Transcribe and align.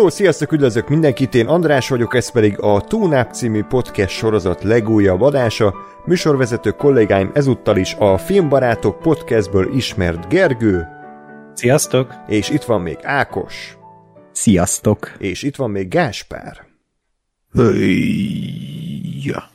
Hello, 0.00 0.12
sziasztok, 0.12 0.52
üdvözlök 0.52 0.88
mindenkit, 0.88 1.34
én 1.34 1.46
András 1.46 1.88
vagyok, 1.88 2.14
ez 2.14 2.30
pedig 2.30 2.60
a 2.60 2.80
Túnáp 2.80 3.32
című 3.32 3.62
podcast 3.62 4.16
sorozat 4.16 4.62
legújabb 4.62 5.20
adása. 5.20 5.74
Műsorvezető 6.04 6.70
kollégáim 6.70 7.30
ezúttal 7.34 7.76
is 7.76 7.94
a 7.94 8.18
Filmbarátok 8.18 8.98
podcastből 8.98 9.74
ismert 9.74 10.28
Gergő. 10.28 10.86
Sziasztok! 11.54 12.14
És 12.26 12.48
itt 12.48 12.62
van 12.62 12.80
még 12.80 12.98
Ákos. 13.02 13.76
Sziasztok! 14.32 15.12
És 15.18 15.42
itt 15.42 15.56
van 15.56 15.70
még 15.70 15.88
Gáspár. 15.88 16.66
Hőjja. 17.52 19.50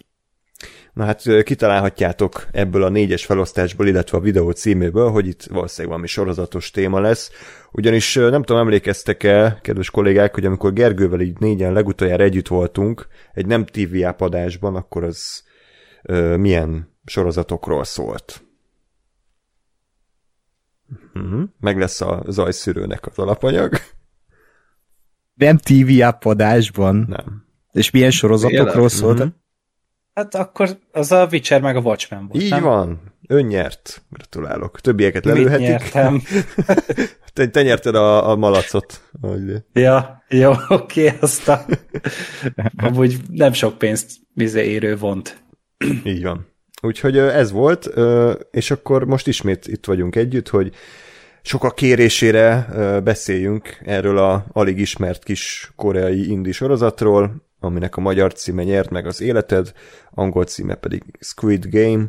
Na 0.95 1.05
hát 1.05 1.43
kitalálhatjátok 1.43 2.47
ebből 2.51 2.83
a 2.83 2.89
négyes 2.89 3.25
felosztásból, 3.25 3.87
illetve 3.87 4.17
a 4.17 4.21
videó 4.21 4.51
címéből, 4.51 5.09
hogy 5.09 5.27
itt 5.27 5.43
valószínűleg 5.43 5.87
valami 5.87 6.07
sorozatos 6.07 6.71
téma 6.71 6.99
lesz. 6.99 7.31
Ugyanis 7.71 8.15
nem 8.15 8.43
tudom, 8.43 8.61
emlékeztek-e, 8.61 9.59
kedves 9.61 9.89
kollégák, 9.89 10.33
hogy 10.33 10.45
amikor 10.45 10.73
Gergővel 10.73 11.19
így 11.19 11.39
négyen 11.39 11.73
legutoljára 11.73 12.23
együtt 12.23 12.47
voltunk, 12.47 13.07
egy 13.33 13.45
nem 13.45 13.65
TV 13.65 13.95
adásban, 14.17 14.75
akkor 14.75 15.03
az 15.03 15.43
ö, 16.03 16.37
milyen 16.37 16.97
sorozatokról 17.05 17.83
szólt. 17.83 18.43
Uh-huh. 21.13 21.43
Meg 21.59 21.77
lesz 21.77 22.01
a 22.01 22.23
zajszűrőnek 22.27 23.05
az 23.05 23.17
alapanyag. 23.17 23.73
Nem 25.33 25.57
TV 25.57 26.27
adásban? 26.27 27.05
Nem. 27.09 27.45
És 27.71 27.91
milyen 27.91 28.11
sorozatokról 28.11 28.89
szólt? 28.89 29.19
Uh-huh. 29.19 29.33
Hát 30.15 30.35
akkor 30.35 30.77
az 30.91 31.11
a 31.11 31.27
Witcher 31.31 31.61
meg 31.61 31.75
a 31.75 31.79
Watchmen 31.79 32.27
volt, 32.27 32.43
Így 32.43 32.49
nem? 32.49 32.63
van. 32.63 32.99
Ön 33.27 33.45
nyert. 33.45 34.01
Gratulálok. 34.09 34.81
Többieket 34.81 35.25
lelőhetik. 35.25 35.59
Mit 35.59 35.67
nyertem? 35.67 36.21
te, 37.33 37.47
te 37.47 37.61
nyerted 37.61 37.95
a, 37.95 38.29
a 38.29 38.35
malacot. 38.35 39.01
Hogy... 39.21 39.63
Ja, 39.73 40.23
jó, 40.29 40.51
oké, 40.67 41.05
okay, 41.05 41.17
aztán 41.21 41.65
amúgy 42.77 43.17
nem 43.31 43.53
sok 43.53 43.77
pénzt 43.77 44.11
vizé 44.33 44.69
érő 44.69 44.97
vont. 44.97 45.43
Így 46.03 46.23
van. 46.23 46.47
Úgyhogy 46.81 47.17
ez 47.17 47.51
volt, 47.51 47.89
és 48.51 48.71
akkor 48.71 49.05
most 49.05 49.27
ismét 49.27 49.67
itt 49.67 49.85
vagyunk 49.85 50.15
együtt, 50.15 50.49
hogy 50.49 50.73
a 51.59 51.73
kérésére 51.73 52.67
beszéljünk 53.03 53.77
erről 53.85 54.17
a 54.17 54.45
alig 54.51 54.79
ismert 54.79 55.23
kis 55.23 55.71
koreai 55.75 56.29
indi 56.29 56.51
sorozatról, 56.51 57.45
aminek 57.65 57.97
a 57.97 58.01
magyar 58.01 58.33
címe 58.33 58.63
nyert 58.63 58.89
meg 58.89 59.05
az 59.05 59.21
életed, 59.21 59.71
angol 60.11 60.43
címe 60.43 60.75
pedig 60.75 61.03
Squid 61.19 61.65
Game. 61.69 62.05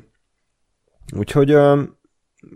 Úgyhogy 1.17 1.55
uh, 1.55 1.79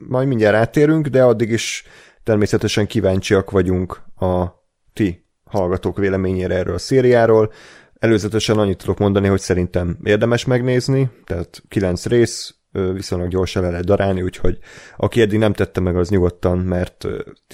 majd 0.09 0.29
mindjárt 0.29 0.57
átérünk, 0.57 1.07
de 1.07 1.25
addig 1.25 1.51
is 1.51 1.85
természetesen 2.23 2.87
kíváncsiak 2.87 3.51
vagyunk 3.51 4.03
a 4.17 4.47
ti 4.93 5.27
hallgatók 5.45 5.99
véleményére 5.99 6.55
erről 6.55 6.75
a 6.75 6.79
szériáról. 6.79 7.53
Előzetesen 7.99 8.59
annyit 8.59 8.79
tudok 8.79 8.99
mondani, 8.99 9.29
hogy 9.29 9.41
szerintem 9.41 9.99
érdemes 10.03 10.45
megnézni, 10.45 11.11
tehát 11.25 11.63
kilenc 11.69 12.07
rész, 12.07 12.55
viszonylag 12.73 13.29
gyorsan 13.29 13.63
le 13.63 13.71
lehet 13.71 13.85
darálni, 13.85 14.23
úgyhogy 14.23 14.59
aki 14.97 15.21
eddig 15.21 15.39
nem 15.39 15.53
tette 15.53 15.81
meg, 15.81 15.97
az 15.97 16.09
nyugodtan, 16.09 16.59
mert 16.59 17.07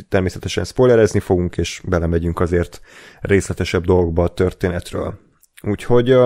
természetesen 0.09 0.65
spoilerezni 0.65 1.21
fogunk, 1.21 1.57
és 1.57 1.83
belemegyünk 1.89 2.41
azért 2.41 2.81
részletesebb 3.21 3.85
dolgokba 3.85 4.23
a 4.23 4.35
történetről. 4.35 5.26
Úgyhogy 5.63 6.17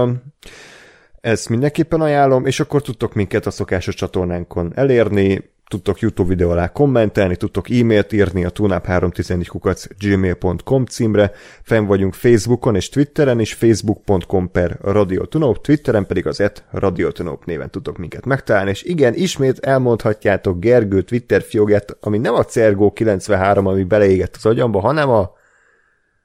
ezt 1.20 1.48
mindenképpen 1.48 2.00
ajánlom, 2.00 2.46
és 2.46 2.60
akkor 2.60 2.82
tudtok 2.82 3.14
minket 3.14 3.46
a 3.46 3.50
szokásos 3.50 3.94
csatornánkon 3.94 4.72
elérni, 4.74 5.50
tudtok 5.68 6.00
YouTube 6.00 6.28
videó 6.28 6.50
alá 6.50 6.72
kommentelni, 6.72 7.36
tudtok 7.36 7.70
e-mailt 7.70 8.12
írni 8.12 8.44
a 8.44 8.50
tunap314 8.50 9.46
kukac 9.48 9.86
gmail.com 9.98 10.84
címre, 10.84 11.32
fenn 11.62 11.86
vagyunk 11.86 12.14
Facebookon 12.14 12.74
és 12.74 12.88
Twitteren 12.88 13.40
is, 13.40 13.54
facebook.com 13.54 14.50
per 14.50 14.78
radiotunop, 14.80 15.60
Twitteren 15.60 16.06
pedig 16.06 16.26
az 16.26 16.40
et 16.40 16.64
radiotunop 16.70 17.44
néven 17.44 17.70
tudtok 17.70 17.98
minket 17.98 18.24
megtalálni, 18.26 18.70
és 18.70 18.82
igen, 18.82 19.14
ismét 19.14 19.58
elmondhatjátok 19.58 20.60
Gergő 20.60 21.02
Twitter 21.02 21.42
fiógát, 21.42 21.96
ami 22.00 22.18
nem 22.18 22.34
a 22.34 22.44
Cergo 22.44 22.92
93, 22.92 23.66
ami 23.66 23.84
beleégett 23.84 24.36
az 24.36 24.46
agyamba, 24.46 24.80
hanem 24.80 25.10
a... 25.10 25.30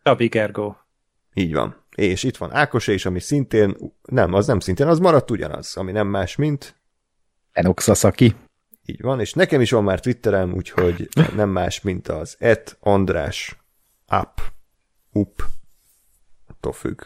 Tabi 0.03 0.27
Gergó. 0.27 0.77
Így 1.33 1.53
van. 1.53 1.84
És 1.95 2.23
itt 2.23 2.38
van 2.38 2.53
Ákos 2.53 2.88
és 2.88 3.06
ami 3.06 3.19
szintén, 3.19 3.75
nem, 4.01 4.33
az 4.33 4.47
nem 4.47 4.59
szintén, 4.59 4.88
az 4.88 5.00
maradt 5.00 5.31
ugyanaz, 5.31 5.78
ami 5.78 5.91
nem 5.91 6.07
más, 6.07 6.35
mint... 6.35 6.75
Enox 7.51 7.83
Sasaki. 7.83 8.35
Így 8.85 9.01
van, 9.01 9.19
és 9.19 9.33
nekem 9.33 9.61
is 9.61 9.72
van 9.72 9.83
már 9.83 10.00
Twitterem, 10.00 10.53
úgyhogy 10.53 11.09
nem 11.35 11.50
más, 11.50 11.81
mint 11.81 12.07
az 12.07 12.35
et 12.39 12.78
András 12.79 13.57
up, 14.22 14.41
up, 15.11 15.44
attól 16.47 16.73
függ. 16.73 17.01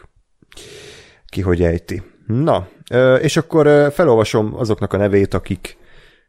Ki 1.26 1.40
hogy 1.40 1.62
ejti. 1.62 2.02
Na, 2.26 2.68
és 3.20 3.36
akkor 3.36 3.92
felolvasom 3.92 4.54
azoknak 4.54 4.92
a 4.92 4.96
nevét, 4.96 5.34
akik 5.34 5.76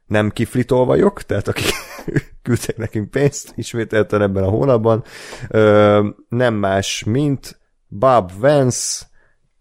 nem 0.06 0.30
kiflitolvajok, 0.30 1.24
tehát 1.24 1.48
akik 1.48 1.72
küldtek 2.44 2.78
nekünk 2.78 3.10
pénzt 3.10 3.54
ismételten 3.56 4.22
ebben 4.22 4.44
a 4.44 4.50
hónapban. 4.50 5.04
Nem 6.30 6.54
más, 6.54 7.04
mint 7.04 7.61
Bob 7.94 8.32
Vance, 8.40 9.06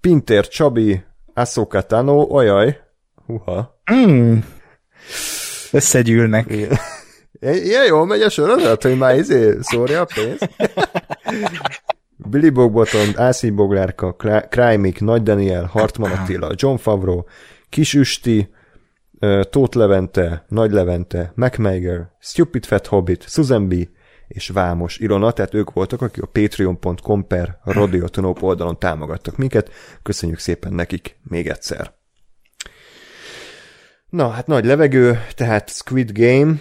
Pinter 0.01 0.49
Csabi, 0.49 1.03
Ahsoka 1.35 1.83
Tano, 1.83 2.27
ojaj, 2.29 2.81
huha. 3.27 3.83
Mm. 3.93 4.39
Összegyűlnek. 5.73 6.53
Ilyen 7.41 7.87
jól 7.87 8.07
megy 8.07 8.23
a 8.23 8.29
sorozat, 8.29 8.83
hogy 8.83 8.99
már 8.99 9.17
izé 9.17 9.57
szórja 9.61 10.01
a 10.01 10.07
pénzt. 10.15 10.51
Billy 12.17 12.51
Bogboton, 12.51 13.09
Ászi 13.19 13.51
Boglárka, 13.51 14.17
Krajmik, 14.49 15.01
Nagy 15.01 15.23
Daniel, 15.23 15.65
Hartman 15.65 16.11
Attila, 16.11 16.51
John 16.55 16.77
Favreau, 16.77 17.23
Kis 17.69 17.95
Üsti, 17.95 18.51
Tóth 19.51 19.77
Levente, 19.77 20.45
Nagy 20.49 20.73
Levente, 20.73 21.33
MacMager, 21.35 22.11
Stupid 22.21 22.65
Fat 22.65 22.87
Hobbit, 22.87 23.25
Susan 23.29 23.69
B., 23.69 23.75
és 24.31 24.49
Vámos 24.49 24.99
Ilona, 24.99 25.31
tehát 25.31 25.55
ők 25.55 25.73
voltak, 25.73 26.03
akik 26.03 26.23
a 26.23 26.27
patreon.com 26.27 27.27
per 27.27 27.59
radiotonop 27.65 28.43
oldalon 28.43 28.79
támogattak 28.79 29.37
minket. 29.37 29.71
Köszönjük 30.03 30.39
szépen 30.39 30.73
nekik 30.73 31.17
még 31.23 31.49
egyszer. 31.49 31.93
Na, 34.09 34.29
hát 34.29 34.47
nagy 34.47 34.65
levegő, 34.65 35.19
tehát 35.35 35.71
Squid 35.71 36.11
Game. 36.13 36.55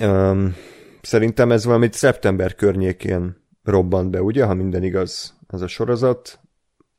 Um, 0.00 0.56
szerintem 1.02 1.52
ez 1.52 1.64
valamit 1.64 1.92
szeptember 1.92 2.54
környékén 2.54 3.36
robbant 3.64 4.10
be, 4.10 4.22
ugye, 4.22 4.44
ha 4.44 4.54
minden 4.54 4.82
igaz, 4.82 5.34
ez 5.48 5.60
a 5.60 5.66
sorozat. 5.66 6.38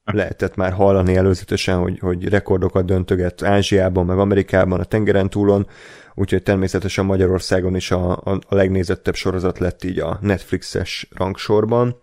Lehetett 0.04 0.56
már 0.56 0.74
hallani 0.74 1.16
előzetesen, 1.16 1.78
hogy, 1.78 2.00
hogy 2.00 2.30
rekordokat 2.30 2.86
döntöget 2.86 3.44
Ázsiában, 3.44 4.06
meg 4.06 4.18
Amerikában, 4.18 4.80
a 4.80 4.84
tengeren 4.84 5.30
túlon 5.30 5.68
úgyhogy 6.16 6.44
természetesen 6.44 7.06
Magyarországon 7.06 7.76
is 7.76 7.92
a, 7.92 8.12
a, 8.12 8.40
a 8.48 8.56
legnézettebb 8.56 9.16
sorozat 9.16 9.60
lett 9.60 9.84
így 9.84 10.00
a 10.00 10.18
Netflixes 10.22 11.08
rangsorban, 11.16 12.00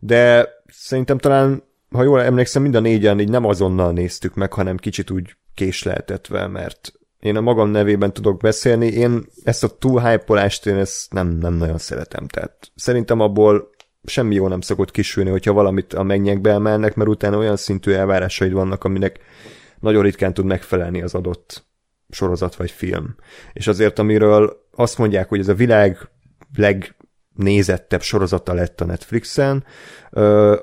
de 0.00 0.48
szerintem 0.66 1.18
talán, 1.18 1.62
ha 1.90 2.02
jól 2.02 2.22
emlékszem, 2.22 2.62
mind 2.62 2.74
a 2.74 2.80
négyen 2.80 3.20
így 3.20 3.28
nem 3.28 3.44
azonnal 3.44 3.92
néztük 3.92 4.34
meg, 4.34 4.52
hanem 4.52 4.76
kicsit 4.76 5.10
úgy 5.10 5.36
késleltetve, 5.54 6.46
mert 6.46 6.92
én 7.20 7.36
a 7.36 7.40
magam 7.40 7.70
nevében 7.70 8.12
tudok 8.12 8.40
beszélni, 8.40 8.86
én 8.86 9.26
ezt 9.44 9.64
a 9.64 9.68
túl 9.68 10.00
hype 10.00 10.50
én 10.64 10.76
ezt 10.76 11.12
nem, 11.12 11.28
nem 11.28 11.54
nagyon 11.54 11.78
szeretem, 11.78 12.26
tehát 12.26 12.72
szerintem 12.74 13.20
abból 13.20 13.70
semmi 14.04 14.34
jó 14.34 14.48
nem 14.48 14.60
szokott 14.60 14.90
kisülni, 14.90 15.30
hogyha 15.30 15.52
valamit 15.52 15.94
a 15.94 16.02
mennyekbe 16.02 16.50
emelnek, 16.50 16.94
mert 16.94 17.10
utána 17.10 17.36
olyan 17.36 17.56
szintű 17.56 17.92
elvárásaid 17.92 18.52
vannak, 18.52 18.84
aminek 18.84 19.20
nagyon 19.80 20.02
ritkán 20.02 20.34
tud 20.34 20.44
megfelelni 20.44 21.02
az 21.02 21.14
adott 21.14 21.66
sorozat 22.10 22.56
vagy 22.56 22.70
film. 22.70 23.16
És 23.52 23.66
azért, 23.66 23.98
amiről 23.98 24.66
azt 24.72 24.98
mondják, 24.98 25.28
hogy 25.28 25.38
ez 25.38 25.48
a 25.48 25.54
világ 25.54 26.08
legnézettebb 26.54 28.02
sorozata 28.02 28.52
lett 28.52 28.80
a 28.80 28.84
Netflixen, 28.84 29.64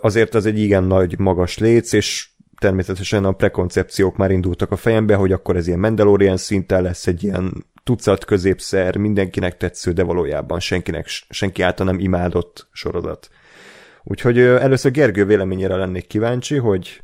azért 0.01 0.35
az 0.35 0.45
egy 0.45 0.59
igen 0.59 0.83
nagy, 0.83 1.19
magas 1.19 1.57
léc, 1.57 1.93
és 1.93 2.29
természetesen 2.59 3.25
a 3.25 3.31
prekoncepciók 3.31 4.17
már 4.17 4.31
indultak 4.31 4.71
a 4.71 4.75
fejembe, 4.75 5.15
hogy 5.15 5.31
akkor 5.31 5.55
ez 5.55 5.67
ilyen 5.67 5.79
Mandalorian 5.79 6.37
szinten 6.37 6.81
lesz 6.81 7.07
egy 7.07 7.23
ilyen 7.23 7.65
tucat 7.83 8.25
középszer, 8.25 8.97
mindenkinek 8.97 9.57
tetsző, 9.57 9.91
de 9.91 10.03
valójában 10.03 10.59
senkinek, 10.59 11.07
senki 11.29 11.61
által 11.61 11.85
nem 11.85 11.99
imádott 11.99 12.67
sorozat. 12.71 13.29
Úgyhogy 14.03 14.39
először 14.39 14.91
Gergő 14.91 15.25
véleményére 15.25 15.75
lennék 15.75 16.07
kíváncsi, 16.07 16.57
hogy 16.57 17.03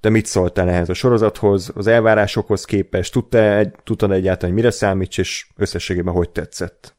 te 0.00 0.08
mit 0.08 0.26
szóltál 0.26 0.68
ehhez 0.68 0.88
a 0.88 0.94
sorozathoz, 0.94 1.72
az 1.74 1.86
elvárásokhoz 1.86 2.64
képest, 2.64 3.12
tudtál, 3.12 3.72
tudtad 3.84 4.12
egyáltalán, 4.12 4.54
mire 4.54 4.70
számíts, 4.70 5.18
és 5.18 5.46
összességében 5.56 6.14
hogy 6.14 6.30
tetszett? 6.30 6.96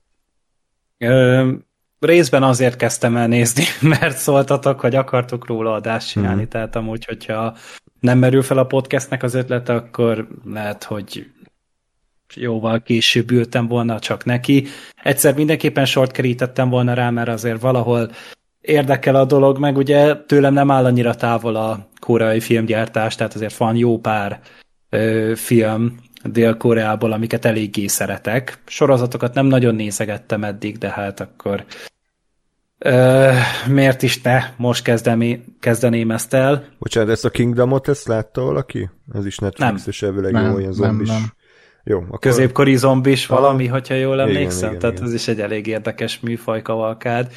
Ö, 0.97 1.51
részben 1.99 2.43
azért 2.43 2.75
kezdtem 2.75 3.17
el 3.17 3.27
nézni, 3.27 3.63
mert 3.99 4.17
szóltatok, 4.17 4.79
hogy 4.79 4.95
akartok 4.95 5.47
róla 5.47 5.73
adást 5.73 6.09
csinálni, 6.09 6.41
mm. 6.41 6.45
tehát 6.45 6.75
amúgy, 6.75 7.05
hogyha 7.05 7.57
nem 7.99 8.17
merül 8.17 8.41
fel 8.41 8.57
a 8.57 8.65
podcastnek 8.65 9.23
az 9.23 9.33
ötlete, 9.33 9.73
akkor 9.73 10.27
lehet, 10.45 10.83
hogy 10.83 11.31
jóval 12.35 12.81
később 12.81 13.31
ültem 13.31 13.67
volna 13.67 13.99
csak 13.99 14.25
neki. 14.25 14.67
Egyszer 15.03 15.35
mindenképpen 15.35 15.85
sort 15.85 16.11
kerítettem 16.11 16.69
volna 16.69 16.93
rá, 16.93 17.09
mert 17.09 17.29
azért 17.29 17.61
valahol 17.61 18.11
érdekel 18.61 19.15
a 19.15 19.25
dolog, 19.25 19.59
meg 19.59 19.77
ugye 19.77 20.15
tőlem 20.15 20.53
nem 20.53 20.71
áll 20.71 20.85
annyira 20.85 21.15
távol 21.15 21.55
a 21.55 21.87
koreai 21.99 22.39
filmgyártás, 22.39 23.15
tehát 23.15 23.33
azért 23.33 23.57
van 23.57 23.75
jó 23.75 23.99
pár 23.99 24.39
ö, 24.89 25.31
film 25.35 25.95
Dél-Koreából, 26.23 27.11
amiket 27.11 27.45
eléggé 27.45 27.87
szeretek. 27.87 28.61
Sorozatokat 28.65 29.33
nem 29.33 29.45
nagyon 29.45 29.75
nézegettem 29.75 30.43
eddig, 30.43 30.77
de 30.77 30.89
hát 30.89 31.19
akkor 31.19 31.65
ö, 32.77 33.29
miért 33.67 34.01
is 34.01 34.21
ne 34.21 34.39
most 34.57 34.83
kezdemi, 34.83 35.43
kezdeném 35.59 36.11
ezt 36.11 36.33
el. 36.33 36.65
Bocsánat, 36.79 37.09
ezt 37.09 37.25
a 37.25 37.29
Kingdomot, 37.29 37.87
ezt 37.87 38.07
látta 38.07 38.41
valaki? 38.41 38.89
Ez 39.13 39.25
is 39.25 39.37
Netflix-es 39.37 40.01
elvileg 40.01 40.33
jó, 40.33 40.53
olyan 40.53 40.73
zombis. 40.73 41.07
Nem, 41.07 41.17
nem. 41.17 41.33
Jó, 41.83 41.97
akkor... 41.99 42.19
Középkori 42.19 42.75
zombis 42.75 43.27
valami, 43.27 43.67
hogyha 43.67 43.93
jól 43.93 44.21
emlékszem, 44.21 44.57
igen, 44.57 44.69
igen, 44.69 44.79
tehát 44.79 44.95
igen. 44.95 45.07
ez 45.07 45.13
is 45.13 45.27
egy 45.27 45.39
elég 45.39 45.67
érdekes 45.67 46.19
műfaj 46.19 46.61
kavalkád. 46.61 47.31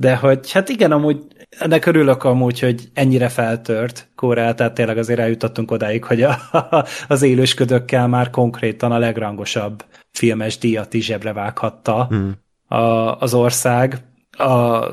De 0.00 0.16
hogy, 0.16 0.52
hát 0.52 0.68
igen, 0.68 0.92
amúgy 0.92 1.26
ennek 1.58 1.86
örülök 1.86 2.24
amúgy, 2.24 2.60
hogy 2.60 2.88
ennyire 2.94 3.28
feltört 3.28 4.08
Korea, 4.14 4.54
tehát 4.54 4.74
tényleg 4.74 4.98
azért 4.98 5.20
eljutottunk 5.20 5.70
odáig, 5.70 6.04
hogy 6.04 6.22
a, 6.22 6.36
az 7.08 7.22
élősködökkel 7.22 8.08
már 8.08 8.30
konkrétan 8.30 8.92
a 8.92 8.98
legrangosabb 8.98 9.84
filmes 10.10 10.58
díjat 10.58 10.94
is 10.94 11.04
zsebre 11.04 11.32
vághatta 11.32 12.08
mm. 12.14 12.30
a, 12.78 13.16
az 13.18 13.34
ország 13.34 13.96
a 14.30 14.84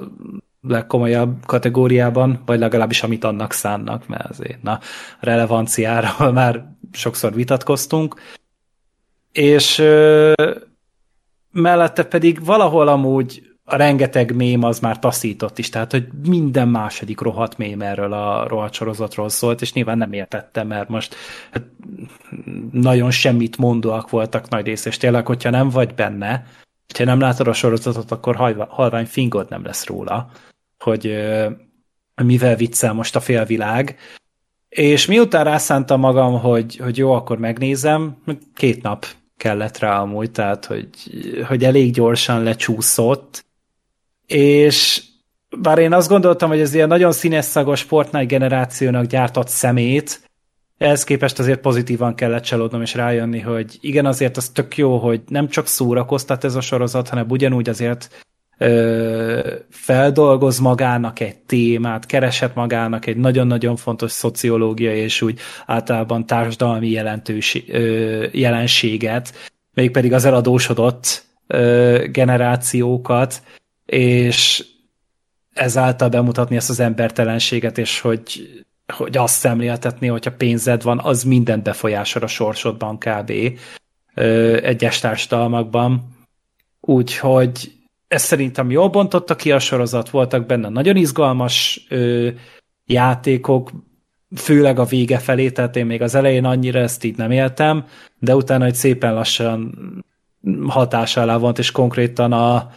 legkomolyabb 0.62 1.46
kategóriában, 1.46 2.42
vagy 2.46 2.60
legalábbis 2.60 3.04
amit 3.04 3.24
annak 3.24 3.52
szánnak, 3.52 4.08
mert 4.08 4.30
azért 4.30 4.64
na, 4.64 4.80
relevanciáról 5.20 6.32
már 6.42 6.66
sokszor 6.92 7.34
vitatkoztunk. 7.34 8.16
És 9.32 9.80
ö, 9.80 10.34
mellette 11.52 12.04
pedig 12.04 12.46
valahol 12.46 12.88
amúgy 12.88 13.47
a 13.70 13.76
rengeteg 13.76 14.36
mém 14.36 14.64
az 14.64 14.80
már 14.80 15.00
taszított 15.00 15.58
is, 15.58 15.70
tehát 15.70 15.92
hogy 15.92 16.08
minden 16.28 16.68
második 16.68 17.20
rohadt 17.20 17.58
mém 17.58 17.82
erről 17.82 18.14
a 18.14 18.48
rohadt 18.48 18.74
sorozatról 18.74 19.30
szólt, 19.30 19.62
és 19.62 19.74
nyilván 19.74 19.98
nem 19.98 20.14
értettem, 20.14 20.68
mert 20.68 20.90
most 20.90 21.16
hát, 21.52 21.64
nagyon 22.72 23.12
semmit 23.12 23.58
mondóak 23.58 24.10
voltak 24.10 24.50
nagy 24.50 24.66
rész, 24.66 24.86
és 24.86 24.98
tényleg, 24.98 25.26
hogyha 25.26 25.50
nem 25.50 25.70
vagy 25.70 25.94
benne, 25.94 26.46
ha 26.98 27.04
nem 27.04 27.20
látod 27.20 27.48
a 27.48 27.54
sorozatot, 27.54 28.12
akkor 28.12 28.36
halvány 28.70 29.06
fingod 29.06 29.50
nem 29.50 29.66
lesz 29.66 29.86
róla, 29.86 30.30
hogy 30.84 31.18
mivel 32.24 32.56
viccel 32.56 32.94
most 32.94 33.16
a 33.16 33.20
félvilág. 33.20 33.98
És 34.70 35.06
miután 35.06 35.44
rászántam 35.44 36.00
magam, 36.00 36.40
hogy, 36.40 36.78
hogy 36.78 36.98
jó, 36.98 37.12
akkor 37.12 37.38
megnézem, 37.38 38.18
két 38.54 38.82
nap 38.82 39.06
kellett 39.38 39.78
rá 39.78 40.02
amúgy, 40.02 40.32
tehát 40.32 40.66
hogy, 40.66 40.90
hogy 41.48 41.64
elég 41.64 41.94
gyorsan 41.94 42.44
lecsúszott, 42.44 43.46
és 44.28 45.04
bár 45.58 45.78
én 45.78 45.94
azt 45.94 46.10
gondoltam, 46.10 46.50
hogy 46.50 46.60
ez 46.60 46.74
ilyen 46.74 46.88
nagyon 46.88 47.12
színes 47.12 47.46
szagos 47.46 47.82
Fortnite 47.82 48.26
generációnak 48.26 49.06
gyártott 49.06 49.48
szemét, 49.48 50.28
ehhez 50.78 51.04
képest 51.04 51.40
azért 51.40 51.60
pozitívan 51.60 52.16
kellett 52.16 52.44
csalódnom 52.44 52.82
és 52.82 52.94
rájönni, 52.94 53.40
hogy 53.40 53.78
igen, 53.82 54.06
azért 54.06 54.38
az 54.38 54.50
tök 54.50 54.78
jó, 54.78 54.98
hogy 54.98 55.22
nem 55.28 55.48
csak 55.48 55.68
szórakoztat 55.68 56.44
ez 56.44 56.56
a 56.56 56.62
sorozat, 56.62 57.10
hanem 57.10 57.26
ugyanúgy 57.30 57.70
azért 57.70 58.26
ö, 58.58 59.54
feldolgoz 59.70 60.60
magának 60.60 61.20
egy 61.20 61.38
témát, 61.38 62.06
keresett 62.06 62.56
magának 62.56 63.06
egy 63.06 63.18
nagyon-nagyon 63.18 63.76
fontos 63.76 64.12
szociológia 64.12 64.96
és 64.96 65.22
úgy 65.22 65.40
általában 65.66 66.26
társadalmi 66.26 66.90
jelentős, 66.90 67.64
ö, 67.68 68.26
jelenséget, 68.32 69.34
mégpedig 69.74 70.14
az 70.14 70.26
eladósodott 70.26 71.26
ö, 71.48 72.04
generációkat, 72.12 73.42
és 73.88 74.66
ezáltal 75.54 76.10
bemutatni 76.10 76.56
ezt 76.56 76.70
az 76.70 76.80
embertelenséget, 76.80 77.78
és 77.78 78.00
hogy, 78.00 78.50
hogy 78.94 79.18
azt 79.18 79.36
szemléltetni, 79.40 80.08
hogyha 80.08 80.32
pénzed 80.32 80.84
van, 80.84 81.00
az 81.00 81.24
mindent 81.24 81.64
befolyásol 81.64 82.24
a 82.24 82.28
sorsodban 82.28 82.98
kb. 82.98 83.32
egyes 84.62 85.00
társadalmakban. 85.00 86.16
Úgyhogy 86.82 87.72
ez 88.08 88.22
szerintem 88.22 88.72
jól 88.72 88.90
bontotta 88.90 89.36
ki 89.36 89.52
a 89.52 89.60
sorozat, 89.60 90.10
voltak 90.10 90.46
benne 90.46 90.70
nagyon 90.70 90.96
izgalmas 90.96 91.86
ö, 91.90 92.30
játékok, 92.86 93.72
főleg 94.36 94.80
a 94.80 94.86
vége 94.86 95.18
felé, 95.18 95.50
tehát 95.50 95.76
én 95.76 95.86
még 95.86 96.02
az 96.02 96.16
elején 96.16 96.46
annyira 96.46 96.80
ezt 96.80 97.04
így 97.04 97.18
nem 97.18 97.32
éltem, 97.32 97.86
de 98.20 98.36
utána 98.36 98.66
egy 98.66 98.76
szépen 98.76 99.14
lassan 99.14 99.74
hatás 100.68 101.18
alá 101.18 101.38
volt, 101.38 101.60
és 101.60 101.72
konkrétan 101.72 102.34
a, 102.34 102.72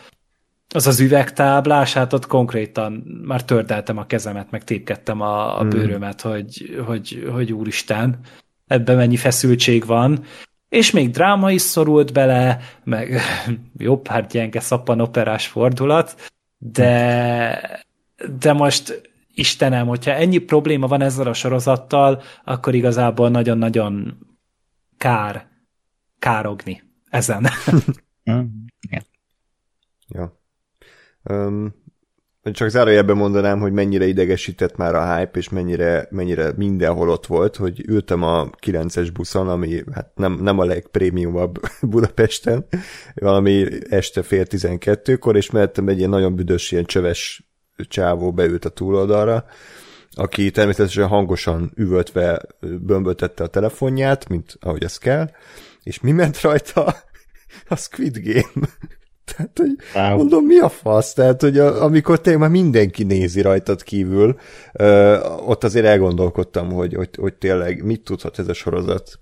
az 0.75 0.87
az 0.87 1.01
üvegtáblás, 1.01 1.93
hát 1.93 2.13
ott 2.13 2.27
konkrétan 2.27 2.93
már 3.25 3.45
tördeltem 3.45 3.99
a 3.99 4.07
kezemet, 4.07 4.51
meg 4.51 4.65
tépkedtem 4.65 5.21
a, 5.21 5.59
a 5.59 5.61
hmm. 5.61 5.69
bőrömet, 5.69 6.21
hogy, 6.21 6.83
hogy, 6.87 7.29
hogy 7.33 7.53
úristen, 7.53 8.19
ebben 8.67 8.97
mennyi 8.97 9.17
feszültség 9.17 9.87
van, 9.87 10.25
és 10.69 10.91
még 10.91 11.11
dráma 11.11 11.51
is 11.51 11.63
szorult 11.63 12.13
meg 12.85 13.21
jó 13.79 14.01
pár 14.01 14.27
gyenge 14.27 14.61
szappanoperás 14.61 15.47
fordulat, 15.47 16.31
de, 16.59 17.87
de 18.39 18.53
most 18.53 19.09
Istenem, 19.35 19.87
hogyha 19.87 20.11
ennyi 20.11 20.39
probléma 20.39 20.87
van 20.87 21.03
ezzel 21.03 21.27
a 21.27 21.33
sorozattal, 21.33 22.23
akkor 22.45 22.75
igazából 22.75 23.31
nagyon-nagyon 23.31 24.19
kár 24.97 25.47
károgni 26.19 26.83
ezen. 27.11 27.47
Hmm. 28.25 28.65
ja. 30.09 30.40
Um, 31.25 31.75
csak 32.43 32.69
zárójelben 32.69 33.17
mondanám, 33.17 33.61
hogy 33.61 33.73
mennyire 33.73 34.07
idegesített 34.07 34.77
már 34.77 34.95
a 34.95 35.17
hype, 35.17 35.39
és 35.39 35.49
mennyire, 35.49 36.07
mennyire 36.11 36.53
mindenhol 36.57 37.09
ott 37.11 37.27
volt, 37.27 37.57
hogy 37.57 37.85
ültem 37.87 38.23
a 38.23 38.51
9-es 38.51 39.11
buszon, 39.13 39.49
ami 39.49 39.83
hát 39.93 40.11
nem, 40.15 40.33
nem 40.33 40.59
a 40.59 40.65
legprémiumabb 40.65 41.61
Budapesten, 41.91 42.67
valami 43.15 43.67
este 43.89 44.23
fél 44.23 44.45
12-kor, 44.49 45.37
és 45.37 45.51
mellettem 45.51 45.89
egy 45.89 45.99
ilyen 45.99 46.11
nagyon 46.11 46.35
büdös, 46.35 46.73
ilyen 46.73 46.85
csöves 46.85 47.51
csávó 47.89 48.33
beült 48.33 48.65
a 48.65 48.69
túloldalra, 48.69 49.45
aki 50.11 50.51
természetesen 50.51 51.07
hangosan 51.07 51.73
üvöltve 51.75 52.43
bömböltette 52.61 53.45
a 53.45 53.49
telefonját, 53.49 54.29
mint 54.29 54.57
ahogy 54.61 54.85
ez 54.85 54.99
kell, 54.99 55.31
és 55.83 56.01
mi 56.01 56.13
ment 56.13 56.41
rajta? 56.41 56.95
A 57.69 57.77
Squid 57.77 58.19
Game. 58.23 58.69
Tehát, 59.37 59.59
hogy 59.59 59.77
wow. 59.95 60.17
mondom, 60.17 60.45
mi 60.45 60.59
a 60.59 60.69
fasz? 60.69 61.13
Tehát, 61.13 61.41
hogy 61.41 61.59
a, 61.59 61.83
amikor 61.83 62.21
tényleg 62.21 62.43
már 62.43 62.51
mindenki 62.51 63.05
nézi 63.05 63.41
rajtad 63.41 63.83
kívül, 63.83 64.37
ö, 64.73 65.19
ott 65.47 65.65
azért 65.65 65.87
elgondolkodtam, 65.87 66.73
hogy, 66.73 66.95
hogy, 66.95 67.09
hogy 67.19 67.35
tényleg 67.35 67.85
mit 67.85 68.05
tudhat 68.05 68.39
ez 68.39 68.49
a 68.49 68.53
sorozat. 68.53 69.21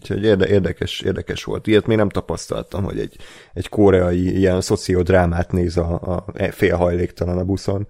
Úgyhogy 0.00 0.24
érde, 0.24 0.48
érdekes, 0.48 1.00
érdekes 1.00 1.44
volt. 1.44 1.66
Ilyet 1.66 1.86
még 1.86 1.96
nem 1.96 2.08
tapasztaltam, 2.08 2.84
hogy 2.84 2.98
egy, 2.98 3.16
egy 3.54 3.68
koreai 3.68 4.36
ilyen 4.36 4.60
szociodrámát 4.60 5.52
néz 5.52 5.76
a, 5.76 6.00
a 6.00 6.24
félhajléktalan 6.50 7.38
a 7.38 7.44
buszon. 7.44 7.88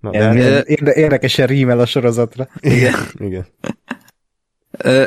Na, 0.00 0.10
de 0.10 0.22
hát- 0.22 0.66
érde, 0.66 0.92
érdekesen 0.92 1.46
rímel 1.46 1.80
a 1.80 1.86
sorozatra. 1.86 2.48
Igen. 2.60 2.94
Igen. 3.28 3.46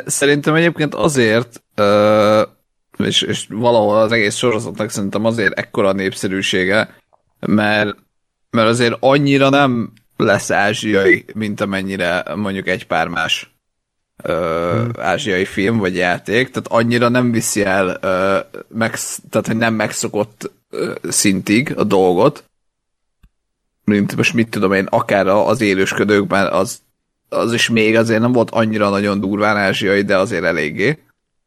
Szerintem 0.06 0.54
egyébként 0.54 0.94
azért 0.94 1.62
és, 2.98 3.22
és 3.22 3.46
valahol 3.50 3.96
az 3.96 4.12
egész 4.12 4.36
sorozatnak 4.36 4.90
szerintem 4.90 5.24
azért 5.24 5.58
ekkora 5.58 5.92
népszerűsége, 5.92 6.94
mert, 7.40 7.96
mert 8.50 8.68
azért 8.68 8.96
annyira 9.00 9.48
nem 9.48 9.92
lesz 10.16 10.50
ázsiai, 10.50 11.24
mint 11.34 11.60
amennyire 11.60 12.24
mondjuk 12.34 12.68
egy 12.68 12.86
pár 12.86 13.08
más 13.08 13.54
ö, 14.22 14.70
hmm. 14.72 14.90
ázsiai 14.98 15.44
film 15.44 15.78
vagy 15.78 15.96
játék, 15.96 16.50
tehát 16.50 16.68
annyira 16.68 17.08
nem 17.08 17.30
viszi 17.30 17.64
el, 17.64 17.98
ö, 18.00 18.38
meg, 18.68 18.98
tehát 19.30 19.46
hogy 19.46 19.56
nem 19.56 19.74
megszokott 19.74 20.50
ö, 20.70 20.94
szintig 21.08 21.74
a 21.76 21.84
dolgot, 21.84 22.44
mint 23.84 24.16
most 24.16 24.34
mit 24.34 24.48
tudom 24.48 24.72
én, 24.72 24.86
akár 24.90 25.26
az 25.26 25.60
élősködőkben 25.60 26.52
az, 26.52 26.78
az 27.28 27.52
is 27.52 27.68
még 27.68 27.96
azért 27.96 28.20
nem 28.20 28.32
volt 28.32 28.50
annyira 28.50 28.88
nagyon 28.88 29.20
durván 29.20 29.56
ázsiai, 29.56 30.02
de 30.02 30.16
azért 30.16 30.44
eléggé. 30.44 30.98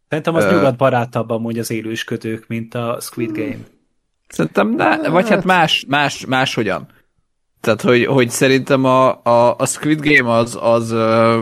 Szerintem 0.10 0.36
az 0.36 0.44
uh, 0.46 0.52
nyugat 0.52 0.78
barátabb 0.78 1.30
amúgy 1.30 1.60
az 1.60 1.72
élősködők, 1.72 2.48
mint 2.48 2.74
a 2.74 2.98
Squid 3.02 3.32
Game. 3.32 3.58
Szerintem 4.28 4.70
ne, 4.70 5.10
vagy 5.10 5.30
hát 5.30 5.44
más, 5.44 5.86
más, 5.88 6.26
máshogyan. 6.26 6.88
Tehát, 7.62 7.82
hogy, 7.82 8.06
hogy 8.06 8.30
szerintem 8.30 8.86
a, 8.86 9.24
a, 9.24 9.56
a 9.58 9.66
Squid 9.66 10.00
Game 10.02 10.34
az, 10.34 10.58
az 10.62 10.92
uh, 10.92 11.38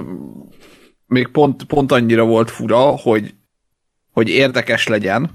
még 1.06 1.28
pont, 1.28 1.64
pont 1.64 1.92
annyira 1.92 2.26
volt 2.26 2.52
fura, 2.52 2.80
hogy, 2.80 3.34
hogy 4.12 4.30
érdekes 4.30 4.88
legyen. 4.88 5.32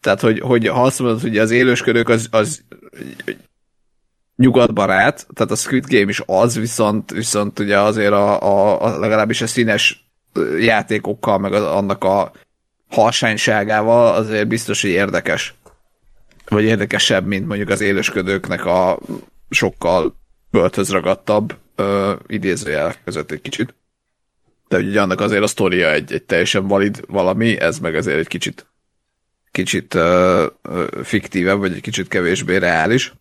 Tehát, 0.00 0.20
hogy, 0.20 0.40
hogy 0.40 0.68
ha 0.68 0.82
azt 0.82 1.00
mondod, 1.00 1.20
hogy 1.20 1.38
az 1.38 1.50
élősködők 1.50 2.08
az, 2.08 2.28
az 2.30 2.64
nyugatbarát, 4.36 5.26
tehát 5.34 5.52
a 5.52 5.56
Squid 5.56 5.84
Game 5.88 6.08
is 6.08 6.22
az, 6.26 6.58
viszont, 6.58 7.10
viszont 7.10 7.58
ugye 7.58 7.78
azért 7.78 8.12
a, 8.12 8.42
a, 8.42 8.82
a 8.82 8.98
legalábbis 8.98 9.42
a 9.42 9.46
színes 9.46 10.12
játékokkal, 10.58 11.38
meg 11.38 11.52
az, 11.52 11.62
annak 11.62 12.04
a 12.04 12.32
harsányságával 12.90 14.14
azért 14.14 14.48
biztos, 14.48 14.82
hogy 14.82 14.90
érdekes. 14.90 15.54
Vagy 16.48 16.64
érdekesebb, 16.64 17.26
mint 17.26 17.46
mondjuk 17.46 17.68
az 17.68 17.80
élősködőknek 17.80 18.64
a 18.64 18.98
sokkal 19.50 20.16
bölthöz 20.50 20.90
ragadtabb 20.90 21.56
ö, 21.74 22.12
idézőjelek 22.26 23.00
között 23.04 23.30
egy 23.30 23.40
kicsit. 23.40 23.74
De 24.68 24.78
ugye 24.78 25.00
annak 25.00 25.20
azért 25.20 25.42
a 25.42 25.46
sztoria 25.46 25.92
egy, 25.92 26.12
egy 26.12 26.22
teljesen 26.22 26.66
valid 26.66 27.04
valami, 27.06 27.60
ez 27.60 27.78
meg 27.78 27.94
azért 27.94 28.18
egy 28.18 28.26
kicsit 28.26 28.66
kicsit 29.50 29.94
ö, 29.94 30.46
ö, 30.62 31.00
fiktívebb, 31.02 31.58
vagy 31.58 31.72
egy 31.72 31.80
kicsit 31.80 32.08
kevésbé 32.08 32.56
reális. 32.56 33.12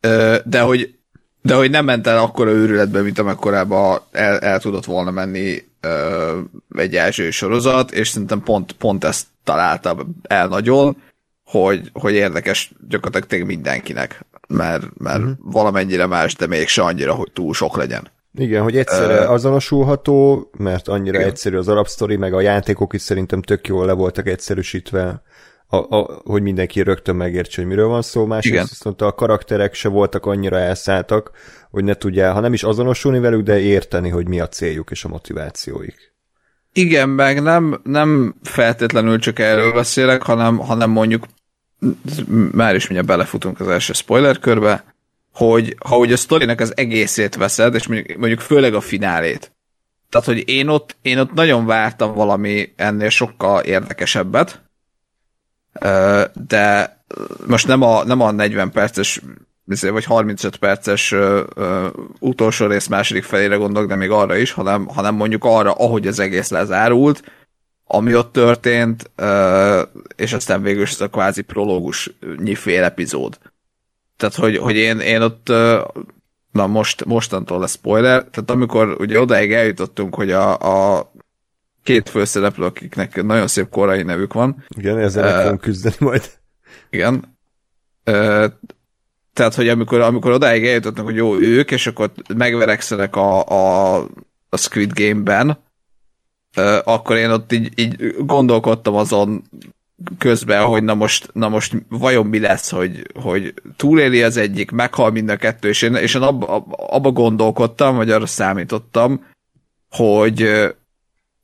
Ö, 0.00 0.36
de 0.44 0.60
hogy 0.60 0.94
de 1.42 1.54
hogy 1.54 1.70
nem 1.70 1.84
ment 1.84 2.06
el 2.06 2.18
akkora 2.18 2.50
őrületbe, 2.50 3.00
mint 3.00 3.18
amekkorába 3.18 4.08
el, 4.12 4.38
el 4.38 4.60
tudott 4.60 4.84
volna 4.84 5.10
menni 5.10 5.62
ö, 5.84 6.40
egy 6.76 6.96
első 6.96 7.30
sorozat, 7.30 7.90
és 7.90 8.08
szerintem 8.08 8.42
pont, 8.42 8.72
pont 8.72 9.04
ezt 9.04 9.26
találta 9.44 9.96
el 10.22 10.48
nagyon, 10.48 10.96
hogy, 11.44 11.90
hogy 11.92 12.12
érdekes 12.12 12.72
gyakorlatilag 12.88 13.28
tényleg 13.28 13.48
mindenkinek, 13.48 14.24
mert, 14.48 14.98
mert 14.98 15.18
uh-huh. 15.18 15.36
valamennyire 15.40 16.06
más, 16.06 16.34
de 16.34 16.46
mégse 16.46 16.82
annyira, 16.82 17.14
hogy 17.14 17.30
túl 17.32 17.54
sok 17.54 17.76
legyen. 17.76 18.12
Igen, 18.36 18.62
hogy 18.62 18.76
egyszerre 18.76 19.24
uh, 19.24 19.30
azonosulható, 19.30 20.50
mert 20.58 20.88
annyira 20.88 21.18
igen. 21.18 21.30
egyszerű 21.30 21.56
az 21.56 21.68
arab 21.68 21.86
sztori, 21.86 22.16
meg 22.16 22.34
a 22.34 22.40
játékok 22.40 22.92
is 22.92 23.00
szerintem 23.00 23.42
tök 23.42 23.66
jól 23.66 23.86
le 23.86 23.92
voltak 23.92 24.26
egyszerűsítve, 24.26 25.22
a, 25.66 25.96
a, 25.96 26.20
hogy 26.24 26.42
mindenki 26.42 26.80
rögtön 26.80 27.16
megértse, 27.16 27.60
hogy 27.60 27.70
miről 27.70 27.88
van 27.88 28.02
szó, 28.02 28.26
másrészt 28.26 28.68
viszont 28.68 29.02
a 29.02 29.12
karakterek 29.12 29.74
se 29.74 29.88
voltak 29.88 30.26
annyira 30.26 30.58
elszálltak, 30.58 31.30
hogy 31.74 31.84
ne 31.84 31.94
tudjál, 31.94 32.32
ha 32.32 32.40
nem 32.40 32.52
is 32.52 32.62
azonosulni 32.62 33.18
velük, 33.18 33.42
de 33.42 33.60
érteni, 33.60 34.08
hogy 34.08 34.28
mi 34.28 34.40
a 34.40 34.48
céljuk 34.48 34.90
és 34.90 35.04
a 35.04 35.08
motivációik. 35.08 36.12
Igen, 36.72 37.08
meg 37.08 37.42
nem, 37.42 37.80
nem 37.82 38.34
feltétlenül 38.42 39.18
csak 39.18 39.38
erről 39.38 39.72
beszélek, 39.72 40.22
hanem, 40.22 40.58
hanem 40.58 40.90
mondjuk 40.90 41.26
már 42.52 42.74
is 42.74 42.82
mindjárt 42.82 43.06
belefutunk 43.06 43.60
az 43.60 43.68
első 43.68 43.92
spoiler 43.92 44.38
körbe, 44.38 44.84
hogy 45.32 45.76
ha 45.84 45.96
ugye 45.96 46.12
a 46.12 46.16
sztorinak 46.16 46.60
az 46.60 46.76
egészét 46.76 47.34
veszed, 47.34 47.74
és 47.74 47.86
mondjuk, 47.86 48.18
mondjuk 48.18 48.40
főleg 48.40 48.74
a 48.74 48.80
finálét, 48.80 49.52
tehát, 50.14 50.26
hogy 50.26 50.48
én 50.48 50.68
ott, 50.68 50.96
én 51.02 51.18
ott 51.18 51.32
nagyon 51.32 51.66
vártam 51.66 52.14
valami 52.14 52.72
ennél 52.76 53.08
sokkal 53.08 53.62
érdekesebbet, 53.62 54.62
de 56.32 56.96
most 57.46 57.66
nem 57.66 57.82
a, 57.82 58.04
nem 58.04 58.20
a 58.20 58.30
40 58.30 58.70
perces 58.70 59.20
vagy 59.64 60.04
35 60.04 60.56
perces 60.56 61.12
uh, 61.12 61.40
utolsó 62.18 62.66
rész 62.66 62.86
második 62.86 63.24
felére 63.24 63.56
gondolok, 63.56 63.88
de 63.88 63.96
még 63.96 64.10
arra 64.10 64.36
is, 64.36 64.52
hanem, 64.52 64.86
hanem 64.86 65.14
mondjuk 65.14 65.44
arra, 65.44 65.72
ahogy 65.72 66.06
az 66.06 66.18
egész 66.18 66.50
lezárult, 66.50 67.32
ami 67.84 68.14
ott 68.14 68.32
történt, 68.32 69.10
uh, 69.18 69.80
és 70.16 70.32
aztán 70.32 70.62
végül 70.62 70.82
is 70.82 70.90
ez 70.90 71.00
a 71.00 71.08
kvázi 71.08 71.42
prológus 71.42 72.10
nyifél 72.36 72.82
epizód. 72.82 73.38
Tehát, 74.16 74.34
hogy, 74.34 74.56
hogy 74.56 74.76
én, 74.76 75.00
én 75.00 75.20
ott, 75.20 75.48
uh, 75.48 75.80
na 76.52 76.66
most, 76.66 77.04
mostantól 77.04 77.60
lesz 77.60 77.72
spoiler, 77.72 78.24
tehát 78.24 78.50
amikor 78.50 78.96
ugye 78.98 79.20
odaig 79.20 79.52
eljutottunk, 79.52 80.14
hogy 80.14 80.30
a, 80.30 80.58
a 80.96 81.12
két 81.82 82.08
főszereplő, 82.08 82.64
akiknek 82.64 83.22
nagyon 83.22 83.46
szép 83.46 83.68
korai 83.68 84.02
nevük 84.02 84.32
van. 84.32 84.64
Igen, 84.76 84.98
ezzel 84.98 85.36
uh, 85.36 85.42
fogunk 85.42 85.60
küzdeni 85.60 85.96
majd. 85.98 86.30
Igen. 86.90 87.38
Uh, 88.04 88.44
tehát, 89.34 89.54
hogy 89.54 89.68
amikor, 89.68 90.00
amikor 90.00 90.32
odáig 90.32 90.66
eljutottak, 90.66 91.04
hogy 91.04 91.16
jó, 91.16 91.38
ők, 91.38 91.70
és 91.70 91.86
akkor 91.86 92.12
megverekszenek 92.36 93.16
a, 93.16 93.48
a, 93.48 93.96
a 94.48 94.56
Squid 94.56 94.92
Game-ben, 94.92 95.58
akkor 96.84 97.16
én 97.16 97.30
ott 97.30 97.52
így, 97.52 97.72
így 97.76 98.14
gondolkodtam 98.18 98.94
azon 98.94 99.44
közben, 100.18 100.64
hogy 100.64 100.82
na 100.82 100.94
most, 100.94 101.30
na 101.32 101.48
most 101.48 101.74
vajon 101.88 102.26
mi 102.26 102.38
lesz, 102.38 102.70
hogy, 102.70 103.06
hogy 103.14 103.54
túléli 103.76 104.22
az 104.22 104.36
egyik, 104.36 104.70
meghal 104.70 105.10
mind 105.10 105.28
a 105.28 105.36
kettő, 105.36 105.68
és 105.68 105.82
én, 105.82 105.94
és 105.94 106.14
én 106.14 106.22
abba, 106.22 106.64
abba 106.68 107.10
gondolkodtam, 107.10 107.96
vagy 107.96 108.10
arra 108.10 108.26
számítottam, 108.26 109.26
hogy, 109.90 110.48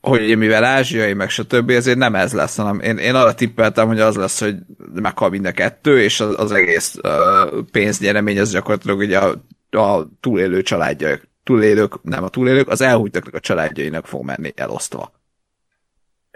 hogy 0.01 0.37
mivel 0.37 0.65
ázsiai, 0.65 1.13
meg 1.13 1.31
stb., 1.31 1.71
ezért 1.71 1.99
nem 1.99 2.15
ez 2.15 2.33
lesz, 2.33 2.57
hanem 2.57 2.81
én, 2.81 2.97
én 2.97 3.15
arra 3.15 3.35
tippeltem, 3.35 3.87
hogy 3.87 4.01
az 4.01 4.17
lesz, 4.17 4.41
hogy 4.41 4.57
meghal 4.95 5.29
mind 5.29 5.45
a 5.45 5.53
kettő, 5.53 6.03
és 6.03 6.21
az, 6.21 6.35
az 6.39 6.53
egész 6.53 6.97
uh, 7.03 7.65
pénznyeremény 7.71 8.41
az 8.41 8.51
gyakorlatilag 8.51 8.99
ugye 8.99 9.19
a, 9.19 9.35
a 9.71 10.09
túlélő 10.21 10.63
családja, 10.63 11.19
túlélők, 11.45 12.03
nem 12.03 12.25
a 12.25 12.29
túlélők, 12.29 12.69
az 12.69 12.81
elhújtaknak 12.81 13.35
a 13.35 13.41
családjainak 13.41 14.07
fog 14.07 14.25
menni 14.25 14.53
elosztva. 14.57 15.13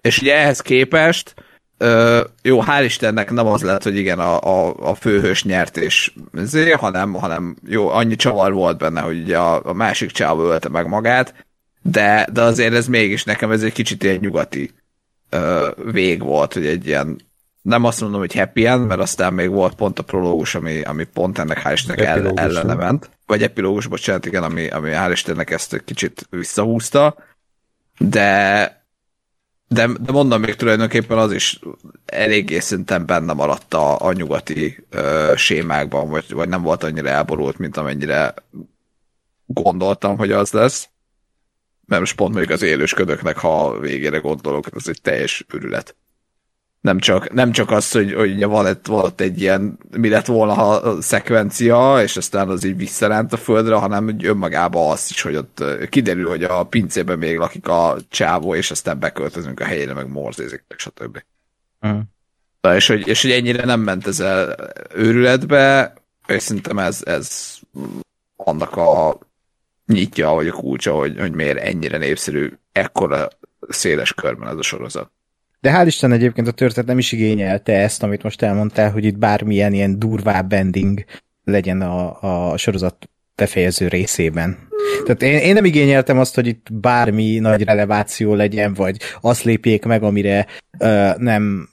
És 0.01 0.21
ugye 0.21 0.37
ehhez 0.37 0.61
képest 0.61 1.35
uh, 1.79 2.21
jó, 2.43 2.63
hál' 2.67 2.83
Istennek 2.85 3.31
nem 3.31 3.47
az 3.47 3.63
lett, 3.63 3.83
hogy 3.83 3.97
igen, 3.97 4.19
a, 4.19 4.41
a, 4.41 4.75
a 4.91 4.95
főhős 4.95 5.45
nyert, 5.45 5.77
és 5.77 6.13
ezért, 6.33 6.81
hanem, 6.81 7.13
hanem 7.13 7.57
jó, 7.67 7.89
annyi 7.89 8.17
csavar 8.17 8.53
volt 8.53 8.79
benne, 8.79 9.01
hogy 9.01 9.23
ugye 9.23 9.39
a, 9.39 9.61
a 9.65 9.73
másik 9.73 10.11
csávó 10.11 10.43
ölte 10.43 10.69
meg 10.69 10.87
magát, 10.87 11.35
de, 11.91 12.27
de 12.33 12.43
azért 12.43 12.75
ez 12.75 12.87
mégis 12.87 13.25
nekem 13.25 13.51
ez 13.51 13.63
egy 13.63 13.73
kicsit 13.73 14.03
ilyen 14.03 14.19
nyugati 14.21 14.71
ö, 15.31 15.71
vég 15.93 16.23
volt, 16.23 16.53
hogy 16.53 16.67
egy 16.67 16.87
ilyen 16.87 17.21
nem 17.63 17.85
azt 17.85 18.01
mondom, 18.01 18.21
hogy 18.21 18.35
happy 18.35 18.67
end, 18.67 18.87
mert 18.87 19.01
aztán 19.01 19.35
még 19.35 19.51
volt 19.51 19.75
pont 19.75 19.99
a 19.99 20.03
prológus, 20.03 20.55
ami, 20.55 20.83
ami 20.83 21.05
pont 21.05 21.39
ennek 21.39 21.63
hál' 21.65 21.73
Istennek 21.73 22.01
el, 22.01 22.33
ellene 22.35 22.75
ment. 22.75 23.11
Vagy 23.27 23.43
epilógus, 23.43 23.87
bocsánat, 23.87 24.27
igen, 24.27 24.43
ami, 24.43 24.69
ami 24.69 24.91
hál' 24.93 25.11
Istennek 25.13 25.51
ezt 25.51 25.83
kicsit 25.85 26.27
visszahúzta. 26.31 27.17
De 27.99 28.83
de, 29.69 29.87
de 30.01 30.13
mondom 30.13 30.41
még 30.41 30.55
tulajdonképpen 30.55 31.19
az 31.19 31.33
is 31.33 31.61
eléggé 32.07 32.59
szinten 32.59 33.07
benne 33.07 33.33
maradt 33.33 33.75
a, 33.75 34.01
a 34.01 34.13
nyugati 34.13 34.87
ö, 34.91 35.33
sémákban, 35.37 36.09
vagy, 36.09 36.25
vagy 36.33 36.49
nem 36.49 36.63
volt 36.63 36.83
annyira 36.83 37.09
elborult, 37.09 37.59
mint 37.59 37.77
amennyire 37.77 38.35
gondoltam, 39.47 40.17
hogy 40.17 40.33
az 40.33 40.53
lesz 40.53 40.89
mert 41.87 42.01
most 42.01 42.17
pont 42.17 42.35
még 42.35 42.51
az 42.51 42.63
élősködöknek, 42.63 43.37
ha 43.37 43.79
végére 43.79 44.19
gondolok, 44.19 44.67
az 44.71 44.89
egy 44.89 45.01
teljes 45.01 45.45
őrület. 45.55 45.97
Nem 46.81 46.99
csak, 46.99 47.33
nem 47.33 47.53
csak 47.53 47.71
az, 47.71 47.91
hogy, 47.91 48.15
hogy 48.15 48.45
van, 48.45 48.67
egy, 48.67 48.79
van 48.83 49.05
ott 49.05 49.21
egy 49.21 49.41
ilyen, 49.41 49.79
mi 49.91 50.09
lett 50.09 50.27
volna 50.27 50.53
ha 50.53 50.71
a 50.71 51.01
szekvencia, 51.01 52.03
és 52.03 52.17
aztán 52.17 52.49
az 52.49 52.65
így 52.65 52.77
visszaránt 52.77 53.33
a 53.33 53.37
földre, 53.37 53.75
hanem 53.75 54.05
hogy 54.05 54.27
önmagában 54.27 54.91
az 54.91 55.07
is, 55.11 55.23
hogy 55.23 55.37
ott 55.37 55.65
kiderül, 55.89 56.29
hogy 56.29 56.45
a 56.45 56.65
pincében 56.65 57.19
még 57.19 57.39
lakik 57.39 57.69
a 57.69 57.97
csávó, 58.09 58.55
és 58.55 58.71
aztán 58.71 58.99
beköltözünk 58.99 59.61
a 59.61 59.65
helyére, 59.65 59.95
meg 59.95 60.09
morzézik, 60.09 60.65
stb. 60.77 61.23
Uh-huh. 61.81 62.01
És, 62.75 62.87
hogy, 62.87 63.09
és 63.09 63.23
hogy 63.23 63.31
ennyire 63.31 63.65
nem 63.65 63.81
ment 63.81 64.07
ez 64.07 64.21
el 64.21 64.57
őrületbe, 64.95 65.95
és 66.27 66.43
szerintem 66.43 66.79
ez, 66.79 67.01
ez 67.05 67.55
annak 68.37 68.77
a 68.77 69.19
nyitja, 69.87 70.31
vagy 70.31 70.49
a 70.49 70.53
kulcsa, 70.53 70.93
hogy, 70.93 71.19
hogy 71.19 71.33
miért 71.33 71.59
ennyire 71.59 71.99
népszerű 71.99 72.53
ekkora 72.73 73.29
széles 73.69 74.13
körben 74.13 74.49
ez 74.49 74.57
a 74.57 74.63
sorozat. 74.63 75.11
De 75.61 75.73
hál' 75.73 75.87
Isten 75.87 76.13
egyébként 76.13 76.49
a 76.49 76.53
történet 76.53 76.89
nem 76.89 76.99
is 76.99 77.13
igényelte 77.13 77.73
ezt, 77.73 78.03
amit 78.03 78.23
most 78.23 78.43
elmondtál, 78.43 78.91
hogy 78.91 79.05
itt 79.05 79.19
bármilyen 79.19 79.73
ilyen 79.73 79.99
durvább 79.99 80.49
bending 80.49 81.05
legyen 81.45 81.81
a, 81.81 82.23
a 82.53 82.57
sorozat 82.57 83.09
befejező 83.35 83.89
részében. 83.89 84.69
Tehát 85.05 85.23
én, 85.23 85.39
én 85.39 85.55
nem 85.55 85.65
igényeltem 85.65 86.19
azt, 86.19 86.35
hogy 86.35 86.47
itt 86.47 86.67
bármi 86.73 87.39
nagy 87.39 87.63
releváció 87.63 88.35
legyen, 88.35 88.75
vagy 88.75 88.97
azt 89.21 89.45
lépjék 89.45 89.85
meg, 89.85 90.03
amire 90.03 90.47
uh, 90.79 91.17
nem 91.17 91.69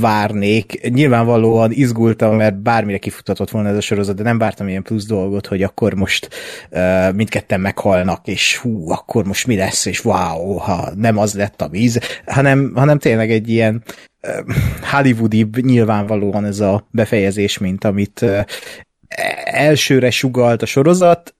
várnék. 0.00 0.88
Nyilvánvalóan 0.88 1.72
izgultam, 1.72 2.36
mert 2.36 2.62
bármire 2.62 2.98
kifutatott 2.98 3.50
volna 3.50 3.68
ez 3.68 3.76
a 3.76 3.80
sorozat, 3.80 4.16
de 4.16 4.22
nem 4.22 4.38
vártam 4.38 4.68
ilyen 4.68 4.82
plusz 4.82 5.06
dolgot, 5.06 5.46
hogy 5.46 5.62
akkor 5.62 5.94
most 5.94 6.28
uh, 6.70 7.12
mindketten 7.12 7.60
meghalnak, 7.60 8.26
és 8.26 8.56
hú, 8.56 8.90
akkor 8.90 9.24
most 9.24 9.46
mi 9.46 9.56
lesz, 9.56 9.86
és 9.86 10.04
wow, 10.04 10.56
ha 10.56 10.90
nem 10.96 11.18
az 11.18 11.34
lett 11.34 11.62
a 11.62 11.68
víz, 11.68 12.00
hanem, 12.26 12.72
hanem 12.74 12.98
tényleg 12.98 13.30
egy 13.30 13.48
ilyen 13.48 13.82
uh, 14.22 14.54
hollywoodi 14.90 15.46
nyilvánvalóan 15.60 16.44
ez 16.44 16.60
a 16.60 16.86
befejezés, 16.90 17.58
mint 17.58 17.84
amit 17.84 18.20
uh, 18.22 18.40
elsőre 19.44 20.10
sugalt 20.10 20.62
a 20.62 20.66
sorozat, 20.66 21.34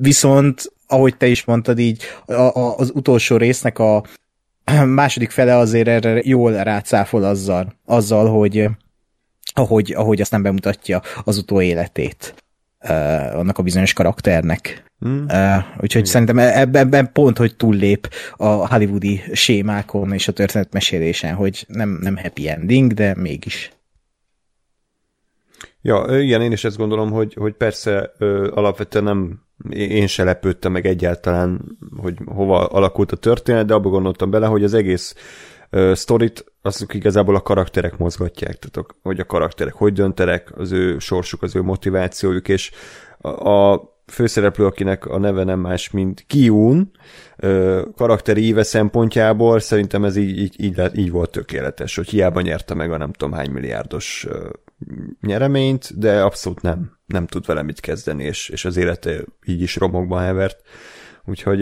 viszont 0.00 0.72
ahogy 0.86 1.16
te 1.16 1.26
is 1.26 1.44
mondtad 1.44 1.78
így, 1.78 2.02
a, 2.26 2.32
a, 2.32 2.76
az 2.76 2.90
utolsó 2.94 3.36
résznek 3.36 3.78
a, 3.78 4.02
második 4.86 5.30
fele 5.30 5.56
azért 5.56 5.88
erre 5.88 6.20
jól 6.24 6.52
rácáfol 6.52 7.24
azzal, 7.24 7.72
azzal 7.84 8.30
hogy 8.30 8.68
ahogy, 9.54 9.92
ahogy 9.96 10.20
azt 10.20 10.30
nem 10.30 10.42
bemutatja 10.42 11.02
az 11.24 11.38
utóéletét 11.38 12.34
uh, 12.88 13.38
annak 13.38 13.58
a 13.58 13.62
bizonyos 13.62 13.92
karakternek. 13.92 14.84
Hmm. 14.98 15.24
Uh, 15.28 15.56
úgyhogy 15.80 16.02
hmm. 16.02 16.10
szerintem 16.10 16.38
ebben, 16.38 16.82
ebben 16.82 17.12
pont, 17.12 17.38
hogy 17.38 17.56
túllép 17.56 18.10
a 18.36 18.46
hollywoodi 18.46 19.22
sémákon 19.32 20.12
és 20.12 20.28
a 20.28 20.32
történetmesélésen, 20.32 21.34
hogy 21.34 21.64
nem, 21.68 21.98
nem 22.00 22.16
happy 22.16 22.48
ending, 22.48 22.92
de 22.92 23.14
mégis. 23.16 23.70
Ja, 25.82 26.20
igen, 26.20 26.42
én 26.42 26.52
is 26.52 26.64
ezt 26.64 26.76
gondolom, 26.76 27.10
hogy, 27.10 27.34
hogy 27.34 27.52
persze 27.52 28.12
ö, 28.18 28.50
alapvetően 28.54 29.04
nem 29.04 29.46
én 29.70 30.06
se 30.06 30.24
lepődtem 30.24 30.72
meg 30.72 30.86
egyáltalán, 30.86 31.78
hogy 31.96 32.16
hova 32.24 32.66
alakult 32.66 33.12
a 33.12 33.16
történet, 33.16 33.66
de 33.66 33.74
abba 33.74 33.88
gondoltam 33.88 34.30
bele, 34.30 34.46
hogy 34.46 34.64
az 34.64 34.74
egész 34.74 35.14
uh, 35.70 35.92
sztorit 35.92 36.44
azok 36.62 36.94
igazából 36.94 37.34
a 37.34 37.40
karakterek 37.40 37.98
mozgatják, 37.98 38.58
tehát 38.58 38.88
hogy 39.02 39.20
a 39.20 39.24
karakterek 39.24 39.74
hogy 39.74 39.92
döntenek, 39.92 40.52
az 40.56 40.72
ő 40.72 40.98
sorsuk, 40.98 41.42
az 41.42 41.56
ő 41.56 41.62
motivációjuk, 41.62 42.48
és 42.48 42.70
a, 43.18 43.48
a 43.48 43.82
főszereplő, 44.06 44.66
akinek 44.66 45.06
a 45.06 45.18
neve 45.18 45.44
nem 45.44 45.60
más, 45.60 45.90
mint 45.90 46.24
Kiun, 46.26 46.90
karakteri 47.96 48.42
íve 48.44 48.62
szempontjából 48.62 49.58
szerintem 49.58 50.04
ez 50.04 50.16
így, 50.16 50.38
így, 50.38 50.54
így, 50.64 50.80
így 50.94 51.10
volt 51.10 51.30
tökéletes, 51.30 51.96
hogy 51.96 52.08
hiába 52.08 52.40
nyerte 52.40 52.74
meg 52.74 52.92
a 52.92 52.96
nem 52.96 53.12
tudom 53.12 53.34
hány 53.34 53.50
milliárdos 53.50 54.26
nyereményt, 55.20 55.98
de 55.98 56.22
abszolút 56.22 56.62
nem, 56.62 56.98
nem 57.06 57.26
tud 57.26 57.46
vele 57.46 57.62
mit 57.62 57.80
kezdeni, 57.80 58.24
és, 58.24 58.48
és 58.48 58.64
az 58.64 58.76
élete 58.76 59.24
így 59.46 59.62
is 59.62 59.76
romokba 59.76 60.18
hevert. 60.18 60.60
Úgyhogy 61.24 61.60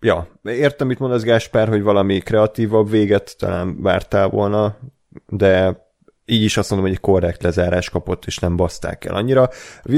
ja, 0.00 0.28
értem, 0.42 0.86
mit 0.86 0.98
mondasz 0.98 1.22
Gáspár, 1.22 1.68
hogy 1.68 1.82
valami 1.82 2.18
kreatívabb 2.18 2.90
véget 2.90 3.34
talán 3.38 3.82
vártál 3.82 4.28
volna, 4.28 4.78
de 5.26 5.82
így 6.26 6.42
is 6.42 6.56
azt 6.56 6.70
mondom, 6.70 6.88
hogy 6.88 6.96
egy 6.96 7.02
korrekt 7.02 7.42
lezárás 7.42 7.90
kapott, 7.90 8.24
és 8.24 8.38
nem 8.38 8.56
baszták 8.56 9.04
el 9.04 9.14
annyira. 9.14 9.48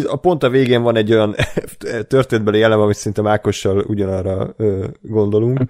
A 0.07 0.17
pont 0.17 0.43
a 0.43 0.49
végén 0.49 0.83
van 0.83 0.97
egy 0.97 1.13
olyan 1.13 1.35
történetbeli 2.09 2.63
elem, 2.63 2.81
amit 2.81 2.97
szinte 2.97 3.29
Ákossal 3.29 3.79
ugyanarra 3.79 4.55
gondolunk, 5.01 5.61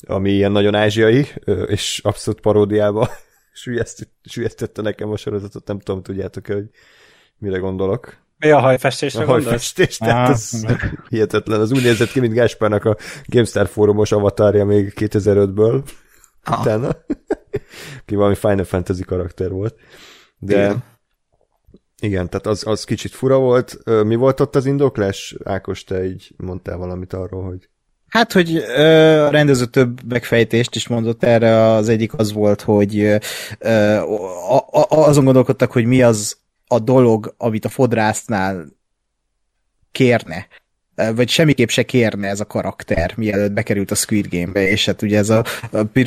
ami 0.00 0.30
ilyen 0.30 0.52
nagyon 0.52 0.74
ázsiai, 0.74 1.26
és 1.66 2.00
abszolút 2.04 2.40
paródiába 2.40 3.08
sülyeztette 4.22 4.82
nekem 4.82 5.10
a 5.10 5.16
sorozatot, 5.16 5.66
nem 5.66 5.78
tudom, 5.78 6.02
tudjátok-e, 6.02 6.54
hogy 6.54 6.70
mire 7.38 7.58
gondolok. 7.58 8.20
Mi 8.38 8.50
a 8.50 8.60
hajfestésre 8.60 9.22
A 9.22 9.26
hajfestés, 9.26 9.96
tehát 9.96 10.30
ez 10.30 10.64
hihetetlen. 11.08 11.60
Az 11.60 11.72
úgy 11.72 11.82
nézett 11.82 12.10
ki, 12.10 12.20
mint 12.20 12.32
Gáspárnak 12.32 12.84
a 12.84 12.96
GameStar 13.26 13.68
fórumos 13.68 14.12
avatarja 14.12 14.64
még 14.64 14.92
2005-ből. 14.96 15.84
Ah. 16.44 16.60
Utána. 16.60 16.96
Ki 18.04 18.14
valami 18.14 18.34
Final 18.34 18.64
Fantasy 18.64 19.02
karakter 19.02 19.50
volt. 19.50 19.76
De 20.38 20.54
igen, 20.54 20.84
igen 22.00 22.28
tehát 22.28 22.46
az, 22.46 22.66
az 22.66 22.84
kicsit 22.84 23.12
fura 23.12 23.38
volt. 23.38 23.78
Mi 23.84 24.14
volt 24.14 24.40
ott 24.40 24.56
az 24.56 24.66
indoklás? 24.66 25.36
Ákos, 25.44 25.84
te 25.84 26.04
így 26.04 26.34
mondtál 26.36 26.76
valamit 26.76 27.12
arról, 27.12 27.44
hogy 27.44 27.68
Hát, 28.12 28.32
hogy 28.32 28.56
ö, 28.56 29.24
a 29.26 29.30
rendező 29.30 29.64
több 29.64 30.00
megfejtést 30.08 30.74
is 30.74 30.88
mondott 30.88 31.24
erre, 31.24 31.64
az 31.64 31.88
egyik 31.88 32.14
az 32.14 32.32
volt, 32.32 32.60
hogy 32.60 32.98
ö, 32.98 33.16
a, 34.48 34.56
a, 34.56 34.86
azon 34.88 35.24
gondolkodtak, 35.24 35.72
hogy 35.72 35.84
mi 35.84 36.02
az 36.02 36.36
a 36.66 36.78
dolog, 36.78 37.34
amit 37.36 37.64
a 37.64 37.68
fodrásznál 37.68 38.66
kérne, 39.92 40.46
vagy 41.14 41.28
semmiképp 41.28 41.68
se 41.68 41.82
kérne 41.82 42.28
ez 42.28 42.40
a 42.40 42.46
karakter, 42.46 43.12
mielőtt 43.16 43.52
bekerült 43.52 43.90
a 43.90 43.94
Squid 43.94 44.26
Game-be, 44.30 44.68
és 44.68 44.86
hát 44.86 45.02
ugye 45.02 45.18
ez 45.18 45.30
a, 45.30 45.44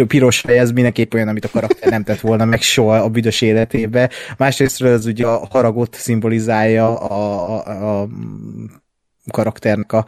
piros 0.07 0.39
fej, 0.39 0.57
ez 0.57 0.71
mindenképp 0.71 1.13
olyan, 1.13 1.27
amit 1.27 1.45
a 1.45 1.49
karakter 1.49 1.89
nem 1.89 2.03
tett 2.03 2.19
volna 2.19 2.45
meg 2.45 2.61
soha 2.61 2.95
a 2.95 3.09
büdös 3.09 3.41
életébe. 3.41 4.09
Másrésztről 4.37 4.93
ez 4.93 5.05
ugye 5.05 5.27
a 5.27 5.47
haragot 5.49 5.95
szimbolizálja 5.95 6.99
a, 6.99 7.59
a, 7.59 8.01
a 8.01 8.07
karakternek 9.31 9.91
a, 9.91 10.05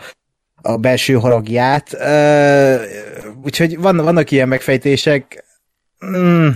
a 0.61 0.77
belső 0.77 1.13
haragját. 1.13 1.97
Úgyhogy 3.43 3.77
van, 3.77 3.97
vannak 3.97 4.31
ilyen 4.31 4.47
megfejtések. 4.47 5.45
Mm, 6.05 6.47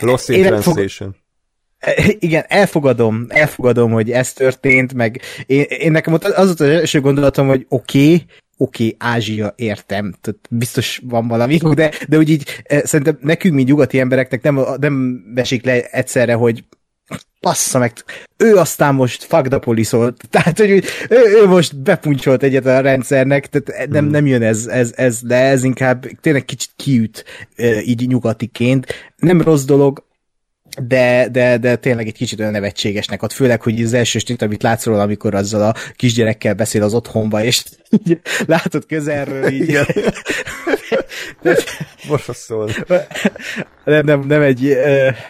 Lost 0.00 0.28
in 0.28 0.42
translation. 0.42 1.16
igen, 2.18 2.44
elfogadom, 2.48 3.26
elfogadom, 3.28 3.92
hogy 3.92 4.10
ez 4.10 4.32
történt, 4.32 4.94
meg 4.94 5.20
én, 5.46 5.62
én 5.62 5.90
nekem 5.90 6.12
ott 6.12 6.24
az 6.24 6.46
volt 6.46 6.60
az 6.60 6.68
első 6.68 7.00
gondolatom, 7.00 7.46
hogy 7.46 7.66
oké, 7.68 7.98
okay, 7.98 8.26
oké, 8.56 8.84
okay, 8.84 8.96
Ázsia, 8.98 9.52
értem, 9.56 10.14
tehát 10.20 10.40
biztos 10.50 11.00
van 11.04 11.28
valami, 11.28 11.56
de, 11.56 11.92
de 12.08 12.16
úgy 12.16 12.28
így 12.28 12.62
szerintem 12.66 13.18
nekünk, 13.20 13.54
mint 13.54 13.68
nyugati 13.68 14.00
embereknek 14.00 14.42
nem, 14.42 14.60
nem 14.80 15.24
esik 15.34 15.64
le 15.64 15.82
egyszerre, 15.82 16.34
hogy 16.34 16.64
passza 17.40 17.78
meg, 17.78 17.92
ő 18.36 18.56
aztán 18.56 18.94
most 18.94 19.26
volt, 19.90 20.22
tehát 20.30 20.58
hogy 20.58 20.70
ő, 20.70 20.82
ő 21.08 21.46
most 21.46 21.76
bepuncsolt 21.76 22.42
egyet 22.42 22.66
a 22.66 22.80
rendszernek, 22.80 23.46
tehát 23.46 23.88
nem, 23.88 24.02
hmm. 24.02 24.12
nem 24.12 24.26
jön 24.26 24.42
ez, 24.42 24.66
ez, 24.66 24.92
ez, 24.96 25.20
de 25.22 25.36
ez 25.36 25.64
inkább 25.64 26.06
tényleg 26.20 26.44
kicsit 26.44 26.70
kiüt 26.76 27.24
így 27.84 28.08
nyugatiként. 28.08 28.86
Nem 29.16 29.40
rossz 29.40 29.64
dolog, 29.64 30.04
de, 30.82 31.28
de, 31.32 31.58
de 31.58 31.76
tényleg 31.76 32.06
egy 32.06 32.14
kicsit 32.14 32.40
olyan 32.40 32.52
nevetségesnek 32.52 33.22
ad, 33.22 33.32
főleg, 33.32 33.62
hogy 33.62 33.82
az 33.82 33.92
első 33.92 34.18
snit, 34.18 34.42
amit 34.42 34.62
látsz 34.62 34.84
róla, 34.84 35.02
amikor 35.02 35.34
azzal 35.34 35.62
a 35.62 35.74
kisgyerekkel 35.96 36.54
beszél 36.54 36.82
az 36.82 36.94
otthonba, 36.94 37.44
és 37.44 37.64
így 37.90 38.20
látod 38.46 38.86
közelről 38.86 39.48
így. 39.48 39.78
Borzasztóan. 42.08 42.68
Nem, 43.84 44.04
nem, 44.04 44.20
nem, 44.20 44.42
egy, 44.42 44.76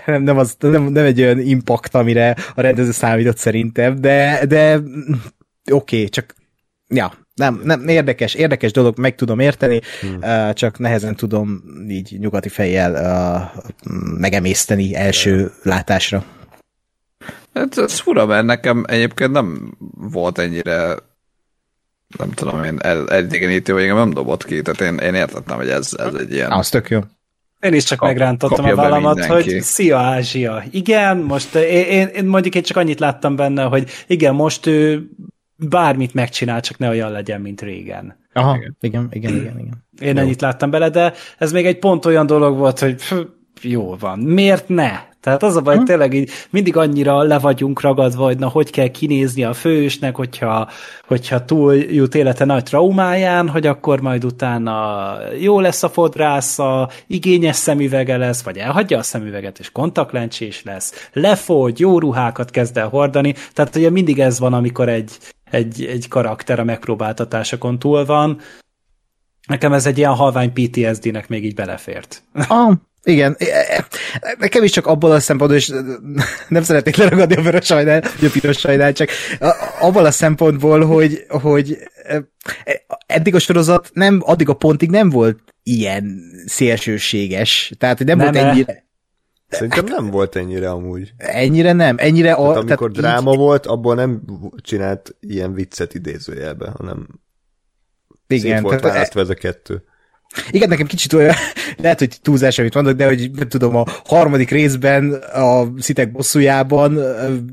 nem, 0.07 0.23
nem, 0.23 0.39
az, 0.39 0.57
nem, 0.59 0.83
nem 0.83 1.05
egy 1.05 1.21
olyan 1.21 1.41
impact, 1.41 1.95
amire 1.95 2.37
a 2.55 2.61
rendező 2.61 2.91
számított 2.91 3.37
szerintem, 3.37 4.01
de, 4.01 4.47
de 4.47 4.75
oké, 4.75 5.97
okay, 5.97 6.09
csak 6.09 6.35
ja, 6.89 7.13
nem, 7.35 7.61
nem, 7.65 7.89
érdekes, 7.89 8.35
érdekes 8.35 8.73
dolog, 8.73 8.99
meg 8.99 9.15
tudom 9.15 9.39
érteni, 9.39 9.81
hmm. 10.01 10.17
uh, 10.21 10.53
csak 10.53 10.79
nehezen 10.79 11.17
tudom 11.17 11.63
így 11.89 12.17
nyugati 12.19 12.49
fejjel 12.49 12.93
uh, 12.93 13.63
megemészteni 14.19 14.95
első 14.95 15.53
látásra. 15.63 16.25
Hát 17.55 17.79
ez 17.79 17.99
fura, 17.99 18.27
mert 18.27 18.47
nekem 18.47 18.85
egyébként 18.89 19.31
nem 19.31 19.77
volt 19.95 20.39
ennyire 20.39 20.97
nem 22.19 22.31
tudom 22.31 22.64
én, 22.64 22.79
elidegenítő, 22.83 23.73
vagy 23.73 23.87
nem 23.87 24.11
dobott 24.11 24.45
ki, 24.45 24.62
tehát 24.62 24.92
én, 24.92 25.07
én 25.07 25.14
értettem, 25.14 25.57
hogy 25.57 25.69
ez, 25.69 25.95
ez 25.99 26.14
egy 26.14 26.33
ilyen... 26.33 26.51
Az 26.51 26.69
tök 26.69 26.90
jó. 26.90 27.01
Én 27.61 27.75
is 27.75 27.85
csak 27.85 28.01
megrántottam 28.01 28.64
a 28.64 28.75
vállamat, 28.75 29.25
hogy 29.25 29.61
szia 29.61 29.99
Ázsia. 29.99 30.62
Igen, 30.71 31.16
most 31.16 31.55
én, 31.55 32.07
én 32.07 32.25
mondjuk 32.25 32.55
én 32.55 32.62
csak 32.62 32.77
annyit 32.77 33.01
láttam 33.01 33.37
benne, 33.37 33.62
hogy 33.62 33.90
igen, 34.07 34.35
most 34.35 34.66
ő 34.66 35.11
bármit 35.57 36.14
megcsinál, 36.14 36.61
csak 36.61 36.79
ne 36.79 36.88
olyan 36.88 37.11
legyen, 37.11 37.40
mint 37.40 37.61
régen. 37.61 38.16
Aha, 38.33 38.57
igen, 38.57 38.77
igen, 38.81 39.09
igen, 39.11 39.35
igen. 39.35 39.59
igen. 39.59 39.85
Én 40.01 40.16
Jó. 40.16 40.23
ennyit 40.23 40.40
láttam 40.40 40.71
bele, 40.71 40.90
de 40.90 41.12
ez 41.38 41.53
még 41.53 41.66
egy 41.66 41.79
pont 41.79 42.05
olyan 42.05 42.27
dolog 42.27 42.57
volt, 42.57 42.79
hogy 42.79 42.95
pff, 42.95 43.12
jó 43.62 43.97
van, 43.97 44.19
miért 44.19 44.69
ne? 44.69 45.01
Tehát 45.27 45.43
az 45.43 45.57
a 45.57 45.61
baj, 45.61 45.77
hogy 45.77 45.85
tényleg 45.85 46.15
így 46.15 46.31
mindig 46.51 46.77
annyira 46.77 47.23
le 47.23 47.39
vagyunk 47.39 47.81
ragadva, 47.81 48.25
hogy 48.25 48.39
na, 48.39 48.49
hogy 48.49 48.71
kell 48.71 48.89
kinézni 48.89 49.45
a 49.45 49.53
fősnek, 49.53 50.17
hogyha, 50.17 50.69
hogyha 51.07 51.45
túl 51.45 51.75
jut 51.75 52.15
élete 52.15 52.45
nagy 52.45 52.62
traumáján, 52.62 53.49
hogy 53.49 53.67
akkor 53.67 54.01
majd 54.01 54.25
utána 54.25 55.17
jó 55.41 55.61
lesz 55.61 55.83
a 55.83 55.89
fodrásza, 55.89 56.91
igényes 57.07 57.57
szemüvege 57.57 58.17
lesz, 58.17 58.43
vagy 58.43 58.57
elhagyja 58.57 58.99
a 58.99 59.03
szemüveget, 59.03 59.59
és 59.59 59.73
kontaktlencsés 59.73 60.62
lesz, 60.62 61.09
lefogy, 61.12 61.81
jó 61.81 61.99
ruhákat 61.99 62.51
kezd 62.51 62.77
el 62.77 62.89
hordani. 62.89 63.35
Tehát 63.53 63.77
ugye 63.77 63.91
mindig 63.91 64.21
ez 64.21 64.39
van, 64.39 64.55
amikor 64.55 64.89
egy, 64.89 65.12
egy, 65.51 65.85
egy 65.85 66.09
karakter 66.09 66.59
a 66.59 66.65
megpróbáltatásokon 66.65 67.79
túl 67.79 68.05
van. 68.05 68.41
Nekem 69.47 69.73
ez 69.73 69.87
egy 69.87 69.99
ilyen 69.99 70.15
halvány 70.15 70.53
PTSD-nek 70.53 71.29
még 71.29 71.45
így 71.45 71.55
belefért. 71.55 72.23
Ah, 72.49 72.73
igen, 73.07 73.37
nekem 74.38 74.62
is 74.62 74.71
csak 74.71 74.87
abból 74.87 75.12
a 75.12 75.21
szempontból, 75.21 75.59
és 75.59 75.73
nem 76.49 76.62
szeretnék 76.62 76.97
leragadni 76.97 77.37
a 77.37 77.42
vörös 77.42 77.66
sajnál, 77.66 78.01
vagy 78.01 78.29
a 78.29 78.31
piros 78.33 78.59
sajnál, 78.59 78.92
csak 78.92 79.09
abból 79.81 80.05
a 80.05 80.11
szempontból, 80.11 80.85
hogy, 80.85 81.25
hogy 81.29 81.79
eddig 83.07 83.35
a 83.35 83.38
sorozat 83.38 83.90
nem, 83.92 84.21
addig 84.25 84.49
a 84.49 84.55
pontig 84.55 84.90
nem 84.90 85.11
volt 85.11 85.38
ilyen 85.62 86.21
szélsőséges, 86.47 87.73
tehát 87.79 88.05
nem, 88.05 88.19
nem 88.19 88.33
volt 88.33 88.45
ennyire... 88.45 88.85
Szerintem 89.49 89.85
nem 89.85 90.11
volt 90.11 90.37
ennyire 90.37 90.71
amúgy. 90.71 91.12
Ennyire 91.16 91.73
nem, 91.73 91.97
ennyire... 91.99 92.35
Tehát 92.35 92.57
a, 92.57 92.59
amikor 92.59 92.90
tehát 92.92 93.11
dráma 93.12 93.33
így... 93.33 93.38
volt, 93.38 93.66
abból 93.66 93.95
nem 93.95 94.23
csinált 94.57 95.16
ilyen 95.21 95.53
viccet 95.53 95.95
idézőjelbe, 95.95 96.73
hanem 96.77 97.07
igen, 98.27 98.55
szét 98.55 98.61
volt 98.61 98.81
választva 98.81 99.21
ez 99.21 99.29
a 99.29 99.35
kettő. 99.35 99.85
Igen, 100.51 100.68
nekem 100.68 100.87
kicsit 100.87 101.12
olyan, 101.12 101.35
lehet, 101.83 101.99
hogy 101.99 102.18
túlzás, 102.22 102.59
amit 102.59 102.75
mondok, 102.75 102.96
de 102.96 103.07
hogy 103.07 103.31
nem 103.31 103.49
tudom, 103.49 103.77
a 103.77 103.85
harmadik 104.05 104.51
részben 104.51 105.12
a 105.12 105.66
szitek 105.79 106.12
bosszújában 106.12 106.99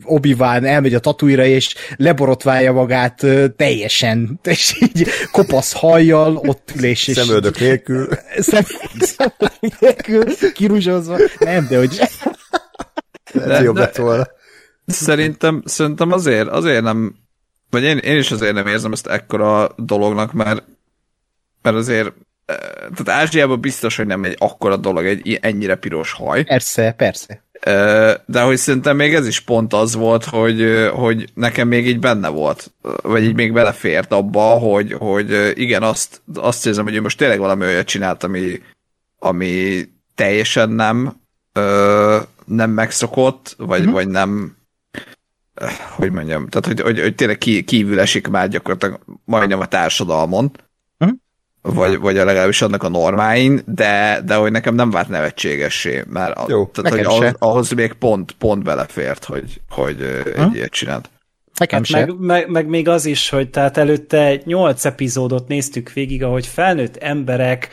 obi 0.04 0.36
elmegy 0.39 0.93
a 0.93 1.00
tatuira, 1.00 1.46
és 1.46 1.76
leborotválja 1.98 2.72
magát 2.72 3.26
teljesen, 3.56 4.39
és 4.43 4.82
így 4.82 5.08
kopasz 5.32 5.74
hajjal 5.74 6.36
ott 6.36 6.72
ül, 6.76 6.84
és... 6.84 7.12
Szemöldök 7.13 7.60
nélkül. 7.60 8.08
Szem, 8.38 8.63
szemöldök 9.00 9.80
nélkül, 9.80 10.24
kirúzsozva. 10.54 11.17
Nem, 11.39 11.67
de 11.69 11.78
hogy... 11.78 12.00
De, 13.34 13.62
jobb 13.62 13.78
lett 13.78 13.96
volna. 13.96 14.28
Szerintem, 14.86 15.63
szerintem 15.65 16.12
azért, 16.12 16.48
azért 16.48 16.84
nem, 16.84 17.15
vagy 17.69 17.84
én, 17.84 17.98
én 17.98 18.17
is 18.17 18.32
azért 18.32 18.54
nem 18.54 18.67
érzem 18.67 18.91
ezt 18.91 19.08
ekkora 19.08 19.72
dolognak, 19.78 20.34
mert, 20.34 20.63
mert 21.62 21.76
azért 21.76 22.13
tehát 22.46 23.10
Ázsiában 23.22 23.60
biztos, 23.60 23.96
hogy 23.96 24.06
nem 24.06 24.24
egy 24.24 24.36
akkora 24.40 24.78
dolog, 24.78 25.06
egy 25.06 25.40
ennyire 25.42 25.76
piros 25.76 26.12
haj. 26.12 26.44
Persze, 26.44 26.92
persze. 26.92 27.44
De 28.26 28.42
hogy 28.42 28.58
szerintem 28.58 28.96
még 28.96 29.14
ez 29.14 29.28
is 29.28 29.40
pont 29.40 29.74
az 29.74 29.96
volt, 29.96 30.26
hogy, 30.26 30.90
hogy 30.94 31.30
nekem 31.34 31.68
még 31.68 31.88
így 31.88 32.00
benne 32.00 32.28
volt, 32.28 32.74
vagy 33.02 33.24
így 33.24 33.36
még 33.36 33.54
belefért 33.54 34.12
abba, 34.12 34.42
hogy, 34.42 34.94
hogy 34.94 35.52
igen, 35.56 35.84
azt, 35.84 36.22
azt 36.36 36.66
érzem, 36.66 36.84
hogy 36.84 36.96
ő 36.96 37.02
most 37.02 37.18
tényleg 37.18 37.40
valami 37.40 37.66
olyat 37.66 37.86
csinált, 37.86 38.24
ami, 38.24 38.62
ami 39.20 39.84
teljesen 40.16 40.70
nem 40.70 41.22
nem 42.46 42.70
megszokott, 42.70 43.56
vagy, 43.58 43.80
uh-huh. 43.80 43.94
vagy 43.94 44.08
nem 44.08 44.58
hogy 45.96 46.12
mondjam, 46.12 46.48
tehát 46.48 46.66
hogy, 46.66 46.82
hogy, 46.82 47.00
hogy 47.00 47.16
tényleg 47.16 47.38
kívül 47.66 48.00
esik 48.00 48.28
már 48.28 48.48
gyakorlatilag 48.48 49.00
majdnem 49.26 49.60
a 49.60 49.66
társadalmon. 49.66 50.52
Vagy, 51.63 51.99
vagy 51.99 52.17
a 52.17 52.26
legalábbis 52.26 52.62
annak 52.62 52.84
a 52.84 52.89
normáin, 52.89 53.62
de, 53.65 54.21
de 54.26 54.36
hogy 54.36 54.52
nekem 54.52 54.76
nem 54.76 54.91
vált 54.91 55.10
nevetségessé, 55.10 56.04
mert 56.10 56.49
Jó, 56.49 56.65
tehát, 56.65 56.91
hogy 56.91 57.06
ahhoz, 57.06 57.36
ahhoz 57.39 57.71
még 57.71 57.93
pont, 57.93 58.32
pont 58.32 58.63
belefért, 58.63 59.23
hogy, 59.23 59.62
hogy 59.69 60.02
egy 60.36 60.56
ilyet 60.56 60.71
csinált. 60.71 61.10
Nekem 61.60 61.84
hát 61.84 62.08
meg, 62.08 62.19
meg, 62.19 62.49
meg 62.49 62.67
még 62.67 62.88
az 62.88 63.06
is, 63.06 63.30
hogy 63.30 63.49
tehát 63.49 63.78
előtte 63.78 64.41
nyolc 64.43 64.86
epizódot 64.86 65.47
néztük 65.47 65.91
végig, 65.93 66.23
ahogy 66.23 66.47
felnőtt 66.47 66.97
emberek 66.97 67.69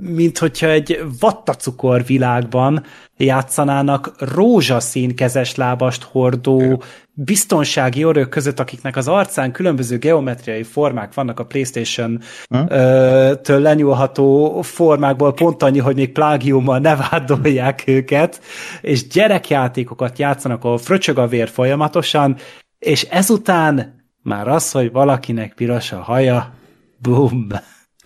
mint 0.00 0.38
hogyha 0.38 0.66
egy 0.66 1.04
vattacukor 1.20 2.04
világban 2.04 2.84
játszanának 3.16 4.14
rózsaszín 4.18 5.16
kezeslábast 5.16 6.02
hordó 6.02 6.82
biztonsági 7.14 8.02
örök 8.02 8.28
között, 8.28 8.60
akiknek 8.60 8.96
az 8.96 9.08
arcán 9.08 9.52
különböző 9.52 9.98
geometriai 9.98 10.62
formák 10.62 11.14
vannak 11.14 11.40
a 11.40 11.44
PlayStation-től 11.44 13.60
lenyúlható 13.60 14.60
formákból, 14.62 15.34
pont 15.34 15.62
annyi, 15.62 15.78
hogy 15.78 15.96
még 15.96 16.12
plágiummal 16.12 16.78
ne 16.78 16.96
vádolják 16.96 17.82
őket, 17.86 18.40
és 18.80 19.06
gyerekjátékokat 19.06 20.18
játszanak, 20.18 20.64
ahol 20.64 20.78
fröcsög 20.78 21.18
a 21.18 21.26
vér 21.26 21.48
folyamatosan, 21.48 22.36
és 22.78 23.02
ezután 23.02 24.00
már 24.22 24.48
az, 24.48 24.70
hogy 24.70 24.92
valakinek 24.92 25.54
piros 25.54 25.92
a 25.92 26.02
haja, 26.02 26.52
bum. 26.98 27.48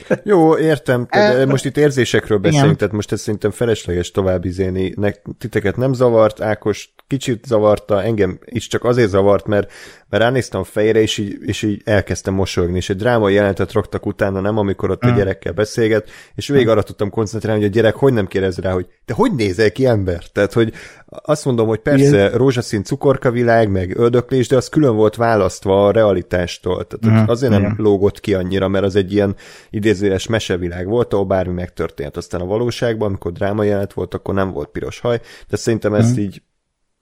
Jó, 0.25 0.59
értem, 0.59 1.07
de 1.11 1.47
most 1.47 1.65
itt 1.65 1.77
érzésekről 1.77 2.39
beszélünk, 2.39 2.65
Igen. 2.65 2.77
tehát 2.77 2.95
most 2.95 3.13
ez 3.13 3.21
szerintem 3.21 3.51
felesleges 3.51 4.11
tovább 4.11 4.45
izéni. 4.45 4.93
Nek, 4.97 5.23
titeket 5.39 5.77
nem 5.77 5.93
zavart, 5.93 6.41
Ákos 6.41 6.95
kicsit 7.07 7.45
zavarta, 7.45 8.03
engem 8.03 8.39
is 8.45 8.67
csak 8.67 8.85
azért 8.85 9.09
zavart, 9.09 9.47
mert, 9.47 9.73
mert 10.09 10.23
ránéztem 10.23 10.61
a 10.61 10.65
fejére, 10.65 11.01
és 11.01 11.19
így, 11.19 11.37
és 11.41 11.63
így 11.63 11.83
elkezdtem 11.85 12.35
mosolyogni, 12.35 12.77
és 12.77 12.91
egy 12.91 12.97
drámai 12.97 13.35
jelentet 13.35 13.73
raktak 13.73 14.07
utána, 14.07 14.41
nem 14.41 14.59
amikor 14.59 14.91
ott 14.91 15.07
mm. 15.07 15.11
a 15.11 15.17
gyerekkel 15.17 15.53
beszélget, 15.53 16.11
és 16.35 16.49
végig 16.49 16.69
arra 16.69 16.83
tudtam 16.83 17.11
koncentrálni, 17.11 17.61
hogy 17.61 17.71
a 17.71 17.73
gyerek 17.73 17.95
hogy 17.95 18.13
nem 18.13 18.27
kérdez 18.27 18.59
rá, 18.59 18.73
hogy 18.73 18.87
te 19.05 19.15
hogy 19.15 19.33
nézel 19.33 19.73
ki 19.73 19.87
ember? 19.87 20.23
Tehát, 20.33 20.53
hogy 20.53 20.73
azt 21.07 21.45
mondom, 21.45 21.67
hogy 21.67 21.79
persze 21.79 22.07
Igen. 22.07 22.31
rózsaszín 22.31 22.83
cukorka 22.83 23.31
világ, 23.31 23.71
meg 23.71 23.99
öldöklés, 23.99 24.49
de 24.49 24.57
az 24.57 24.69
külön 24.69 24.95
volt 24.95 25.17
választva 25.17 25.87
a 25.87 25.91
realitástól. 25.91 26.87
Tehát 26.87 27.21
mm. 27.21 27.29
azért 27.29 27.53
nem 27.53 27.61
Igen. 27.61 27.75
lógott 27.79 28.21
ki 28.21 28.35
annyira, 28.35 28.69
mert 28.69 28.85
az 28.85 28.97
egy 28.97 29.13
ilyen 29.13 29.37
idézőes 29.71 30.27
mesevilág 30.27 30.87
volt, 30.87 31.13
ahol 31.13 31.25
bármi 31.25 31.53
megtörtént. 31.53 32.17
Aztán 32.17 32.41
a 32.41 32.47
valóságban, 32.47 33.09
amikor 33.09 33.33
dráma 33.33 33.63
jelent 33.63 33.93
volt, 33.93 34.15
akkor 34.15 34.35
nem 34.35 34.51
volt 34.51 34.69
piros 34.69 35.01
haj, 35.01 35.21
de 35.49 35.57
szerintem 35.57 35.95
ezt 35.95 36.17
mm. 36.19 36.21
így 36.21 36.43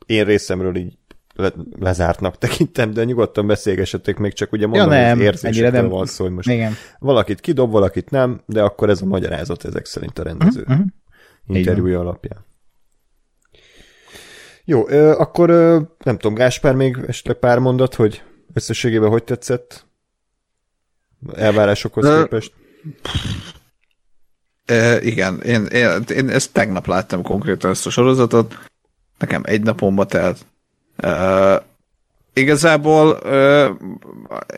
én 0.06 0.24
részemről 0.24 0.76
így 0.76 0.92
le, 1.34 1.52
lezártnak 1.78 2.38
tekintem, 2.38 2.92
de 2.92 3.04
nyugodtan 3.04 3.46
beszélgessetek 3.46 4.18
még, 4.18 4.32
csak 4.32 4.52
ugye 4.52 4.66
mondom, 4.66 4.90
ja, 4.90 5.00
nem, 5.00 5.16
hogy 5.16 5.26
érzésekről 5.26 5.70
nem. 5.70 5.88
van 5.88 6.06
szó, 6.06 6.24
hogy 6.24 6.32
most 6.32 6.48
Igen. 6.48 6.72
valakit 6.98 7.40
kidob, 7.40 7.70
valakit 7.70 8.10
nem, 8.10 8.40
de 8.46 8.62
akkor 8.62 8.90
ez 8.90 9.02
a 9.02 9.06
magyarázat 9.06 9.64
ezek 9.64 9.84
szerint 9.84 10.18
a 10.18 10.22
rendező 10.22 10.60
uh-huh. 10.60 10.86
interjúja 11.46 12.00
alapján. 12.00 12.44
Jó, 14.64 14.88
ö, 14.88 15.10
akkor 15.10 15.50
ö, 15.50 15.80
nem 16.04 16.18
tudom, 16.18 16.34
Gáspár 16.34 16.74
még 16.74 16.98
esetleg 17.06 17.36
pár 17.36 17.58
mondat, 17.58 17.94
hogy 17.94 18.22
összességében 18.54 19.10
hogy 19.10 19.24
tetszett? 19.24 19.86
Elvárásokhoz 21.34 22.06
uh, 22.06 22.22
képest? 22.22 22.52
Uh, 24.70 25.06
igen, 25.06 25.40
én, 25.40 25.64
én, 25.64 25.88
én 26.14 26.28
ezt 26.28 26.52
tegnap 26.52 26.86
láttam 26.86 27.22
konkrétan 27.22 27.70
ezt 27.70 27.86
a 27.86 27.90
sorozatot, 27.90 28.58
nekem 29.18 29.42
egy 29.44 29.62
napomba 29.62 30.06
telt. 30.06 30.46
Igazából 32.32 33.18
uh, 33.24 33.70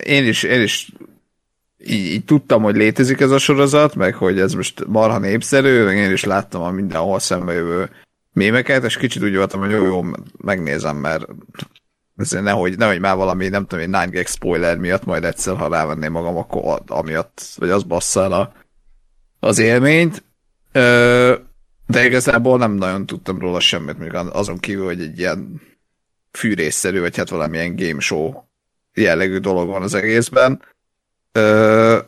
én 0.05 0.27
is, 0.27 0.43
én 0.43 0.63
is 0.63 0.93
így, 1.79 2.05
így 2.05 2.25
tudtam, 2.25 2.63
hogy 2.63 2.77
létezik 2.77 3.21
ez 3.21 3.31
a 3.31 3.39
sorozat, 3.39 3.95
meg 3.95 4.15
hogy 4.15 4.41
ez 4.41 4.53
most 4.53 4.87
marha 4.87 5.19
népszerű, 5.19 5.85
meg 5.85 5.97
én 5.97 6.13
is 6.13 6.25
láttam 6.25 6.63
a 6.63 6.71
mindenhol 6.71 7.19
szembe 7.19 7.53
jövő 7.53 7.91
mémeket, 8.33 8.85
és 8.85 8.97
kicsit 8.97 9.23
úgy 9.23 9.37
voltam, 9.37 9.61
hogy 9.61 9.71
jó, 9.71 9.85
jó, 9.85 10.05
megnézem, 10.37 10.97
mert 10.97 11.27
ezért 12.17 12.45
nehogy, 12.45 12.77
nehogy 12.77 13.01
már 13.01 13.17
valami, 13.17 13.49
nem 13.49 13.67
tudom, 13.67 13.95
egy 13.95 14.11
9 14.11 14.31
spoiler 14.31 14.79
miatt 14.79 15.05
majd 15.05 15.25
egyszer, 15.25 15.57
ha 15.57 15.69
rávenném 15.69 16.13
magam, 16.13 16.37
akkor 16.37 16.83
amiatt, 16.87 17.43
vagy 17.57 17.71
az 17.71 17.83
bassza 17.83 18.23
el 18.23 18.33
a, 18.33 18.53
az 19.41 19.59
élményt. 19.59 20.25
De 21.87 22.05
igazából 22.05 22.59
nem 22.59 22.73
nagyon 22.73 23.07
tudtam 23.07 23.39
róla 23.39 23.61
semmit, 23.61 23.99
még 23.99 24.15
azon 24.15 24.59
kívül, 24.59 24.85
hogy 24.85 25.01
egy 25.01 25.19
ilyen 25.19 25.61
fűrészszerű, 26.37 27.01
vagy 27.01 27.17
hát 27.17 27.29
valamilyen 27.29 27.77
game 27.77 28.01
show 28.01 28.33
jellegű 28.95 29.39
dolog 29.39 29.69
van 29.69 29.83
az 29.83 29.95
egészben. 29.95 30.63
Ö, 31.33 31.99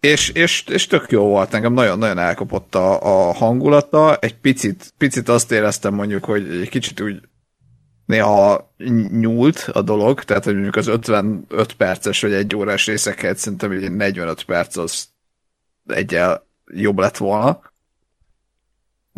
és, 0.00 0.28
és, 0.28 0.64
és 0.66 0.86
tök 0.86 1.10
jó 1.10 1.24
volt, 1.28 1.54
engem 1.54 1.72
nagyon-nagyon 1.72 2.18
elkapott 2.18 2.74
a, 2.74 3.02
a 3.28 3.32
hangulata, 3.32 4.16
egy 4.16 4.36
picit, 4.36 4.94
picit 4.98 5.28
azt 5.28 5.52
éreztem 5.52 5.94
mondjuk, 5.94 6.24
hogy 6.24 6.60
egy 6.60 6.68
kicsit 6.68 7.00
úgy 7.00 7.20
néha 8.06 8.72
nyúlt 9.10 9.68
a 9.72 9.82
dolog, 9.82 10.24
tehát 10.24 10.44
hogy 10.44 10.52
mondjuk 10.52 10.76
az 10.76 10.86
55 10.86 11.72
perces 11.72 12.20
vagy 12.20 12.32
egy 12.32 12.56
órás 12.56 12.86
részeket 12.86 13.36
szerintem 13.36 13.70
egy 13.70 13.92
45 13.92 14.42
perc 14.42 14.76
az 14.76 15.08
egyel 15.86 16.46
jobb 16.66 16.98
lett 16.98 17.16
volna 17.16 17.60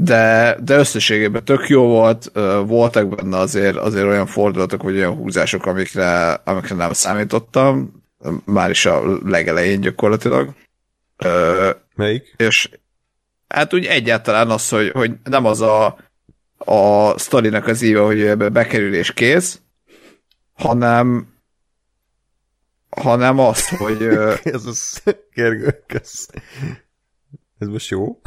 de, 0.02 0.56
de 0.62 0.76
összességében 0.76 1.44
tök 1.44 1.68
jó 1.68 1.86
volt, 1.86 2.30
voltak 2.66 3.08
benne 3.08 3.36
azért, 3.36 3.76
azért 3.76 4.06
olyan 4.06 4.26
fordulatok, 4.26 4.82
vagy 4.82 4.96
olyan 4.96 5.14
húzások, 5.14 5.66
amikre, 5.66 6.32
amikre 6.32 6.74
nem 6.74 6.92
számítottam, 6.92 8.02
már 8.44 8.70
is 8.70 8.86
a 8.86 9.18
legelején 9.24 9.80
gyakorlatilag. 9.80 10.54
Melyik? 11.94 12.34
És 12.36 12.70
hát 13.48 13.74
úgy 13.74 13.84
egyáltalán 13.84 14.50
az, 14.50 14.68
hogy, 14.68 14.90
hogy 14.90 15.12
nem 15.24 15.44
az 15.44 15.60
a, 15.60 15.96
a 16.58 17.18
sztorinak 17.18 17.66
az 17.66 17.82
íve, 17.82 18.00
hogy 18.00 18.20
ebbe 18.22 18.48
bekerül 18.48 18.94
és 18.94 19.12
kész, 19.12 19.60
hanem 20.52 21.28
hanem 22.90 23.38
az, 23.38 23.68
hogy... 23.68 24.02
ez 24.54 24.66
az, 24.66 25.02
Gergő, 25.34 25.84
ez 27.58 27.68
most 27.68 27.90
jó? 27.90 28.20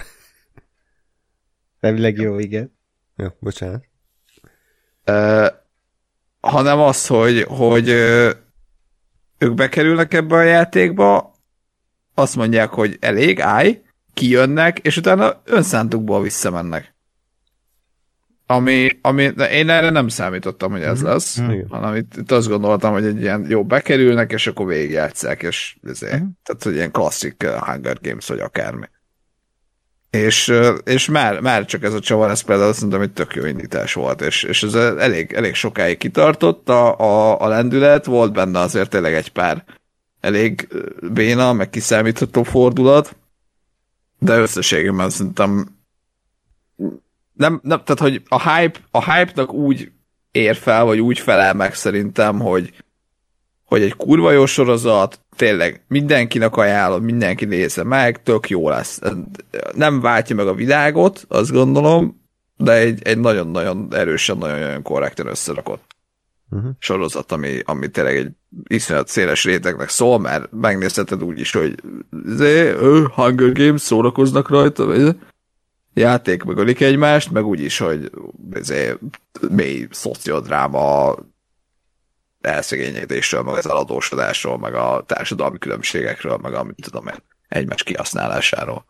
Elvileg 1.83 2.17
jó, 2.17 2.39
igen. 2.39 2.77
Jó, 3.15 3.27
bocsánat. 3.39 3.83
Uh, 5.05 5.47
hanem 6.39 6.79
az, 6.79 7.07
hogy, 7.07 7.41
hogy 7.47 7.89
uh, 7.89 8.31
ők 9.37 9.53
bekerülnek 9.53 10.13
ebbe 10.13 10.35
a 10.35 10.41
játékba, 10.41 11.35
azt 12.13 12.35
mondják, 12.35 12.69
hogy 12.69 12.97
elég, 12.99 13.41
állj, 13.41 13.81
kijönnek, 14.13 14.79
és 14.79 14.97
utána 14.97 15.41
önszántukból 15.45 16.21
visszamennek. 16.21 16.95
Ami, 18.45 18.89
ami 19.01 19.23
én 19.51 19.69
erre 19.69 19.89
nem 19.89 20.07
számítottam, 20.07 20.71
hogy 20.71 20.81
ez 20.81 20.99
mhm. 20.99 21.09
lesz, 21.09 21.41
mm. 21.41 21.61
hanem 21.69 21.95
itt, 21.95 22.15
itt 22.15 22.31
azt 22.31 22.47
gondoltam, 22.47 22.93
hogy 22.93 23.05
egy 23.05 23.21
ilyen 23.21 23.45
jó 23.49 23.65
bekerülnek, 23.65 24.31
és 24.31 24.47
akkor 24.47 24.65
végigjátszák, 24.65 25.43
és 25.43 25.77
ezért, 25.83 26.21
mm. 26.21 26.27
tehát 26.43 26.63
hogy 26.63 26.73
ilyen 26.73 26.91
klasszik 26.91 27.43
Hunger 27.43 27.97
Games, 28.01 28.27
vagy 28.27 28.39
akármi. 28.39 28.85
És, 30.13 30.53
és 30.83 31.05
már, 31.05 31.39
már 31.39 31.65
csak 31.65 31.83
ez 31.83 31.93
a 31.93 31.99
csavar, 31.99 32.29
ez 32.29 32.41
például 32.41 32.73
mondom, 32.81 32.99
hogy 32.99 33.11
tök 33.13 33.35
jó 33.35 33.45
indítás 33.45 33.93
volt, 33.93 34.21
és, 34.21 34.43
és 34.43 34.63
ez 34.63 34.73
elég, 34.73 35.33
elég 35.33 35.55
sokáig 35.55 35.97
kitartott 35.97 36.69
a, 36.69 36.99
a, 36.99 37.41
a 37.41 37.47
lendület, 37.47 38.05
volt 38.05 38.33
benne 38.33 38.59
azért 38.59 38.89
tényleg 38.89 39.13
egy 39.13 39.31
pár 39.31 39.63
elég 40.19 40.67
béna, 41.13 41.53
meg 41.53 41.69
kiszámítható 41.69 42.43
fordulat, 42.43 43.15
de 44.19 44.37
összességében 44.37 45.09
szerintem 45.09 45.67
nem, 47.33 47.59
nem, 47.63 47.83
tehát 47.83 47.99
hogy 47.99 48.21
a 48.27 48.49
hype, 48.49 48.79
a 48.91 49.13
hype-nak 49.13 49.53
úgy 49.53 49.91
ér 50.31 50.55
fel, 50.55 50.83
vagy 50.83 50.99
úgy 50.99 51.19
felel 51.19 51.53
meg 51.53 51.73
szerintem, 51.73 52.39
hogy, 52.39 52.73
hogy 53.73 53.81
egy 53.81 53.95
kurva 53.95 54.31
jó 54.31 54.45
sorozat, 54.45 55.19
tényleg 55.35 55.83
mindenkinek 55.87 56.55
ajánlom, 56.55 57.03
mindenki 57.03 57.45
nézze 57.45 57.83
meg, 57.83 58.23
tök 58.23 58.49
jó 58.49 58.69
lesz. 58.69 58.99
Nem 59.75 60.01
váltja 60.01 60.35
meg 60.35 60.47
a 60.47 60.53
világot, 60.53 61.25
azt 61.27 61.51
gondolom, 61.51 62.21
de 62.57 62.71
egy, 62.71 63.01
egy 63.03 63.19
nagyon-nagyon 63.19 63.87
erősen, 63.91 64.37
nagyon-nagyon 64.37 64.81
korrekten 64.81 65.27
összerakott 65.27 65.95
uh-huh. 66.51 66.71
sorozat, 66.79 67.31
ami, 67.31 67.59
ami 67.65 67.89
tényleg 67.89 68.15
egy 68.15 68.29
iszonyat 68.67 69.07
széles 69.07 69.43
rétegnek 69.43 69.89
szól, 69.89 70.19
mert 70.19 70.51
megnézheted 70.51 71.23
úgy 71.23 71.39
is, 71.39 71.51
hogy 71.51 71.75
zé, 72.25 72.71
ő, 72.81 73.07
Hunger 73.15 73.51
Games 73.51 73.81
szórakoznak 73.81 74.49
rajta, 74.49 74.85
vagy 74.85 75.15
játék 75.93 76.43
megölik 76.43 76.81
egymást, 76.81 77.31
meg 77.31 77.45
úgy 77.45 77.61
is, 77.61 77.77
hogy 77.77 78.11
zé, 78.59 78.93
mély 79.49 79.87
szociodráma, 79.91 81.15
elszegényedésről, 82.45 83.41
meg 83.41 83.55
az 83.55 83.69
eladósodásról, 83.69 84.57
meg 84.57 84.73
a 84.73 85.03
társadalmi 85.07 85.57
különbségekről, 85.57 86.37
meg 86.37 86.53
a, 86.53 86.63
mit 86.63 86.81
tudom 86.81 87.07
én, 87.07 87.23
egymás 87.47 87.83
kihasználásáról. 87.83 88.85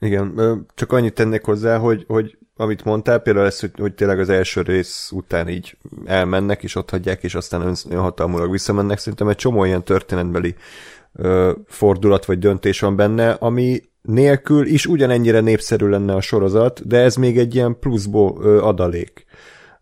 Igen, 0.00 0.66
csak 0.74 0.92
annyit 0.92 1.14
tennék 1.14 1.44
hozzá, 1.44 1.78
hogy, 1.78 2.04
hogy 2.06 2.38
amit 2.56 2.84
mondtál, 2.84 3.18
például 3.18 3.46
ez, 3.46 3.60
hogy, 3.60 3.70
hogy 3.76 3.94
tényleg 3.94 4.18
az 4.18 4.28
első 4.28 4.62
rész 4.62 5.10
után 5.12 5.48
így 5.48 5.76
elmennek, 6.04 6.62
és 6.62 6.74
ott 6.74 6.90
hagyják, 6.90 7.22
és 7.22 7.34
aztán 7.34 7.74
önhatalmulag 7.90 8.50
visszamennek. 8.50 8.98
Szerintem 8.98 9.28
egy 9.28 9.36
csomó 9.36 9.64
ilyen 9.64 9.84
történetbeli 9.84 10.54
ö, 11.12 11.52
fordulat 11.66 12.24
vagy 12.24 12.38
döntés 12.38 12.80
van 12.80 12.96
benne, 12.96 13.30
ami 13.30 13.82
nélkül 14.02 14.66
is 14.66 14.86
ugyanennyire 14.86 15.40
népszerű 15.40 15.86
lenne 15.86 16.14
a 16.14 16.20
sorozat, 16.20 16.86
de 16.86 16.98
ez 16.98 17.16
még 17.16 17.38
egy 17.38 17.54
ilyen 17.54 17.78
pluszból 17.78 18.38
ö, 18.42 18.60
adalék. 18.60 19.24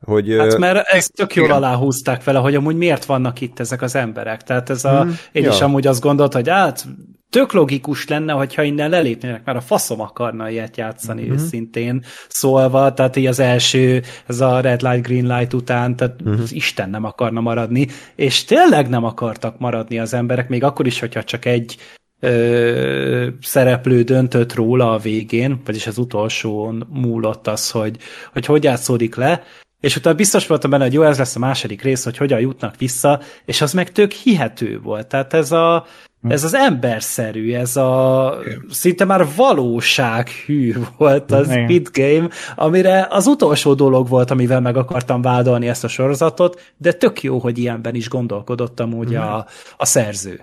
Hogy, 0.01 0.37
hát 0.39 0.59
mert 0.59 0.87
ezt 0.89 1.13
tök 1.13 1.35
jól 1.35 1.47
igen. 1.47 1.57
aláhúzták 1.57 2.25
vele, 2.25 2.39
hogy 2.39 2.55
amúgy 2.55 2.77
miért 2.77 3.05
vannak 3.05 3.41
itt 3.41 3.61
ezek 3.61 3.83
az 3.83 3.95
emberek. 3.95 4.43
Tehát 4.43 4.71
ez 4.71 4.85
a, 4.85 5.01
hmm, 5.01 5.19
én 5.33 5.43
ja. 5.43 5.51
is 5.51 5.61
amúgy 5.61 5.87
azt 5.87 6.01
gondoltam, 6.01 6.41
hogy 6.41 6.51
hát 6.51 6.87
tök 7.31 7.53
logikus 7.53 8.09
lenne, 8.09 8.33
hogyha 8.33 8.63
innen 8.63 8.91
lelépnének, 8.91 9.45
mert 9.45 9.59
a 9.59 9.61
faszom 9.61 10.01
akarna 10.01 10.51
ilyet 10.51 10.77
játszani 10.77 11.23
mm-hmm. 11.23 11.33
őszintén 11.33 12.05
szólva, 12.29 12.95
tehát 12.95 13.17
így 13.17 13.27
az 13.27 13.39
első, 13.39 14.03
ez 14.27 14.41
a 14.41 14.61
Red 14.61 14.83
Light, 14.83 15.07
Green 15.07 15.39
Light 15.39 15.55
után, 15.55 15.97
tehát 15.97 16.23
mm-hmm. 16.29 16.43
Isten 16.49 16.91
nem 16.91 17.05
akarna 17.05 17.41
maradni, 17.41 17.89
és 18.15 18.45
tényleg 18.45 18.89
nem 18.89 19.05
akartak 19.05 19.59
maradni 19.59 19.99
az 19.99 20.15
emberek, 20.15 20.49
még 20.49 20.65
akkor 20.65 20.87
is, 20.87 21.01
hogyha 21.01 21.25
csak 21.25 21.45
egy 21.45 21.77
ö, 22.21 23.29
szereplő 23.41 24.03
döntött 24.03 24.55
róla 24.55 24.93
a 24.93 24.99
végén, 24.99 25.61
vagyis 25.65 25.87
az 25.87 25.99
utolsón 25.99 26.87
múlott 26.93 27.47
az, 27.47 27.71
hogy 27.71 27.97
hogy, 28.33 28.47
hogy 28.47 28.65
játszódik 28.65 29.15
le, 29.15 29.43
és 29.81 29.97
utána 29.97 30.17
biztos 30.17 30.47
voltam 30.47 30.71
benne, 30.71 30.85
hogy 30.85 30.93
jó, 30.93 31.03
ez 31.03 31.19
lesz 31.19 31.37
a 31.37 31.39
második 31.39 31.83
rész, 31.83 32.05
hogy 32.05 32.17
hogyan 32.17 32.41
jutnak 32.41 32.77
vissza, 32.79 33.21
és 33.45 33.61
az 33.61 33.73
meg 33.73 33.93
tök 33.93 34.13
hihető 34.13 34.81
volt. 34.83 35.07
Tehát 35.07 35.35
ez 35.35 35.53
a, 35.53 35.87
ez 36.29 36.45
az 36.45 36.55
emberszerű, 36.55 37.53
ez 37.55 37.77
a 37.77 38.39
szinte 38.71 39.05
már 39.05 39.27
valósághű 39.37 40.75
volt 40.97 41.33
az 41.33 41.47
Speed 41.47 41.89
Game, 41.93 42.29
amire 42.57 43.07
az 43.11 43.27
utolsó 43.27 43.75
dolog 43.75 44.09
volt, 44.09 44.31
amivel 44.31 44.61
meg 44.61 44.77
akartam 44.77 45.23
vádolni 45.23 45.69
ezt 45.69 45.85
a 45.85 45.89
sorozatot, 45.89 46.73
de 46.77 46.93
tök 46.93 47.23
jó, 47.23 47.39
hogy 47.39 47.59
ilyenben 47.59 47.95
is 47.95 48.09
gondolkodottam 48.09 48.95
úgy 48.95 49.13
mm. 49.13 49.17
a, 49.17 49.47
a 49.77 49.85
szerző. 49.85 50.41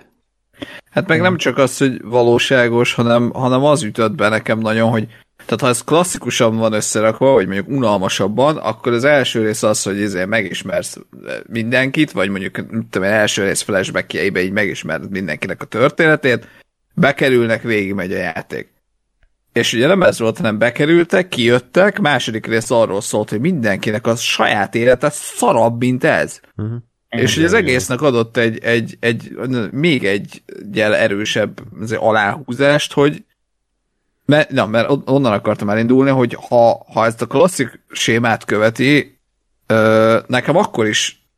Hát 0.90 1.08
meg 1.08 1.20
nem 1.20 1.36
csak 1.36 1.58
az, 1.58 1.78
hogy 1.78 2.02
valóságos, 2.04 2.94
hanem, 2.94 3.30
hanem 3.30 3.64
az 3.64 3.82
ütött 3.82 4.14
be 4.14 4.28
nekem 4.28 4.58
nagyon, 4.58 4.90
hogy 4.90 5.06
tehát 5.48 5.60
ha 5.60 5.68
ez 5.68 5.84
klasszikusan 5.84 6.56
van 6.56 6.72
összerakva, 6.72 7.32
vagy 7.32 7.46
mondjuk 7.46 7.68
unalmasabban, 7.68 8.56
akkor 8.56 8.92
az 8.92 9.04
első 9.04 9.42
rész 9.42 9.62
az, 9.62 9.82
hogy 9.82 10.02
ezért 10.02 10.26
megismersz 10.26 10.98
mindenkit, 11.46 12.12
vagy 12.12 12.28
mondjuk 12.28 12.54
tudom, 12.90 13.08
első 13.08 13.44
rész 13.44 13.60
flashbackjeibe 13.62 14.42
így 14.42 14.52
megismered 14.52 15.10
mindenkinek 15.10 15.62
a 15.62 15.64
történetét, 15.64 16.48
bekerülnek, 16.94 17.62
végigmegy 17.62 18.12
a 18.12 18.16
játék. 18.16 18.72
És 19.52 19.72
ugye 19.72 19.86
nem 19.86 20.02
ez 20.02 20.18
volt, 20.18 20.36
hanem 20.36 20.58
bekerültek, 20.58 21.28
kijöttek, 21.28 22.00
második 22.00 22.46
rész 22.46 22.70
arról 22.70 23.00
szólt, 23.00 23.30
hogy 23.30 23.40
mindenkinek 23.40 24.06
a 24.06 24.16
saját 24.16 24.74
élete 24.74 25.10
szarabb, 25.10 25.78
mint 25.78 26.04
ez. 26.04 26.40
Uh-huh. 26.56 26.76
És 27.08 27.34
hogy 27.34 27.44
az 27.44 27.52
egésznek 27.52 28.02
adott 28.02 28.36
egy, 28.36 28.58
egy, 28.58 28.96
egy, 29.00 29.32
még 29.70 30.04
egy 30.04 30.42
gyel 30.70 30.96
erősebb 30.96 31.60
aláhúzást, 31.96 32.92
hogy 32.92 33.24
mert, 34.28 34.50
na, 34.50 34.66
mert 34.66 34.90
onnan 35.04 35.32
akartam 35.32 35.70
elindulni, 35.70 36.10
hogy 36.10 36.36
ha, 36.48 36.84
ha 36.92 37.04
ezt 37.04 37.22
a 37.22 37.26
klasszik 37.26 37.80
sémát 37.90 38.44
követi, 38.44 39.20
ö, 39.66 40.18
nekem 40.26 40.56
akkor 40.56 40.86
is 40.86 41.28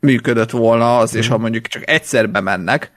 működött 0.00 0.50
volna 0.50 0.98
az, 0.98 1.14
és 1.14 1.28
ha 1.28 1.38
mondjuk 1.38 1.66
csak 1.66 1.90
egyszer 1.90 2.30
bemennek, 2.30 2.92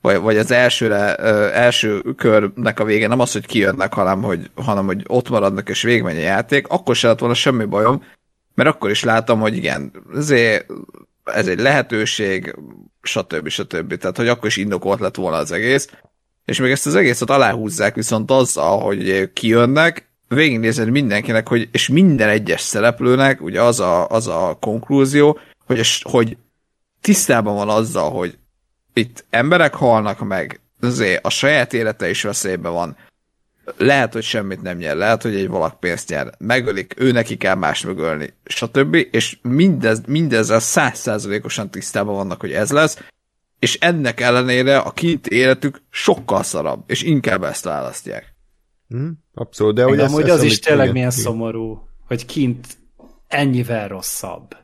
vagy, 0.00 0.16
vagy 0.16 0.36
az 0.36 0.50
elsőre, 0.50 1.16
ö, 1.18 1.48
első 1.52 2.00
körnek 2.16 2.80
a 2.80 2.84
vége 2.84 3.06
nem 3.06 3.20
az, 3.20 3.32
hogy 3.32 3.46
kijönnek, 3.46 3.92
hanem 3.92 4.22
hogy, 4.22 4.50
hanem 4.54 4.86
hogy 4.86 5.02
ott 5.06 5.28
maradnak 5.28 5.68
és 5.68 5.82
végigmegy 5.82 6.16
a 6.16 6.20
játék, 6.20 6.68
akkor 6.68 6.96
se 6.96 7.08
lett 7.08 7.18
volna 7.18 7.34
semmi 7.34 7.64
bajom, 7.64 8.04
mert 8.54 8.68
akkor 8.68 8.90
is 8.90 9.04
látom, 9.04 9.40
hogy 9.40 9.56
igen, 9.56 9.92
ezért 10.14 10.66
ez 11.24 11.46
egy 11.46 11.60
lehetőség, 11.60 12.56
stb. 13.02 13.48
stb. 13.48 13.96
Tehát, 13.96 14.16
hogy 14.16 14.28
akkor 14.28 14.46
is 14.46 14.56
indokolt 14.56 15.00
lett 15.00 15.16
volna 15.16 15.36
az 15.36 15.52
egész 15.52 15.88
és 16.50 16.58
még 16.58 16.70
ezt 16.70 16.86
az 16.86 16.94
egészet 16.94 17.30
aláhúzzák 17.30 17.94
viszont 17.94 18.30
azzal, 18.30 18.80
hogy 18.80 19.32
kijönnek, 19.32 20.08
végignézed 20.28 20.90
mindenkinek, 20.90 21.48
hogy, 21.48 21.68
és 21.72 21.88
minden 21.88 22.28
egyes 22.28 22.60
szereplőnek 22.60 23.42
ugye 23.42 23.62
az 23.62 23.80
a, 23.80 24.08
az 24.08 24.26
a 24.26 24.56
konklúzió, 24.60 25.38
hogy, 25.66 26.02
hogy 26.02 26.36
tisztában 27.00 27.54
van 27.54 27.68
azzal, 27.68 28.10
hogy 28.10 28.38
itt 28.94 29.24
emberek 29.30 29.74
halnak 29.74 30.18
meg, 30.18 30.60
azért 30.80 31.24
a 31.26 31.30
saját 31.30 31.72
élete 31.72 32.08
is 32.08 32.22
veszélyben 32.22 32.72
van, 32.72 32.96
lehet, 33.76 34.12
hogy 34.12 34.22
semmit 34.22 34.62
nem 34.62 34.76
nyer, 34.76 34.96
lehet, 34.96 35.22
hogy 35.22 35.34
egy 35.34 35.48
valak 35.48 35.80
pénzt 35.80 36.08
nyer, 36.08 36.30
megölik, 36.38 36.94
ő 36.96 37.12
neki 37.12 37.36
kell 37.36 37.54
más 37.54 37.80
megölni, 37.80 38.34
stb. 38.44 38.94
És 39.10 39.38
mindez, 39.42 40.00
mindezzel 40.06 40.60
százszázalékosan 40.60 41.70
tisztában 41.70 42.14
vannak, 42.14 42.40
hogy 42.40 42.52
ez 42.52 42.70
lesz, 42.70 42.98
és 43.60 43.78
ennek 43.80 44.20
ellenére 44.20 44.78
a 44.78 44.90
kint 44.90 45.26
életük 45.26 45.82
sokkal 45.90 46.42
szarabb, 46.42 46.82
és 46.86 47.02
inkább 47.02 47.42
ezt 47.42 47.64
választják. 47.64 48.34
Hmm, 48.88 49.24
abszolút, 49.34 49.74
de 49.74 49.84
hogy 49.84 49.98
ez, 49.98 50.12
ez, 50.12 50.30
az 50.30 50.42
is 50.42 50.58
tényleg 50.58 50.82
igen, 50.82 50.94
milyen 50.94 51.10
szomorú, 51.10 51.88
hogy 52.06 52.26
kint 52.26 52.66
ennyivel 53.26 53.88
rosszabb. 53.88 54.56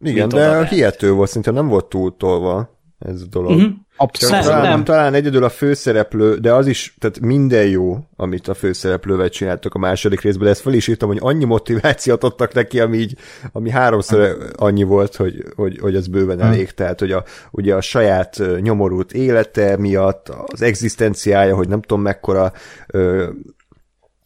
Igen, 0.00 0.28
de 0.28 0.48
a 0.48 0.64
hihető 0.64 1.12
volt, 1.12 1.30
szinte 1.30 1.50
nem 1.50 1.68
volt 1.68 1.86
túltolva 1.86 2.80
ez 2.98 3.22
a 3.22 3.26
dolog. 3.26 3.50
Uh-huh. 3.50 3.72
Abszolút. 3.96 4.44
Talán, 4.44 4.62
nem. 4.62 4.84
talán 4.84 5.14
egyedül 5.14 5.44
a 5.44 5.48
főszereplő, 5.48 6.36
de 6.36 6.52
az 6.52 6.66
is, 6.66 6.94
tehát 6.98 7.20
minden 7.20 7.66
jó, 7.66 7.98
amit 8.16 8.48
a 8.48 8.54
főszereplővel 8.54 9.28
csináltak 9.28 9.74
a 9.74 9.78
második 9.78 10.20
részben, 10.20 10.44
de 10.44 10.50
ezt 10.50 10.60
fel 10.60 10.72
is 10.72 10.88
írtam, 10.88 11.08
hogy 11.08 11.18
annyi 11.20 11.44
motivációt 11.44 12.24
adtak 12.24 12.52
neki, 12.52 12.80
ami, 12.80 12.96
így, 12.96 13.18
ami 13.52 13.70
háromszor 13.70 14.36
annyi 14.56 14.82
volt, 14.82 15.16
hogy, 15.16 15.44
hogy, 15.54 15.78
hogy 15.80 15.96
az 15.96 16.06
bőven 16.06 16.40
elég. 16.40 16.70
Tehát, 16.70 17.00
hogy 17.00 17.12
a, 17.12 17.24
ugye 17.50 17.74
a 17.74 17.80
saját 17.80 18.42
nyomorult 18.60 19.12
élete 19.12 19.76
miatt, 19.76 20.28
az 20.46 20.62
egzisztenciája, 20.62 21.56
hogy 21.56 21.68
nem 21.68 21.80
tudom 21.80 22.02
mekkora 22.02 22.52
ö, 22.86 23.28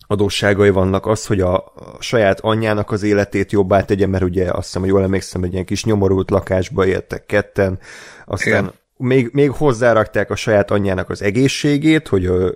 adósságai 0.06 0.70
vannak, 0.70 1.06
az, 1.06 1.26
hogy 1.26 1.40
a, 1.40 1.54
a 1.56 1.96
saját 1.98 2.40
anyjának 2.40 2.90
az 2.90 3.02
életét 3.02 3.52
jobbá 3.52 3.82
tegye, 3.82 4.06
mert 4.06 4.22
ugye 4.22 4.50
azt 4.50 4.64
hiszem, 4.64 4.80
hogy 4.80 4.90
jól 4.90 5.02
emlékszem, 5.02 5.42
egy 5.42 5.52
ilyen 5.52 5.64
kis 5.64 5.84
nyomorult 5.84 6.30
lakásba 6.30 6.86
éltek 6.86 7.26
ketten, 7.26 7.78
aztán 8.26 8.62
Igen 8.64 8.78
még, 9.00 9.30
még 9.32 9.50
hozzárakták 9.50 10.30
a 10.30 10.36
saját 10.36 10.70
anyjának 10.70 11.10
az 11.10 11.22
egészségét, 11.22 12.08
hogy 12.08 12.26
a 12.26 12.52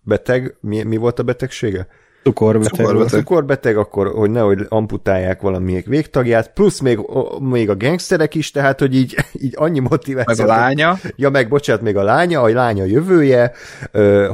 beteg, 0.00 0.56
mi, 0.60 0.82
mi 0.82 0.96
volt 0.96 1.18
a 1.18 1.22
betegsége? 1.22 1.86
Cukorbeteg. 2.22 2.72
Cukorbeteg. 2.72 3.18
Cukorbeteg, 3.18 3.76
akkor, 3.76 4.08
hogy 4.08 4.30
nehogy 4.30 4.66
amputálják 4.68 5.40
valamelyik 5.40 5.86
végtagját, 5.86 6.52
plusz 6.52 6.80
még, 6.80 6.98
még 7.38 7.70
a 7.70 7.76
gangsterek 7.76 8.34
is, 8.34 8.50
tehát, 8.50 8.80
hogy 8.80 8.94
így, 8.94 9.16
így 9.44 9.52
annyi 9.56 9.78
motiváció. 9.78 10.44
Meg 10.44 10.54
a 10.54 10.58
lánya. 10.58 10.98
Ja, 11.16 11.30
meg 11.30 11.48
bocsánat, 11.48 11.82
még 11.82 11.96
a 11.96 12.02
lánya, 12.02 12.40
a 12.40 12.48
lánya 12.48 12.84
jövője, 12.84 13.52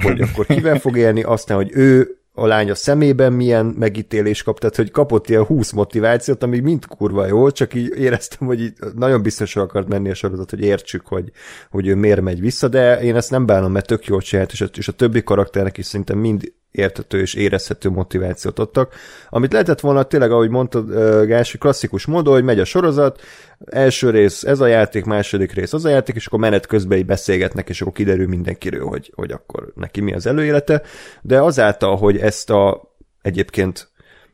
hogy 0.02 0.20
akkor 0.20 0.46
kivel 0.46 0.78
fog 0.78 0.96
élni, 0.96 1.22
aztán, 1.22 1.56
hogy 1.56 1.70
ő 1.72 2.19
a 2.40 2.46
lánya 2.46 2.74
szemében 2.74 3.32
milyen 3.32 3.66
megítélés 3.66 4.42
kap, 4.42 4.58
tehát 4.58 4.76
hogy 4.76 4.90
kapott 4.90 5.28
ilyen 5.28 5.44
20 5.44 5.70
motivációt, 5.70 6.42
ami 6.42 6.58
mind 6.58 6.86
kurva 6.86 7.26
jó, 7.26 7.50
csak 7.50 7.74
így 7.74 7.92
éreztem, 7.96 8.46
hogy 8.48 8.60
így 8.60 8.72
nagyon 8.94 9.22
biztosra 9.22 9.62
akart 9.62 9.88
menni 9.88 10.10
a 10.10 10.14
sorozat, 10.14 10.50
hogy 10.50 10.60
értsük, 10.60 11.06
hogy, 11.06 11.30
hogy 11.70 11.86
ő 11.86 11.94
miért 11.94 12.20
megy 12.20 12.40
vissza, 12.40 12.68
de 12.68 13.00
én 13.00 13.16
ezt 13.16 13.30
nem 13.30 13.46
bánom, 13.46 13.72
mert 13.72 13.86
tök 13.86 14.04
jól 14.04 14.20
csinált, 14.20 14.52
és 14.52 14.60
a, 14.60 14.66
és 14.76 14.88
a 14.88 14.92
többi 14.92 15.22
karakternek 15.22 15.78
is 15.78 15.86
szerintem 15.86 16.18
mind 16.18 16.52
értető 16.70 17.20
és 17.20 17.34
érezhető 17.34 17.88
motivációt 17.88 18.58
adtak. 18.58 18.94
Amit 19.28 19.52
lehetett 19.52 19.80
volna 19.80 20.02
tényleg, 20.02 20.30
ahogy 20.30 20.48
mondtad, 20.50 20.88
Gás, 21.26 21.56
klasszikus 21.58 22.06
módon, 22.06 22.34
hogy 22.34 22.44
megy 22.44 22.60
a 22.60 22.64
sorozat, 22.64 23.20
első 23.66 24.10
rész 24.10 24.42
ez 24.42 24.60
a 24.60 24.66
játék, 24.66 25.04
második 25.04 25.52
rész 25.52 25.72
az 25.72 25.84
a 25.84 25.88
játék, 25.88 26.14
és 26.14 26.26
akkor 26.26 26.38
menet 26.38 26.66
közben 26.66 26.98
így 26.98 27.06
beszélgetnek, 27.06 27.68
és 27.68 27.80
akkor 27.80 27.92
kiderül 27.92 28.28
mindenkiről, 28.28 28.84
hogy, 28.84 29.12
hogy 29.14 29.30
akkor 29.30 29.72
neki 29.74 30.00
mi 30.00 30.14
az 30.14 30.26
előélete, 30.26 30.82
de 31.22 31.40
azáltal, 31.40 31.96
hogy 31.96 32.16
ezt 32.16 32.50
a 32.50 32.88
egyébként 33.22 33.89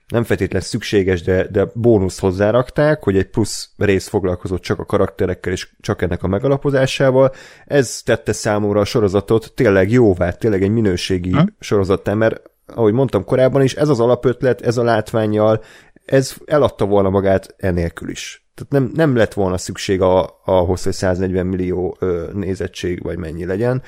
nem 0.07 0.25
feltétlenül 0.25 0.69
szükséges, 0.69 1.23
de, 1.23 1.47
de 1.51 1.67
bónuszt 1.75 2.21
hozzárakták, 2.21 3.03
hogy 3.03 3.17
egy 3.17 3.29
plusz 3.29 3.71
rész 3.77 4.09
foglalkozott 4.09 4.63
csak 4.63 4.79
a 4.79 4.85
karakterekkel 4.85 5.53
és 5.53 5.69
csak 5.81 6.03
ennek 6.03 6.23
a 6.23 6.29
megalapozásával. 6.29 7.33
Ez 7.65 8.03
tette 8.05 8.33
számomra 8.33 8.81
a 8.81 8.85
sorozatot 8.85 9.53
tényleg 9.55 9.91
jóvá, 9.91 10.31
tényleg 10.31 10.63
egy 10.63 10.71
minőségi 10.71 11.33
ha? 11.33 11.45
sorozattá, 11.59 12.15
mert 12.15 12.41
ahogy 12.67 12.93
mondtam 12.93 13.25
korábban 13.25 13.63
is, 13.63 13.75
ez 13.75 13.89
az 13.89 14.01
alapötlet, 14.01 14.61
ez 14.61 14.77
a 14.77 14.83
látványjal, 14.83 15.63
ez 16.05 16.35
eladta 16.45 16.85
volna 16.85 17.11
magát 17.11 17.55
enélkül 17.57 18.09
is. 18.09 18.47
Tehát 18.55 18.73
nem, 18.73 18.91
nem 18.95 19.17
lett 19.17 19.33
volna 19.33 19.59
szükség 19.59 20.01
a, 20.01 20.41
ahhoz, 20.45 20.83
hogy 20.83 20.93
140 20.93 21.47
millió 21.47 21.97
ö, 22.01 22.31
nézettség 22.33 23.03
vagy 23.03 23.19
mennyi 23.19 23.45
legyen, 23.45 23.83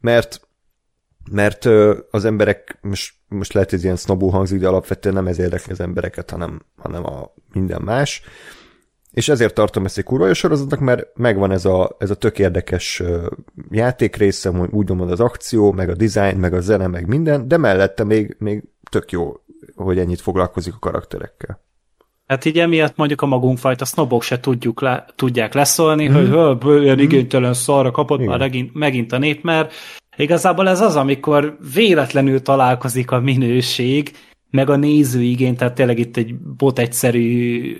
mert 0.00 0.40
mert 1.30 1.64
az 2.10 2.24
emberek, 2.24 2.78
most, 2.80 3.14
most 3.28 3.52
lehet, 3.52 3.70
hogy 3.70 3.82
ilyen 3.82 3.96
sznobú 3.96 4.28
hangzik, 4.28 4.60
de 4.60 4.68
alapvetően 4.68 5.14
nem 5.14 5.26
ez 5.26 5.38
érdekli 5.38 5.72
az 5.72 5.80
embereket, 5.80 6.30
hanem, 6.30 6.62
hanem 6.76 7.06
a 7.06 7.32
minden 7.52 7.82
más. 7.82 8.22
és 9.10 9.28
ezért 9.28 9.54
tartom 9.54 9.84
ezt 9.84 9.98
egy 9.98 10.04
kurva 10.04 10.26
jó 10.26 10.32
sorozatnak, 10.32 10.80
mert 10.80 11.06
megvan 11.14 11.50
ez 11.50 11.64
a, 11.64 11.96
ez 11.98 12.10
a 12.10 12.14
tök 12.14 12.38
érdekes 12.38 13.00
ö, 13.00 13.26
játékrésze, 13.70 14.50
úgy 14.50 14.88
mondom 14.88 15.10
az 15.10 15.20
akció, 15.20 15.72
meg 15.72 15.88
a 15.88 15.94
design, 15.94 16.36
meg 16.36 16.54
a 16.54 16.60
zene, 16.60 16.86
meg 16.86 17.06
minden, 17.06 17.48
de 17.48 17.56
mellette 17.56 18.04
még, 18.04 18.36
még 18.38 18.62
tök 18.90 19.10
jó, 19.10 19.40
hogy 19.74 19.98
ennyit 19.98 20.20
foglalkozik 20.20 20.74
a 20.74 20.78
karakterekkel. 20.78 21.60
Hát 22.26 22.44
így 22.44 22.58
emiatt 22.58 22.96
mondjuk 22.96 23.22
a 23.22 23.26
magunkfajta 23.26 23.84
sznobok 23.84 24.22
se 24.22 24.40
tudjuk 24.40 24.80
le, 24.80 25.06
tudják 25.16 25.54
leszólni, 25.54 26.08
mm. 26.08 26.12
hogy 26.12 26.82
ilyen 26.82 26.96
mm. 26.96 27.00
igénytelen 27.00 27.54
szarra 27.54 27.90
kapott 27.90 28.18
Igen. 28.18 28.30
már 28.30 28.38
megint, 28.38 28.74
megint 28.74 29.12
a 29.12 29.18
nép, 29.18 29.42
mert 29.42 29.72
igazából 30.16 30.68
ez 30.68 30.80
az, 30.80 30.96
amikor 30.96 31.56
véletlenül 31.74 32.42
találkozik 32.42 33.10
a 33.10 33.20
minőség, 33.20 34.12
meg 34.50 34.70
a 34.70 34.76
nézőigény, 34.76 35.56
tehát 35.56 35.74
tényleg 35.74 35.98
itt 35.98 36.16
egy 36.16 36.38
bot 36.38 36.78
egyszerű 36.78 37.76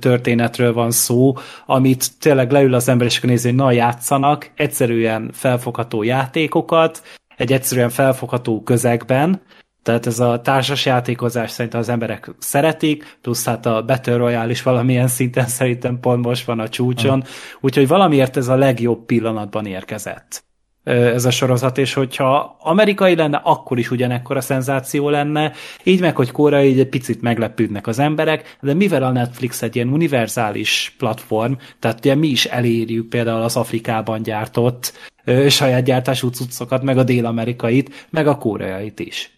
történetről 0.00 0.72
van 0.72 0.90
szó, 0.90 1.34
amit 1.66 2.18
tényleg 2.20 2.50
leül 2.50 2.74
az 2.74 2.88
ember, 2.88 3.06
és 3.06 3.16
akkor 3.16 3.30
nézi, 3.30 3.48
hogy 3.48 3.56
na, 3.56 3.72
játszanak, 3.72 4.50
egyszerűen 4.54 5.30
felfogható 5.32 6.02
játékokat, 6.02 7.02
egy 7.36 7.52
egyszerűen 7.52 7.88
felfogható 7.88 8.62
közegben, 8.62 9.40
tehát 9.82 10.06
ez 10.06 10.20
a 10.20 10.40
társas 10.40 10.86
játékozás 10.86 11.50
szerintem 11.50 11.80
az 11.80 11.88
emberek 11.88 12.30
szeretik, 12.38 13.18
plusz 13.22 13.44
hát 13.44 13.66
a 13.66 13.84
Battle 13.84 14.16
Royale 14.16 14.50
is 14.50 14.62
valamilyen 14.62 15.08
szinten 15.08 15.46
szerintem 15.46 16.00
pont 16.00 16.24
most 16.24 16.44
van 16.44 16.58
a 16.58 16.68
csúcson, 16.68 17.24
úgyhogy 17.60 17.88
valamiért 17.88 18.36
ez 18.36 18.48
a 18.48 18.56
legjobb 18.56 19.04
pillanatban 19.04 19.66
érkezett 19.66 20.46
ez 20.88 21.24
a 21.24 21.30
sorozat, 21.30 21.78
és 21.78 21.92
hogyha 21.92 22.56
amerikai 22.60 23.14
lenne, 23.14 23.40
akkor 23.44 23.78
is 23.78 23.90
ugyanekkor 23.90 24.36
a 24.36 24.40
szenzáció 24.40 25.08
lenne, 25.08 25.52
így 25.82 26.00
meg, 26.00 26.16
hogy 26.16 26.30
koreai, 26.30 26.68
így 26.68 26.78
egy 26.78 26.88
picit 26.88 27.22
meglepődnek 27.22 27.86
az 27.86 27.98
emberek, 27.98 28.56
de 28.60 28.74
mivel 28.74 29.02
a 29.02 29.10
Netflix 29.10 29.62
egy 29.62 29.76
ilyen 29.76 29.88
univerzális 29.88 30.94
platform, 30.98 31.52
tehát 31.78 31.98
ugye 31.98 32.14
mi 32.14 32.26
is 32.26 32.44
elérjük 32.44 33.08
például 33.08 33.42
az 33.42 33.56
Afrikában 33.56 34.22
gyártott 34.22 34.92
ö, 35.24 35.48
saját 35.48 35.84
gyártású 35.84 36.28
cuccokat, 36.28 36.82
meg 36.82 36.98
a 36.98 37.02
dél-amerikait, 37.02 38.06
meg 38.10 38.26
a 38.26 38.36
koreait 38.36 39.00
is. 39.00 39.30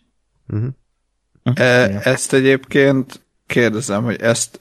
Uh-huh. 0.48 0.70
E, 1.54 2.00
ezt 2.02 2.32
egyébként 2.32 3.20
kérdezem, 3.46 4.04
hogy 4.04 4.20
ezt 4.20 4.60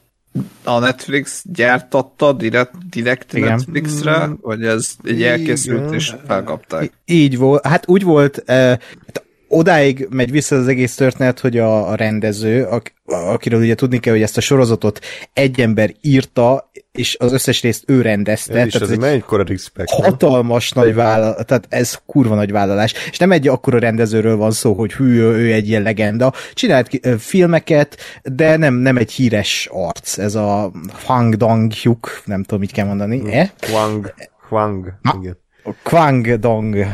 a 0.63 0.79
Netflix 0.79 1.43
gyártatta 1.53 2.33
direkt, 2.33 2.89
direkt 2.89 3.33
Igen. 3.33 3.49
Netflixre, 3.49 4.27
mm. 4.27 4.33
vagy 4.41 4.63
ez 4.63 4.95
egy 5.03 5.23
elkészült 5.23 5.93
és 5.93 6.13
felkapták? 6.25 6.91
Így 7.05 7.37
volt, 7.37 7.65
hát 7.65 7.87
úgy 7.87 8.03
volt, 8.03 8.37
eh, 8.37 8.77
odáig 9.49 10.07
megy 10.09 10.31
vissza 10.31 10.55
az 10.55 10.67
egész 10.67 10.95
történet, 10.95 11.39
hogy 11.39 11.57
a, 11.57 11.89
a 11.89 11.95
rendező, 11.95 12.63
ak, 12.65 12.93
akiről 13.05 13.61
ugye 13.61 13.75
tudni 13.75 13.99
kell, 13.99 14.13
hogy 14.13 14.21
ezt 14.21 14.37
a 14.37 14.41
sorozatot 14.41 14.99
egy 15.33 15.61
ember 15.61 15.93
írta, 16.01 16.71
és 16.91 17.17
az 17.19 17.31
összes 17.31 17.61
részt 17.61 17.83
ő 17.87 18.01
rendezte. 18.01 18.59
Ez 18.59 18.65
is 18.65 18.71
tehát 18.71 18.89
ez 18.89 19.03
egy 19.03 19.23
respect, 19.47 19.89
hatalmas 19.89 20.71
nagy 20.71 20.93
vállalás, 20.93 21.45
tehát 21.45 21.65
ez 21.69 21.99
kurva 22.05 22.35
nagy 22.35 22.51
vállalás. 22.51 22.93
És 23.11 23.17
nem 23.17 23.31
egy 23.31 23.47
akkora 23.47 23.79
rendezőről 23.79 24.35
van 24.35 24.51
szó, 24.51 24.73
hogy 24.73 24.93
hű, 24.93 25.19
ő 25.21 25.53
egy 25.53 25.67
ilyen 25.67 25.81
legenda. 25.81 26.33
Csinált 26.53 26.99
filmeket, 27.19 27.97
de 28.23 28.57
nem, 28.57 28.73
nem 28.73 28.97
egy 28.97 29.11
híres 29.11 29.69
arc. 29.71 30.17
Ez 30.17 30.35
a 30.35 30.71
Fang 30.93 31.35
Dong 31.35 31.71
Hyuk, 31.71 32.21
nem 32.25 32.43
tudom, 32.43 32.59
mit 32.59 32.71
kell 32.71 32.85
mondani. 32.85 33.33
Eh? 33.33 33.49
Huang, 33.59 34.13
Huang, 34.49 34.93
igen. 35.21 35.37
Kwang 35.83 36.39
Dong. 36.39 36.75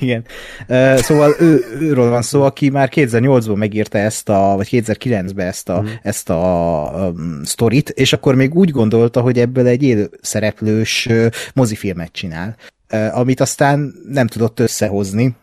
Igen. 0.00 0.24
Uh, 0.68 0.96
szóval 0.96 1.34
ő, 1.38 1.64
őről 1.80 2.10
van 2.10 2.22
szó, 2.22 2.42
aki 2.42 2.68
már 2.68 2.88
2008-ban 2.92 3.56
megírta 3.56 3.98
ezt 3.98 4.28
a, 4.28 4.52
vagy 4.56 4.68
2009-ben 4.70 5.46
ezt 5.46 5.68
a, 5.68 5.80
mm. 5.82 5.86
ezt 6.02 6.30
a 6.30 7.12
um, 7.16 7.40
sztorit, 7.44 7.88
és 7.88 8.12
akkor 8.12 8.34
még 8.34 8.54
úgy 8.54 8.70
gondolta, 8.70 9.20
hogy 9.20 9.38
ebből 9.38 9.66
egy 9.66 9.82
élő 9.82 10.10
szereplős 10.20 11.06
uh, 11.06 11.26
mozifilmet 11.54 12.12
csinál, 12.12 12.56
uh, 12.92 13.18
amit 13.18 13.40
aztán 13.40 13.94
nem 14.08 14.26
tudott 14.26 14.60
összehozni, 14.60 15.36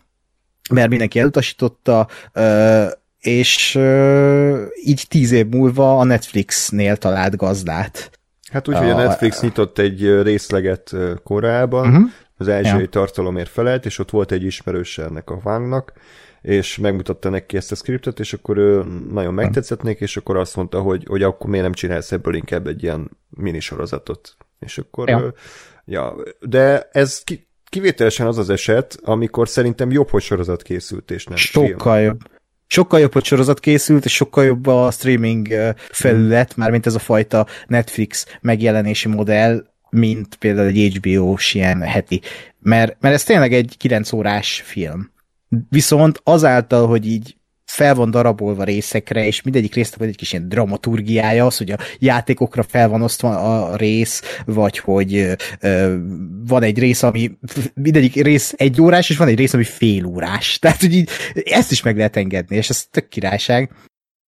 mert 0.70 0.88
mindenki 0.88 1.18
elutasította, 1.18 2.08
uh, 2.34 2.86
és 3.20 3.74
uh, 3.74 4.60
így 4.84 5.04
tíz 5.08 5.32
év 5.32 5.46
múlva 5.46 5.98
a 5.98 6.04
Netflixnél 6.04 6.96
talált 6.96 7.36
gazdát. 7.36 8.10
Hát 8.52 8.68
úgy, 8.68 8.76
hogy 8.76 8.90
a 8.90 8.96
Netflix 8.96 9.40
nyitott 9.40 9.78
egy 9.78 10.22
részleget 10.22 10.94
korábban, 11.24 11.88
uh-huh 11.88 12.10
az 12.42 12.54
ázsiai 12.54 12.80
ja. 12.80 12.88
tartalomért 12.88 13.50
felelt, 13.50 13.86
és 13.86 13.98
ott 13.98 14.10
volt 14.10 14.32
egy 14.32 14.42
ismerős 14.42 14.98
ennek 14.98 15.30
a 15.30 15.40
Wangnak, 15.44 15.92
és 16.42 16.78
megmutatta 16.78 17.28
neki 17.28 17.56
ezt 17.56 17.72
a 17.72 17.74
skriptet, 17.74 18.20
és 18.20 18.32
akkor 18.32 18.56
ő 18.56 18.84
nagyon 19.10 19.34
megtetszett 19.34 19.82
neki, 19.82 20.02
és 20.02 20.16
akkor 20.16 20.36
azt 20.36 20.56
mondta, 20.56 20.80
hogy, 20.80 21.04
hogy 21.08 21.22
akkor 21.22 21.50
miért 21.50 21.64
nem 21.64 21.74
csinálsz 21.74 22.12
ebből 22.12 22.34
inkább 22.34 22.66
egy 22.66 22.82
ilyen 22.82 23.10
minisorozatot. 23.28 24.36
És 24.58 24.78
akkor, 24.78 25.08
ja, 25.08 25.18
ő, 25.18 25.34
ja 25.84 26.14
de 26.40 26.88
ez 26.92 27.22
ki, 27.24 27.48
kivételesen 27.68 28.26
az 28.26 28.38
az 28.38 28.50
eset, 28.50 28.98
amikor 29.04 29.48
szerintem 29.48 29.90
jobb, 29.90 30.08
hogy 30.08 30.22
sorozat 30.22 30.62
készült, 30.62 31.10
és 31.10 31.24
nem 31.24 31.36
Sokkal 31.36 31.96
film. 31.96 32.06
jobb. 32.06 32.20
Sokkal 32.66 33.00
jobb, 33.00 33.12
hogy 33.12 33.24
sorozat 33.24 33.60
készült, 33.60 34.04
és 34.04 34.14
sokkal 34.14 34.44
jobb 34.44 34.66
a 34.66 34.90
streaming 34.90 35.48
felület, 35.90 36.56
mármint 36.56 36.86
ez 36.86 36.94
a 36.94 36.98
fajta 36.98 37.46
Netflix 37.66 38.38
megjelenési 38.40 39.08
modell, 39.08 39.71
mint 39.96 40.34
például 40.34 40.66
egy 40.66 41.00
HBO-s 41.02 41.54
ilyen 41.54 41.82
heti. 41.82 42.20
Mert, 42.58 42.96
mert 43.00 43.14
ez 43.14 43.24
tényleg 43.24 43.52
egy 43.52 43.74
9 43.78 44.12
órás 44.12 44.62
film. 44.64 45.10
Viszont 45.68 46.20
azáltal, 46.24 46.86
hogy 46.86 47.06
így 47.06 47.36
fel 47.64 47.94
van 47.94 48.10
darabolva 48.10 48.64
részekre, 48.64 49.26
és 49.26 49.42
mindegyik 49.42 49.74
résznek 49.74 49.98
van 49.98 50.08
egy 50.08 50.16
kis 50.16 50.32
ilyen 50.32 50.48
dramaturgiája, 50.48 51.46
az, 51.46 51.56
hogy 51.56 51.70
a 51.70 51.78
játékokra 51.98 52.62
fel 52.62 52.88
van 52.88 53.02
osztva 53.02 53.62
a 53.64 53.76
rész, 53.76 54.22
vagy 54.44 54.78
hogy 54.78 55.36
ö, 55.60 55.96
van 56.46 56.62
egy 56.62 56.78
rész, 56.78 57.02
ami 57.02 57.30
mindegyik 57.74 58.14
rész 58.14 58.54
egy 58.56 58.80
órás, 58.80 59.10
és 59.10 59.16
van 59.16 59.28
egy 59.28 59.38
rész, 59.38 59.54
ami 59.54 59.64
fél 59.64 60.04
órás. 60.04 60.58
Tehát, 60.58 60.80
hogy 60.80 60.94
így 60.94 61.10
ezt 61.44 61.70
is 61.70 61.82
meg 61.82 61.96
lehet 61.96 62.16
engedni, 62.16 62.56
és 62.56 62.70
ez 62.70 62.86
tök 62.90 63.08
királyság. 63.08 63.70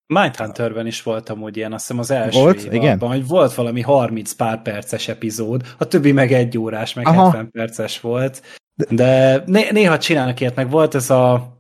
Mindhunterben 0.06 0.86
is 0.86 1.02
voltam 1.02 1.42
úgy 1.42 1.56
ilyen, 1.56 1.72
azt 1.72 1.86
hiszem 1.86 1.98
az 1.98 2.10
első 2.10 2.40
volt, 2.40 2.58
évadban, 2.58 2.74
igen? 2.74 2.98
hogy 2.98 3.26
volt 3.26 3.54
valami 3.54 3.80
30 3.80 4.32
pár 4.32 4.62
perces 4.62 5.08
epizód, 5.08 5.62
a 5.78 5.86
többi 5.86 6.12
meg 6.12 6.32
egy 6.32 6.58
órás, 6.58 6.94
meg 6.94 7.06
Aha. 7.06 7.24
70 7.24 7.50
perces 7.50 8.00
volt, 8.00 8.42
de 8.88 9.42
né- 9.46 9.72
néha 9.72 9.98
csinálnak 9.98 10.40
ilyet, 10.40 10.54
meg 10.54 10.70
volt 10.70 10.94
ez 10.94 11.10
a 11.10 11.52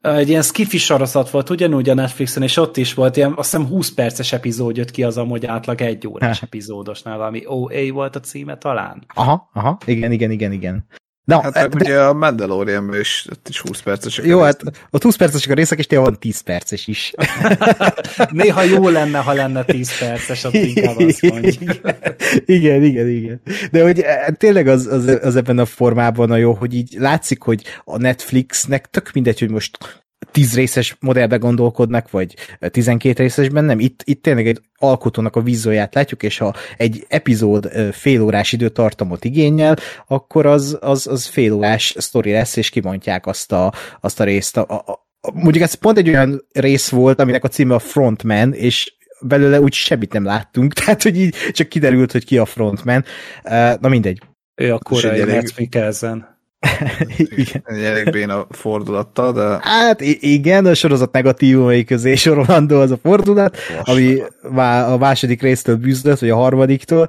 egy 0.00 0.28
ilyen 0.28 0.42
skifi 0.42 0.78
sorozat 0.78 1.30
volt 1.30 1.50
ugyanúgy 1.50 1.88
a 1.88 1.94
Netflixen, 1.94 2.42
és 2.42 2.56
ott 2.56 2.76
is 2.76 2.94
volt 2.94 3.16
ilyen, 3.16 3.32
azt 3.36 3.50
hiszem 3.50 3.66
20 3.66 3.94
perces 3.94 4.32
epizód 4.32 4.76
jött 4.76 4.90
ki 4.90 5.02
az 5.02 5.18
amúgy 5.18 5.46
átlag 5.46 5.80
egy 5.80 6.06
órás 6.06 6.38
ha. 6.38 6.46
epizódosnál, 6.46 7.16
valami 7.16 7.46
OA 7.46 7.92
volt 7.92 8.16
a 8.16 8.20
címe 8.20 8.58
talán. 8.58 9.04
Aha, 9.14 9.50
aha, 9.52 9.78
igen, 9.84 10.12
igen, 10.12 10.30
igen, 10.30 10.52
igen. 10.52 10.86
Na, 11.30 11.42
hát 11.42 11.54
meg 11.54 11.68
de... 11.68 11.84
ugye 11.84 12.00
a 12.00 12.12
mandalorian 12.12 12.94
is, 12.94 13.26
ott 13.30 13.48
is 13.48 13.60
20 13.60 13.80
percesek. 13.80 14.24
Jó, 14.24 14.40
hát 14.40 14.62
ott 14.90 15.02
20 15.02 15.16
percesek 15.16 15.50
a 15.50 15.54
részek, 15.54 15.78
és 15.78 15.86
tényleg 15.86 16.08
van 16.08 16.18
10 16.18 16.40
perces 16.40 16.86
is. 16.86 17.12
Néha 18.30 18.62
jó 18.62 18.88
lenne, 18.88 19.18
ha 19.18 19.32
lenne 19.32 19.64
10 19.64 19.98
perces, 19.98 20.44
ott 20.44 20.54
inkább 20.54 20.98
azt 20.98 21.22
mondjuk. 21.22 21.80
igen, 22.44 22.82
igen, 22.82 23.08
igen. 23.08 23.40
De 23.70 23.82
hogy 23.82 24.00
e, 24.00 24.30
tényleg 24.30 24.66
az, 24.66 24.86
az, 24.86 25.18
az 25.22 25.36
ebben 25.36 25.58
a 25.58 25.64
formában 25.64 26.30
a 26.30 26.36
jó, 26.36 26.52
hogy 26.52 26.74
így 26.74 26.94
látszik, 26.98 27.42
hogy 27.42 27.62
a 27.84 27.96
Netflixnek 27.96 28.86
tök 28.86 29.10
mindegy, 29.12 29.38
hogy 29.38 29.50
most 29.50 29.78
tíz 30.30 30.54
részes 30.54 30.96
modellbe 31.00 31.36
gondolkodnak, 31.36 32.10
vagy 32.10 32.34
tizenkét 32.58 33.18
részesben, 33.18 33.64
nem, 33.64 33.78
itt, 33.78 34.02
itt 34.04 34.22
tényleg 34.22 34.46
egy 34.46 34.60
alkotónak 34.76 35.36
a 35.36 35.42
vízóját 35.42 35.94
látjuk, 35.94 36.22
és 36.22 36.38
ha 36.38 36.54
egy 36.76 37.04
epizód 37.08 37.70
fél 37.92 38.22
órás 38.22 38.52
időtartamot 38.52 39.24
igényel, 39.24 39.76
akkor 40.06 40.46
az, 40.46 40.78
az, 40.80 41.06
az 41.06 41.26
fél 41.26 41.52
órás 41.52 41.94
sztori 41.98 42.32
lesz, 42.32 42.56
és 42.56 42.70
kibontják 42.70 43.26
azt 43.26 43.52
a, 43.52 43.72
azt 44.00 44.20
a 44.20 44.24
részt. 44.24 44.56
A, 44.56 44.64
a, 44.68 44.92
a, 45.20 45.32
mondjuk 45.32 45.64
ez 45.64 45.74
pont 45.74 45.98
egy 45.98 46.08
olyan 46.08 46.46
rész 46.52 46.88
volt, 46.88 47.20
aminek 47.20 47.44
a 47.44 47.48
címe 47.48 47.74
a 47.74 47.78
Frontman, 47.78 48.52
és 48.52 48.92
belőle 49.20 49.60
úgy 49.60 49.72
semmit 49.72 50.12
nem 50.12 50.24
láttunk, 50.24 50.72
tehát 50.84 51.02
hogy 51.02 51.16
így 51.16 51.34
csak 51.52 51.68
kiderült, 51.68 52.12
hogy 52.12 52.24
ki 52.24 52.38
a 52.38 52.44
frontman. 52.44 53.04
Na 53.80 53.88
mindegy. 53.88 54.22
Ő 54.54 54.72
a 54.74 54.78
korai 54.78 55.24
Matt 55.24 55.56
Mikkelsen. 55.56 56.29
Igen. 57.16 57.62
Egy 57.64 57.82
elég 57.82 58.10
béna 58.10 58.46
fordulattal, 58.50 59.32
de... 59.32 59.58
Hát 59.60 60.00
igen, 60.20 60.66
a 60.66 60.74
sorozat 60.74 61.12
negatívumai 61.12 61.84
közé 61.84 62.14
sorolandó 62.14 62.80
az 62.80 62.90
a 62.90 62.98
fordulat, 63.02 63.56
Lassan. 63.56 63.94
ami 63.94 64.22
a 64.92 64.96
második 64.96 65.42
résztől 65.42 65.76
bűzlött, 65.76 66.18
vagy 66.18 66.30
a 66.30 66.36
harmadiktól. 66.36 67.08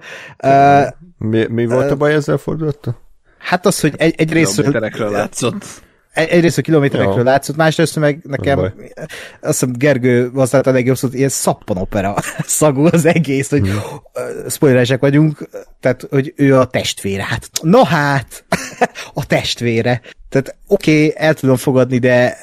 Mi, 1.18 1.46
mi 1.50 1.66
volt 1.66 1.92
a 1.92 1.96
baj 1.96 2.14
ezzel 2.14 2.36
a 2.36 2.38
fordulattal? 2.38 3.00
Hát 3.38 3.66
az, 3.66 3.80
hogy 3.80 3.94
egy, 3.98 4.14
egy 4.18 4.34
részről... 4.34 4.92
látszott 5.10 5.66
egyrészt 6.14 6.58
a 6.58 6.62
kilométerekről 6.62 7.18
Jó. 7.18 7.24
látszott, 7.24 7.56
másrészt 7.56 7.96
meg 7.96 8.20
nekem, 8.24 8.60
azt 8.60 8.74
hiszem 9.42 9.74
Gergő 9.78 10.32
használt 10.34 10.68
a 10.68 10.72
legjobb 10.72 10.98
szót, 10.98 11.14
ilyen 11.14 11.30
szappanopera 11.30 12.16
szagú 12.46 12.86
az 12.86 13.06
egész, 13.06 13.50
hogy 13.50 13.68
hmm. 13.68 13.82
spoileresek 14.50 15.00
vagyunk, 15.00 15.50
tehát, 15.80 16.08
hogy 16.10 16.34
ő 16.36 16.58
a 16.60 16.66
testvére. 16.66 17.24
Hát, 17.24 17.50
na 17.62 17.86
hát, 17.86 18.46
a 19.14 19.26
testvére. 19.26 20.02
Tehát 20.30 20.56
oké, 20.68 21.06
okay, 21.06 21.26
el 21.26 21.34
tudom 21.34 21.56
fogadni, 21.56 21.98
de 21.98 22.40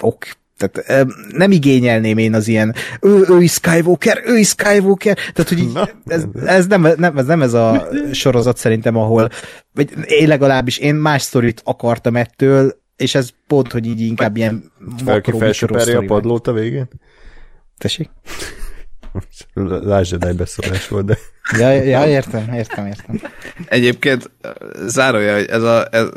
ok, 0.00 0.26
tehát 0.56 1.06
nem 1.32 1.50
igényelném 1.50 2.18
én 2.18 2.34
az 2.34 2.48
ilyen 2.48 2.74
ő, 3.00 3.24
ő 3.28 3.42
is 3.42 3.52
Skywalker, 3.52 4.22
ő 4.24 4.36
is 4.36 4.48
Skywalker, 4.48 5.14
tehát 5.14 5.48
hogy 5.48 5.58
így, 5.58 5.78
ez, 6.06 6.24
ez, 6.44 6.66
nem, 6.66 6.88
nem, 6.96 7.18
ez 7.18 7.26
nem 7.26 7.42
ez 7.42 7.54
a 7.54 7.88
sorozat 8.12 8.56
szerintem, 8.56 8.96
ahol 8.96 9.28
vagy 9.74 9.90
én 10.06 10.28
legalábbis 10.28 10.78
én 10.78 10.94
más 10.94 11.22
sztorit 11.22 11.60
akartam 11.64 12.16
ettől, 12.16 12.80
és 12.96 13.14
ez 13.14 13.28
pont, 13.46 13.72
hogy 13.72 13.86
így 13.86 14.00
inkább 14.00 14.36
ilyen 14.36 14.72
felsöperje 15.38 15.96
a 15.96 16.04
padlót 16.06 16.46
a 16.46 16.52
végén? 16.52 16.88
Tessék? 17.78 18.10
Lásd, 19.54 20.24
egy 20.24 20.36
beszólás 20.36 20.88
volt, 20.88 21.04
de... 21.04 21.18
Ja, 21.58 21.70
ja, 21.70 22.06
értem, 22.06 22.52
értem, 22.54 22.86
értem. 22.86 23.20
Egyébként 23.66 24.30
zárója, 24.86 25.34
hogy 25.34 25.46
ez 25.46 25.62
a... 25.62 25.88
Ez, 25.90 26.08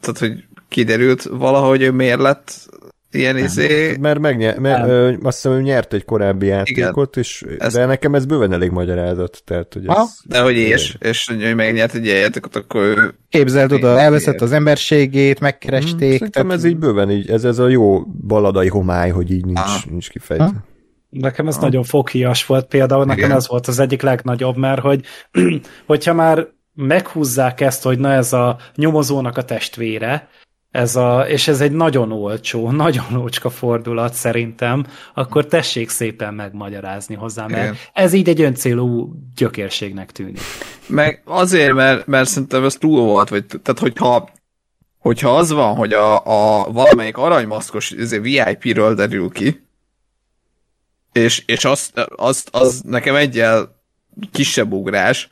tehát, 0.00 0.18
hogy 0.18 0.44
kiderült 0.68 1.22
valahogy, 1.22 1.82
hogy 1.82 1.94
miért 1.94 2.20
lett 2.20 2.69
ilyen 3.10 3.36
izé... 3.36 3.96
Mert, 4.00 4.18
megnyer, 4.18 4.58
mert 4.58 4.88
ö, 4.88 5.12
azt 5.22 5.36
hiszem, 5.36 5.52
hogy 5.52 5.62
nyert 5.62 5.92
egy 5.92 6.04
korábbi 6.04 6.46
játékot, 6.46 7.16
Igen. 7.16 7.24
és, 7.24 7.44
ez... 7.58 7.72
de 7.72 7.86
nekem 7.86 8.14
ez 8.14 8.24
bőven 8.24 8.52
elég 8.52 8.70
magyarázat. 8.70 9.42
Tehát, 9.44 9.72
hogy 9.72 9.84
ez, 9.86 10.18
de 10.24 10.40
hogy 10.40 10.56
és, 10.56 10.96
és 11.00 11.26
hogy 11.26 11.54
megnyert 11.54 11.94
egy 11.94 12.04
ilyen 12.04 12.18
játékot, 12.18 12.56
akkor 12.56 12.82
ő... 12.82 13.14
Képzeld 13.28 13.72
oda, 13.72 14.00
elveszett 14.00 14.40
az 14.40 14.52
emberségét, 14.52 15.40
megkeresték. 15.40 15.98
Hmm, 15.98 16.10
szerintem 16.10 16.42
tehát... 16.42 16.58
ez 16.58 16.64
így 16.64 16.76
bőven 16.76 17.10
így, 17.10 17.30
ez, 17.30 17.44
ez 17.44 17.58
a 17.58 17.68
jó 17.68 18.00
baladai 18.04 18.68
homály, 18.68 19.10
hogy 19.10 19.30
így 19.30 19.44
nincs, 19.44 19.58
ah. 19.58 19.90
nincs 19.90 20.10
kifejtve. 20.10 20.44
Ha? 20.44 20.64
Nekem 21.10 21.46
ez 21.46 21.56
ah. 21.56 21.62
nagyon 21.62 21.82
foghíjas 21.82 22.46
volt 22.46 22.66
például, 22.66 23.04
nekem 23.04 23.24
Igen. 23.24 23.36
ez 23.36 23.48
volt 23.48 23.66
az 23.66 23.78
egyik 23.78 24.02
legnagyobb, 24.02 24.56
mert 24.56 24.80
hogy 24.80 25.04
hogyha 25.86 26.12
már 26.12 26.46
meghúzzák 26.74 27.60
ezt, 27.60 27.82
hogy 27.82 27.98
na 27.98 28.12
ez 28.12 28.32
a 28.32 28.58
nyomozónak 28.74 29.36
a 29.36 29.44
testvére, 29.44 30.28
ez 30.70 30.96
a, 30.96 31.24
és 31.28 31.48
ez 31.48 31.60
egy 31.60 31.72
nagyon 31.72 32.12
olcsó, 32.12 32.70
nagyon 32.84 33.16
olcska 33.16 33.50
fordulat 33.50 34.14
szerintem, 34.14 34.86
akkor 35.14 35.46
tessék 35.46 35.88
szépen 35.88 36.34
megmagyarázni 36.34 37.14
hozzá, 37.14 37.46
mert 37.46 37.62
Igen. 37.62 37.76
ez 37.92 38.12
így 38.12 38.28
egy 38.28 38.40
öncélú 38.40 39.14
gyökérségnek 39.36 40.12
tűnik. 40.12 40.40
Meg 40.86 41.22
azért, 41.24 41.72
mert, 41.72 42.06
mert 42.06 42.28
szerintem 42.28 42.64
ez 42.64 42.74
túl 42.74 43.00
volt, 43.00 43.28
vagy, 43.28 43.44
tehát 43.46 43.78
hogyha 43.80 44.28
hogyha 44.98 45.36
az 45.36 45.50
van, 45.50 45.74
hogy 45.74 45.92
a, 45.92 46.14
a 46.14 46.72
valamelyik 46.72 47.16
aranymaszkos 47.16 47.94
VIP-ről 48.20 48.94
derül 48.94 49.30
ki, 49.30 49.66
és, 51.12 51.42
és 51.46 51.64
azt, 51.64 52.10
azt, 52.16 52.48
az 52.52 52.80
nekem 52.84 53.14
egyel 53.14 53.82
kisebb 54.32 54.72
ugrás, 54.72 55.28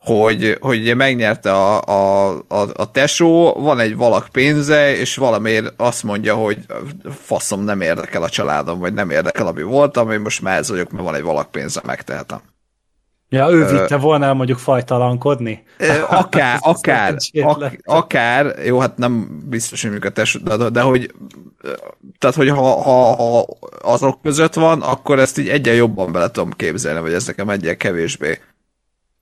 hogy, 0.00 0.56
hogy 0.60 0.96
megnyerte 0.96 1.52
a, 1.52 1.82
a, 1.82 2.30
a, 2.48 2.66
a 2.74 2.90
tesó, 2.90 3.52
van 3.52 3.80
egy 3.80 3.96
valak 3.96 4.28
pénze, 4.32 4.96
és 4.96 5.16
valamiért 5.16 5.72
azt 5.76 6.02
mondja, 6.02 6.34
hogy 6.34 6.58
faszom 7.20 7.64
nem 7.64 7.80
érdekel 7.80 8.22
a 8.22 8.28
családom, 8.28 8.78
vagy 8.78 8.94
nem 8.94 9.10
érdekel, 9.10 9.46
ami 9.46 9.62
voltam, 9.62 10.10
én 10.10 10.20
most 10.20 10.42
már 10.42 10.58
ez 10.58 10.70
vagyok, 10.70 10.90
mert 10.90 11.04
van 11.04 11.14
egy 11.14 11.22
valak 11.22 11.50
pénze, 11.50 11.80
megtehetem. 11.84 12.40
Ja, 13.28 13.50
ő 13.50 13.66
vitte 13.66 13.96
volna 13.96 14.24
el 14.24 14.34
mondjuk 14.34 14.58
fajtalankodni? 14.58 15.62
Akár, 16.08 16.58
akár, 16.74 17.16
ak, 17.42 17.72
akár, 17.84 18.54
jó, 18.64 18.78
hát 18.78 18.96
nem 18.96 19.40
biztos, 19.48 19.82
hogy 19.82 20.06
a 20.06 20.10
tesó, 20.10 20.38
de, 20.38 20.68
de 20.68 20.80
hogy 20.80 21.14
tehát, 22.18 22.36
hogy 22.36 22.48
ha, 22.48 22.82
ha, 22.82 23.14
ha 23.14 23.46
azok 23.82 24.22
között 24.22 24.54
van, 24.54 24.82
akkor 24.82 25.18
ezt 25.18 25.38
így 25.38 25.48
egyen 25.48 25.74
jobban 25.74 26.12
bele 26.12 26.30
tudom 26.30 26.50
képzelni, 26.50 27.00
vagy 27.00 27.12
ez 27.12 27.26
nekem 27.26 27.50
egyen 27.50 27.76
kevésbé 27.76 28.38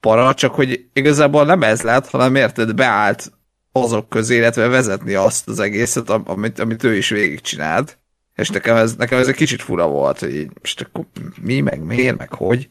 para, 0.00 0.34
csak 0.34 0.54
hogy 0.54 0.84
igazából 0.92 1.44
nem 1.44 1.62
ez 1.62 1.82
lett, 1.82 2.06
hanem 2.06 2.34
érted, 2.34 2.74
beállt 2.74 3.32
azok 3.72 4.08
közé, 4.08 4.36
illetve 4.36 4.66
vezetni 4.66 5.14
azt 5.14 5.48
az 5.48 5.60
egészet, 5.60 6.08
amit, 6.08 6.58
amit 6.58 6.84
ő 6.84 6.96
is 6.96 7.08
végigcsinált. 7.08 7.98
És 8.34 8.48
nekem 8.48 8.76
ez, 8.76 8.94
nekem 8.96 9.18
ez 9.18 9.28
egy 9.28 9.34
kicsit 9.34 9.62
fura 9.62 9.88
volt, 9.88 10.18
hogy 10.18 10.34
így, 10.34 10.50
most 10.60 10.80
akkor 10.80 11.06
mi, 11.42 11.60
meg 11.60 11.82
miért, 11.82 12.18
meg 12.18 12.32
hogy. 12.32 12.68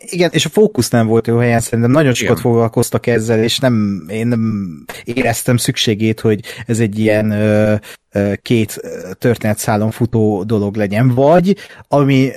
Igen, 0.00 0.30
és 0.32 0.44
a 0.44 0.48
fókusz 0.48 0.90
nem 0.90 1.06
volt 1.06 1.26
jó 1.26 1.36
helyen, 1.36 1.60
szerintem 1.60 1.90
nagyon 1.90 2.14
sokat 2.14 2.38
Igen. 2.38 2.50
foglalkoztak 2.50 3.06
ezzel, 3.06 3.42
és 3.42 3.58
nem, 3.58 4.04
én 4.08 4.26
nem 4.26 4.84
éreztem 5.04 5.56
szükségét, 5.56 6.20
hogy 6.20 6.40
ez 6.66 6.80
egy 6.80 6.98
ilyen 6.98 7.30
ö, 7.30 7.74
ö, 8.12 8.32
két 8.42 8.80
történetszálon 9.18 9.90
futó 9.90 10.44
dolog 10.44 10.76
legyen. 10.76 11.14
Vagy, 11.14 11.56
ami 11.88 12.30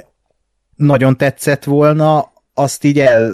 nagyon 0.75 1.17
tetszett 1.17 1.63
volna, 1.63 2.32
azt 2.53 2.83
így 2.83 2.99
el 2.99 3.33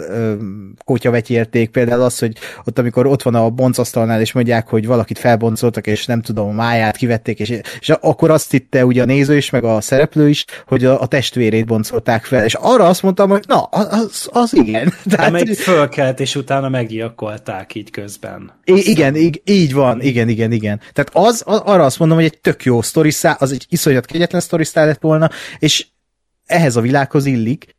kotyavetyélték, 0.84 1.70
például 1.70 2.02
az, 2.02 2.18
hogy 2.18 2.36
ott 2.64 2.78
amikor 2.78 3.06
ott 3.06 3.22
van 3.22 3.34
a 3.34 3.50
boncasztalnál, 3.50 4.20
és 4.20 4.32
mondják, 4.32 4.68
hogy 4.68 4.86
valakit 4.86 5.18
felboncoltak, 5.18 5.86
és 5.86 6.06
nem 6.06 6.22
tudom, 6.22 6.48
a 6.48 6.52
máját 6.52 6.96
kivették, 6.96 7.40
és, 7.40 7.60
és 7.80 7.88
akkor 7.88 8.30
azt 8.30 8.50
hitte 8.50 8.84
ugye 8.84 9.02
a 9.02 9.04
néző 9.04 9.36
is, 9.36 9.50
meg 9.50 9.64
a 9.64 9.80
szereplő 9.80 10.28
is, 10.28 10.44
hogy 10.66 10.84
a, 10.84 11.00
a 11.00 11.06
testvérét 11.06 11.66
boncolták 11.66 12.24
fel, 12.24 12.44
és 12.44 12.54
arra 12.54 12.86
azt 12.86 13.02
mondtam, 13.02 13.30
hogy 13.30 13.44
na, 13.46 13.62
az, 13.62 14.28
az 14.32 14.54
igen. 14.54 14.92
Tehát, 15.10 15.32
meg 15.32 15.46
fölkelt, 15.46 16.20
és 16.20 16.36
utána 16.36 16.68
meggyilkolták 16.68 17.74
így 17.74 17.90
közben. 17.90 18.52
Igen, 18.64 19.16
így, 19.16 19.42
így 19.44 19.72
van, 19.72 20.02
igen, 20.02 20.28
igen, 20.28 20.52
igen. 20.52 20.80
Tehát 20.92 21.10
az, 21.12 21.42
az, 21.46 21.58
arra 21.64 21.84
azt 21.84 21.98
mondom, 21.98 22.16
hogy 22.16 22.26
egy 22.26 22.40
tök 22.40 22.64
jó 22.64 22.82
sztori 22.82 23.12
az 23.38 23.52
egy 23.52 23.66
iszonyat 23.68 24.06
kegyetlen 24.06 24.40
sztori 24.40 24.64
lett 24.72 25.00
volna, 25.00 25.30
és 25.58 25.86
ehhez 26.46 26.76
a 26.76 26.80
világhoz 26.80 27.26
illik, 27.26 27.78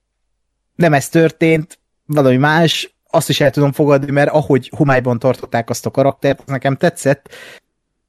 nem 0.82 0.94
ez 0.94 1.10
történt, 1.10 1.80
valami 2.06 2.38
más, 2.38 2.96
azt 3.10 3.30
is 3.30 3.42
el 3.42 3.52
tudom 3.52 3.72
fogadni, 3.72 4.12
mert 4.12 4.30
ahogy 4.30 4.72
homályban 4.76 5.20
tartották 5.20 5.70
azt 5.70 5.86
a 5.86 5.92
karaktert, 5.92 6.40
az 6.40 6.52
nekem 6.52 6.76
tetszett. 6.76 7.30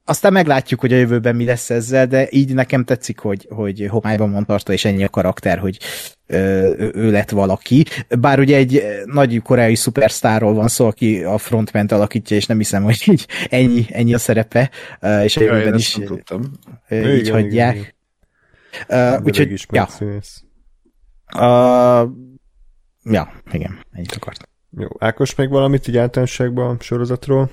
Aztán 0.05 0.33
meglátjuk, 0.33 0.79
hogy 0.79 0.93
a 0.93 0.95
jövőben 0.95 1.35
mi 1.35 1.45
lesz 1.45 1.69
ezzel, 1.69 2.07
de 2.07 2.27
így 2.29 2.53
nekem 2.53 2.83
tetszik, 2.83 3.19
hogy, 3.19 3.47
hogy 3.49 3.87
homályban 3.89 4.31
van 4.31 4.45
tartva, 4.45 4.73
és 4.73 4.85
ennyi 4.85 5.03
a 5.03 5.09
karakter, 5.09 5.57
hogy 5.57 5.77
ö, 6.27 6.73
ő 6.93 7.11
lett 7.11 7.29
valaki. 7.29 7.85
Bár 8.19 8.39
ugye 8.39 8.57
egy 8.57 8.83
nagy 9.05 9.41
koreai 9.41 9.75
szupersztárról 9.75 10.53
van 10.53 10.67
szó, 10.67 10.87
aki 10.87 11.23
a 11.23 11.37
frontment 11.37 11.91
alakítja, 11.91 12.35
és 12.35 12.45
nem 12.45 12.57
hiszem, 12.57 12.83
hogy 12.83 13.03
így 13.05 13.27
ennyi, 13.49 13.85
ennyi 13.89 14.13
a 14.13 14.17
szerepe, 14.17 14.69
és 15.23 15.37
a 15.37 15.41
jövőben 15.41 15.75
is 15.75 15.97
így 15.97 16.11
igen, 16.89 17.33
hagyják. 17.33 17.75
Igen. 17.75 19.15
Uh, 19.17 19.25
úgyhogy, 19.25 19.61
ja. 19.71 19.87
Uh, 21.35 22.09
Ja, 23.03 23.31
igen, 23.51 23.79
ennyit 23.91 24.11
akartam. 24.11 24.49
Jó, 24.77 24.87
Ákos 24.97 25.35
még 25.35 25.49
valamit 25.49 25.87
így 25.87 25.97
általánosságban 25.97 26.77
sorozatról? 26.79 27.49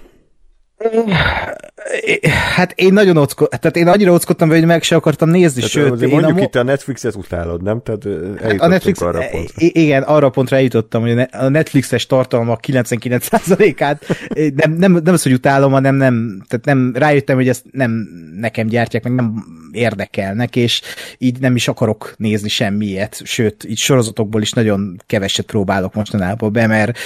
Hát 2.55 2.72
én 2.72 2.93
nagyon 2.93 3.16
ockottam, 3.16 3.59
tehát 3.61 3.76
én 3.76 3.89
annyira 3.89 4.12
ockodtam, 4.12 4.49
hogy 4.49 4.64
meg 4.64 4.83
se 4.83 4.97
akartam 4.97 5.28
nézni, 5.28 5.55
tehát 5.55 5.70
sőt... 5.70 6.03
Én 6.03 6.09
mondjuk 6.09 6.39
a... 6.39 6.41
itt 6.41 6.55
a 6.55 6.62
Netflixet 6.62 7.14
utálod, 7.14 7.62
nem? 7.62 7.83
Tehát 7.83 8.07
hát 8.43 8.61
a 8.61 8.66
Netflix, 8.66 9.01
arra 9.01 9.28
pontra. 9.31 9.55
Igen, 9.57 10.03
arra 10.03 10.31
pontra 10.31 10.57
eljutottam, 10.57 11.03
hogy 11.03 11.28
a 11.31 11.49
Netflixes 11.49 12.07
tartalma 12.07 12.59
99%-át 12.66 14.07
nem, 14.55 14.72
nem, 14.72 14.93
nem 14.93 15.14
az, 15.14 15.22
hogy 15.22 15.33
utálom, 15.33 15.72
hanem 15.72 15.95
nem, 15.95 16.43
tehát 16.49 16.64
nem, 16.64 16.93
rájöttem, 16.95 17.37
hogy 17.37 17.49
ezt 17.49 17.64
nem 17.70 18.09
nekem 18.37 18.66
gyártják, 18.66 19.03
meg 19.03 19.14
nem 19.14 19.45
érdekelnek, 19.72 20.57
és 20.57 20.83
így 21.18 21.41
nem 21.41 21.57
is 21.57 21.68
akarok 21.68 22.14
nézni 22.16 22.49
semmiet, 22.49 23.20
sőt, 23.24 23.64
így 23.64 23.78
sorozatokból 23.78 24.41
is 24.41 24.53
nagyon 24.53 24.97
keveset 25.07 25.47
próbálok 25.47 25.95
mostanában 25.95 26.53
be, 26.53 26.66
mert 26.66 26.99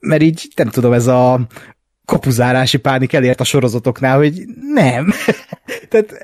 mert 0.00 0.22
így 0.22 0.48
nem 0.56 0.68
tudom, 0.68 0.92
ez 0.92 1.06
a 1.06 1.40
kapuzárási 2.08 2.76
pánik 2.76 3.12
elért 3.12 3.40
a 3.40 3.44
sorozatoknál, 3.44 4.16
hogy 4.16 4.44
nem. 4.74 5.12
Tehát 5.90 6.14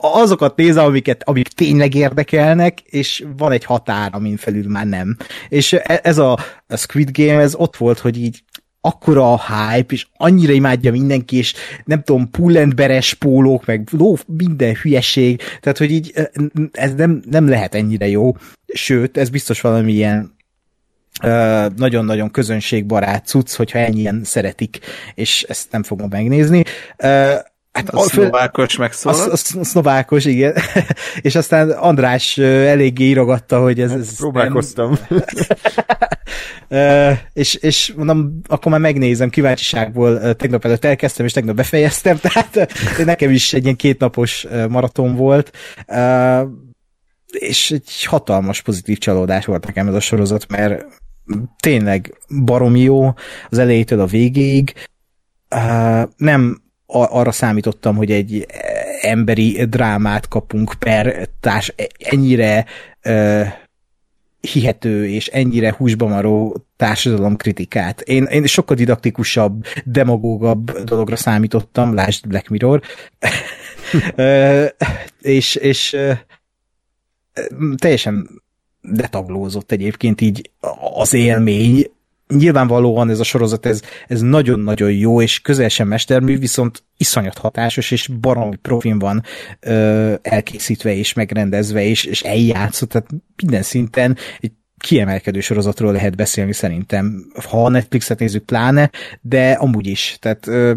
azokat 0.00 0.56
nézem, 0.56 0.84
amiket, 0.84 1.22
amik 1.24 1.48
tényleg 1.48 1.94
érdekelnek, 1.94 2.80
és 2.80 3.24
van 3.36 3.52
egy 3.52 3.64
határ, 3.64 4.10
amin 4.12 4.36
felül 4.36 4.68
már 4.68 4.86
nem. 4.86 5.16
És 5.48 5.72
e, 5.72 6.00
ez 6.02 6.18
a, 6.18 6.38
a 6.66 6.76
Squid 6.76 7.10
Game, 7.12 7.40
ez 7.40 7.54
ott 7.54 7.76
volt, 7.76 7.98
hogy 7.98 8.18
így 8.18 8.42
akkora 8.80 9.32
a 9.32 9.40
hype, 9.46 9.94
és 9.94 10.06
annyira 10.16 10.52
imádja 10.52 10.90
mindenki, 10.90 11.36
és 11.36 11.54
nem 11.84 12.02
tudom, 12.02 12.30
pullentberes 12.30 13.14
pólók, 13.14 13.66
meg 13.66 13.88
ló, 13.90 14.16
minden 14.26 14.74
hülyeség, 14.74 15.40
tehát, 15.60 15.78
hogy 15.78 15.90
így 15.90 16.12
e, 16.14 16.30
ez 16.72 16.94
nem, 16.94 17.22
nem 17.30 17.48
lehet 17.48 17.74
ennyire 17.74 18.08
jó, 18.08 18.36
sőt, 18.66 19.16
ez 19.16 19.28
biztos 19.28 19.60
valami 19.60 19.92
ilyen 19.92 20.35
nagyon-nagyon 21.76 22.30
közönségbarát 22.30 23.26
cucc, 23.26 23.54
hogyha 23.54 23.78
ennyien 23.78 24.20
szeretik, 24.24 24.78
és 25.14 25.42
ezt 25.42 25.70
nem 25.70 25.82
fogom 25.82 26.08
megnézni. 26.10 26.64
Hát 27.76 27.88
a, 27.88 28.00
szlovákos 28.00 28.76
megszólalt. 28.76 29.28
A, 29.28 29.56
a, 29.56 29.60
a 29.60 29.64
szlovákos, 29.64 30.24
igen. 30.24 30.54
és 31.20 31.34
aztán 31.34 31.70
András 31.70 32.38
eléggé 32.38 33.04
írogatta, 33.04 33.60
hogy 33.60 33.80
ez... 33.80 33.92
ez 33.92 34.16
próbálkoztam. 34.16 34.98
Nem... 36.68 37.18
és, 37.32 37.54
és 37.54 37.92
mondom, 37.96 38.40
akkor 38.46 38.70
már 38.70 38.80
megnézem, 38.80 39.30
kíváncsiságból 39.30 40.34
tegnap 40.34 40.64
előtt 40.64 40.84
elkezdtem, 40.84 41.26
és 41.26 41.32
tegnap 41.32 41.56
befejeztem, 41.56 42.18
tehát 42.26 42.72
nekem 43.04 43.30
is 43.30 43.52
egy 43.52 43.64
ilyen 43.64 43.76
kétnapos 43.76 44.46
maraton 44.68 45.16
volt 45.16 45.50
és 47.38 47.70
egy 47.70 48.04
hatalmas 48.04 48.62
pozitív 48.62 48.98
csalódás 48.98 49.44
volt 49.44 49.66
nekem 49.66 49.88
ez 49.88 49.94
a 49.94 50.00
sorozat, 50.00 50.48
mert 50.48 50.84
tényleg 51.60 52.18
baromi 52.44 52.80
jó 52.80 53.12
az 53.48 53.58
elejétől 53.58 54.00
a 54.00 54.06
végéig. 54.06 54.72
Nem 56.16 56.62
arra 56.86 57.32
számítottam, 57.32 57.96
hogy 57.96 58.10
egy 58.10 58.46
emberi 59.00 59.64
drámát 59.64 60.28
kapunk 60.28 60.74
per 60.78 61.28
társ, 61.40 61.74
ennyire 61.98 62.64
ö, 63.02 63.42
hihető 64.52 65.08
és 65.08 65.26
ennyire 65.26 65.74
húsba 65.78 66.06
maró 66.06 66.64
társadalomkritikát. 66.76 68.00
Én, 68.00 68.24
én 68.24 68.46
sokkal 68.46 68.76
didaktikusabb, 68.76 69.64
demagógabb 69.84 70.78
dologra 70.78 71.16
számítottam, 71.16 71.94
lásd 71.94 72.28
Black 72.28 72.48
Mirror, 72.48 72.80
és, 75.20 75.54
és 75.54 75.96
teljesen 77.76 78.42
detaglózott 78.92 79.72
egyébként 79.72 80.20
így 80.20 80.50
az 80.94 81.14
élmény, 81.14 81.90
nyilvánvalóan 82.28 83.10
ez 83.10 83.20
a 83.20 83.24
sorozat, 83.24 83.66
ez, 83.66 83.82
ez 84.08 84.20
nagyon-nagyon 84.20 84.92
jó, 84.92 85.22
és 85.22 85.40
közel 85.40 85.68
sem 85.68 85.88
mestermű, 85.88 86.38
viszont 86.38 86.84
iszonyat 86.96 87.38
hatásos, 87.38 87.90
és 87.90 88.06
baromi 88.06 88.56
profin 88.56 88.98
van 88.98 89.22
ö, 89.60 90.14
elkészítve, 90.22 90.94
és 90.94 91.12
megrendezve, 91.12 91.82
és, 91.82 92.04
és 92.04 92.22
eljátszott, 92.22 92.88
tehát 92.88 93.08
minden 93.42 93.62
szinten 93.62 94.16
egy 94.40 94.52
kiemelkedő 94.78 95.40
sorozatról 95.40 95.92
lehet 95.92 96.16
beszélni 96.16 96.52
szerintem, 96.52 97.32
ha 97.48 97.64
a 97.64 97.68
Netflixet 97.68 98.18
nézzük 98.18 98.44
pláne, 98.44 98.90
de 99.20 99.52
amúgy 99.52 99.86
is. 99.86 100.16
Tehát 100.20 100.46
ö, 100.46 100.74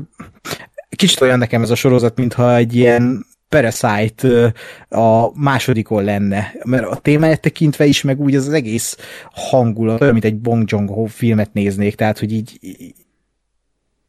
kicsit 0.96 1.22
olyan 1.22 1.38
nekem 1.38 1.62
ez 1.62 1.70
a 1.70 1.76
sorozat, 1.76 2.18
mintha 2.18 2.56
egy 2.56 2.76
ilyen 2.76 3.26
Parasite 3.50 4.54
a 4.90 5.40
másodikon 5.40 6.04
lenne, 6.04 6.54
mert 6.64 6.86
a 6.86 6.96
témáját 6.96 7.42
tekintve 7.42 7.86
is, 7.86 8.02
meg 8.02 8.20
úgy 8.20 8.36
az, 8.36 8.48
az 8.48 8.54
egész 8.54 8.98
hangulat, 9.32 10.02
olyan, 10.02 10.14
mint 10.14 10.26
egy 10.26 10.38
Bong 10.38 10.64
Joon-ho 10.72 11.06
filmet 11.06 11.54
néznék, 11.54 11.96
tehát, 11.96 12.20
hogy 12.20 12.34
így, 12.34 12.60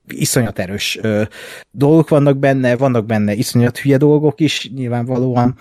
iszonyat 0.08 0.58
erős 0.58 0.98
ö, 1.02 1.22
dolgok 1.70 2.08
vannak 2.08 2.36
benne, 2.36 2.76
vannak 2.76 3.06
benne 3.06 3.34
iszonyat 3.34 3.78
hülye 3.78 3.96
dolgok 3.96 4.40
is, 4.40 4.70
nyilvánvalóan, 4.74 5.58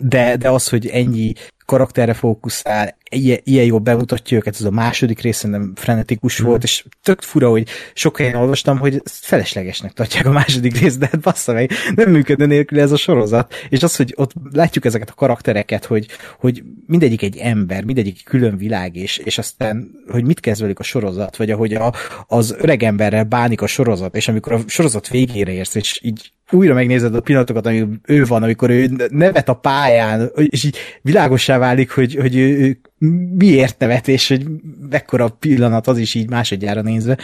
de, 0.00 0.36
de 0.36 0.50
az, 0.50 0.68
hogy 0.68 0.86
ennyi 0.86 1.32
karakterre 1.64 2.14
fókuszál, 2.14 2.96
ilyen, 3.10 3.38
ilyen 3.44 3.64
jól 3.64 3.78
bemutatja 3.78 4.36
őket, 4.36 4.54
ez 4.54 4.64
a 4.64 4.70
második 4.70 5.20
rész 5.20 5.42
nem 5.42 5.72
frenetikus 5.74 6.42
mm. 6.42 6.44
volt, 6.44 6.62
és 6.62 6.84
tök 7.02 7.20
fura, 7.20 7.50
hogy 7.50 7.68
sok 7.94 8.18
helyen 8.18 8.34
olvastam, 8.34 8.78
hogy 8.78 9.02
feleslegesnek 9.04 9.92
tartják 9.92 10.26
a 10.26 10.30
második 10.30 10.80
részt, 10.80 10.98
de 10.98 11.08
hát 11.12 11.20
bassza 11.20 11.52
meg, 11.52 11.70
nem 11.94 12.10
működne 12.10 12.46
nélkül 12.46 12.80
ez 12.80 12.92
a 12.92 12.96
sorozat, 12.96 13.54
és 13.68 13.82
az, 13.82 13.96
hogy 13.96 14.12
ott 14.16 14.32
látjuk 14.52 14.84
ezeket 14.84 15.10
a 15.10 15.14
karaktereket, 15.14 15.84
hogy, 15.84 16.06
hogy 16.38 16.62
mindegyik 16.86 17.22
egy 17.22 17.36
ember, 17.36 17.84
mindegyik 17.84 18.24
külön 18.24 18.56
világ, 18.56 18.96
és, 18.96 19.16
és 19.16 19.38
aztán, 19.38 19.90
hogy 20.08 20.24
mit 20.24 20.40
kezd 20.40 20.60
velük 20.60 20.78
a 20.78 20.82
sorozat, 20.82 21.36
vagy 21.36 21.50
ahogy 21.50 21.74
a, 21.74 21.92
az 22.26 22.54
öreg 22.58 22.82
emberrel 22.82 23.24
bánik 23.24 23.60
a 23.62 23.66
sorozat, 23.66 24.16
és 24.16 24.28
amikor 24.28 24.52
a 24.52 24.60
sorozat 24.66 25.08
végére 25.08 25.52
érsz, 25.52 25.74
és 25.74 26.00
így 26.02 26.32
újra 26.52 26.74
megnézed 26.74 27.14
a 27.14 27.20
pillanatokat, 27.20 27.66
amikor 27.66 27.98
ő 28.02 28.24
van, 28.24 28.42
amikor 28.42 28.70
ő 28.70 29.08
nevet 29.10 29.48
a 29.48 29.54
pályán, 29.54 30.30
és 30.34 30.64
így 30.64 30.76
világosá 31.02 31.58
válik, 31.58 31.90
hogy, 31.90 32.14
hogy 32.14 32.36
ő, 32.36 32.80
miért 33.34 33.78
nevet, 33.78 34.08
és 34.08 34.28
hogy 34.28 34.46
mekkora 34.90 35.28
pillanat 35.28 35.86
az 35.86 35.98
is 35.98 36.14
így 36.14 36.30
másodjára 36.30 36.82
nézve. 36.82 37.18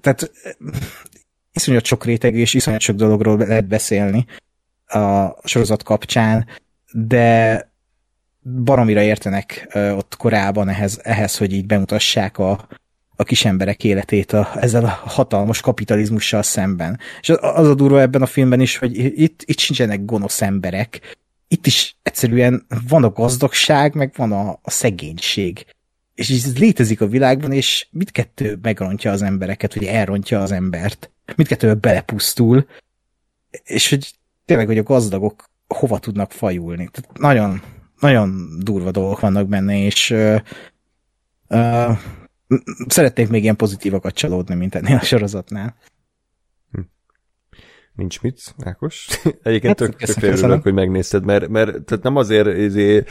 Tehát 0.00 0.32
iszonyat 1.52 1.84
sok 1.84 2.04
rétegű 2.04 2.38
és 2.38 2.54
iszonyat 2.54 2.80
sok 2.80 2.96
dologról 2.96 3.38
lehet 3.38 3.66
beszélni 3.66 4.26
a 4.86 5.28
sorozat 5.44 5.82
kapcsán, 5.82 6.46
de 6.92 7.70
baromira 8.64 9.02
értenek 9.02 9.68
ott 9.74 10.16
korábban 10.16 10.68
ehhez, 10.68 11.00
ehhez, 11.02 11.36
hogy 11.36 11.52
így 11.52 11.66
bemutassák 11.66 12.38
a, 12.38 12.68
a 13.20 13.24
kis 13.24 13.44
emberek 13.44 13.84
életét 13.84 14.32
a, 14.32 14.50
ezzel 14.54 14.84
a 14.84 14.88
hatalmas 14.88 15.60
kapitalizmussal 15.60 16.42
szemben. 16.42 16.98
És 17.20 17.28
az 17.28 17.68
a 17.68 17.74
durva 17.74 18.00
ebben 18.00 18.22
a 18.22 18.26
filmben 18.26 18.60
is, 18.60 18.76
hogy 18.76 18.96
itt, 19.20 19.42
itt 19.44 19.58
sincsenek 19.58 20.04
gonosz 20.04 20.42
emberek, 20.42 21.16
itt 21.48 21.66
is 21.66 21.96
egyszerűen 22.02 22.66
van 22.88 23.04
a 23.04 23.10
gazdagság, 23.10 23.94
meg 23.94 24.12
van 24.16 24.32
a, 24.32 24.50
a 24.62 24.70
szegénység. 24.70 25.66
És 26.14 26.30
ez 26.30 26.58
létezik 26.58 27.00
a 27.00 27.06
világban, 27.06 27.52
és 27.52 27.86
mindkettő 27.90 28.58
megrontja 28.62 29.10
az 29.10 29.22
embereket, 29.22 29.74
vagy 29.74 29.84
elrontja 29.84 30.42
az 30.42 30.52
embert. 30.52 31.10
Mindkettő 31.36 31.74
belepusztul, 31.74 32.66
és 33.64 33.88
hogy 33.88 34.12
tényleg, 34.44 34.66
hogy 34.66 34.78
a 34.78 34.82
gazdagok 34.82 35.44
hova 35.66 35.98
tudnak 35.98 36.32
fajulni. 36.32 36.88
Tehát 36.92 37.18
nagyon, 37.18 37.62
nagyon 38.00 38.58
durva 38.58 38.90
dolgok 38.90 39.20
vannak 39.20 39.48
benne, 39.48 39.78
és 39.78 40.10
uh, 40.10 40.40
uh, 41.48 41.98
szeretnék 42.86 43.28
még 43.28 43.42
ilyen 43.42 43.56
pozitívakat 43.56 44.14
csalódni, 44.14 44.54
mint 44.54 44.74
ennél 44.74 44.96
a 44.96 45.04
sorozatnál. 45.04 45.76
Hm. 46.70 46.80
Nincs 47.94 48.20
mit, 48.20 48.54
Ákos? 48.64 49.08
Egyébként 49.42 49.80
hát, 49.80 49.96
tök, 49.96 49.96
tök 49.96 50.22
örülök, 50.22 50.62
hogy 50.62 50.74
megnézted, 50.74 51.24
mert, 51.24 51.48
mert 51.48 51.84
tehát 51.84 52.04
nem 52.04 52.16
azért 52.16 52.56
izé, 52.56 53.04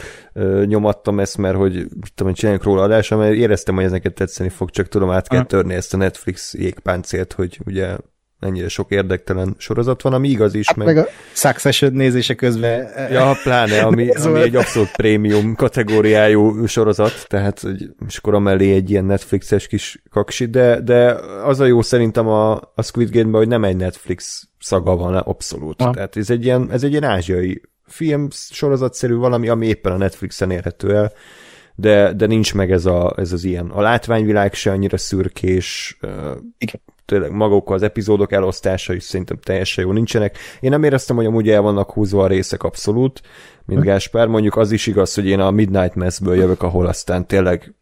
nyomattam 0.65 1.19
ezt, 1.19 1.37
mert 1.37 1.55
hogy 1.55 1.87
tudom, 2.15 2.33
csináljunk 2.33 2.65
róla 2.65 2.81
adása, 2.81 3.17
mert 3.17 3.35
éreztem, 3.35 3.75
hogy 3.75 3.83
ez 3.83 3.91
neked 3.91 4.13
tetszeni 4.13 4.49
fog, 4.49 4.69
csak 4.69 4.87
tudom, 4.87 5.09
át 5.09 5.27
kell 5.27 5.45
törni 5.45 5.73
ezt 5.73 5.93
a 5.93 5.97
Netflix 5.97 6.53
jégpáncélt, 6.53 7.33
hogy 7.33 7.59
ugye 7.65 7.97
ennyire 8.39 8.67
sok 8.67 8.91
érdektelen 8.91 9.55
sorozat 9.57 10.01
van, 10.01 10.13
ami 10.13 10.29
igaz 10.29 10.53
is. 10.53 10.67
Hát 10.67 10.75
meg, 10.75 10.85
meg 10.85 10.97
a 10.97 11.07
Succession 11.33 11.91
nézése 11.93 12.35
közben. 12.35 12.89
Ja, 13.11 13.37
pláne, 13.43 13.81
ami, 13.81 14.09
ami 14.09 14.39
egy 14.39 14.55
abszolút 14.55 14.91
prémium 14.91 15.55
kategóriájú 15.55 16.65
sorozat, 16.65 17.25
tehát 17.27 17.61
és 18.07 18.17
akkor 18.17 18.33
amellé 18.33 18.73
egy 18.73 18.89
ilyen 18.89 19.05
Netflixes 19.05 19.67
kis 19.67 20.01
kaksi, 20.09 20.45
de, 20.45 20.81
de 20.81 21.11
az 21.43 21.59
a 21.59 21.65
jó 21.65 21.81
szerintem 21.81 22.27
a, 22.27 22.51
a 22.75 22.81
Squid 22.81 23.09
Game-ben, 23.09 23.39
hogy 23.39 23.47
nem 23.47 23.63
egy 23.63 23.75
Netflix 23.75 24.47
szaga 24.59 24.95
van, 24.95 25.15
abszolút. 25.15 25.81
Ha. 25.81 25.91
Tehát 25.91 26.17
ez 26.17 26.29
egy 26.29 26.45
ilyen, 26.45 26.71
ez 26.71 26.83
egy 26.83 26.91
ilyen 26.91 27.03
ázsiai 27.03 27.61
film 27.85 28.27
sorozatszerű 28.31 29.15
valami, 29.15 29.49
ami 29.49 29.67
éppen 29.67 29.91
a 29.91 29.97
Netflixen 29.97 30.51
érhető 30.51 30.95
el, 30.95 31.13
de, 31.75 32.13
de 32.13 32.25
nincs 32.25 32.53
meg 32.53 32.71
ez, 32.71 32.85
a, 32.85 33.13
ez 33.17 33.31
az 33.31 33.43
ilyen. 33.43 33.69
A 33.69 33.81
látványvilág 33.81 34.53
se 34.53 34.71
annyira 34.71 34.97
szürkés, 34.97 35.97
Igen 36.57 36.81
tényleg 37.07 37.31
maguk 37.31 37.69
az 37.69 37.81
epizódok 37.81 38.31
elosztása 38.31 38.93
is 38.93 39.03
szerintem 39.03 39.37
teljesen 39.37 39.85
jó 39.85 39.91
nincsenek. 39.91 40.37
Én 40.59 40.69
nem 40.69 40.83
éreztem, 40.83 41.15
hogy 41.15 41.25
amúgy 41.25 41.49
el 41.49 41.61
vannak 41.61 41.91
húzva 41.91 42.23
a 42.23 42.27
részek 42.27 42.63
abszolút, 42.63 43.21
mint 43.65 43.81
Gáspár. 43.81 44.27
Mondjuk 44.27 44.57
az 44.57 44.71
is 44.71 44.87
igaz, 44.87 45.13
hogy 45.13 45.25
én 45.25 45.39
a 45.39 45.51
Midnight 45.51 45.95
Mass-ből 45.95 46.35
jövök, 46.35 46.63
ahol 46.63 46.85
aztán 46.85 47.27
tényleg 47.27 47.75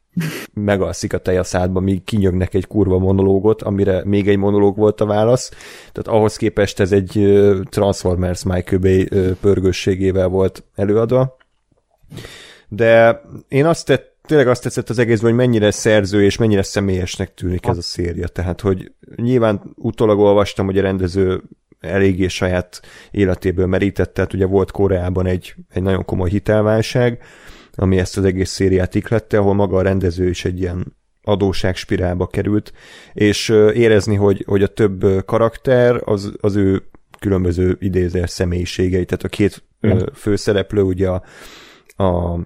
megalszik 0.54 1.14
a 1.14 1.18
tej 1.18 1.38
a 1.38 1.44
szádba, 1.44 1.80
míg 1.80 2.04
kinyögnek 2.04 2.54
egy 2.54 2.68
kurva 2.68 2.98
monológot, 2.98 3.62
amire 3.62 4.02
még 4.06 4.28
egy 4.28 4.38
monológ 4.38 4.78
volt 4.78 5.02
a 5.02 5.06
válasz. 5.06 5.50
Tehát 5.92 6.20
ahhoz 6.20 6.36
képest 6.36 6.80
ez 6.80 6.92
egy 6.92 7.40
Transformers 7.70 8.44
Michael 8.44 8.82
Bay 8.82 9.10
pörgősségével 9.42 10.28
volt 10.28 10.64
előadva. 10.76 11.38
De 12.68 13.22
én 13.48 13.66
azt 13.66 13.86
tett, 13.86 14.15
tényleg 14.26 14.48
azt 14.48 14.64
tetszett 14.64 14.90
az 14.90 15.00
egészben, 15.00 15.30
hogy 15.30 15.40
mennyire 15.40 15.72
szerző 15.72 16.24
és 16.24 16.38
mennyire 16.38 16.64
személyesnek 16.64 17.34
tűnik 17.34 17.66
ez 17.66 17.78
a 17.78 17.82
széria. 17.82 18.28
Tehát, 18.28 18.62
hogy 18.62 18.92
nyilván 19.16 19.62
utólag 19.76 20.20
olvastam, 20.20 20.66
hogy 20.66 20.78
a 20.78 20.82
rendező 20.82 21.44
eléggé 21.80 22.28
saját 22.28 22.82
életéből 23.12 23.66
merített, 23.66 24.14
tehát 24.14 24.34
ugye 24.34 24.46
volt 24.46 24.72
Koreában 24.72 25.26
egy, 25.26 25.56
egy 25.70 25.84
nagyon 25.84 26.06
komoly 26.06 26.30
hitelválság, 26.30 27.24
ami 27.76 27.98
ezt 27.98 28.18
az 28.18 28.24
egész 28.24 28.50
szériát 28.50 28.96
iklette, 28.96 29.38
ahol 29.38 29.54
maga 29.54 29.78
a 29.78 29.82
rendező 29.82 30.30
is 30.30 30.46
egy 30.46 30.60
ilyen 30.60 30.96
adóságspirálba 31.24 32.28
került, 32.28 32.74
és 33.14 33.50
érezni, 33.74 34.16
hogy, 34.16 34.44
hogy 34.48 34.64
a 34.64 34.68
több 34.68 35.26
karakter 35.26 36.02
az, 36.04 36.34
az 36.42 36.56
ő 36.56 36.84
különböző 37.20 37.78
idézés 37.80 38.30
személyiségei, 38.30 39.06
tehát 39.06 39.24
a 39.24 39.28
két 39.28 39.64
mm. 39.88 39.98
főszereplő, 40.14 40.82
ugye 40.82 41.10
a, 41.10 41.24
a 42.04 42.40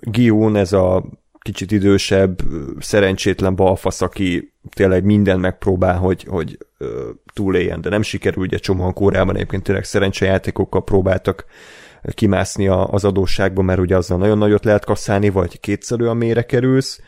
Gion, 0.00 0.56
ez 0.56 0.72
a 0.72 1.04
kicsit 1.38 1.72
idősebb, 1.72 2.38
szerencsétlen 2.78 3.54
balfasz, 3.54 4.00
aki 4.00 4.52
tényleg 4.68 5.04
minden 5.04 5.40
megpróbál, 5.40 5.98
hogy, 5.98 6.24
hogy 6.28 6.58
túléljen, 7.32 7.80
de 7.80 7.88
nem 7.88 8.02
sikerül, 8.02 8.42
ugye 8.42 8.58
csomóan 8.58 8.92
kórában 8.92 9.34
egyébként 9.34 9.62
tényleg 9.62 9.84
szerencsejátékokkal 9.84 10.84
próbáltak 10.84 11.44
kimászni 12.14 12.68
az 12.68 13.04
adósságba, 13.04 13.62
mert 13.62 13.80
ugye 13.80 13.96
azzal 13.96 14.18
nagyon 14.18 14.38
nagyot 14.38 14.64
lehet 14.64 14.84
kasszálni, 14.84 15.28
vagy 15.28 15.60
kétszer 15.60 16.00
olyan 16.00 16.16
mélyre 16.16 16.42
kerülsz, 16.42 17.00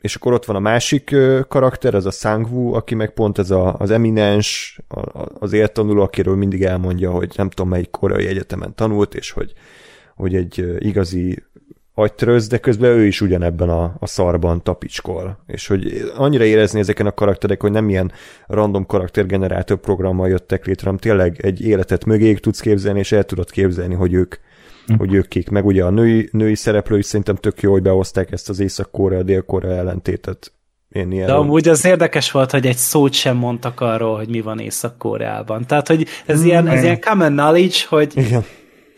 és 0.00 0.14
akkor 0.14 0.32
ott 0.32 0.44
van 0.44 0.56
a 0.56 0.60
másik 0.60 1.16
karakter, 1.48 1.94
ez 1.94 2.04
a 2.06 2.10
Sangwu, 2.10 2.72
aki 2.72 2.94
meg 2.94 3.10
pont 3.10 3.38
ez 3.38 3.50
a, 3.50 3.74
az 3.78 3.90
eminens, 3.90 4.80
az 5.38 5.52
értanuló, 5.52 6.02
akiről 6.02 6.36
mindig 6.36 6.62
elmondja, 6.62 7.10
hogy 7.10 7.32
nem 7.36 7.50
tudom 7.50 7.70
melyik 7.70 7.90
koreai 7.90 8.26
egyetemen 8.26 8.74
tanult, 8.74 9.14
és 9.14 9.30
hogy, 9.30 9.52
hogy 10.16 10.34
egy 10.34 10.64
igazi 10.78 11.44
agytröz, 11.94 12.46
de 12.46 12.58
közben 12.58 12.90
ő 12.90 13.06
is 13.06 13.20
ugyanebben 13.20 13.68
a, 13.68 13.94
a 13.98 14.06
szarban 14.06 14.62
tapicskol. 14.62 15.44
És 15.46 15.66
hogy 15.66 16.10
annyira 16.16 16.44
érezni 16.44 16.80
ezeken 16.80 17.06
a 17.06 17.12
karakterek, 17.12 17.60
hogy 17.60 17.70
nem 17.70 17.88
ilyen 17.88 18.12
random 18.46 18.86
karaktergenerátor 18.86 19.76
programmal 19.76 20.28
jöttek 20.28 20.66
létre, 20.66 20.84
hanem 20.84 20.98
tényleg 20.98 21.40
egy 21.42 21.60
életet 21.60 22.04
mögéig 22.04 22.40
tudsz 22.40 22.60
képzelni, 22.60 22.98
és 22.98 23.12
el 23.12 23.24
tudod 23.24 23.50
képzelni, 23.50 23.94
hogy 23.94 24.12
ők 24.12 24.36
mm. 24.92 24.96
hogy 24.96 25.14
ők 25.14 25.28
kik. 25.28 25.48
Meg 25.48 25.66
ugye 25.66 25.84
a 25.84 25.90
női, 25.90 26.28
női 26.32 26.54
szereplő 26.54 26.98
is 26.98 27.06
szerintem 27.06 27.36
tök 27.36 27.60
jó, 27.60 27.72
hogy 27.72 27.82
behozták 27.82 28.32
ezt 28.32 28.48
az 28.48 28.60
Észak-Korea, 28.60 29.22
Dél-Korea 29.22 29.76
ellentétet 29.76 30.52
én 30.90 31.12
ilyen... 31.12 31.26
De 31.26 31.32
amúgy 31.32 31.68
az 31.68 31.84
érdekes 31.84 32.30
volt, 32.30 32.50
hogy 32.50 32.66
egy 32.66 32.76
szót 32.76 33.12
sem 33.12 33.36
mondtak 33.36 33.80
arról, 33.80 34.16
hogy 34.16 34.28
mi 34.28 34.40
van 34.40 34.58
Észak-Koreában. 34.58 35.66
Tehát, 35.66 35.88
hogy 35.88 36.06
ez, 36.26 36.44
ilyen, 36.44 36.68
ez 36.68 36.82
ilyen 36.82 37.00
common 37.00 37.32
knowledge, 37.32 37.76
hogy 37.88 38.12
Igen. 38.14 38.44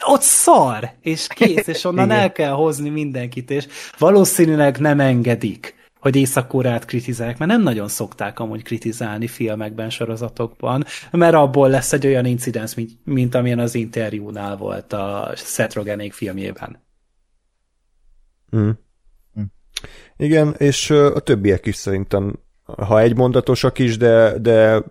Ott 0.04 0.20
szar, 0.20 0.90
és 1.00 1.26
kész, 1.26 1.66
és 1.66 1.84
onnan 1.84 2.10
el 2.20 2.32
kell 2.32 2.52
hozni 2.52 2.88
mindenkit, 2.88 3.50
és 3.50 3.66
valószínűleg 3.98 4.78
nem 4.78 5.00
engedik, 5.00 5.74
hogy 6.00 6.16
Észak-Koreát 6.16 6.84
kritizálják, 6.84 7.38
mert 7.38 7.50
nem 7.50 7.62
nagyon 7.62 7.88
szokták 7.88 8.38
amúgy 8.38 8.62
kritizálni 8.62 9.26
filmekben, 9.26 9.90
sorozatokban, 9.90 10.84
mert 11.10 11.34
abból 11.34 11.68
lesz 11.68 11.92
egy 11.92 12.06
olyan 12.06 12.24
incidens, 12.24 12.74
mint, 12.74 12.90
mint 13.04 13.34
amilyen 13.34 13.58
az 13.58 13.74
interjúnál 13.74 14.56
volt 14.56 14.92
a 14.92 15.32
Seth 15.36 15.76
Rogenék 15.76 16.12
filmjében. 16.12 16.82
Mm. 18.56 18.70
Igen, 20.16 20.54
és 20.58 20.90
a 20.90 21.20
többiek 21.20 21.66
is 21.66 21.74
szerintem, 21.74 22.38
ha 22.64 23.00
egymondatosak 23.00 23.78
is, 23.78 23.96
de, 23.96 24.38
de 24.38 24.82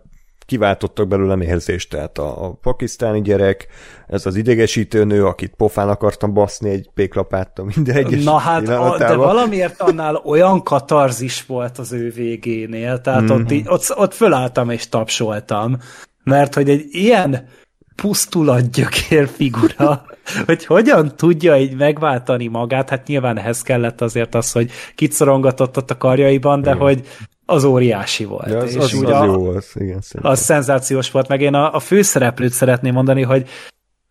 kiváltottak 0.51 1.07
belőlem 1.07 1.41
érzést, 1.41 1.89
tehát 1.89 2.17
a, 2.17 2.45
a 2.45 2.51
pakisztáni 2.61 3.21
gyerek, 3.21 3.67
ez 4.07 4.25
az 4.25 4.35
idegesítő 4.35 5.03
nő, 5.03 5.25
akit 5.25 5.53
pofán 5.57 5.89
akartam 5.89 6.33
baszni 6.33 6.69
egy 6.69 6.89
péklapáttal 6.93 7.69
minden 7.75 7.95
egyes 7.95 8.23
Na 8.23 8.37
hát, 8.37 8.69
a, 8.69 8.95
de 8.97 9.15
valamiért 9.15 9.81
annál 9.81 10.15
olyan 10.15 10.63
katarzis 10.63 11.45
volt 11.45 11.77
az 11.77 11.91
ő 11.91 12.09
végénél, 12.09 13.01
tehát 13.01 13.21
mm. 13.21 13.29
ott, 13.29 13.51
így- 13.51 13.67
ott, 13.67 13.93
ott 13.95 14.13
fölálltam 14.13 14.69
és 14.69 14.89
tapsoltam, 14.89 15.77
mert 16.23 16.53
hogy 16.53 16.69
egy 16.69 16.85
ilyen 16.91 17.47
pusztulatgyökér 17.95 19.27
figura, 19.27 20.05
hogy 20.45 20.65
hogyan 20.65 21.15
tudja 21.15 21.57
így 21.57 21.75
megváltani 21.75 22.47
magát, 22.47 22.89
hát 22.89 23.07
nyilván 23.07 23.37
ehhez 23.37 23.61
kellett 23.61 24.01
azért 24.01 24.35
az, 24.35 24.51
hogy 24.51 24.71
kitszorongatott 24.95 25.77
ott 25.77 25.91
a 25.91 25.97
karjaiban, 25.97 26.61
de 26.61 26.69
Igen. 26.69 26.81
hogy 26.81 27.07
az 27.51 27.63
óriási 27.63 28.25
volt. 28.25 28.49
Ja, 28.49 28.57
az, 28.57 28.75
és 28.75 28.75
az, 28.75 28.93
úgy 28.93 29.05
az 29.05 29.25
jó 29.25 29.33
volt, 29.33 29.65
igen, 29.75 30.01
szerintem. 30.01 30.31
az 30.31 30.39
szenzációs 30.39 31.11
volt, 31.11 31.27
meg 31.27 31.41
én 31.41 31.53
a, 31.53 31.73
a 31.73 31.79
főszereplőt 31.79 32.51
szeretném 32.51 32.93
mondani, 32.93 33.21
hogy 33.21 33.49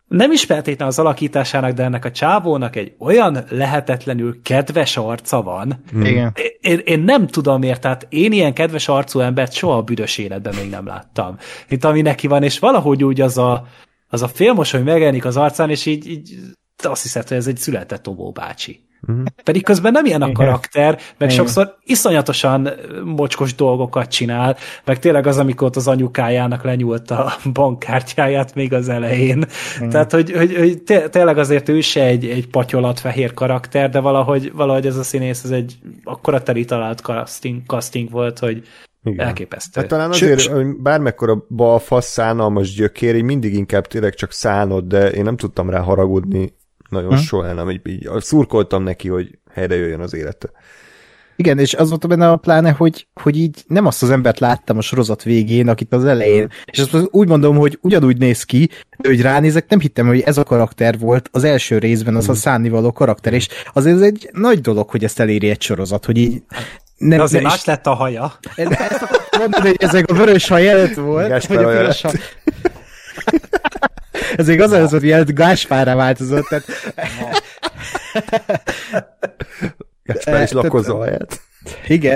nem 0.07 0.31
is 0.31 0.43
feltétlenül 0.43 0.93
az 0.93 0.99
alakításának, 0.99 1.71
de 1.71 1.83
ennek 1.83 2.05
a 2.05 2.11
csávónak 2.11 2.75
egy 2.75 2.93
olyan 2.99 3.45
lehetetlenül 3.49 4.41
kedves 4.41 4.97
arca 4.97 5.41
van. 5.41 5.83
Igen. 6.03 6.33
Én, 6.59 6.81
én 6.85 6.99
nem 6.99 7.27
tudom 7.27 7.59
miért, 7.59 7.81
tehát 7.81 8.07
én 8.09 8.31
ilyen 8.31 8.53
kedves 8.53 8.87
arcú 8.87 9.19
embert 9.19 9.53
soha 9.53 9.77
a 9.77 9.81
büdös 9.81 10.17
életben 10.17 10.55
még 10.55 10.69
nem 10.69 10.85
láttam. 10.85 11.37
Mint 11.69 11.83
ami 11.83 12.01
neki 12.01 12.27
van, 12.27 12.43
és 12.43 12.59
valahogy 12.59 13.03
úgy 13.03 13.21
az 13.21 13.37
a, 13.37 13.67
az 14.07 14.21
a 14.21 14.27
félmosoly 14.27 14.81
megjelenik 14.81 15.25
az 15.25 15.37
arcán, 15.37 15.69
és 15.69 15.85
így, 15.85 16.09
így 16.09 16.35
azt 16.83 17.01
hiszed, 17.01 17.27
hogy 17.27 17.37
ez 17.37 17.47
egy 17.47 17.57
született 17.57 18.07
Obó 18.07 18.31
bácsi. 18.31 18.89
Mhm. 19.07 19.21
Pedig 19.43 19.63
közben 19.63 19.91
nem 19.91 20.05
ilyen 20.05 20.21
a 20.21 20.25
Igen. 20.25 20.35
karakter, 20.35 20.91
meg 21.17 21.31
Igen. 21.31 21.35
sokszor 21.35 21.77
iszonyatosan 21.83 22.69
mocskos 23.03 23.55
dolgokat 23.55 24.09
csinál, 24.09 24.57
meg 24.85 24.99
tényleg 24.99 25.27
az, 25.27 25.37
amikor 25.37 25.67
ott 25.67 25.75
az 25.75 25.87
anyukájának 25.87 26.63
lenyúlt 26.63 27.11
a 27.11 27.33
bankkártyáját 27.53 28.55
még 28.55 28.73
az 28.73 28.89
elején. 28.89 29.45
Tehát, 29.89 30.11
hogy, 30.11 30.31
hogy, 30.31 30.55
hogy 30.55 30.83
té- 30.83 31.09
tényleg 31.09 31.37
azért 31.37 31.69
ő 31.69 31.81
se 31.81 32.03
egy, 32.03 32.25
egy 32.25 32.47
patyolat 32.47 32.99
fehér 32.99 33.33
karakter, 33.33 33.89
de 33.89 33.99
valahogy, 33.99 34.51
valahogy 34.53 34.85
ez 34.85 34.97
a 34.97 35.03
színész, 35.03 35.43
ez 35.43 35.51
egy 35.51 35.77
akkora 36.03 36.43
teli 36.43 36.65
talált 36.65 36.99
casting, 36.99 37.61
casting 37.65 38.09
volt, 38.09 38.39
hogy 38.39 38.63
Igen. 39.03 39.25
elképesztő. 39.25 39.79
Hát 39.79 39.89
talán 39.89 40.11
Sőt, 40.11 40.35
azért, 40.35 40.53
hogy 40.53 40.65
bármekkora 40.81 41.45
balfasz, 41.49 42.05
szánalmas 42.07 42.73
gyökér, 42.73 43.15
így 43.15 43.23
mindig 43.23 43.53
inkább 43.53 43.87
tényleg 43.87 44.13
csak 44.13 44.31
szánod, 44.31 44.85
de 44.87 45.11
én 45.11 45.23
nem 45.23 45.37
tudtam 45.37 45.69
rá 45.69 45.79
haragudni 45.79 46.59
nagyon 46.91 47.09
Hm. 47.17 47.21
soha, 47.23 47.53
nem, 47.53 47.69
így, 47.69 47.81
így 47.83 48.09
szurkoltam 48.17 48.83
neki, 48.83 49.07
hogy 49.07 49.37
helyre 49.53 49.75
jöjjön 49.75 49.99
az 49.99 50.13
élete. 50.13 50.49
Igen, 51.35 51.59
és 51.59 51.73
az 51.73 51.89
volt 51.89 52.07
benne 52.07 52.29
a 52.29 52.35
pláne, 52.35 52.71
hogy, 52.71 53.07
hogy 53.21 53.37
így 53.37 53.63
nem 53.67 53.85
azt 53.85 54.03
az 54.03 54.09
embert 54.09 54.39
láttam 54.39 54.77
a 54.77 54.81
sorozat 54.81 55.23
végén, 55.23 55.67
akit 55.67 55.93
az 55.93 56.05
elején, 56.05 56.49
és 56.65 56.79
azt 56.79 56.97
úgy 57.11 57.27
mondom, 57.27 57.57
hogy 57.57 57.77
ugyanúgy 57.81 58.17
néz 58.17 58.43
ki, 58.43 58.69
de 58.97 59.09
hogy 59.09 59.21
ránézek, 59.21 59.69
nem 59.69 59.79
hittem, 59.79 60.07
hogy 60.07 60.19
ez 60.21 60.37
a 60.37 60.43
karakter 60.43 60.99
volt 60.99 61.29
az 61.31 61.43
első 61.43 61.77
részben, 61.77 62.15
az 62.15 62.29
a 62.29 62.33
szánnivaló 62.33 62.91
karakter, 62.91 63.33
és 63.33 63.47
azért 63.73 63.95
ez 63.95 64.01
egy 64.01 64.29
nagy 64.33 64.61
dolog, 64.61 64.89
hogy 64.89 65.03
ezt 65.03 65.19
eléri 65.19 65.49
egy 65.49 65.61
sorozat, 65.61 66.05
hogy 66.05 66.17
így 66.17 66.43
nem, 66.97 67.17
de 67.17 67.23
azért 67.23 67.43
nem- 67.43 67.51
más 67.51 67.65
lett 67.65 67.87
a 67.87 67.93
haja. 67.93 68.33
Ez- 68.55 68.71
Ezt 68.71 69.05
mondani, 69.39 69.67
hogy 69.67 69.77
ezek 69.79 70.09
a 70.11 70.13
vörös 70.13 70.47
haj 70.47 70.69
előtt 70.69 70.93
volt, 70.95 71.27
Gáspár 71.27 71.63
vagy 71.63 71.75
a 71.75 71.77
piros 71.77 72.01
haj. 72.01 72.13
Ez 74.35 74.47
még 74.47 74.61
az 74.61 74.71
az, 74.71 74.89
hogy 74.91 75.03
ilyen 75.03 75.25
Gáspárra 75.33 75.95
változott, 75.95 76.45
tehát 76.47 76.65
Gáspár 80.03 80.43
is 80.43 80.49
tehát- 80.49 80.51
lakozza 80.51 80.97
a 80.97 81.03
helyet. 81.03 81.41
igen. 81.87 82.15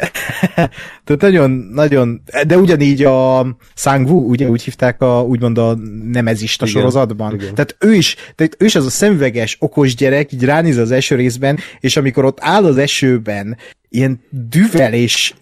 Tehát 1.04 1.22
nagyon, 1.22 1.52
nagyon, 1.52 2.22
de 2.48 2.58
ugyanígy 2.58 3.04
a 3.04 3.46
Sang-Woo, 3.76 4.20
ugye 4.20 4.48
úgy 4.50 4.62
hívták 4.64 5.02
a, 5.02 5.22
úgymond 5.24 5.58
a 5.58 5.78
nemezista 6.12 6.66
Igen, 6.66 6.78
sorozatban. 6.78 7.34
igen. 7.34 7.56
Tehát 7.56 7.76
ő 7.80 7.94
is, 7.94 8.16
tehát 8.36 8.56
ő 8.60 8.66
is 8.66 8.76
az 8.76 8.86
a 8.86 8.90
szemüveges, 8.90 9.58
okos 9.60 9.96
gyerek, 9.96 10.32
így 10.32 10.44
ránéz 10.44 10.78
az 10.78 10.92
eső 10.92 11.16
részben, 11.16 11.60
és 11.80 11.98
amikor 11.98 12.26
ott 12.26 12.38
áll 12.42 12.66
az 12.66 12.78
esőben, 12.78 13.58
ilyen 13.90 14.22
düvel 14.30 14.94
és 14.94 15.34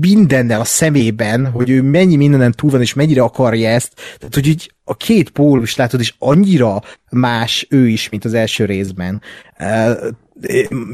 mindennel 0.00 0.60
a 0.60 0.64
szemében, 0.64 1.50
hogy 1.50 1.70
ő 1.70 1.82
mennyi 1.82 2.16
mindenen 2.16 2.52
túl 2.52 2.70
van, 2.70 2.80
és 2.80 2.94
mennyire 2.94 3.22
akarja 3.22 3.68
ezt. 3.68 3.94
Tehát, 4.18 4.34
hogy 4.34 4.46
így 4.46 4.72
a 4.84 4.96
két 4.96 5.30
pólus 5.30 5.76
látod, 5.76 6.00
és 6.00 6.14
annyira 6.18 6.82
más 7.10 7.66
ő 7.70 7.88
is, 7.88 8.08
mint 8.08 8.24
az 8.24 8.34
első 8.34 8.64
részben. 8.64 9.22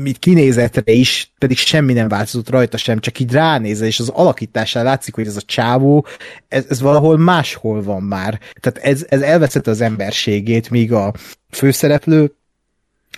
Mit 0.03 0.19
kinézetre 0.19 0.93
is, 0.93 1.33
pedig 1.39 1.57
semmi 1.57 1.93
nem 1.93 2.09
változott 2.09 2.51
rajta 2.51 2.77
sem, 2.77 2.99
csak 2.99 3.19
így 3.19 3.33
ránézel, 3.33 3.87
és 3.87 4.01
az 4.01 4.09
alakításán 4.09 4.85
látszik, 4.85 5.15
hogy 5.15 5.27
ez 5.27 5.37
a 5.37 5.43
csávó, 5.43 6.07
ez, 6.49 6.65
ez 6.69 6.81
valahol 6.81 7.19
máshol 7.19 7.83
van 7.83 8.03
már. 8.03 8.41
Tehát 8.61 8.89
ez, 8.89 9.07
ez 9.09 9.21
elveszette 9.21 9.71
az 9.71 9.81
emberségét, 9.81 10.71
míg 10.71 10.93
a 10.93 11.13
főszereplő 11.51 12.35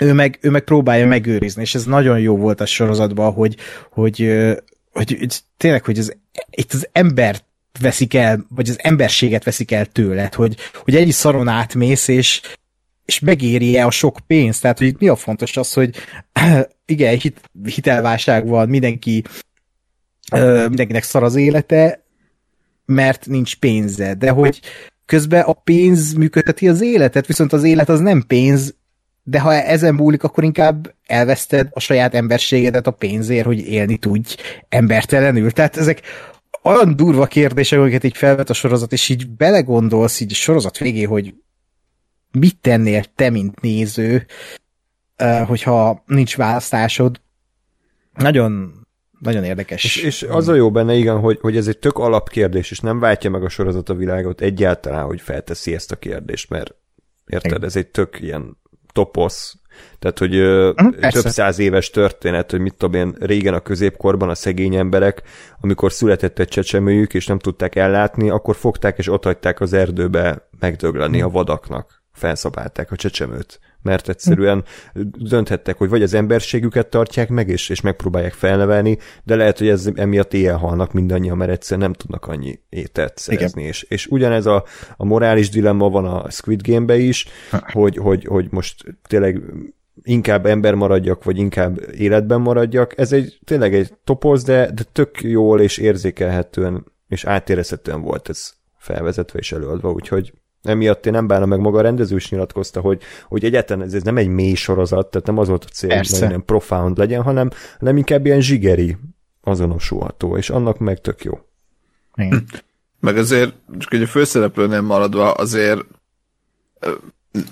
ő 0.00 0.12
meg, 0.12 0.38
ő 0.40 0.50
meg 0.50 0.64
próbálja 0.64 1.06
megőrizni, 1.06 1.62
és 1.62 1.74
ez 1.74 1.84
nagyon 1.84 2.20
jó 2.20 2.36
volt 2.36 2.60
a 2.60 2.66
sorozatban, 2.66 3.32
hogy, 3.32 3.56
hogy, 3.90 4.34
hogy, 4.94 5.16
hogy 5.18 5.40
tényleg, 5.56 5.84
hogy 5.84 5.98
az, 5.98 6.16
itt 6.50 6.72
az 6.72 6.88
embert 6.92 7.44
veszik 7.80 8.14
el, 8.14 8.46
vagy 8.48 8.68
az 8.68 8.78
emberséget 8.82 9.44
veszik 9.44 9.70
el 9.70 9.86
tőled, 9.86 10.34
hogy, 10.34 10.56
hogy 10.74 10.96
egy 10.96 11.12
szaron 11.12 11.48
átmész, 11.48 12.08
és, 12.08 12.40
és 13.04 13.18
megéri-e 13.18 13.86
a 13.86 13.90
sok 13.90 14.18
pénzt. 14.26 14.60
Tehát, 14.60 14.78
hogy 14.78 14.96
mi 14.98 15.08
a 15.08 15.16
fontos 15.16 15.56
az, 15.56 15.72
hogy 15.72 15.96
igen, 16.86 17.18
hit, 17.18 17.50
hitelválság 17.64 18.46
van, 18.46 18.68
mindenki 18.68 19.24
ö, 20.32 20.66
mindenkinek 20.68 21.02
szar 21.02 21.22
az 21.22 21.34
élete, 21.34 22.04
mert 22.84 23.26
nincs 23.26 23.56
pénze, 23.56 24.14
de 24.14 24.30
hogy 24.30 24.60
közben 25.06 25.42
a 25.42 25.52
pénz 25.52 26.12
működteti 26.12 26.68
az 26.68 26.80
életet, 26.80 27.26
viszont 27.26 27.52
az 27.52 27.62
élet 27.62 27.88
az 27.88 28.00
nem 28.00 28.24
pénz, 28.26 28.74
de 29.24 29.40
ha 29.40 29.52
ezen 29.52 29.94
múlik, 29.94 30.22
akkor 30.22 30.44
inkább 30.44 30.94
elveszted 31.06 31.68
a 31.70 31.80
saját 31.80 32.14
emberségedet 32.14 32.86
a 32.86 32.90
pénzért, 32.90 33.46
hogy 33.46 33.58
élni 33.58 33.96
tudj 33.96 34.36
embertelenül. 34.68 35.50
Tehát 35.50 35.76
ezek 35.76 36.02
olyan 36.62 36.96
durva 36.96 37.26
kérdések, 37.26 37.78
amiket 37.78 38.04
így 38.04 38.16
felvet 38.16 38.50
a 38.50 38.52
sorozat, 38.52 38.92
és 38.92 39.08
így 39.08 39.28
belegondolsz 39.28 40.20
így 40.20 40.32
a 40.32 40.34
sorozat 40.34 40.78
végé, 40.78 41.02
hogy 41.02 41.34
mit 42.30 42.56
tennél 42.60 43.04
te, 43.14 43.30
mint 43.30 43.60
néző, 43.60 44.26
hogyha 45.46 46.02
nincs 46.06 46.36
választásod. 46.36 47.20
Nagyon, 48.14 48.72
nagyon 49.18 49.44
érdekes. 49.44 49.84
És, 49.84 49.96
és 49.96 50.22
az 50.22 50.48
a 50.48 50.54
jó 50.54 50.70
benne, 50.70 50.94
igen, 50.94 51.18
hogy, 51.18 51.38
hogy 51.40 51.56
ez 51.56 51.68
egy 51.68 51.78
tök 51.78 51.98
alapkérdés, 51.98 52.70
és 52.70 52.80
nem 52.80 52.98
váltja 52.98 53.30
meg 53.30 53.44
a 53.44 53.48
sorozat 53.48 53.88
a 53.88 53.94
világot 53.94 54.40
egyáltalán, 54.40 55.04
hogy 55.04 55.20
felteszi 55.20 55.74
ezt 55.74 55.92
a 55.92 55.96
kérdést, 55.96 56.50
mert 56.50 56.74
érted, 57.26 57.64
ez 57.64 57.76
egy 57.76 57.86
tök 57.86 58.20
ilyen 58.20 58.56
toposz, 58.94 59.56
tehát, 59.98 60.18
hogy 60.18 60.30
persze. 61.00 61.22
több 61.22 61.32
száz 61.32 61.58
éves 61.58 61.90
történet, 61.90 62.50
hogy 62.50 62.60
mit 62.60 62.74
tudom 62.74 62.94
én, 62.94 63.16
régen 63.20 63.54
a 63.54 63.60
középkorban 63.60 64.28
a 64.28 64.34
szegény 64.34 64.74
emberek, 64.74 65.22
amikor 65.60 65.92
született 65.92 66.38
egy 66.38 66.48
csecsemőjük, 66.48 67.14
és 67.14 67.26
nem 67.26 67.38
tudták 67.38 67.76
ellátni, 67.76 68.30
akkor 68.30 68.56
fogták 68.56 68.98
és 68.98 69.08
ott 69.08 69.24
hagyták 69.24 69.60
az 69.60 69.72
erdőbe 69.72 70.48
megdögleni 70.58 71.22
a 71.22 71.28
vadaknak. 71.28 72.02
Felszabálták 72.12 72.92
a 72.92 72.96
csecsemőt. 72.96 73.60
Mert 73.84 74.08
egyszerűen 74.08 74.64
dönthettek, 75.18 75.76
hogy 75.76 75.88
vagy 75.88 76.02
az 76.02 76.14
emberségüket 76.14 76.86
tartják 76.86 77.28
meg, 77.28 77.48
és, 77.48 77.68
és 77.68 77.80
megpróbálják 77.80 78.32
felnevelni, 78.32 78.98
de 79.24 79.36
lehet, 79.36 79.58
hogy 79.58 79.68
ez 79.68 79.88
emiatt 79.94 80.34
éjjel 80.34 80.56
halnak 80.56 80.92
mindannyian, 80.92 81.36
mert 81.36 81.50
egyszerűen 81.50 81.86
nem 81.86 81.92
tudnak 81.92 82.26
annyi 82.26 82.60
ételt 82.68 83.18
szerezni. 83.18 83.62
És, 83.62 83.82
és 83.82 84.06
ugyanez 84.06 84.46
a, 84.46 84.64
a 84.96 85.04
morális 85.04 85.48
dilemma 85.48 85.88
van 85.88 86.04
a 86.04 86.30
Squid 86.30 86.68
Game-be 86.68 86.96
is, 86.96 87.26
hogy, 87.72 87.96
hogy, 87.96 88.24
hogy 88.24 88.46
most 88.50 88.84
tényleg 89.08 89.42
inkább 90.02 90.46
ember 90.46 90.74
maradjak, 90.74 91.24
vagy 91.24 91.38
inkább 91.38 91.80
életben 91.96 92.40
maradjak. 92.40 92.98
Ez 92.98 93.12
egy 93.12 93.38
tényleg 93.44 93.74
egy 93.74 93.94
topoz, 94.04 94.42
de, 94.42 94.70
de 94.70 94.82
tök 94.92 95.22
jól 95.22 95.60
és 95.60 95.78
érzékelhetően 95.78 96.92
és 97.08 97.24
átérezhetően 97.24 98.00
volt 98.00 98.28
ez 98.28 98.54
felvezetve 98.76 99.38
és 99.38 99.52
előadva, 99.52 99.90
úgyhogy 99.90 100.32
emiatt 100.64 101.06
én 101.06 101.12
nem 101.12 101.26
bánom 101.26 101.48
meg 101.48 101.60
maga 101.60 101.78
a 101.78 101.82
rendező 101.82 102.16
is 102.16 102.30
nyilatkozta, 102.30 102.80
hogy, 102.80 103.02
hogy 103.28 103.44
egyáltalán 103.44 103.86
ez, 103.86 103.94
ez 103.94 104.02
nem 104.02 104.16
egy 104.16 104.28
mély 104.28 104.54
sorozat, 104.54 105.10
tehát 105.10 105.26
nem 105.26 105.38
az 105.38 105.48
volt 105.48 105.64
a 105.64 105.72
cél, 105.72 105.88
hogy 105.88 105.98
Persze. 105.98 106.14
nagyon 106.14 106.30
nem 106.30 106.44
profound 106.44 106.98
legyen, 106.98 107.22
hanem, 107.22 107.50
hanem 107.78 107.96
inkább 107.96 108.26
ilyen 108.26 108.40
zsigeri 108.40 108.96
azonosulható, 109.42 110.36
és 110.36 110.50
annak 110.50 110.78
meg 110.78 111.00
tök 111.00 111.24
jó. 111.24 111.38
Igen. 112.14 112.44
Meg 113.00 113.16
azért, 113.16 113.54
csak 113.78 113.92
egy 113.92 114.02
a 114.02 114.06
főszereplőnél 114.06 114.80
maradva, 114.80 115.32
azért 115.32 115.84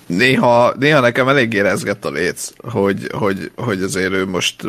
néha, 0.07 0.75
néha 0.79 1.01
nekem 1.01 1.29
elég 1.29 1.53
érezgett 1.53 2.05
a 2.05 2.11
léc, 2.11 2.51
hogy, 2.57 3.07
hogy, 3.13 3.51
hogy 3.57 3.83
azért 3.83 4.13
ő 4.13 4.27
most 4.27 4.63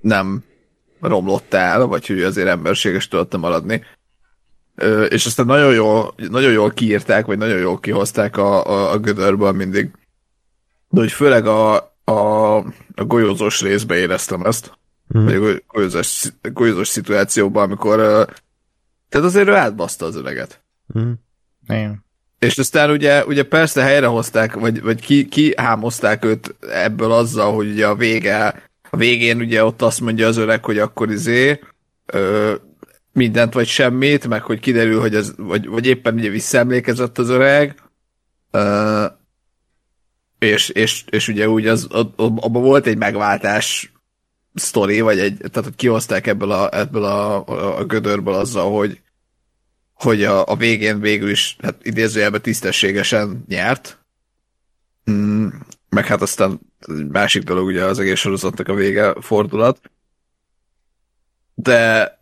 nem 0.00 0.44
romlott 1.00 1.54
el, 1.54 1.86
vagy 1.86 2.06
hogy 2.06 2.22
azért 2.22 2.48
emberséges 2.48 3.08
tudott 3.08 3.36
maradni. 3.36 3.82
És 5.08 5.26
aztán 5.26 5.46
nagyon 5.46 5.74
jól, 5.74 6.14
nagyon 6.16 6.52
jól 6.52 6.70
kiírták, 6.70 7.26
vagy 7.26 7.38
nagyon 7.38 7.58
jól 7.58 7.80
kihozták 7.80 8.36
a, 8.36 8.66
a, 8.66 8.92
a 8.92 8.98
gödörből 8.98 9.52
mindig. 9.52 9.90
De 10.88 11.00
hogy 11.00 11.12
főleg 11.12 11.46
a, 11.46 11.74
a, 12.04 12.56
a 12.94 13.04
golyózós 13.06 13.60
részbe 13.60 13.96
éreztem 13.96 14.42
ezt. 14.42 14.78
Mm. 15.18 15.24
Vagy 15.24 15.34
a 15.34 15.38
goly- 15.38 15.64
golyózós, 15.68 16.24
golyózós 16.52 16.88
szituációban, 16.88 17.64
amikor 17.64 17.96
tehát 19.08 19.26
azért 19.26 19.48
ő 19.48 19.54
átbaszta 19.54 20.06
az 20.06 20.16
öreget. 20.16 20.62
Mm. 20.98 21.12
Igen. 21.68 22.04
És 22.38 22.58
aztán 22.58 22.90
ugye, 22.90 23.24
ugye 23.24 23.42
persze 23.42 23.82
helyrehozták, 23.82 24.54
vagy, 24.54 24.82
vagy 24.82 25.00
ki, 25.00 25.28
ki 25.28 25.52
hámozták 25.56 26.24
őt 26.24 26.54
ebből 26.70 27.12
azzal, 27.12 27.54
hogy 27.54 27.70
ugye 27.70 27.86
a 27.86 27.94
vége, 27.94 28.62
a 28.90 28.96
végén 28.96 29.40
ugye 29.40 29.64
ott 29.64 29.82
azt 29.82 30.00
mondja 30.00 30.26
az 30.26 30.36
öreg, 30.36 30.64
hogy 30.64 30.78
akkor 30.78 31.10
izé, 31.10 31.60
ö, 32.06 32.54
mindent 33.18 33.52
vagy 33.52 33.66
semmit, 33.66 34.26
meg 34.28 34.42
hogy 34.42 34.60
kiderül, 34.60 35.00
hogy 35.00 35.14
az, 35.14 35.34
vagy, 35.36 35.66
vagy 35.66 35.86
éppen 35.86 36.14
ugye 36.14 36.28
visszaemlékezett 36.28 37.18
az 37.18 37.28
öreg, 37.28 37.82
ö, 38.50 39.04
és, 40.38 40.68
és, 40.68 41.04
és 41.10 41.28
ugye 41.28 41.48
úgy 41.48 41.66
az, 41.66 41.86
abban 42.16 42.62
volt 42.62 42.86
egy 42.86 42.96
megváltás 42.96 43.92
sztori, 44.54 45.00
vagy 45.00 45.18
egy, 45.18 45.36
tehát 45.36 45.64
hogy 45.64 45.74
kihozták 45.74 46.26
ebből 46.26 46.50
a, 46.50 46.78
ebből 46.78 47.04
a, 47.04 47.46
a, 47.46 47.78
a 47.78 47.84
gödörből 47.84 48.34
azzal, 48.34 48.72
hogy, 48.72 49.00
hogy 49.92 50.24
a, 50.24 50.46
a 50.46 50.56
végén 50.56 51.00
végül 51.00 51.30
is, 51.30 51.56
hát 51.62 51.86
idézőjelben 51.86 52.42
tisztességesen 52.42 53.44
nyert. 53.48 53.98
Mm, 55.10 55.48
meg 55.88 56.06
hát 56.06 56.22
aztán 56.22 56.60
másik 57.08 57.42
dolog 57.42 57.66
ugye 57.66 57.84
az 57.84 57.98
egész 57.98 58.18
sorozatnak 58.18 58.68
a 58.68 58.74
vége 58.74 59.14
fordulat. 59.20 59.90
De 61.54 62.17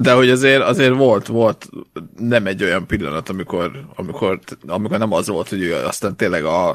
de 0.00 0.12
hogy 0.12 0.30
azért, 0.30 0.62
azért 0.62 0.94
volt, 0.94 1.26
volt 1.26 1.68
nem 2.16 2.46
egy 2.46 2.62
olyan 2.62 2.86
pillanat, 2.86 3.28
amikor, 3.28 3.84
amikor, 3.94 4.38
amikor 4.66 4.98
nem 4.98 5.12
az 5.12 5.28
volt, 5.28 5.48
hogy 5.48 5.62
ő 5.62 5.74
aztán 5.74 6.16
tényleg 6.16 6.44
a, 6.44 6.68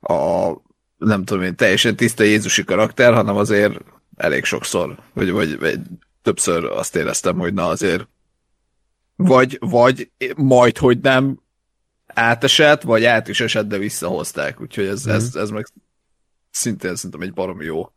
a 0.00 0.50
nem 0.96 1.24
tudom 1.24 1.42
én, 1.42 1.56
teljesen 1.56 1.96
tiszta 1.96 2.22
Jézusi 2.22 2.64
karakter, 2.64 3.14
hanem 3.14 3.36
azért 3.36 3.80
elég 4.16 4.44
sokszor, 4.44 4.98
vagy, 5.12 5.30
vagy, 5.30 5.58
vagy 5.58 5.80
többször 6.22 6.64
azt 6.64 6.96
éreztem, 6.96 7.38
hogy 7.38 7.54
na 7.54 7.66
azért 7.66 8.08
vagy, 9.16 9.56
vagy 9.60 10.10
majd, 10.36 10.78
hogy 10.78 10.98
nem 10.98 11.40
átesett, 12.06 12.82
vagy 12.82 13.04
át 13.04 13.28
is 13.28 13.40
esett, 13.40 13.66
de 13.66 13.78
visszahozták, 13.78 14.60
úgyhogy 14.60 14.86
ez, 14.86 15.06
mm. 15.06 15.10
ez, 15.10 15.34
ez 15.34 15.50
meg 15.50 15.66
szintén 16.50 16.96
szerintem 16.96 17.20
egy 17.20 17.32
baromi 17.32 17.64
jó 17.64 17.92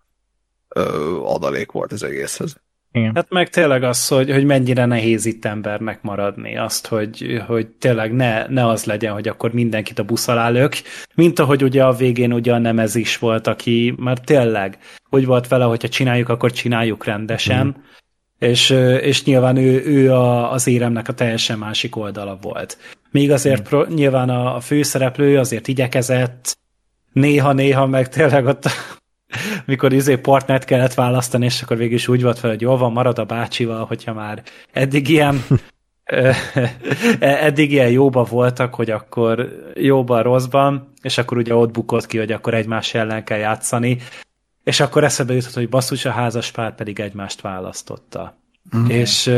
ö, 0.68 1.18
adalék 1.24 1.72
volt 1.72 1.92
az 1.92 2.04
egészhez. 2.04 2.62
Igen. 2.94 3.12
Hát 3.16 3.30
meg 3.30 3.50
tényleg 3.50 3.84
az, 3.84 4.08
hogy, 4.08 4.32
hogy 4.32 4.46
mennyire 4.46 4.86
nehéz 4.86 5.26
itt 5.26 5.46
embernek 5.46 6.02
maradni, 6.02 6.58
azt, 6.58 6.88
hogy, 6.88 7.42
hogy 7.48 7.68
tényleg 7.68 8.14
ne, 8.14 8.48
ne 8.48 8.68
az 8.68 8.86
legyen, 8.86 9.14
hogy 9.14 9.28
akkor 9.28 9.54
mindenkit 9.54 10.00
a 10.00 10.04
busz 10.04 10.28
alá 10.28 10.50
lök, 10.50 10.74
mint 11.16 11.40
ahogy 11.40 11.64
ugye 11.64 11.84
a 11.84 11.92
végén 11.94 12.34
ugye 12.34 12.58
nem 12.58 12.80
ez 12.80 12.96
is 12.96 13.18
volt, 13.18 13.48
aki 13.48 13.94
már 13.98 14.20
tényleg 14.20 14.78
úgy 15.10 15.26
volt 15.26 15.48
vele, 15.48 15.64
hogyha 15.64 15.90
csináljuk, 15.90 16.30
akkor 16.30 16.52
csináljuk 16.52 17.06
rendesen, 17.06 17.66
mm. 17.66 17.82
és, 18.40 18.70
és 19.02 19.24
nyilván 19.24 19.58
ő, 19.58 19.84
ő 19.86 20.14
a, 20.14 20.52
az 20.52 20.68
éremnek 20.68 21.08
a 21.08 21.14
teljesen 21.14 21.58
másik 21.58 21.96
oldala 21.96 22.38
volt. 22.42 22.78
Még 23.12 23.32
azért 23.32 23.62
mm. 23.62 23.64
pro, 23.64 23.86
nyilván 23.86 24.30
a, 24.30 24.56
a 24.56 24.60
főszereplő 24.60 25.38
azért 25.38 25.68
igyekezett, 25.68 26.58
néha-néha 27.14 27.86
meg 27.86 28.10
tényleg 28.10 28.46
ott 28.46 28.66
mikor 29.66 29.94
izé 29.94 30.18
partnert 30.18 30.66
kellett 30.66 30.94
választani, 30.94 31.46
és 31.46 31.62
akkor 31.62 31.78
végül 31.78 31.96
is 31.96 32.08
úgy 32.08 32.22
volt 32.22 32.40
fel, 32.40 32.50
hogy 32.50 32.62
jól 32.62 32.78
van, 32.78 32.92
marad 32.92 33.20
a 33.20 33.26
bácsival, 33.26 33.86
hogyha 33.86 34.14
már 34.14 34.44
eddig 34.72 35.10
ilyen 35.10 35.44
eddig 37.20 37.72
ilyen 37.72 37.90
jóba 37.90 38.24
voltak, 38.24 38.76
hogy 38.76 38.90
akkor 38.90 39.50
jóban, 39.76 40.24
rosszban, 40.24 40.94
és 41.02 41.18
akkor 41.18 41.38
ugye 41.38 41.56
ott 41.56 41.72
bukott 41.72 42.06
ki, 42.06 42.18
hogy 42.18 42.32
akkor 42.32 42.54
egymás 42.54 42.94
ellen 42.94 43.24
kell 43.24 43.38
játszani, 43.38 43.98
és 44.64 44.80
akkor 44.80 45.04
eszebe 45.04 45.34
jutott, 45.34 45.54
hogy 45.54 45.70
basszus, 45.70 46.06
a 46.06 46.12
házas 46.12 46.52
pár 46.52 46.76
pedig 46.76 47.00
egymást 47.00 47.42
választotta. 47.42 48.38
Mm. 48.78 48.86
És, 48.86 49.32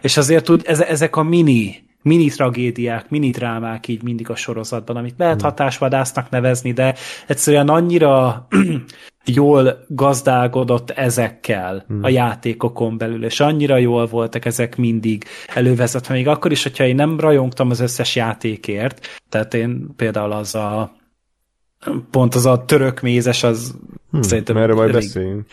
és 0.00 0.16
azért 0.16 0.48
úgy, 0.48 0.64
ezek 0.64 1.16
a 1.16 1.22
mini 1.22 1.85
mini 2.06 2.28
tragédiák, 2.28 3.10
mini 3.10 3.30
drámák 3.30 3.88
így 3.88 4.02
mindig 4.02 4.30
a 4.30 4.36
sorozatban, 4.36 4.96
amit 4.96 5.14
lehet 5.18 5.40
hmm. 5.40 5.44
hatásvadásznak 5.44 6.30
nevezni, 6.30 6.72
de 6.72 6.94
egyszerűen 7.26 7.68
annyira 7.68 8.46
jól 9.24 9.84
gazdálkodott 9.88 10.90
ezekkel 10.90 11.84
hmm. 11.86 12.02
a 12.02 12.08
játékokon 12.08 12.98
belül, 12.98 13.24
és 13.24 13.40
annyira 13.40 13.76
jól 13.76 14.06
voltak 14.06 14.44
ezek 14.44 14.76
mindig 14.76 15.24
elővezetve, 15.54 16.14
még 16.14 16.28
akkor 16.28 16.50
is, 16.50 16.62
hogyha 16.62 16.84
én 16.84 16.94
nem 16.94 17.20
rajongtam 17.20 17.70
az 17.70 17.80
összes 17.80 18.16
játékért, 18.16 19.06
tehát 19.28 19.54
én 19.54 19.86
például 19.96 20.32
az 20.32 20.54
a 20.54 20.96
pont 22.10 22.34
az 22.34 22.46
a 22.46 22.64
török 22.64 23.00
mézes, 23.00 23.42
az 23.42 23.74
hmm, 24.10 24.22
szerintem... 24.22 24.56
Erről 24.56 24.76
majd 24.76 24.92
beszéljünk. 24.92 25.46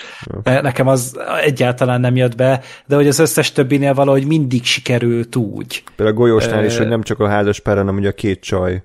Nekem 0.44 0.88
az 0.88 1.20
egyáltalán 1.44 2.02
nem 2.02 2.16
jött 2.16 2.36
be, 2.36 2.62
de 2.86 2.96
hogy 2.96 3.08
az 3.08 3.20
összes 3.20 3.52
többinél 3.52 3.94
valahogy 3.94 4.28
mindig 4.28 4.64
sikerült 4.64 5.36
úgy. 5.36 5.84
Például 5.96 6.18
a 6.18 6.20
golyósnál 6.20 6.60
uh, 6.60 6.66
is, 6.66 6.78
hogy 6.78 6.88
nem 6.88 7.04
csak 7.04 7.20
a 7.20 7.28
házas 7.28 7.60
pár, 7.60 7.78
hanem 7.78 7.96
ugye 7.96 8.10
a 8.10 8.14
két 8.14 8.42
csaj. 8.42 8.84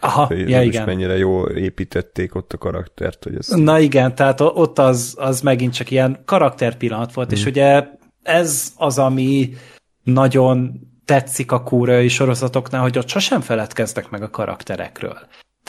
Aha, 0.00 0.24
hogy 0.24 0.48
ja, 0.48 0.62
igen. 0.62 0.84
mennyire 0.84 1.16
jól 1.16 1.50
építették 1.50 2.34
ott 2.34 2.52
a 2.52 2.58
karaktert. 2.58 3.24
Hogy 3.24 3.34
ez... 3.34 3.48
Na 3.48 3.78
igen, 3.78 4.14
tehát 4.14 4.40
ott 4.40 4.78
az, 4.78 5.14
az 5.18 5.40
megint 5.40 5.74
csak 5.74 5.90
ilyen 5.90 6.22
karakterpillanat 6.24 7.12
volt, 7.12 7.28
hmm. 7.28 7.38
és 7.38 7.46
ugye 7.46 7.84
ez 8.22 8.72
az, 8.76 8.98
ami 8.98 9.54
nagyon 10.02 10.80
tetszik 11.04 11.52
a 11.52 11.62
kúrai 11.62 12.08
sorozatoknál, 12.08 12.82
hogy 12.82 12.98
ott 12.98 13.08
sosem 13.08 13.40
feledkeznek 13.40 14.10
meg 14.10 14.22
a 14.22 14.30
karakterekről. 14.30 15.18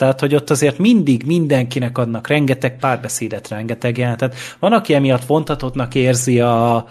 Tehát, 0.00 0.20
hogy 0.20 0.34
ott 0.34 0.50
azért 0.50 0.78
mindig 0.78 1.22
mindenkinek 1.26 1.98
adnak 1.98 2.26
rengeteg 2.26 2.78
párbeszédet, 2.78 3.48
rengeteg 3.48 3.98
jelentet. 3.98 4.34
Van, 4.58 4.72
aki 4.72 4.94
emiatt 4.94 5.24
vontatottnak 5.24 5.94
érzi 5.94 6.40
a, 6.40 6.86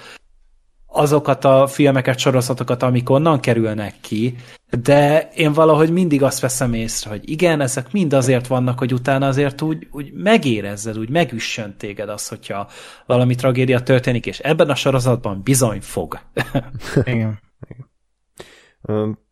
azokat 0.86 1.46
a 1.46 1.68
filmeket, 1.68 2.18
sorozatokat, 2.18 2.84
amik 2.84 3.10
onnan 3.10 3.40
kerülnek 3.40 3.94
ki, 4.02 4.36
de 4.82 5.30
én 5.36 5.54
valahogy 5.54 5.92
mindig 5.92 6.24
azt 6.24 6.40
veszem 6.40 6.74
észre, 6.74 7.10
hogy 7.10 7.30
igen, 7.30 7.62
ezek 7.62 7.92
mind 7.92 8.14
azért 8.14 8.48
vannak, 8.48 8.80
hogy 8.80 8.94
utána 8.94 9.28
azért 9.28 9.62
úgy, 9.62 9.88
úgy 9.92 10.14
megérezzed, 10.14 10.98
úgy 10.98 11.10
megüssön 11.10 11.76
téged 11.78 12.10
az, 12.10 12.28
hogyha 12.28 12.70
valami 13.06 13.36
tragédia 13.36 13.84
történik, 13.84 14.26
és 14.26 14.40
ebben 14.40 14.70
a 14.70 14.76
sorozatban 14.76 15.42
bizony 15.44 15.82
fog. 15.82 16.20
igen. 17.04 17.40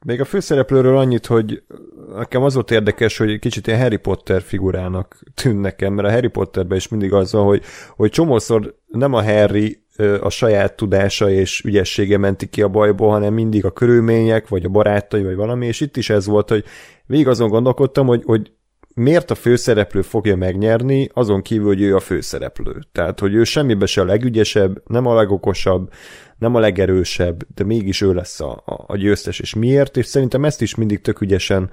Még 0.05 0.21
a 0.21 0.25
főszereplőről 0.25 0.97
annyit, 0.97 1.25
hogy 1.25 1.63
nekem 2.15 2.43
az 2.43 2.53
volt 2.53 2.71
érdekes, 2.71 3.17
hogy 3.17 3.39
kicsit 3.39 3.67
ilyen 3.67 3.79
Harry 3.79 3.97
Potter 3.97 4.41
figurának 4.41 5.19
tűn 5.33 5.55
nekem, 5.55 5.93
mert 5.93 6.07
a 6.07 6.11
Harry 6.11 6.27
Potterben 6.27 6.77
is 6.77 6.87
mindig 6.87 7.13
az 7.13 7.31
van, 7.31 7.45
hogy, 7.45 7.63
hogy 7.95 8.09
csomószor 8.09 8.75
nem 8.87 9.13
a 9.13 9.23
Harry 9.23 9.85
a 10.21 10.29
saját 10.29 10.75
tudása 10.75 11.29
és 11.29 11.63
ügyessége 11.63 12.17
menti 12.17 12.49
ki 12.49 12.61
a 12.61 12.67
bajból, 12.67 13.09
hanem 13.09 13.33
mindig 13.33 13.65
a 13.65 13.71
körülmények, 13.71 14.47
vagy 14.47 14.65
a 14.65 14.69
barátai, 14.69 15.23
vagy 15.23 15.35
valami, 15.35 15.65
és 15.65 15.81
itt 15.81 15.97
is 15.97 16.09
ez 16.09 16.25
volt, 16.25 16.49
hogy 16.49 16.63
végig 17.05 17.27
azon 17.27 17.49
gondolkodtam, 17.49 18.07
hogy, 18.07 18.23
hogy 18.25 18.51
miért 18.97 19.31
a 19.31 19.35
főszereplő 19.35 20.01
fogja 20.01 20.35
megnyerni, 20.35 21.09
azon 21.13 21.41
kívül, 21.41 21.67
hogy 21.67 21.81
ő 21.81 21.95
a 21.95 21.99
főszereplő. 21.99 22.79
Tehát, 22.91 23.19
hogy 23.19 23.33
ő 23.33 23.43
semmibe 23.43 23.85
se 23.85 24.01
a 24.01 24.05
legügyesebb, 24.05 24.81
nem 24.85 25.05
a 25.05 25.15
legokosabb, 25.15 25.91
nem 26.37 26.55
a 26.55 26.59
legerősebb, 26.59 27.43
de 27.55 27.63
mégis 27.63 28.01
ő 28.01 28.13
lesz 28.13 28.39
a, 28.39 28.51
a, 28.65 28.83
a 28.87 28.97
győztes, 28.97 29.39
és 29.39 29.53
miért, 29.53 29.97
és 29.97 30.05
szerintem 30.05 30.45
ezt 30.45 30.61
is 30.61 30.75
mindig 30.75 31.01
tök 31.01 31.21
ügyesen 31.21 31.71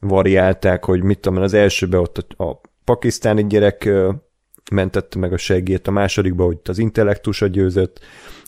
variálták, 0.00 0.84
hogy 0.84 1.02
mit 1.02 1.18
tudom, 1.18 1.42
az 1.42 1.54
elsőbe 1.54 1.98
ott 1.98 2.34
a, 2.36 2.44
a 2.44 2.60
pakisztáni 2.84 3.46
gyerek 3.46 3.90
mentette 4.72 5.18
meg 5.18 5.32
a 5.32 5.36
seggét, 5.36 5.86
a 5.86 5.90
másodikba, 5.90 6.44
hogy 6.44 6.58
az 6.64 6.78
intellektus 6.78 7.42
a 7.42 7.46
győzött, 7.46 8.00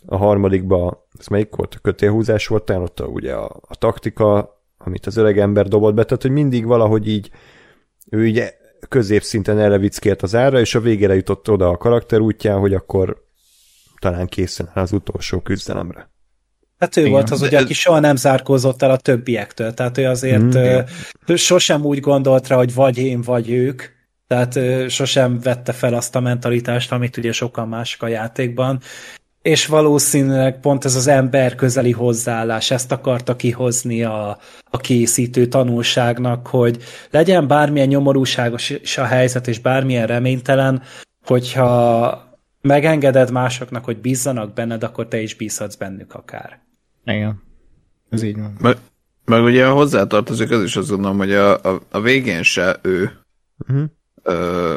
a 0.06 0.16
harmadikba, 0.16 1.06
ez 1.18 1.26
melyik 1.26 1.56
volt, 1.56 1.74
a 1.74 1.80
kötélhúzás 1.82 2.46
volt, 2.46 2.64
talán 2.64 2.82
ott 2.82 3.00
a, 3.00 3.06
ugye 3.06 3.34
a, 3.34 3.60
a 3.68 3.76
taktika, 3.76 4.58
amit 4.78 5.06
az 5.06 5.16
öreg 5.16 5.38
ember 5.38 5.68
dobott 5.68 5.94
be, 5.94 6.04
tehát 6.04 6.22
hogy 6.22 6.30
mindig 6.30 6.66
valahogy 6.66 7.08
így 7.08 7.30
ő 8.14 8.26
ugye 8.26 8.54
középszinten 8.88 9.58
erre 9.58 9.78
vickért 9.78 10.22
az 10.22 10.34
ára, 10.34 10.60
és 10.60 10.74
a 10.74 10.80
végére 10.80 11.14
jutott 11.14 11.50
oda 11.50 11.68
a 11.68 11.76
karakter 11.76 12.20
útján, 12.20 12.58
hogy 12.58 12.74
akkor 12.74 13.24
talán 13.98 14.26
készen 14.26 14.70
az 14.74 14.92
utolsó 14.92 15.40
küzdelemre. 15.40 16.12
Hát 16.78 16.96
ő 16.96 17.00
Igen. 17.00 17.12
volt 17.12 17.30
az, 17.30 17.42
ugye, 17.42 17.58
aki 17.58 17.74
soha 17.74 17.98
nem 17.98 18.16
zárkózott 18.16 18.82
el 18.82 18.90
a 18.90 18.96
többiektől, 18.96 19.74
tehát 19.74 19.98
ő 19.98 20.08
azért 20.08 20.42
mm, 20.42 20.78
ő 21.26 21.36
sosem 21.36 21.84
úgy 21.84 22.00
gondolt 22.00 22.48
rá, 22.48 22.56
hogy 22.56 22.74
vagy 22.74 22.98
én, 22.98 23.20
vagy 23.20 23.50
ők, 23.50 23.82
tehát 24.26 24.56
ő 24.56 24.88
sosem 24.88 25.40
vette 25.40 25.72
fel 25.72 25.94
azt 25.94 26.16
a 26.16 26.20
mentalitást, 26.20 26.92
amit 26.92 27.16
ugye 27.16 27.32
sokan 27.32 27.68
mások 27.68 28.02
a 28.02 28.08
játékban, 28.08 28.80
és 29.44 29.66
valószínűleg 29.66 30.60
pont 30.60 30.84
ez 30.84 30.94
az 30.94 31.06
ember 31.06 31.54
közeli 31.54 31.90
hozzáállás, 31.90 32.70
ezt 32.70 32.92
akarta 32.92 33.36
kihozni 33.36 34.02
a, 34.02 34.38
a 34.70 34.76
készítő 34.76 35.46
tanulságnak, 35.46 36.46
hogy 36.46 36.82
legyen 37.10 37.46
bármilyen 37.46 37.88
nyomorúságos 37.88 38.96
a 38.96 39.04
helyzet, 39.04 39.48
és 39.48 39.58
bármilyen 39.58 40.06
reménytelen, 40.06 40.82
hogyha 41.24 42.38
megengeded 42.60 43.30
másoknak, 43.30 43.84
hogy 43.84 43.98
bízzanak 43.98 44.52
benned, 44.52 44.82
akkor 44.82 45.08
te 45.08 45.20
is 45.20 45.34
bízhatsz 45.34 45.76
bennük 45.76 46.14
akár. 46.14 46.60
Igen. 47.04 47.42
Ez 48.10 48.22
így 48.22 48.38
van. 48.38 48.56
Meg, 48.60 48.76
meg 49.24 49.42
ugye 49.42 49.66
hozzátartozik 49.66 50.50
az 50.50 50.62
is 50.62 50.76
azt 50.76 50.88
gondolom, 50.88 51.16
hogy 51.16 51.32
a, 51.32 51.52
a, 51.62 51.80
a 51.90 52.00
végén 52.00 52.42
se 52.42 52.78
ő 52.82 53.12
Uh-huh. 53.68 53.84
ö, 54.22 54.76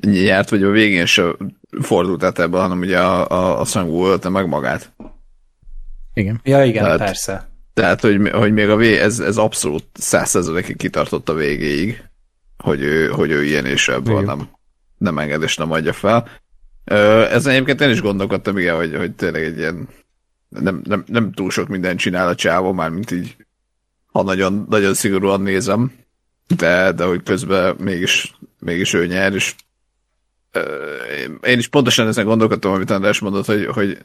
nyert, 0.00 0.50
vagy 0.50 0.62
a 0.62 0.70
végén 0.70 1.06
se 1.06 1.36
fordult 1.80 2.22
át 2.22 2.38
ebbe, 2.38 2.58
hanem 2.58 2.78
ugye 2.78 2.98
a, 3.00 3.30
a, 3.30 3.60
a 3.60 3.64
Sangu 3.64 4.06
ölte 4.06 4.28
meg 4.28 4.46
magát. 4.46 4.92
Igen. 6.14 6.40
Ja, 6.44 6.64
igen, 6.64 6.82
Tehát- 6.84 6.98
persze. 6.98 7.48
Tehát, 7.74 8.00
hogy, 8.00 8.30
hogy 8.30 8.52
még 8.52 8.68
a 8.68 8.76
vé, 8.76 8.98
ez, 8.98 9.18
ez 9.20 9.36
abszolút 9.36 9.84
százszerzalékig 9.92 10.76
kitartott 10.76 11.28
a 11.28 11.34
végéig, 11.34 12.02
hogy 12.56 12.80
ő, 12.82 13.08
hogy 13.08 13.30
ő 13.30 13.44
ilyen 13.44 13.66
és 13.66 13.88
ebből 13.88 14.14
Igen. 14.22 14.24
nem, 14.24 14.48
nem 14.98 15.18
enged 15.18 15.42
és 15.42 15.56
nem 15.56 15.70
adja 15.72 15.92
fel. 15.92 16.28
Ö, 16.84 17.24
ezen 17.30 17.52
egyébként 17.52 17.80
én 17.80 17.90
is 17.90 18.00
gondolkodtam, 18.00 18.58
igen, 18.58 18.76
hogy, 18.76 18.96
hogy 18.96 19.12
tényleg 19.12 19.42
egy 19.42 19.58
ilyen 19.58 19.88
nem, 20.48 20.80
nem, 20.84 21.04
nem 21.06 21.32
túl 21.32 21.50
sok 21.50 21.68
mindent 21.68 21.98
csinál 21.98 22.28
a 22.28 22.34
csávó, 22.34 22.72
már 22.72 22.90
mint 22.90 23.10
így 23.10 23.36
ha 24.12 24.22
nagyon, 24.22 24.66
nagyon 24.68 24.94
szigorúan 24.94 25.40
nézem, 25.40 25.92
de, 26.56 26.92
de 26.92 27.04
hogy 27.04 27.22
közben 27.22 27.76
mégis, 27.78 28.34
mégis 28.58 28.92
ő 28.92 29.06
nyer, 29.06 29.34
és 29.34 29.54
én 31.42 31.58
is 31.58 31.68
pontosan 31.68 32.06
ezen 32.06 32.24
gondolkodtam, 32.24 32.72
amit 32.72 32.90
András 32.90 33.18
mondott, 33.18 33.46
hogy, 33.46 33.66
hogy 33.66 33.98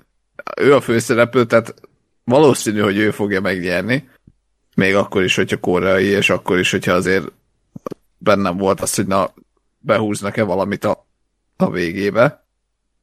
ő 0.61 0.73
a 0.75 0.81
főszereplő, 0.81 1.45
tehát 1.45 1.73
valószínű, 2.23 2.79
hogy 2.79 2.97
ő 2.97 3.11
fogja 3.11 3.41
megnyerni, 3.41 4.09
még 4.75 4.95
akkor 4.95 5.23
is, 5.23 5.35
hogyha 5.35 5.59
koreai, 5.59 6.05
és 6.05 6.29
akkor 6.29 6.59
is, 6.59 6.71
hogyha 6.71 6.91
azért 6.91 7.31
bennem 8.17 8.57
volt 8.57 8.81
az, 8.81 8.95
hogy 8.95 9.07
na, 9.07 9.33
behúznak-e 9.79 10.43
valamit 10.43 10.83
a, 10.83 11.07
a 11.55 11.69
végébe, 11.69 12.45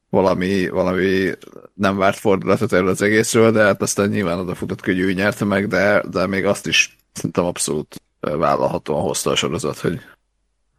valami, 0.09 0.67
valami 0.69 1.31
nem 1.73 1.97
várt 1.97 2.17
fordulatot 2.17 2.73
erről 2.73 2.87
az 2.87 3.01
egészről, 3.01 3.51
de 3.51 3.63
hát 3.63 3.81
aztán 3.81 4.09
nyilván 4.09 4.39
odafutott, 4.39 4.85
hogy 4.85 4.99
ő 4.99 5.13
nyerte 5.13 5.45
meg, 5.45 5.67
de, 5.67 6.03
de 6.11 6.27
még 6.27 6.45
azt 6.45 6.67
is 6.67 6.97
szerintem 7.13 7.45
abszolút 7.45 8.01
vállalhatóan 8.19 9.01
hozta 9.01 9.31
a 9.31 9.35
sorozat, 9.35 9.77
hogy, 9.77 9.99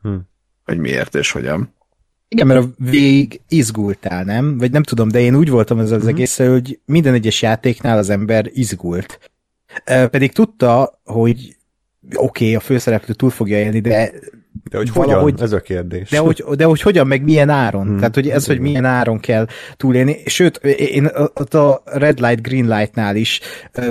Hm. 0.02 0.16
hogy 0.64 0.78
miért 0.78 1.14
és 1.14 1.30
hogyan. 1.30 1.74
Igen, 2.34 2.46
mert 2.46 2.64
a 2.64 2.70
végig 2.76 3.40
izgultál, 3.48 4.24
nem? 4.24 4.58
Vagy 4.58 4.70
nem 4.70 4.82
tudom, 4.82 5.08
de 5.08 5.20
én 5.20 5.34
úgy 5.34 5.50
voltam 5.50 5.78
ez 5.78 5.90
az 5.90 6.06
egész, 6.06 6.36
hogy 6.36 6.80
minden 6.84 7.14
egyes 7.14 7.42
játéknál 7.42 7.98
az 7.98 8.10
ember 8.10 8.50
izgult. 8.52 9.30
Pedig 9.84 10.32
tudta, 10.32 11.00
hogy 11.04 11.56
oké, 12.14 12.44
okay, 12.44 12.54
a 12.54 12.60
főszereplő 12.60 13.14
túl 13.14 13.30
fogja 13.30 13.58
élni, 13.58 13.80
de 13.80 14.12
De 14.70 14.76
hogy 14.76 14.92
Valahogy- 14.92 15.22
hogyan? 15.22 15.42
Ez 15.42 15.52
a 15.52 15.60
kérdés. 15.60 16.10
de 16.10 16.18
hogy, 16.18 16.44
de 16.56 16.64
hogy 16.64 16.80
hogyan, 16.80 17.06
meg 17.06 17.22
milyen 17.22 17.48
áron. 17.48 17.86
Hmm. 17.86 17.96
Tehát, 17.96 18.14
hogy 18.14 18.28
ez, 18.28 18.46
hogy 18.46 18.58
milyen 18.58 18.84
áron 18.84 19.20
kell 19.20 19.46
túlélni. 19.76 20.16
Sőt, 20.26 20.56
én 20.76 21.10
ott 21.34 21.54
a 21.54 21.82
Red 21.84 22.20
Light, 22.20 22.42
Green 22.42 22.78
Light-nál 22.78 23.16
is 23.16 23.40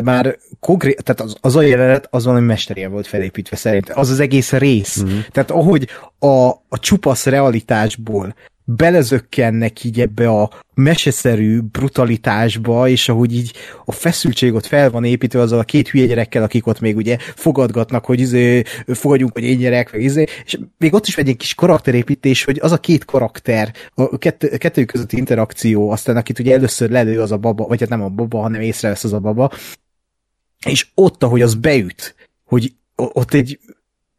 már 0.03 0.37
konkrét, 0.59 1.03
tehát 1.03 1.21
az, 1.21 1.35
az 1.41 1.55
a 1.55 1.61
jelenet 1.61 2.07
az 2.09 2.25
valami 2.25 2.45
mesterien 2.45 2.91
volt 2.91 3.07
felépítve 3.07 3.55
szerint. 3.55 3.89
Az 3.89 4.09
az 4.09 4.19
egész 4.19 4.51
rész. 4.51 5.01
Mhm. 5.01 5.11
Tehát 5.31 5.51
ahogy 5.51 5.87
a, 6.19 6.47
a 6.49 6.79
csupasz 6.79 7.25
realitásból 7.25 8.35
belezökkennek 8.75 9.83
így 9.83 9.99
ebbe 9.99 10.29
a 10.29 10.49
meseszerű 10.73 11.59
brutalitásba, 11.59 12.87
és 12.87 13.09
ahogy 13.09 13.35
így 13.35 13.53
a 13.85 13.91
feszültség 13.91 14.53
ott 14.53 14.65
fel 14.65 14.91
van 14.91 15.03
építve 15.03 15.39
azzal 15.39 15.59
a 15.59 15.63
két 15.63 15.89
hülye 15.89 16.05
gyerekkel, 16.05 16.43
akik 16.43 16.67
ott 16.67 16.79
még 16.79 16.95
ugye 16.95 17.17
fogadgatnak, 17.35 18.05
hogy 18.05 18.19
izé, 18.19 18.63
fogadjunk, 18.85 19.33
hogy 19.33 19.43
én 19.43 19.57
gyerek, 19.57 19.91
meg 19.91 20.01
izé, 20.01 20.25
és 20.45 20.59
még 20.77 20.93
ott 20.93 21.07
is 21.07 21.17
egy 21.17 21.25
ilyen 21.25 21.37
kis 21.37 21.55
karakterépítés, 21.55 22.43
hogy 22.43 22.59
az 22.61 22.71
a 22.71 22.77
két 22.77 23.05
karakter, 23.05 23.73
a 23.93 24.17
kettő, 24.17 24.57
kettő 24.57 24.85
közötti 24.85 25.17
interakció, 25.17 25.91
aztán 25.91 26.17
akit 26.17 26.39
ugye 26.39 26.53
először 26.53 26.89
lelő 26.89 27.21
az 27.21 27.31
a 27.31 27.37
baba, 27.37 27.65
vagy 27.65 27.79
hát 27.79 27.89
nem 27.89 28.01
a 28.01 28.09
baba, 28.09 28.41
hanem 28.41 28.61
észrevesz 28.61 29.03
az 29.03 29.13
a 29.13 29.19
baba, 29.19 29.51
és 30.65 30.87
ott, 30.93 31.23
ahogy 31.23 31.41
az 31.41 31.55
beüt, 31.55 32.15
hogy 32.45 32.73
ott 32.95 33.33
egy 33.33 33.59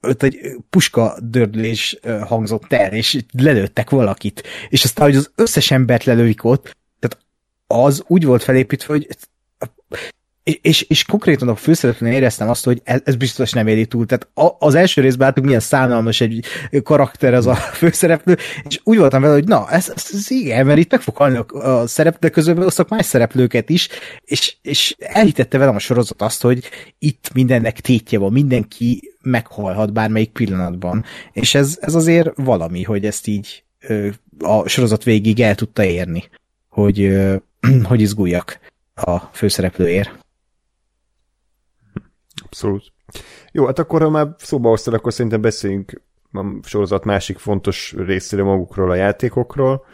ott 0.03 0.23
egy 0.23 0.57
puska 0.71 1.17
dördülés 1.23 1.99
hangzott 2.27 2.73
el, 2.73 2.93
és 2.93 3.19
lelőttek 3.33 3.91
valakit. 3.91 4.43
És 4.69 4.85
aztán, 4.85 5.07
hogy 5.07 5.17
az 5.17 5.31
összes 5.35 5.71
embert 5.71 6.05
lelőik 6.05 6.45
ott, 6.45 6.77
tehát 6.99 7.27
az 7.67 8.05
úgy 8.07 8.25
volt 8.25 8.43
felépítve, 8.43 8.93
hogy 8.93 9.09
és, 10.63 10.83
és 10.83 11.05
konkrétan 11.05 11.49
a 11.49 11.57
főszereplőn 11.57 12.13
éreztem 12.13 12.49
azt, 12.49 12.65
hogy 12.65 12.81
ez, 12.85 13.01
ez 13.05 13.17
biztos 13.17 13.53
nem 13.53 13.67
éli 13.67 13.87
túl. 13.87 14.07
Tehát 14.07 14.29
a, 14.35 14.67
az 14.67 14.75
első 14.75 15.01
részben 15.01 15.27
láttuk, 15.27 15.45
milyen 15.45 15.61
szánalmas 15.61 16.21
egy 16.21 16.45
karakter 16.83 17.35
az 17.35 17.47
a 17.47 17.55
főszereplő, 17.81 18.37
és 18.69 18.81
úgy 18.85 18.99
voltam 18.99 19.23
vele, 19.23 19.35
hogy 19.35 19.49
na, 19.49 19.71
ez, 19.71 19.93
ez, 19.95 20.09
ez 20.13 20.31
igen, 20.31 20.67
mert 20.67 20.79
itt 20.79 20.91
meg 20.91 21.01
fog 21.01 21.17
halni 21.17 21.37
a, 21.37 21.69
a 21.69 21.87
szereplők 21.87 22.33
közül, 22.33 22.55
beosztok 22.55 22.89
más 22.89 23.07
szereplőket 23.07 23.71
is, 23.71 23.89
és, 24.25 24.57
és 24.63 24.97
elhitette 24.99 25.59
velem 25.59 25.75
a 25.75 25.79
sorozat 25.79 26.23
azt, 26.23 26.43
hogy 26.43 26.69
itt 26.99 27.31
mindennek 27.35 27.81
tétje 27.81 28.19
van, 28.19 28.33
mindenki 28.33 29.11
meghalhat 29.23 29.93
bármelyik 29.93 30.31
pillanatban. 30.31 31.05
És 31.33 31.55
ez, 31.55 31.79
ez 31.81 31.95
azért 31.95 32.31
valami, 32.37 32.83
hogy 32.83 33.05
ezt 33.05 33.27
így 33.27 33.65
a 34.39 34.69
sorozat 34.69 35.05
végig 35.05 35.41
el 35.41 35.55
tudta 35.55 35.85
érni, 35.85 36.25
hogy, 36.69 37.19
hogy 37.89 38.01
izguljak 38.01 38.59
a 38.95 39.19
főszereplőért. 39.19 40.19
Abszolút. 42.51 42.93
Jó, 43.53 43.67
hát 43.67 43.79
akkor, 43.79 44.03
ha 44.03 44.11
már 44.11 44.29
szóba 44.39 44.69
hoztad, 44.69 44.95
akkor 44.95 45.13
szerintem 45.13 45.41
beszéljünk 45.41 46.03
a 46.33 46.45
sorozat 46.63 47.05
másik 47.05 47.39
fontos 47.39 47.95
részére 47.97 48.43
magukról, 48.43 48.91
a 48.91 48.95
játékokról. 48.95 49.85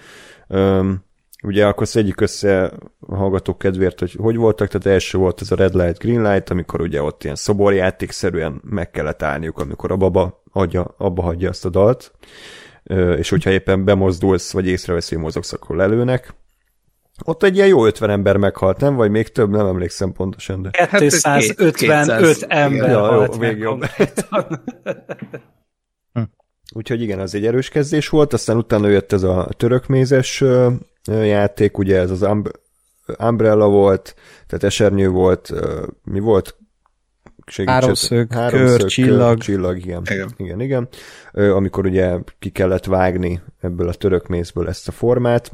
Üm, 0.49 1.05
ugye 1.43 1.67
akkor 1.67 1.87
szedjük 1.87 2.21
össze 2.21 2.73
a 3.01 3.17
hallgatók 3.17 3.59
kedvéért, 3.59 3.99
hogy 3.99 4.13
hogy 4.13 4.37
voltak, 4.37 4.69
tehát 4.69 4.87
első 4.87 5.19
volt 5.19 5.41
ez 5.41 5.51
a 5.51 5.57
Red 5.57 5.75
Light, 5.75 5.99
Green 5.99 6.33
Light, 6.33 6.51
amikor 6.51 6.81
ugye 6.81 7.03
ott 7.03 7.25
ilyen 7.25 7.37
szoborjátékszerűen 7.37 8.61
meg 8.65 8.91
kellett 8.91 9.23
állniuk, 9.23 9.59
amikor 9.59 9.93
a 9.93 9.97
baba 9.97 10.43
adja, 10.53 10.95
abba 10.97 11.23
hagyja 11.23 11.49
azt 11.49 11.65
a 11.65 11.69
dalt, 11.69 12.13
és 13.17 13.29
hogyha 13.29 13.51
éppen 13.51 13.85
bemozdulsz, 13.85 14.53
vagy 14.53 14.67
észreveszi, 14.67 15.17
mozogsz, 15.17 15.53
akkor 15.53 15.77
lelőnek. 15.77 16.35
Ott 17.25 17.43
egy 17.43 17.57
ilyen 17.57 17.69
jó 17.69 17.87
50 17.87 18.11
ember 18.11 18.37
meghalt, 18.37 18.81
nem? 18.81 18.95
Vagy 18.95 19.11
még 19.11 19.29
több, 19.29 19.51
nem 19.51 19.67
emlékszem 19.67 20.13
pontosan, 20.13 20.63
de... 20.63 20.71
Hát 20.73 21.01
ez 21.01 21.23
255 21.23 21.75
200, 21.75 22.45
ember. 22.49 22.91
Ja, 22.91 22.97
jó, 22.97 23.01
halt 23.01 23.39
még 23.39 23.59
jobb. 23.59 23.85
Úgyhogy 26.75 27.03
igen, 27.03 27.19
az 27.19 27.35
egy 27.35 27.47
erős 27.47 27.69
kezdés 27.69 28.09
volt, 28.09 28.33
aztán 28.33 28.57
utána 28.57 28.89
jött 28.89 29.13
ez 29.13 29.23
a 29.23 29.49
törökmézes 29.57 30.45
játék, 31.07 31.79
ugye 31.79 31.99
ez 31.99 32.11
az 32.11 32.23
Umb- 32.23 32.61
Umbrella 33.19 33.69
volt, 33.69 34.15
tehát 34.47 34.65
esernyő 34.65 35.09
volt, 35.09 35.53
mi 36.05 36.21
volt? 36.21 36.57
Segítsetek. 37.47 37.83
Háromszög, 37.83 38.29
kör, 38.51 38.85
csillag. 38.85 39.39
csillag, 39.39 39.77
igen. 39.77 40.03
Igen. 40.11 40.31
Igen, 40.37 40.61
igen. 40.61 40.89
Amikor 41.33 41.87
ugye 41.87 42.19
ki 42.39 42.51
kellett 42.51 42.85
vágni 42.85 43.41
ebből 43.61 43.89
a 43.89 43.95
törökmézből 43.95 44.69
ezt 44.69 44.89
a 44.89 44.93
formát. 44.93 45.53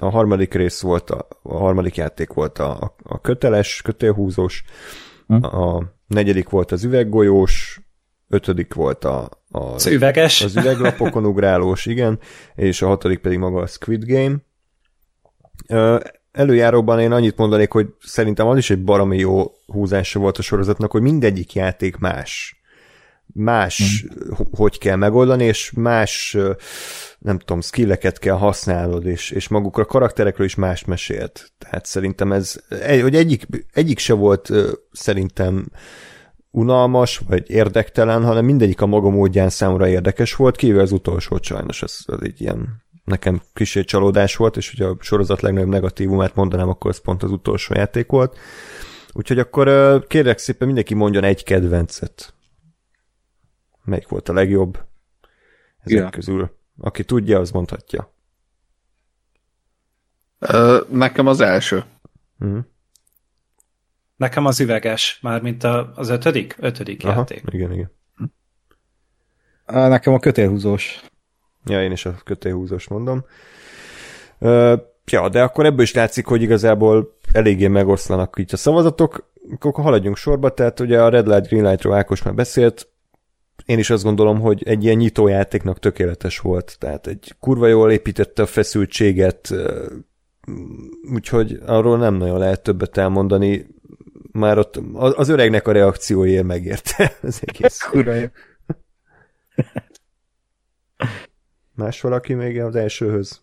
A 0.00 0.10
harmadik 0.10 0.54
rész 0.54 0.80
volt, 0.80 1.10
a, 1.10 1.28
a 1.42 1.56
harmadik 1.56 1.96
játék 1.96 2.32
volt 2.32 2.58
a, 2.58 2.94
a, 3.02 3.20
köteles, 3.20 3.82
kötélhúzós, 3.82 4.64
Hm. 5.26 5.44
a 5.44 5.82
negyedik 6.06 6.48
volt 6.48 6.72
az 6.72 6.84
üveggolyós, 6.84 7.80
ötödik 8.28 8.74
volt 8.74 9.04
a, 9.04 9.28
a 9.50 9.58
Az 9.58 9.86
üveges. 9.86 10.42
az 10.42 10.56
üveglapokon 10.56 11.26
ugrálós, 11.26 11.86
igen, 11.86 12.18
és 12.54 12.82
a 12.82 12.86
hatodik 12.86 13.18
pedig 13.18 13.38
maga 13.38 13.60
a 13.60 13.66
Squid 13.66 14.04
Game. 14.04 14.36
Előjáróban 16.32 17.00
én 17.00 17.12
annyit 17.12 17.36
mondanék, 17.36 17.70
hogy 17.72 17.86
szerintem 18.00 18.46
az 18.46 18.56
is 18.56 18.70
egy 18.70 18.84
baromi 18.84 19.18
jó 19.18 19.52
húzása 19.66 20.18
volt 20.18 20.38
a 20.38 20.42
sorozatnak, 20.42 20.90
hogy 20.90 21.02
mindegyik 21.02 21.54
játék 21.54 21.96
más. 21.96 22.61
Más, 23.32 24.04
hmm. 24.08 24.46
hogy 24.50 24.78
kell 24.78 24.96
megoldani, 24.96 25.44
és 25.44 25.72
más, 25.76 26.36
nem 27.18 27.38
tudom, 27.38 27.60
skilleket 27.60 28.18
kell 28.18 28.36
használnod, 28.36 29.06
és, 29.06 29.30
és 29.30 29.48
magukra 29.48 29.82
a 29.82 29.86
karakterekről 29.86 30.46
is 30.46 30.54
más 30.54 30.84
mesélt. 30.84 31.52
Tehát 31.58 31.86
szerintem 31.86 32.32
ez, 32.32 32.54
hogy 33.02 33.16
egyik, 33.16 33.46
egyik 33.72 33.98
se 33.98 34.12
volt 34.12 34.52
szerintem 34.92 35.66
unalmas, 36.50 37.20
vagy 37.28 37.50
érdektelen, 37.50 38.24
hanem 38.24 38.44
mindegyik 38.44 38.80
a 38.80 38.86
maga 38.86 39.10
módján 39.10 39.48
számomra 39.48 39.88
érdekes 39.88 40.34
volt, 40.34 40.56
kivéve 40.56 40.82
az 40.82 40.92
utolsó 40.92 41.38
sajnos, 41.42 41.82
ez, 41.82 41.98
ez 42.06 42.18
egy 42.22 42.40
ilyen 42.40 42.82
nekem 43.04 43.42
kicsit 43.54 43.86
csalódás 43.86 44.36
volt, 44.36 44.56
és 44.56 44.74
hogy 44.76 44.86
a 44.86 44.96
sorozat 45.00 45.40
legnagyobb 45.40 45.68
negatívumát 45.68 46.34
mondanám, 46.34 46.68
akkor 46.68 46.90
ez 46.90 47.00
pont 47.00 47.22
az 47.22 47.30
utolsó 47.30 47.74
játék 47.74 48.06
volt. 48.06 48.38
Úgyhogy 49.12 49.38
akkor 49.38 50.06
kérlek 50.06 50.38
szépen 50.38 50.66
mindenki 50.66 50.94
mondjon 50.94 51.24
egy 51.24 51.44
kedvencet. 51.44 52.34
Melyik 53.84 54.08
volt 54.08 54.28
a 54.28 54.32
legjobb 54.32 54.84
ezek 55.78 55.98
Ja. 55.98 56.10
közül? 56.10 56.56
Aki 56.80 57.04
tudja, 57.04 57.38
az 57.38 57.50
mondhatja. 57.50 58.12
Ö, 60.38 60.80
nekem 60.90 61.26
az 61.26 61.40
első. 61.40 61.84
Mhm. 62.36 62.58
Nekem 64.16 64.46
az 64.46 64.60
üveges, 64.60 65.18
mármint 65.22 65.64
a, 65.64 65.92
az 65.94 66.08
ötödik? 66.08 66.56
Ötödik 66.58 67.04
Aha, 67.04 67.12
játék. 67.18 67.42
igen, 67.50 67.72
igen. 67.72 67.90
Nekem 69.66 70.14
a 70.14 70.18
kötélhúzós. 70.18 71.00
Ja, 71.64 71.82
én 71.82 71.92
is 71.92 72.06
a 72.06 72.14
kötélhúzós 72.24 72.88
mondom. 72.88 73.24
Ö, 74.38 74.76
ja, 75.04 75.28
de 75.28 75.42
akkor 75.42 75.66
ebből 75.66 75.82
is 75.82 75.94
látszik, 75.94 76.26
hogy 76.26 76.42
igazából 76.42 77.18
eléggé 77.32 77.66
megoszlanak 77.68 78.36
így 78.38 78.50
a 78.52 78.56
szavazatok. 78.56 79.32
Akkor 79.60 79.84
haladjunk 79.84 80.16
sorba, 80.16 80.54
tehát 80.54 80.80
ugye 80.80 81.02
a 81.02 81.08
Red 81.08 81.26
Light, 81.26 81.46
Green 81.48 81.64
Lightról 81.64 81.94
Ákos 81.94 82.22
már 82.22 82.34
beszélt, 82.34 82.91
én 83.64 83.78
is 83.78 83.90
azt 83.90 84.02
gondolom, 84.02 84.40
hogy 84.40 84.62
egy 84.62 84.84
ilyen 84.84 84.96
nyitójátéknak 84.96 85.78
tökéletes 85.78 86.38
volt. 86.38 86.76
Tehát 86.78 87.06
egy 87.06 87.34
kurva 87.40 87.66
jól 87.66 87.90
építette 87.90 88.42
a 88.42 88.46
feszültséget, 88.46 89.54
úgyhogy 91.12 91.60
arról 91.66 91.98
nem 91.98 92.14
nagyon 92.14 92.38
lehet 92.38 92.62
többet 92.62 92.96
elmondani. 92.96 93.66
Már 94.32 94.58
ott 94.58 94.76
az 94.96 95.28
öregnek 95.28 95.68
a 95.68 95.72
reakcióért 95.72 96.44
megérte 96.44 97.16
az 97.22 97.40
egész. 97.44 97.78
Kurva 97.90 98.12
jó. 98.12 98.26
Más 101.74 102.00
valaki 102.00 102.34
még 102.34 102.60
az 102.60 102.76
elsőhöz? 102.76 103.42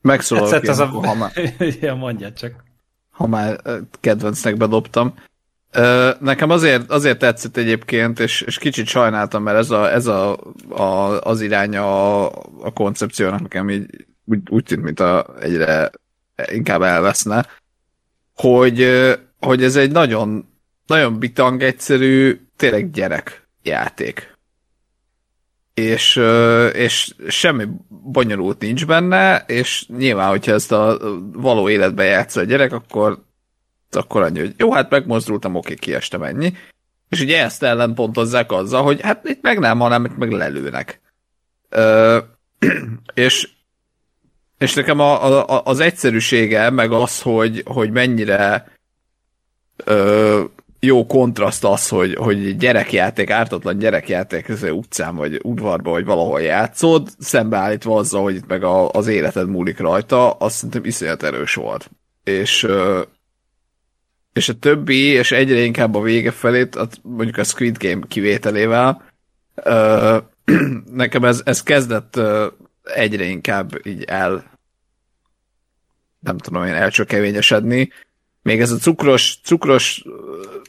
Megszólalok 0.00 0.50
Tetszett 0.50 0.64
én, 0.64 0.70
az 0.70 0.78
a... 0.78 0.86
ha 0.86 1.14
már, 1.14 1.32
ja, 1.80 1.94
mondja 1.94 2.32
csak. 2.32 2.64
ha 3.10 3.26
már 3.26 3.60
kedvencnek 4.00 4.56
bedobtam. 4.56 5.14
Nekem 6.20 6.50
azért, 6.50 6.90
azért 6.90 7.18
tetszett 7.18 7.56
egyébként, 7.56 8.20
és, 8.20 8.40
és 8.40 8.58
kicsit 8.58 8.86
sajnáltam, 8.86 9.42
mert 9.42 9.58
ez, 9.58 9.70
a, 9.70 9.92
ez 9.92 10.06
a, 10.06 10.36
a, 10.68 11.20
az 11.20 11.40
iránya 11.40 12.22
a, 12.24 12.32
a 12.60 12.72
koncepciónak 12.72 13.40
nekem 13.40 13.70
így 13.70 14.06
úgy, 14.24 14.40
úgy 14.50 14.64
tűnt, 14.64 14.82
mint 14.82 15.00
a, 15.00 15.26
egyre 15.40 15.90
inkább 16.52 16.82
elveszne, 16.82 17.46
hogy, 18.34 19.02
hogy 19.40 19.62
ez 19.62 19.76
egy 19.76 19.90
nagyon, 19.90 20.48
nagyon 20.86 21.18
bitang 21.18 21.62
egyszerű, 21.62 22.40
tényleg 22.56 22.90
gyerek 22.90 23.48
játék. 23.62 24.34
És, 25.74 26.20
és 26.72 27.14
semmi 27.28 27.66
bonyolult 27.88 28.60
nincs 28.60 28.86
benne, 28.86 29.44
és 29.46 29.86
nyilván, 29.96 30.28
hogyha 30.28 30.52
ezt 30.52 30.72
a 30.72 30.98
való 31.32 31.68
életben 31.68 32.06
játszol 32.06 32.42
a 32.42 32.46
gyerek, 32.46 32.72
akkor 32.72 33.24
akkor 33.96 34.22
annyi, 34.22 34.38
hogy 34.38 34.54
jó, 34.56 34.72
hát 34.72 34.90
megmozdultam, 34.90 35.54
oké, 35.54 35.74
kiestem 35.74 36.22
ennyi. 36.22 36.52
És 37.08 37.20
ugye 37.20 37.42
ezt 37.42 37.62
ellenpontozzák 37.62 38.52
azzal, 38.52 38.82
hogy 38.82 39.00
hát 39.00 39.28
itt 39.28 39.42
meg 39.42 39.58
nem, 39.58 39.78
hanem 39.78 40.04
itt 40.04 40.16
meg 40.16 40.30
lelőnek. 40.30 41.00
Ö, 41.68 42.18
és, 43.14 43.48
és 44.58 44.74
nekem 44.74 45.00
a, 45.00 45.44
a, 45.48 45.62
az 45.64 45.80
egyszerűsége, 45.80 46.70
meg 46.70 46.92
az, 46.92 47.22
hogy, 47.22 47.62
hogy 47.66 47.90
mennyire 47.90 48.72
ö, 49.84 50.42
jó 50.80 51.06
kontraszt 51.06 51.64
az, 51.64 51.88
hogy, 51.88 52.14
hogy 52.14 52.56
gyerekjáték, 52.56 53.30
ártatlan 53.30 53.78
gyerekjáték 53.78 54.48
az 54.48 54.62
utcán, 54.62 55.16
vagy 55.16 55.40
udvarban, 55.42 55.92
vagy 55.92 56.04
valahol 56.04 56.40
játszod, 56.40 57.08
szembeállítva 57.18 57.96
azzal, 57.96 58.22
hogy 58.22 58.34
itt 58.34 58.46
meg 58.46 58.64
a, 58.64 58.90
az 58.90 59.06
életed 59.06 59.48
múlik 59.48 59.78
rajta, 59.78 60.30
azt 60.30 60.54
szerintem 60.54 60.84
iszonyat 60.84 61.22
erős 61.22 61.54
volt. 61.54 61.90
És 62.24 62.66
és 64.36 64.48
a 64.48 64.58
többi, 64.58 65.02
és 65.02 65.32
egyre 65.32 65.58
inkább 65.58 65.94
a 65.94 66.00
vége 66.00 66.30
felé, 66.30 66.68
mondjuk 67.02 67.36
a 67.36 67.44
Squid 67.44 67.76
Game 67.78 68.06
kivételével, 68.08 69.02
ö, 69.54 70.16
nekem 71.02 71.24
ez, 71.24 71.42
ez 71.44 71.62
kezdett 71.62 72.16
ö, 72.16 72.46
egyre 72.82 73.24
inkább 73.24 73.86
így 73.86 74.02
el 74.02 74.44
nem 76.20 76.38
tudom 76.38 76.64
én, 76.64 76.74
elcsökevényesedni. 76.74 77.90
Még 78.42 78.60
ez 78.60 78.70
a 78.70 78.76
cukros, 78.76 79.38
cukros, 79.44 80.04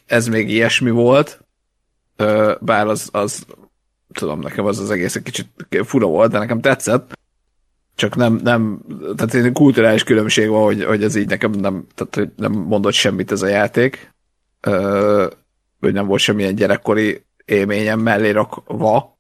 ez 0.05 0.27
még 0.27 0.49
ilyesmi 0.49 0.89
volt, 0.89 1.45
ö, 2.15 2.53
bár 2.59 2.87
az, 2.87 3.09
az 3.11 3.45
tudom, 4.13 4.39
nekem 4.39 4.65
az 4.65 4.79
az 4.79 4.91
egész 4.91 5.15
egy 5.15 5.23
kicsit 5.23 5.47
fura 5.85 6.05
volt, 6.05 6.31
de 6.31 6.37
nekem 6.37 6.61
tetszett 6.61 7.17
csak 7.97 8.15
nem, 8.15 8.39
nem 8.43 8.79
tehát 9.15 9.33
egy 9.33 9.51
kulturális 9.51 10.03
különbség 10.03 10.49
van, 10.49 10.63
hogy, 10.63 10.83
hogy 10.83 11.03
ez 11.03 11.15
így 11.15 11.27
nekem 11.27 11.51
nem, 11.51 11.85
tehát 11.95 12.29
nem 12.35 12.51
mondott 12.51 12.93
semmit 12.93 13.31
ez 13.31 13.41
a 13.41 13.47
játék, 13.47 14.13
ö, 14.61 15.27
hogy 15.79 15.93
nem 15.93 16.05
volt 16.05 16.21
semmilyen 16.21 16.55
gyerekkori 16.55 17.25
élményem 17.45 17.99
mellé 17.99 18.29
rakva. 18.29 19.17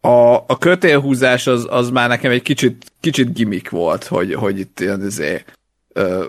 A, 0.00 0.34
a 0.34 0.58
kötélhúzás 0.58 1.46
az, 1.46 1.66
az 1.70 1.90
már 1.90 2.08
nekem 2.08 2.30
egy 2.30 2.42
kicsit, 2.42 2.92
kicsit 3.00 3.34
gimmick 3.34 3.70
volt, 3.70 4.04
hogy, 4.04 4.34
hogy 4.34 4.58
itt 4.58 4.80
ilyen 4.80 5.04
izé, 5.04 5.44
ö, 5.92 6.24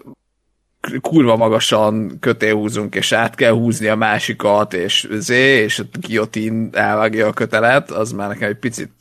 kurva 1.02 1.36
magasan 1.36 2.20
kötélhúzunk, 2.20 2.96
és 2.96 3.12
át 3.12 3.36
kell 3.36 3.54
húzni 3.54 3.88
a 3.88 3.96
másikat, 3.96 4.74
és 4.74 5.08
zé, 5.12 5.64
és 5.64 5.80
a 5.80 5.84
guillotine 6.00 6.70
elvágja 6.72 7.28
a 7.28 7.34
kötelet, 7.34 7.92
az 7.92 8.12
már 8.12 8.28
nekem 8.28 8.50
egy 8.50 8.60
picit 8.60 8.92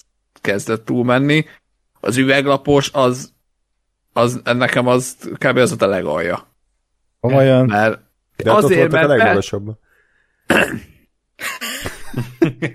kezdett 0.41 0.85
túlmenni 0.85 1.45
az 2.01 2.17
üveglapos, 2.17 2.91
az, 2.93 3.33
az 4.13 4.41
nekem 4.45 4.87
az 4.87 5.17
kb. 5.35 5.57
az 5.57 5.69
volt 5.69 5.83
a 5.83 5.87
legalja. 5.87 6.49
Komolyan. 7.21 7.67
Mert 7.67 8.01
De 8.37 8.53
azért, 8.53 8.85
ott 8.85 8.93
a 8.93 8.97
mert, 8.97 9.09
mert 9.09 9.19
legmagasabb. 9.19 9.79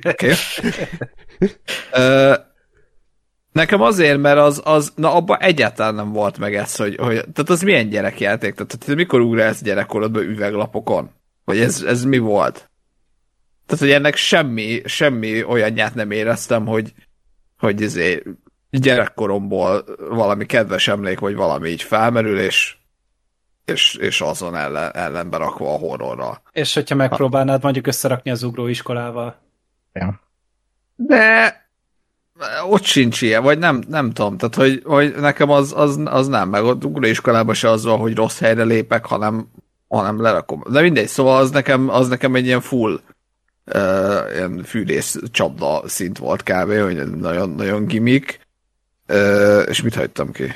okay. 0.04 0.34
Ö, 1.92 2.34
nekem 3.52 3.82
azért, 3.82 4.18
mert 4.18 4.38
az, 4.38 4.62
az 4.64 4.94
na 4.96 5.14
abban 5.14 5.42
egyáltalán 5.42 5.96
nem 5.96 6.12
volt 6.12 6.38
meg 6.38 6.56
ez, 6.56 6.76
hogy, 6.76 6.96
hogy 6.96 7.14
tehát 7.14 7.50
az 7.50 7.62
milyen 7.62 7.90
gyerekjáték? 7.90 8.54
Tehát, 8.54 8.78
tehát 8.80 8.96
mikor 8.96 9.22
ugrálsz 9.22 9.62
gyerekkorodban 9.62 10.24
üveglapokon? 10.24 11.12
Vagy 11.46 11.60
ez, 11.60 11.82
ez 11.82 12.04
mi 12.04 12.18
volt? 12.18 12.70
Tehát, 13.66 13.84
hogy 13.84 13.92
ennek 13.92 14.16
semmi, 14.16 14.82
semmi 14.86 15.44
olyanját 15.44 15.96
nem 15.96 16.12
éreztem, 16.12 16.66
hogy, 16.66 16.94
hogy 17.58 17.82
ezért 17.82 18.24
gyerekkoromból 18.70 19.84
valami 20.10 20.46
kedves 20.46 20.88
emlék, 20.88 21.20
vagy 21.20 21.36
valami 21.36 21.70
így 21.70 21.82
felmerül, 21.82 22.40
és, 22.40 22.76
és, 23.66 23.96
és 23.96 24.22
azon 24.22 24.56
ellen, 24.56 24.92
ellenbe 24.94 25.38
rakva 25.38 25.74
a 25.74 25.78
horrorral. 25.78 26.42
És 26.52 26.74
hogyha 26.74 26.96
megpróbálnád 26.96 27.64
mondjuk 27.64 27.88
összerakni 27.88 28.32
az 28.32 28.44
ugróiskolával? 28.44 29.36
Ja. 29.94 30.20
De 30.96 31.64
ott 32.70 32.84
sincs 32.84 33.22
ilyen, 33.22 33.44
vagy 33.44 33.58
nem, 33.58 33.84
nem 33.88 34.12
tudom, 34.12 34.38
tehát 34.38 34.56
hogy, 34.56 34.82
hogy 34.86 35.16
nekem 35.16 35.50
az, 35.50 35.74
az, 35.76 36.00
az 36.06 36.28
nem, 36.28 36.50
meg 36.50 36.64
ott 36.64 36.86
ugróiskolában 36.86 37.54
se 37.54 37.70
az 37.70 37.84
van, 37.84 38.00
hogy 38.00 38.16
rossz 38.16 38.40
helyre 38.40 38.64
lépek, 38.64 39.06
hanem, 39.06 39.48
hanem 39.88 40.22
lerakom. 40.22 40.64
De 40.70 40.82
mindegy, 40.82 41.08
szóval 41.08 41.38
az 41.38 41.52
nekem, 41.52 41.90
az 41.90 42.08
nekem 42.08 42.36
egy 42.36 42.46
ilyen 42.46 42.62
full 42.62 43.00
uh, 43.74 44.34
ilyen 44.34 44.64
fűrész 44.64 45.20
csapda 45.32 45.82
szint 45.86 46.18
volt 46.18 46.44
kb., 46.44 46.74
hogy 46.74 47.16
nagyon, 47.16 47.50
nagyon 47.50 47.86
gimmick. 47.86 48.40
És 49.68 49.82
mit 49.82 49.96
hagytam 49.96 50.32
ki? 50.32 50.52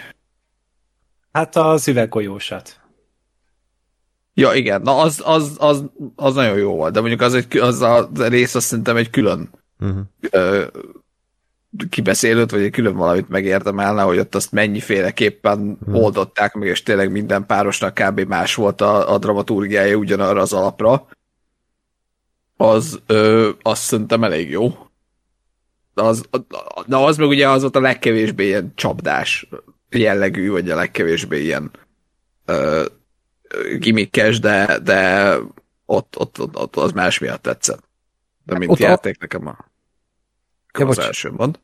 Hát 1.31 1.55
az 1.55 1.87
üveggolyósat. 1.87 2.79
Ja, 4.33 4.53
igen, 4.53 4.81
na 4.81 4.97
az, 4.97 5.21
az, 5.25 5.55
az, 5.57 5.83
az 6.15 6.33
nagyon 6.33 6.57
jó 6.57 6.75
volt, 6.75 6.93
de 6.93 6.99
mondjuk 6.99 7.21
az, 7.21 7.33
egy, 7.33 7.57
az 7.57 7.81
a 7.81 8.09
rész 8.13 8.55
azt 8.55 8.65
szerintem 8.65 8.97
egy 8.97 9.09
külön 9.09 9.49
Uh-huh. 9.79 9.99
ö, 10.29 10.65
kibeszélőt, 11.89 12.51
vagy 12.51 12.61
egy 12.61 12.71
külön 12.71 12.95
valamit 12.95 13.29
megérdemelne, 13.29 14.01
hogy 14.01 14.17
ott 14.17 14.35
azt 14.35 14.51
mennyiféleképpen 14.51 15.79
oldották 15.91 16.53
meg, 16.53 16.67
és 16.67 16.83
tényleg 16.83 17.11
minden 17.11 17.45
párosnak 17.45 17.93
kb. 17.93 18.19
más 18.19 18.55
volt 18.55 18.81
a, 18.81 19.13
a 19.13 19.17
dramaturgiája 19.17 19.95
ugyanarra 19.95 20.41
az 20.41 20.53
alapra. 20.53 21.07
Az, 22.57 22.99
ö, 23.05 23.49
azt 23.61 23.81
szerintem 23.81 24.23
elég 24.23 24.49
jó. 24.49 24.88
De 25.99 26.05
az, 26.05 26.23
de 26.85 26.95
az 26.95 27.17
meg 27.17 27.27
ugye 27.27 27.49
az 27.49 27.61
volt 27.61 27.75
a 27.75 27.79
legkevésbé 27.79 28.45
ilyen 28.45 28.71
csapdás 28.75 29.47
jellegű, 29.89 30.49
vagy 30.49 30.69
a 30.69 30.75
legkevésbé 30.75 31.41
ilyen 31.43 31.71
ö, 32.45 32.85
gimikkes, 33.77 34.39
de, 34.39 34.79
de 34.83 35.33
ott, 35.85 36.17
ott, 36.17 36.39
ott, 36.39 36.57
ott 36.57 36.75
az 36.75 36.91
más 36.91 37.17
miatt 37.19 37.41
tetszett. 37.41 37.83
De 38.43 38.57
mint 38.57 38.71
Ott 38.71 38.79
a- 38.79 38.83
játék 38.87 39.19
nekem 39.19 39.47
a, 39.47 39.57
Ja, 40.79 40.87
az 40.87 40.99
első 40.99 41.31
mond. 41.31 41.59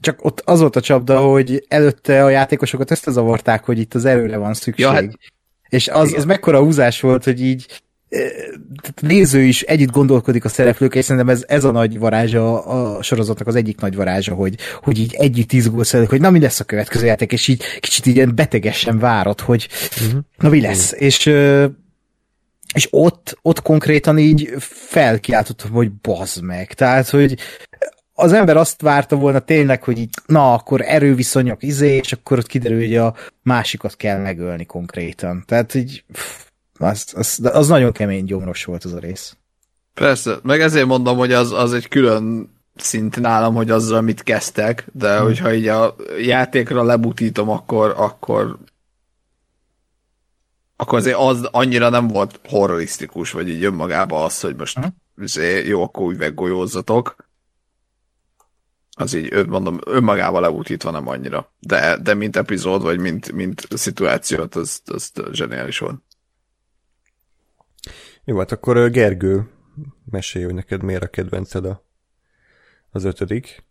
Csak 0.00 0.24
ott 0.24 0.40
az 0.40 0.60
volt 0.60 0.76
a 0.76 0.80
csapda, 0.80 1.18
hogy 1.20 1.64
előtte 1.68 2.24
a 2.24 2.28
játékosokat 2.28 2.90
összezavarták, 2.90 3.64
hogy 3.64 3.78
itt 3.78 3.94
az 3.94 4.04
erőre 4.04 4.36
van 4.36 4.54
szükség. 4.54 4.84
Ja, 4.84 4.92
hát- 4.92 5.18
És 5.68 5.88
az, 5.88 6.12
az 6.12 6.24
mekkora 6.24 6.60
húzás 6.60 7.00
volt, 7.00 7.24
hogy 7.24 7.40
így 7.40 7.66
a 7.68 7.87
néző 9.00 9.42
is 9.42 9.62
együtt 9.62 9.90
gondolkodik 9.90 10.44
a 10.44 10.48
szereplőkkel, 10.48 10.98
és 10.98 11.04
szerintem 11.04 11.34
ez, 11.34 11.44
ez 11.46 11.64
a 11.64 11.70
nagy 11.70 11.98
varázsa 11.98 12.64
a 12.64 13.02
sorozatnak 13.02 13.48
az 13.48 13.54
egyik 13.54 13.80
nagy 13.80 13.94
varázsa, 13.94 14.34
hogy, 14.34 14.54
hogy 14.82 14.98
így 14.98 15.14
együtt 15.14 15.52
izgulsz 15.52 15.94
előtt, 15.94 16.08
hogy 16.08 16.20
na 16.20 16.30
mi 16.30 16.40
lesz 16.40 16.60
a 16.60 16.64
következő 16.64 17.06
játék, 17.06 17.32
és 17.32 17.48
így 17.48 17.62
kicsit 17.80 18.06
ilyen 18.06 18.34
betegesen 18.34 18.98
várod, 18.98 19.40
hogy 19.40 19.68
uh-huh. 20.00 20.20
na 20.36 20.48
mi 20.48 20.60
lesz. 20.60 20.92
És 20.92 21.26
ö, 21.26 21.66
és 22.74 22.88
ott, 22.90 23.38
ott 23.42 23.62
konkrétan 23.62 24.18
így 24.18 24.54
felkiáltottam, 24.58 25.70
hogy 25.70 25.92
bazd 25.92 26.42
meg. 26.42 26.72
Tehát, 26.72 27.08
hogy 27.08 27.38
az 28.12 28.32
ember 28.32 28.56
azt 28.56 28.82
várta 28.82 29.16
volna 29.16 29.38
tényleg, 29.38 29.82
hogy 29.82 29.98
így, 29.98 30.10
na, 30.26 30.52
akkor 30.52 30.80
erőviszonyok, 30.80 31.62
izé, 31.62 31.96
és 31.96 32.12
akkor 32.12 32.38
ott 32.38 32.46
kiderül, 32.46 32.78
hogy 32.78 32.96
a 32.96 33.14
másikat 33.42 33.96
kell 33.96 34.18
megölni 34.18 34.64
konkrétan. 34.64 35.44
Tehát 35.46 35.74
így, 35.74 36.04
pff, 36.12 36.47
az, 36.78 37.12
az, 37.16 37.40
az 37.52 37.68
nagyon 37.68 37.92
kemény 37.92 38.24
gyomros 38.24 38.64
volt 38.64 38.84
az 38.84 38.92
a 38.92 38.98
rész. 38.98 39.36
Persze, 39.94 40.38
meg 40.42 40.60
ezért 40.60 40.86
mondom, 40.86 41.16
hogy 41.16 41.32
az, 41.32 41.52
az 41.52 41.72
egy 41.72 41.88
külön 41.88 42.56
szint 42.76 43.20
nálam, 43.20 43.54
hogy 43.54 43.70
azzal 43.70 44.00
mit 44.00 44.22
kezdtek, 44.22 44.86
de 44.92 45.16
hmm. 45.16 45.24
hogyha 45.24 45.54
így 45.54 45.68
a 45.68 45.96
játékra 46.20 46.82
lebutítom, 46.82 47.48
akkor, 47.48 47.94
akkor 47.96 48.58
akkor 50.80 50.98
azért 50.98 51.16
az 51.18 51.48
annyira 51.50 51.88
nem 51.88 52.08
volt 52.08 52.40
horrorisztikus, 52.48 53.30
vagy 53.30 53.48
így 53.48 53.64
önmagában 53.64 54.24
az, 54.24 54.40
hogy 54.40 54.56
most 54.56 54.78
uh-huh. 54.78 55.66
jó, 55.66 55.82
akkor 55.82 56.12
üveggolyózzatok. 56.12 57.16
Az 58.90 59.14
így, 59.14 59.46
mondom, 59.46 59.78
önmagával 59.84 60.40
leútítva 60.40 60.90
nem 60.90 61.08
annyira. 61.08 61.52
De, 61.60 61.96
de 62.02 62.14
mint 62.14 62.36
epizód, 62.36 62.82
vagy 62.82 62.98
mint, 62.98 63.32
mint 63.32 63.68
szituációt, 63.70 64.54
az, 64.54 64.80
az 64.84 65.12
zseniális 65.32 65.78
volt. 65.78 66.00
Jó, 68.28 68.38
hát 68.38 68.52
akkor 68.52 68.90
Gergő, 68.90 69.48
mesélj, 70.10 70.44
hogy 70.44 70.54
neked 70.54 70.82
miért 70.82 71.02
a 71.02 71.06
kedvenced 71.06 71.64
a, 71.64 71.84
az 72.90 73.04
ötödik. 73.04 73.64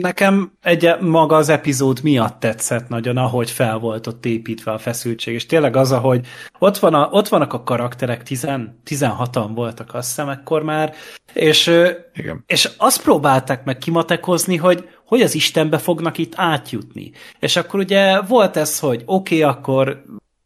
Nekem 0.00 0.52
egy 0.62 1.00
maga 1.00 1.36
az 1.36 1.48
epizód 1.48 2.02
miatt 2.02 2.40
tetszett 2.40 2.88
nagyon, 2.88 3.16
ahogy 3.16 3.50
fel 3.50 3.78
volt 3.78 4.06
ott 4.06 4.26
építve 4.26 4.72
a 4.72 4.78
feszültség, 4.78 5.34
és 5.34 5.46
tényleg 5.46 5.76
az, 5.76 5.92
ahogy 5.92 6.26
ott, 6.58 6.78
van 6.78 6.94
a, 6.94 7.08
ott 7.10 7.28
vannak 7.28 7.52
a 7.52 7.62
karakterek, 7.62 8.22
16-an 8.24 9.50
voltak 9.54 9.94
azt 9.94 10.08
hiszem 10.08 10.28
ekkor 10.28 10.62
már, 10.62 10.94
és, 11.32 11.66
Igen. 12.14 12.44
és 12.46 12.70
azt 12.76 13.02
próbálták 13.02 13.64
meg 13.64 13.78
kimatekozni, 13.78 14.56
hogy 14.56 14.88
hogy 15.06 15.20
az 15.20 15.34
Istenbe 15.34 15.78
fognak 15.78 16.18
itt 16.18 16.32
átjutni. 16.36 17.12
És 17.38 17.56
akkor 17.56 17.80
ugye 17.80 18.20
volt 18.20 18.56
ez, 18.56 18.78
hogy 18.78 19.02
oké, 19.06 19.42
okay, 19.42 19.50
akkor 19.54 20.04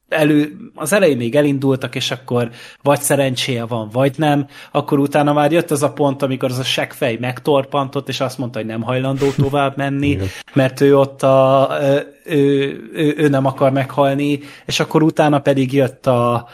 elő, 0.08 0.56
az 0.74 0.92
elején 0.92 1.16
még 1.16 1.34
elindultak, 1.34 1.94
és 1.94 2.10
akkor 2.10 2.50
vagy 2.82 3.00
szerencséje 3.00 3.64
van, 3.64 3.88
vagy 3.92 4.14
nem, 4.16 4.46
akkor 4.72 4.98
utána 4.98 5.32
már 5.32 5.52
jött 5.52 5.70
az 5.70 5.82
a 5.82 5.92
pont, 5.92 6.22
amikor 6.22 6.50
az 6.50 6.58
a 6.58 6.64
seggfej 6.64 7.16
megtorpantott, 7.20 8.08
és 8.08 8.20
azt 8.20 8.38
mondta, 8.38 8.58
hogy 8.58 8.68
nem 8.68 8.82
hajlandó 8.82 9.30
tovább 9.30 9.76
menni, 9.76 10.18
mert 10.52 10.80
ő 10.80 10.98
ott 10.98 11.22
a, 11.22 11.70
ő, 12.24 12.90
ő, 12.92 13.14
ő 13.16 13.28
nem 13.28 13.46
akar 13.46 13.72
meghalni, 13.72 14.40
és 14.66 14.80
akkor 14.80 15.02
utána 15.02 15.38
pedig 15.38 15.72
jött 15.72 16.06
a, 16.06 16.48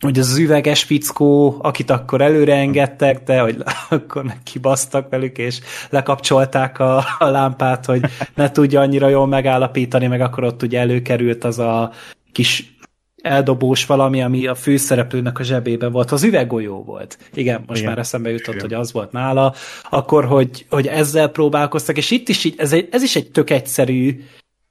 hogy 0.00 0.18
az, 0.18 0.38
üveges 0.38 0.82
fickó, 0.82 1.56
akit 1.62 1.90
akkor 1.90 2.20
előre 2.20 2.54
engedtek, 2.54 3.22
de 3.22 3.40
hogy 3.40 3.56
akkor 3.90 4.22
meg 4.22 4.38
kibasztak 4.42 5.10
velük, 5.10 5.38
és 5.38 5.60
lekapcsolták 5.90 6.78
a, 6.78 7.04
a 7.18 7.28
lámpát, 7.28 7.84
hogy 7.84 8.04
ne 8.34 8.50
tudja 8.50 8.80
annyira 8.80 9.08
jól 9.08 9.26
megállapítani, 9.26 10.06
meg 10.06 10.20
akkor 10.20 10.44
ott 10.44 10.62
ugye 10.62 10.80
előkerült 10.80 11.44
az 11.44 11.58
a 11.58 11.92
kis 12.38 12.76
eldobós 13.22 13.86
valami, 13.86 14.22
ami 14.22 14.46
a 14.46 14.54
főszereplőnek 14.54 15.38
a 15.38 15.42
zsebében 15.42 15.92
volt. 15.92 16.10
Az 16.10 16.22
üveggolyó 16.22 16.82
volt. 16.82 17.18
Igen, 17.34 17.64
most 17.66 17.80
Igen. 17.80 17.90
már 17.90 18.00
eszembe 18.00 18.30
jutott, 18.30 18.54
Igen. 18.54 18.60
hogy 18.60 18.74
az 18.74 18.92
volt 18.92 19.12
nála. 19.12 19.54
Akkor, 19.90 20.24
hogy, 20.24 20.66
hogy 20.70 20.86
ezzel 20.86 21.28
próbálkoztak, 21.28 21.96
és 21.96 22.10
itt 22.10 22.28
is 22.28 22.44
így, 22.44 22.54
ez, 22.56 22.72
egy, 22.72 22.88
ez 22.90 23.02
is 23.02 23.16
egy 23.16 23.30
tök 23.30 23.50
egyszerű 23.50 24.20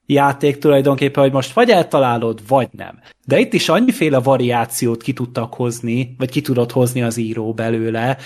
játék 0.05 0.57
tulajdonképpen, 0.57 1.23
hogy 1.23 1.31
most 1.31 1.53
vagy 1.53 1.69
eltalálod, 1.69 2.47
vagy 2.47 2.69
nem. 2.71 2.99
De 3.25 3.39
itt 3.39 3.53
is 3.53 3.69
annyiféle 3.69 4.19
variációt 4.19 5.01
ki 5.01 5.13
tudtak 5.13 5.53
hozni, 5.53 6.15
vagy 6.17 6.29
ki 6.29 6.41
tudott 6.41 6.71
hozni 6.71 7.01
az 7.01 7.17
író 7.17 7.53
belőle, 7.53 8.17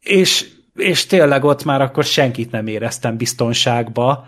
és, 0.00 0.48
és 0.74 1.06
tényleg 1.06 1.44
ott 1.44 1.64
már 1.64 1.80
akkor 1.80 2.04
senkit 2.04 2.50
nem 2.50 2.66
éreztem 2.66 3.16
biztonságba, 3.16 4.26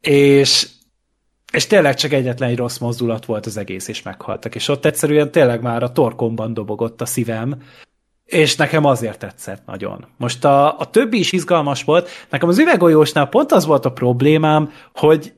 és 0.00 0.66
és 1.52 1.66
tényleg 1.66 1.94
csak 1.94 2.12
egyetlen 2.12 2.48
egy 2.48 2.56
rossz 2.56 2.78
mozdulat 2.78 3.24
volt 3.24 3.46
az 3.46 3.56
egész, 3.56 3.88
és 3.88 4.02
meghaltak. 4.02 4.54
És 4.54 4.68
ott 4.68 4.84
egyszerűen 4.84 5.30
tényleg 5.30 5.62
már 5.62 5.82
a 5.82 5.92
torkomban 5.92 6.54
dobogott 6.54 7.00
a 7.00 7.06
szívem, 7.06 7.62
és 8.24 8.56
nekem 8.56 8.84
azért 8.84 9.18
tetszett 9.18 9.62
nagyon. 9.66 10.06
Most 10.16 10.44
a, 10.44 10.78
a 10.78 10.90
többi 10.90 11.18
is 11.18 11.32
izgalmas 11.32 11.84
volt. 11.84 12.08
Nekem 12.30 12.48
az 12.48 12.58
üvegolyósnál 12.58 13.26
pont 13.26 13.52
az 13.52 13.66
volt 13.66 13.84
a 13.84 13.92
problémám, 13.92 14.72
hogy 14.94 15.32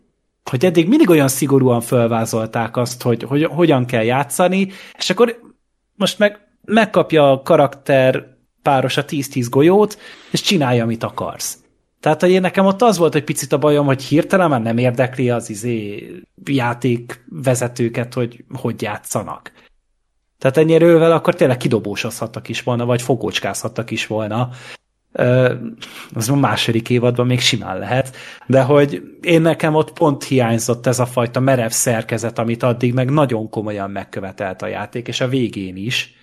hogy 0.50 0.64
eddig 0.64 0.88
mindig 0.88 1.08
olyan 1.08 1.28
szigorúan 1.28 1.80
fölvázolták 1.80 2.76
azt, 2.76 3.02
hogy, 3.02 3.22
hogy 3.22 3.44
hogyan 3.44 3.86
kell 3.86 4.02
játszani, 4.02 4.68
és 4.98 5.10
akkor 5.10 5.40
most 5.94 6.18
meg 6.18 6.38
megkapja 6.64 7.30
a 7.30 7.42
karakter 7.42 8.24
páros 8.62 8.96
a 8.96 9.04
10-10 9.04 9.46
golyót, 9.50 9.98
és 10.30 10.40
csinálja, 10.40 10.82
amit 10.82 11.02
akarsz. 11.02 11.58
Tehát, 12.00 12.20
hogy 12.20 12.30
én 12.30 12.40
nekem 12.40 12.66
ott 12.66 12.82
az 12.82 12.98
volt 12.98 13.14
egy 13.14 13.24
picit 13.24 13.52
a 13.52 13.58
bajom, 13.58 13.86
hogy 13.86 14.02
hirtelen 14.02 14.48
már 14.48 14.62
nem 14.62 14.78
érdekli 14.78 15.30
az 15.30 15.50
izé 15.50 16.08
játékvezetőket, 16.44 18.14
hogy 18.14 18.44
hogy 18.52 18.82
játszanak. 18.82 19.52
Tehát 20.38 20.56
ennyire 20.56 20.84
ővel 20.84 21.12
akkor 21.12 21.34
tényleg 21.34 21.56
kidobósozhattak 21.56 22.48
is 22.48 22.62
volna, 22.62 22.84
vagy 22.84 23.02
fogócskázhattak 23.02 23.90
is 23.90 24.06
volna. 24.06 24.48
Az 26.14 26.28
a 26.28 26.36
második 26.36 26.90
évadban 26.90 27.26
még 27.26 27.40
simán 27.40 27.78
lehet, 27.78 28.16
de 28.46 28.62
hogy 28.62 29.02
én 29.22 29.40
nekem 29.42 29.74
ott 29.74 29.92
pont 29.92 30.24
hiányzott 30.24 30.86
ez 30.86 30.98
a 30.98 31.06
fajta 31.06 31.40
merev 31.40 31.70
szerkezet, 31.70 32.38
amit 32.38 32.62
addig 32.62 32.94
meg 32.94 33.10
nagyon 33.10 33.48
komolyan 33.48 33.90
megkövetelt 33.90 34.62
a 34.62 34.66
játék, 34.66 35.08
és 35.08 35.20
a 35.20 35.28
végén 35.28 35.76
is. 35.76 36.14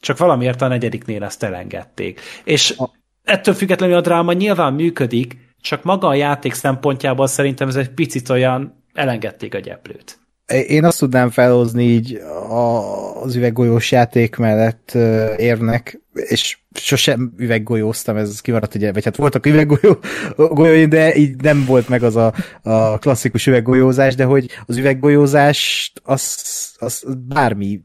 Csak 0.00 0.18
valamiért 0.18 0.62
a 0.62 0.68
negyediknél 0.68 1.24
ezt 1.24 1.42
elengedték. 1.42 2.20
És 2.44 2.76
ettől 3.26 3.54
függetlenül 3.54 3.96
a 3.96 4.00
dráma 4.00 4.32
nyilván 4.32 4.74
működik, 4.74 5.36
csak 5.60 5.82
maga 5.82 6.08
a 6.08 6.14
játék 6.14 6.52
szempontjából 6.52 7.26
szerintem 7.26 7.68
ez 7.68 7.76
egy 7.76 7.90
picit 7.90 8.28
olyan 8.28 8.84
elengedték 8.92 9.54
a 9.54 9.58
gyeplőt. 9.58 10.18
Én 10.66 10.84
azt 10.84 10.98
tudnám 10.98 11.30
felhozni 11.30 11.84
így 11.84 12.20
az 13.22 13.34
üveggolyós 13.34 13.90
játék 13.90 14.36
mellett 14.36 14.94
érnek, 15.36 16.00
és 16.12 16.58
sosem 16.74 17.32
üveggolyóztam, 17.36 18.16
ez 18.16 18.40
kimaradt 18.40 18.74
ugye, 18.74 18.92
vagy 18.92 19.04
hát 19.04 19.16
voltak 19.16 19.46
üveggolyóim, 19.46 20.88
de 20.88 21.16
így 21.16 21.36
nem 21.42 21.64
volt 21.64 21.88
meg 21.88 22.02
az 22.02 22.16
a, 22.16 22.34
a 22.62 22.98
klasszikus 22.98 23.46
üveggolyózás, 23.46 24.14
de 24.14 24.24
hogy 24.24 24.46
az 24.66 24.76
üveggolyózás 24.76 25.92
az, 26.02 26.44
az 26.78 27.04
bármi 27.28 27.80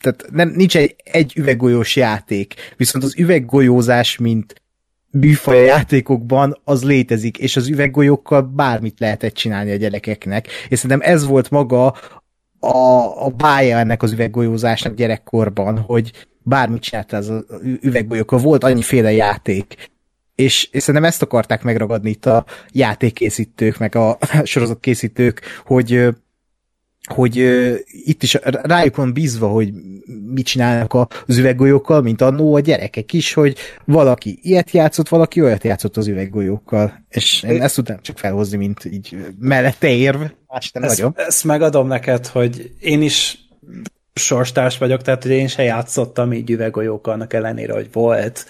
tehát 0.00 0.26
nem, 0.30 0.48
nincs 0.48 0.76
egy, 0.76 0.96
egy 1.04 1.32
üveggolyós 1.36 1.96
játék, 1.96 2.54
viszont 2.76 3.04
az 3.04 3.18
üveggolyózás, 3.18 4.18
mint 4.18 4.62
műfaj 5.20 5.64
játékokban 5.64 6.60
az 6.64 6.84
létezik, 6.84 7.38
és 7.38 7.56
az 7.56 7.68
üveggolyókkal 7.68 8.42
bármit 8.42 9.00
lehetett 9.00 9.34
csinálni 9.34 9.70
a 9.70 9.76
gyerekeknek. 9.76 10.48
És 10.68 10.78
szerintem 10.78 11.12
ez 11.12 11.26
volt 11.26 11.50
maga 11.50 11.94
a, 12.58 13.24
a 13.24 13.28
bája 13.36 13.78
ennek 13.78 14.02
az 14.02 14.12
üveggolyózásnak 14.12 14.94
gyerekkorban, 14.94 15.78
hogy 15.78 16.12
bármit 16.42 16.82
csinálta 16.82 17.16
az 17.16 17.32
üveggolyókkal. 17.80 18.38
Volt 18.38 18.64
annyiféle 18.64 19.12
játék. 19.12 19.90
És, 20.34 20.68
és 20.70 20.82
szerintem 20.82 21.04
ezt 21.04 21.22
akarták 21.22 21.62
megragadni 21.62 22.10
itt 22.10 22.26
a 22.26 22.44
játékkészítők, 22.72 23.78
meg 23.78 23.94
a 23.94 24.18
sorozatkészítők, 24.44 25.40
hogy 25.64 26.08
hogy 27.06 27.38
uh, 27.38 27.74
itt 27.86 28.22
is 28.22 28.38
rájuk 28.42 28.96
van 28.96 29.12
bízva, 29.12 29.48
hogy 29.48 29.72
mit 30.26 30.46
csinálnak 30.46 30.94
az 31.26 31.36
üveggolyókkal, 31.36 32.02
mint 32.02 32.20
annó 32.20 32.54
a 32.54 32.60
gyerekek 32.60 33.12
is, 33.12 33.32
hogy 33.32 33.56
valaki 33.84 34.38
ilyet 34.42 34.70
játszott, 34.70 35.08
valaki 35.08 35.42
olyat 35.42 35.64
játszott 35.64 35.96
az 35.96 36.06
üveggolyókkal. 36.06 37.04
És 37.08 37.42
én 37.42 37.62
ezt 37.62 37.74
tudnám 37.74 37.98
csak 38.02 38.18
felhozni, 38.18 38.56
mint 38.56 38.84
így 38.84 39.16
mellette 39.38 39.88
érv, 39.88 40.20
más 40.48 40.70
nem 40.72 40.82
ezt, 40.82 41.04
Ezt 41.14 41.44
megadom 41.44 41.86
neked, 41.86 42.26
hogy 42.26 42.70
én 42.80 43.02
is 43.02 43.38
sorstárs 44.14 44.78
vagyok, 44.78 45.02
tehát 45.02 45.22
hogy 45.22 45.32
én 45.32 45.48
se 45.48 45.62
játszottam 45.62 46.32
így 46.32 46.50
üveggolyókkal, 46.50 47.12
annak 47.12 47.32
ellenére, 47.32 47.72
hogy 47.72 47.88
volt. 47.92 48.46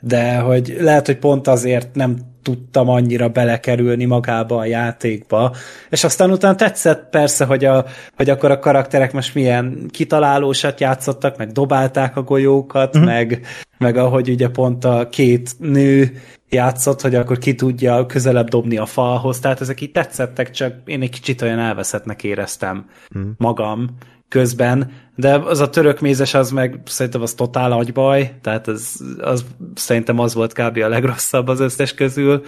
De 0.00 0.36
hogy 0.36 0.76
lehet, 0.80 1.06
hogy 1.06 1.18
pont 1.18 1.46
azért 1.46 1.94
nem 1.94 2.18
tudtam 2.48 2.88
annyira 2.88 3.28
belekerülni 3.28 4.04
magába 4.04 4.56
a 4.56 4.64
játékba. 4.64 5.54
És 5.90 6.04
aztán 6.04 6.30
utána 6.30 6.54
tetszett 6.54 7.08
persze, 7.10 7.44
hogy, 7.44 7.64
a, 7.64 7.84
hogy 8.16 8.30
akkor 8.30 8.50
a 8.50 8.58
karakterek 8.58 9.12
most 9.12 9.34
milyen 9.34 9.88
kitalálósat 9.90 10.80
játszottak, 10.80 11.36
meg 11.36 11.52
dobálták 11.52 12.16
a 12.16 12.22
golyókat, 12.22 12.94
uh-huh. 12.94 13.10
meg, 13.10 13.46
meg 13.78 13.96
ahogy 13.96 14.28
ugye 14.30 14.48
pont 14.48 14.84
a 14.84 15.08
két 15.08 15.50
nő 15.58 16.22
játszott, 16.48 17.00
hogy 17.00 17.14
akkor 17.14 17.38
ki 17.38 17.54
tudja 17.54 18.06
közelebb 18.06 18.48
dobni 18.48 18.76
a 18.76 18.86
falhoz, 18.86 19.38
tehát 19.38 19.60
ezek 19.60 19.80
így 19.80 19.92
tetszettek, 19.92 20.50
csak 20.50 20.74
én 20.84 21.02
egy 21.02 21.10
kicsit 21.10 21.42
olyan 21.42 21.58
elveszettnek 21.58 22.24
éreztem 22.24 22.86
uh-huh. 23.14 23.30
magam 23.36 23.88
közben, 24.28 24.92
de 25.14 25.34
az 25.34 25.60
a 25.60 25.70
török 25.70 26.00
mézes 26.00 26.34
az 26.34 26.50
meg 26.50 26.80
szerintem 26.84 27.22
az 27.22 27.34
totál 27.34 27.72
agybaj, 27.72 28.34
tehát 28.42 28.68
az, 28.68 29.04
az 29.18 29.44
szerintem 29.74 30.18
az 30.18 30.34
volt 30.34 30.52
kb. 30.52 30.76
a 30.76 30.88
legrosszabb 30.88 31.48
az 31.48 31.60
összes 31.60 31.94
közül. 31.94 32.44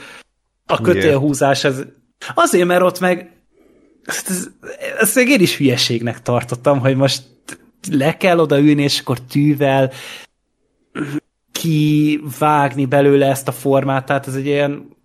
A 0.66 0.80
kötélhúzás, 0.80 1.64
ez 1.64 1.82
azért, 2.34 2.66
mert 2.66 2.82
ott 2.82 3.00
meg 3.00 3.40
ezt, 4.04 4.52
ezt 4.98 5.14
meg 5.14 5.28
én 5.28 5.40
is 5.40 5.56
hülyeségnek 5.56 6.22
tartottam, 6.22 6.78
hogy 6.78 6.96
most 6.96 7.22
le 7.90 8.16
kell 8.16 8.38
oda 8.38 8.58
ülni, 8.58 8.82
és 8.82 9.00
akkor 9.00 9.20
tűvel 9.20 9.92
kivágni 11.52 12.84
belőle 12.84 13.26
ezt 13.26 13.48
a 13.48 13.52
formát, 13.52 14.06
tehát 14.06 14.26
ez 14.26 14.34
egy 14.34 14.46
ilyen 14.46 14.96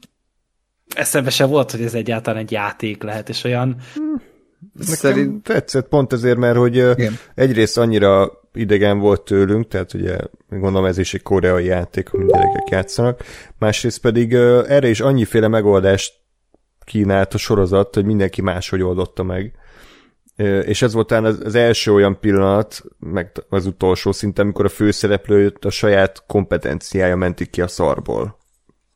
eszembe 0.95 1.29
se 1.29 1.45
volt, 1.45 1.71
hogy 1.71 1.81
ez 1.81 1.93
egyáltalán 1.93 2.39
egy 2.39 2.51
játék 2.51 3.03
lehet, 3.03 3.29
és 3.29 3.43
olyan... 3.43 3.75
Nekem 4.73 4.95
Szerint... 4.95 5.43
tetszett 5.43 5.87
pont 5.87 6.13
ezért, 6.13 6.37
mert 6.37 6.57
hogy 6.57 6.75
Igen. 6.75 7.17
egyrészt 7.35 7.77
annyira 7.77 8.31
idegen 8.53 8.99
volt 8.99 9.21
tőlünk, 9.21 9.67
tehát 9.67 9.93
ugye 9.93 10.17
gondolom 10.49 10.85
ez 10.85 10.97
is 10.97 11.13
egy 11.13 11.21
koreai 11.21 11.65
játék, 11.65 12.13
amit 12.13 12.31
gyerekek 12.31 12.69
játszanak, 12.69 13.23
másrészt 13.59 14.01
pedig 14.01 14.33
erre 14.33 14.87
is 14.87 14.99
annyiféle 14.99 15.47
megoldást 15.47 16.13
kínált 16.85 17.33
a 17.33 17.37
sorozat, 17.37 17.95
hogy 17.95 18.05
mindenki 18.05 18.41
máshogy 18.41 18.81
oldotta 18.81 19.23
meg. 19.23 19.53
És 20.65 20.81
ez 20.81 20.93
volt 20.93 21.07
talán 21.07 21.25
az, 21.25 21.55
első 21.55 21.93
olyan 21.93 22.19
pillanat, 22.19 22.83
meg 22.99 23.31
az 23.49 23.65
utolsó 23.65 24.11
szinte, 24.11 24.41
amikor 24.41 24.65
a 24.65 24.69
főszereplő 24.69 25.53
a 25.61 25.69
saját 25.69 26.23
kompetenciája 26.27 27.15
mentik 27.15 27.49
ki 27.49 27.61
a 27.61 27.67
szarból. 27.67 28.37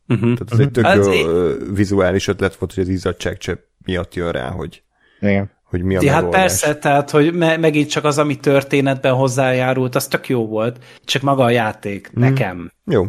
Uh-huh. 0.08 0.34
Tehát 0.34 0.52
ez 0.52 0.60
uh-huh. 0.60 0.62
egy 0.62 0.72
tök 0.72 0.86
hát 0.86 1.06
jó 1.06 1.74
vizuális 1.74 2.28
ötlet 2.28 2.56
volt, 2.56 2.74
hogy 2.74 2.84
az 2.84 2.90
izzadságcsepp 2.90 3.60
miatt 3.86 4.16
jön 4.16 4.32
rá, 4.32 4.50
hogy, 4.50 4.84
Igen. 5.20 5.52
Hogy 5.70 5.84
mi 5.84 5.96
a 5.96 6.00
ja, 6.02 6.12
Hát 6.14 6.30
persze, 6.30 6.76
tehát, 6.76 7.10
hogy 7.10 7.34
me- 7.34 7.58
megint 7.58 7.90
csak 7.90 8.04
az, 8.04 8.18
ami 8.18 8.36
történetben 8.36 9.14
hozzájárult, 9.14 9.96
az 9.96 10.08
tök 10.08 10.30
jó 10.30 10.48
volt, 10.48 10.78
csak 11.06 11.22
maga 11.22 11.44
a 11.44 11.50
játék, 11.50 12.12
mm. 12.18 12.22
nekem. 12.22 12.72
Jó. 12.86 13.06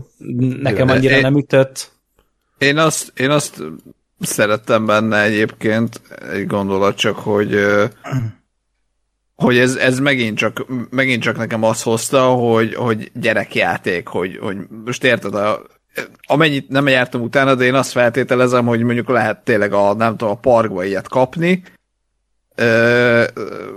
Nekem 0.61 0.89
jó. 0.89 0.95
annyira 0.95 1.15
én, 1.15 1.21
nem 1.21 1.37
ütött. 1.37 1.93
Én 2.59 2.79
azt, 2.79 3.13
én 3.17 3.31
azt 3.31 3.63
szerettem 4.21 4.87
benne 4.87 5.23
egyébként 5.23 6.01
egy 6.33 6.47
gondolat 6.47 6.97
csak, 6.97 7.17
hogy 7.17 7.55
hogy 9.37 9.59
ez, 9.59 9.77
ez 9.77 9.99
megint, 9.99 10.37
csak, 10.37 10.67
megint 10.91 11.23
csak 11.23 11.37
nekem 11.37 11.63
azt 11.63 11.83
hozta, 11.83 12.23
hogy, 12.23 12.75
hogy 12.75 13.11
gyerekjáték, 13.15 14.07
hogy, 14.07 14.39
hogy 14.41 14.57
most 14.85 15.05
érted, 15.05 15.35
a, 15.35 15.63
amennyit 16.27 16.69
nem 16.69 16.89
jártam 16.89 17.21
utána, 17.21 17.55
de 17.55 17.65
én 17.65 17.75
azt 17.75 17.91
feltételezem, 17.91 18.67
hogy 18.67 18.83
mondjuk 18.83 19.09
lehet 19.09 19.45
tényleg 19.45 19.73
a, 19.73 19.95
nem 19.95 20.17
tudom, 20.17 20.35
a 20.35 20.41
parkba 20.41 20.85
ilyet 20.85 21.09
kapni, 21.09 21.63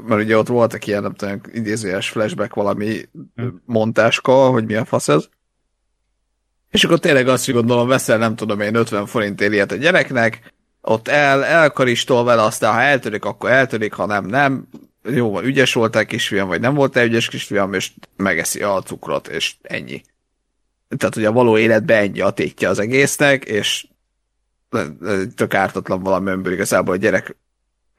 mert 0.05 0.21
ugye 0.21 0.37
ott 0.37 0.47
voltak 0.47 0.87
ilyen, 0.87 1.01
nem 1.01 1.13
tudom, 1.13 1.41
idézőjes 1.53 2.09
flashback 2.09 2.53
valami 2.53 3.01
hm. 3.35 3.47
montáska, 3.65 4.49
hogy 4.49 4.65
mi 4.65 4.75
a 4.75 4.85
fasz 4.85 5.07
ez. 5.07 5.25
És 6.69 6.83
akkor 6.83 6.99
tényleg 6.99 7.27
azt 7.27 7.51
gondolom, 7.51 7.87
veszel, 7.87 8.17
nem 8.17 8.35
tudom 8.35 8.59
én, 8.59 8.75
50 8.75 9.05
forint 9.05 9.41
ilyet 9.41 9.71
a 9.71 9.75
gyereknek, 9.75 10.53
ott 10.81 11.07
el, 11.07 11.43
elkaristol 11.43 12.23
vele, 12.23 12.41
aztán 12.41 12.73
ha 12.73 12.81
eltörik, 12.81 13.25
akkor 13.25 13.49
eltörik, 13.49 13.93
ha 13.93 14.05
nem, 14.05 14.25
nem. 14.25 14.67
Jó, 15.03 15.31
van, 15.31 15.43
ügyes 15.43 15.73
voltál 15.73 16.05
kisfiam, 16.05 16.47
vagy 16.47 16.59
nem 16.59 16.73
voltál 16.73 17.05
ügyes 17.05 17.27
kisfiam, 17.27 17.73
és 17.73 17.91
megeszi 18.15 18.61
a 18.61 18.81
cukrot, 18.81 19.27
és 19.27 19.55
ennyi. 19.61 20.01
Tehát, 20.97 21.15
hogy 21.15 21.25
a 21.25 21.31
való 21.31 21.57
életben 21.57 21.97
ennyi 21.97 22.19
a 22.19 22.29
tétje 22.29 22.69
az 22.69 22.79
egésznek, 22.79 23.45
és 23.45 23.87
tök 25.35 25.53
ártatlan 25.53 26.03
valami 26.03 26.51
igazából 26.51 26.93
a 26.93 26.97
gyerek 26.97 27.35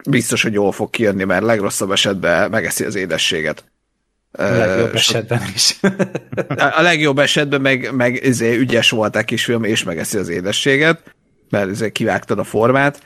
biztos, 0.08 0.42
hogy 0.42 0.52
jól 0.52 0.72
fog 0.72 0.90
kijönni, 0.90 1.24
mert 1.24 1.44
legrosszabb 1.44 1.90
esetben 1.90 2.50
megeszi 2.50 2.84
az 2.84 2.94
édességet. 2.94 3.64
A 4.32 4.42
legjobb 4.42 4.94
esetben 4.94 5.42
is. 5.54 5.80
a 6.78 6.82
legjobb 6.82 7.18
esetben 7.18 7.60
meg, 7.60 7.94
meg 7.94 8.24
izé, 8.24 8.56
ügyes 8.56 8.90
voltál 8.90 9.24
kisfilm, 9.24 9.64
és 9.64 9.82
megeszi 9.82 10.18
az 10.18 10.28
édességet, 10.28 11.14
mert 11.50 11.70
izé 11.70 11.92
kivágtad 11.92 12.38
a 12.38 12.44
formát. 12.44 13.02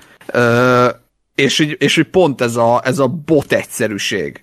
és, 1.35 1.59
és 1.79 1.95
hogy 1.95 2.09
pont 2.09 2.41
ez 2.41 2.57
a, 2.57 2.81
ez 2.85 2.99
a 2.99 3.07
bot 3.07 3.53
egyszerűség 3.53 4.43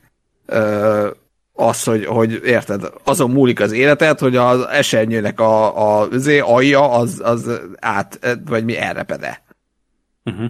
az, 1.55 1.83
hogy, 1.83 2.05
hogy 2.05 2.41
érted, 2.43 2.83
azon 3.03 3.31
múlik 3.31 3.59
az 3.59 3.71
életed, 3.71 4.19
hogy 4.19 4.35
az 4.35 4.67
esernyőnek 4.67 5.39
a, 5.39 5.77
a 5.77 6.07
az 6.07 6.27
alja 6.27 6.91
az, 6.91 7.21
az 7.23 7.61
át, 7.79 8.37
vagy 8.45 8.63
mi 8.63 8.77
elrepede. 8.77 9.43
Uh-huh. 10.23 10.45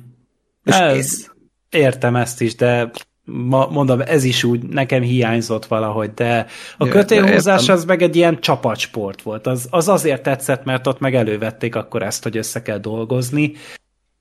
És 0.64 0.76
Ez, 0.76 1.32
Értem 1.76 2.16
ezt 2.16 2.42
is, 2.42 2.56
de 2.56 2.92
ma, 3.26 3.68
mondom, 3.68 4.02
ez 4.06 4.24
is 4.24 4.44
úgy 4.44 4.64
nekem 4.64 5.02
hiányzott 5.02 5.66
valahogy, 5.66 6.14
de 6.14 6.46
a 6.78 6.88
kötélhúzás 6.88 7.70
az 7.70 7.86
meg 7.86 8.02
egy 8.02 8.16
ilyen 8.16 8.40
csapatsport 8.40 9.22
volt. 9.22 9.48
Az, 9.48 9.68
az 9.70 9.88
azért 9.88 10.24
tetszett, 10.24 10.64
mert 10.64 10.88
ott 10.88 11.00
meg 11.00 11.16
elővették 11.16 11.76
akkor 11.76 12.04
ezt, 12.04 12.24
hogy 12.24 12.38
össze 12.38 12.62
kell 12.62 12.78
dolgozni, 12.78 13.54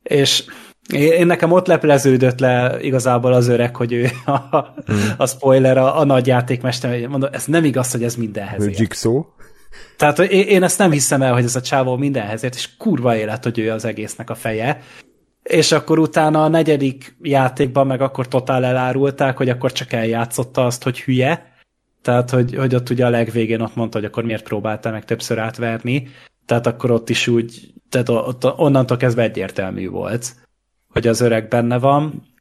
és 0.03 0.45
én 0.93 1.27
nekem 1.27 1.53
ott 1.53 1.67
lepleződött 1.67 2.39
le 2.39 2.77
igazából 2.81 3.33
az 3.33 3.49
öreg, 3.49 3.77
hogy 3.77 3.93
ő 3.93 4.11
a, 4.25 4.57
hmm. 4.87 5.13
a 5.17 5.27
spoiler, 5.27 5.79
a, 5.79 5.99
a 5.99 6.05
nagy 6.05 6.27
játékmester, 6.27 7.07
mondom, 7.07 7.31
ez 7.33 7.45
nem 7.45 7.65
igaz, 7.65 7.91
hogy 7.91 8.05
ez 8.05 8.15
mindenhez 8.15 8.67
ért. 8.67 8.79
Jigsaw? 8.79 9.25
Tehát 9.97 10.19
én, 10.19 10.47
én 10.47 10.63
ezt 10.63 10.79
nem 10.79 10.91
hiszem 10.91 11.23
el, 11.23 11.33
hogy 11.33 11.45
ez 11.45 11.57
a 11.57 11.61
csávó 11.61 11.97
mindenhez 11.97 12.43
ért, 12.43 12.55
és 12.55 12.77
kurva 12.77 13.17
élet, 13.17 13.43
hogy 13.43 13.59
ő 13.59 13.71
az 13.71 13.85
egésznek 13.85 14.31
a 14.31 14.35
feje. 14.35 14.81
És 15.45 15.73
akkor 15.73 15.99
utána 15.99 16.45
a 16.45 16.49
negyedik 16.49 17.17
játékban 17.23 17.87
meg 17.87 18.01
akkor 18.01 18.29
totál 18.29 18.65
elárulták, 18.65 19.37
hogy 19.37 19.49
akkor 19.49 19.73
csak 19.73 19.93
eljátszotta 19.93 20.67
azt, 20.67 20.83
hogy 20.83 21.01
hülye. 21.01 21.53
Tehát, 22.03 22.31
hogy, 22.31 22.55
hogy 22.55 22.75
ott 22.75 22.91
ugye 22.91 23.07
a 23.07 23.11
legvégén 23.11 23.61
ott 23.61 23.75
mondta, 23.75 23.99
hogy 23.99 24.07
akkor 24.07 24.25
miért 24.25 24.45
próbálta 24.45 24.91
meg 24.91 25.05
többször 25.05 25.39
átverni. 25.39 26.09
Tehát 26.47 26.67
akkor 26.67 26.91
ott 26.91 27.11
is 27.11 27.27
úgy, 27.27 27.73
tehát 27.89 28.09
ott, 28.09 28.59
onnantól 28.59 28.97
kezdve 28.97 29.23
egyértelmű 29.23 29.89
volt 29.89 30.35
hogy 30.95 31.07
az 31.07 31.21
öreg 31.21 31.49
benne 31.49 31.79
van. 31.79 32.33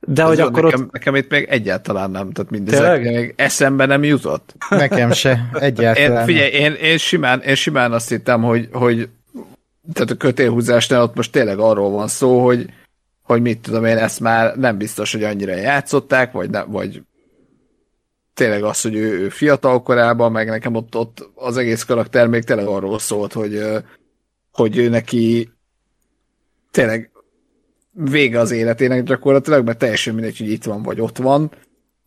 De 0.00 0.22
Ez 0.22 0.28
hogy 0.28 0.40
akkor 0.40 0.62
nekem, 0.62 0.80
ott... 0.80 0.92
Nekem 0.92 1.14
itt 1.14 1.30
még 1.30 1.46
egyáltalán 1.48 2.10
nem, 2.10 2.32
tehát 2.32 2.50
mindezek 2.50 3.02
még 3.02 3.34
eszembe 3.36 3.86
nem 3.86 4.04
jutott. 4.04 4.54
Nekem 4.70 5.12
se, 5.12 5.50
egyáltalán. 5.52 6.18
Én, 6.18 6.24
figyelj, 6.24 6.50
én, 6.50 6.72
én, 6.72 6.98
simán, 6.98 7.40
én 7.40 7.54
simán 7.54 7.92
azt 7.92 8.08
hittem, 8.08 8.42
hogy, 8.42 8.68
hogy 8.72 9.08
tehát 9.92 10.10
a 10.10 10.16
kötélhúzásnál 10.16 11.02
ott 11.02 11.14
most 11.14 11.32
tényleg 11.32 11.58
arról 11.58 11.90
van 11.90 12.08
szó, 12.08 12.44
hogy, 12.44 12.66
hogy 13.22 13.42
mit 13.42 13.60
tudom 13.60 13.84
én, 13.84 13.96
ezt 13.96 14.20
már 14.20 14.56
nem 14.56 14.78
biztos, 14.78 15.12
hogy 15.12 15.22
annyira 15.22 15.54
játszották, 15.54 16.32
vagy, 16.32 16.50
ne, 16.50 16.62
vagy 16.62 17.02
tényleg 18.34 18.62
az, 18.62 18.80
hogy 18.80 18.94
ő, 18.94 19.18
ő 19.18 19.28
fiatal 19.28 19.82
korában, 19.82 20.32
meg 20.32 20.48
nekem 20.48 20.74
ott, 20.74 20.96
ott 20.96 21.30
az 21.34 21.56
egész 21.56 21.82
karakter 21.82 22.26
még 22.26 22.44
tényleg 22.44 22.66
arról 22.66 22.98
szólt, 22.98 23.32
hogy, 23.32 23.62
hogy 24.52 24.76
ő 24.76 24.88
neki 24.88 25.50
tényleg 26.70 27.10
vége 27.92 28.40
az 28.40 28.50
életének 28.50 29.02
gyakorlatilag, 29.02 29.64
mert 29.64 29.78
teljesen 29.78 30.14
mindegy, 30.14 30.38
hogy 30.38 30.50
itt 30.50 30.64
van 30.64 30.82
vagy 30.82 31.00
ott 31.00 31.16
van, 31.16 31.50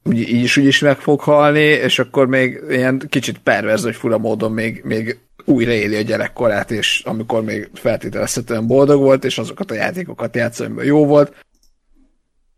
úgy, 0.04 0.20
így 0.20 0.44
is 0.44 0.58
úgy 0.58 0.66
is 0.66 0.80
meg 0.80 1.00
fog 1.00 1.20
halni, 1.20 1.60
és 1.60 2.00
akkor 2.00 2.28
még 2.28 2.62
ilyen 2.70 3.02
kicsit 3.10 3.38
perverz, 3.38 3.84
hogy 3.84 3.96
fura 3.96 4.18
módon 4.18 4.52
még, 4.52 4.82
még 4.84 5.20
újra 5.46 5.72
éli 5.72 5.96
a 5.96 6.02
gyerekkorát, 6.02 6.72
és 6.72 7.02
amikor 7.06 7.44
még 7.44 7.70
feltételezhetően 7.74 8.68
boldog 8.68 9.02
volt, 9.02 9.24
és 9.26 9.38
azokat 9.38 9.72
a 9.72 9.76
játékokat 9.76 10.36
játszani, 10.36 10.68
amiben 10.68 10.86
jó 10.86 11.06
volt, 11.06 11.46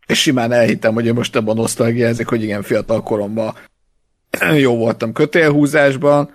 és 0.06 0.20
simán 0.20 0.52
elhittem, 0.52 0.94
hogy 0.94 1.06
én 1.06 1.14
most 1.14 1.36
ebben 1.36 1.56
nosztalgiázik, 1.56 2.26
hogy 2.26 2.42
igen, 2.42 2.62
fiatal 2.62 3.02
koromban 3.02 3.54
jó 4.54 4.76
voltam 4.76 5.12
kötélhúzásban, 5.12 6.30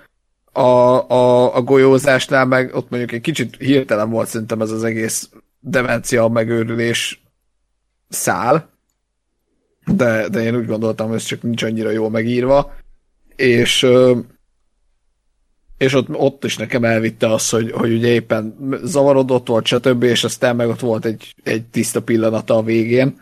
a, 0.52 1.10
a, 1.12 1.56
a 1.56 1.62
golyózásnál 1.62 2.46
meg 2.46 2.76
ott 2.76 2.90
mondjuk 2.90 3.12
egy 3.12 3.22
kicsit 3.22 3.56
hirtelen 3.58 4.10
volt 4.10 4.28
szerintem 4.28 4.62
ez 4.62 4.72
az 4.72 4.84
egész 4.84 5.30
demencia 5.60 6.28
megőrülés 6.28 7.24
szál, 8.10 8.70
de, 9.94 10.30
de 10.30 10.44
én 10.44 10.56
úgy 10.56 10.66
gondoltam, 10.66 11.14
ez 11.14 11.24
csak 11.24 11.42
nincs 11.42 11.64
annyira 11.64 11.90
jól 11.90 12.10
megírva, 12.10 12.74
és 13.36 13.88
és 15.78 15.94
ott, 15.94 16.10
ott 16.10 16.44
is 16.44 16.58
nekem 16.58 16.84
elvitte 16.84 17.34
az, 17.34 17.50
hogy, 17.50 17.72
hogy 17.72 17.94
ugye 17.94 18.08
éppen 18.08 18.56
zavarodott 18.84 19.48
volt, 19.48 19.66
stb., 19.66 20.04
és 20.04 20.24
aztán 20.24 20.56
meg 20.56 20.68
ott 20.68 20.80
volt 20.80 21.06
egy, 21.06 21.36
egy 21.44 21.66
tiszta 21.66 22.02
pillanata 22.02 22.56
a 22.56 22.64
végén, 22.64 23.22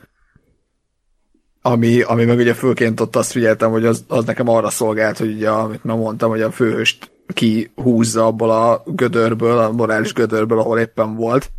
ami, 1.61 2.01
ami 2.01 2.25
meg 2.25 2.37
ugye 2.37 2.53
főként 2.53 2.99
ott 2.99 3.15
azt 3.15 3.31
figyeltem, 3.31 3.71
hogy 3.71 3.85
az, 3.85 4.03
az 4.07 4.25
nekem 4.25 4.47
arra 4.47 4.69
szolgált, 4.69 5.17
hogy 5.17 5.33
ugye, 5.33 5.49
amit 5.49 5.83
már 5.83 5.97
mondtam, 5.97 6.29
hogy 6.29 6.41
a 6.41 6.51
főhőst 6.51 7.11
kihúzza 7.27 8.25
abból 8.25 8.51
a 8.51 8.83
gödörből, 8.85 9.57
a 9.57 9.71
morális 9.71 10.13
gödörből, 10.13 10.59
ahol 10.59 10.79
éppen 10.79 11.15
volt, 11.15 11.51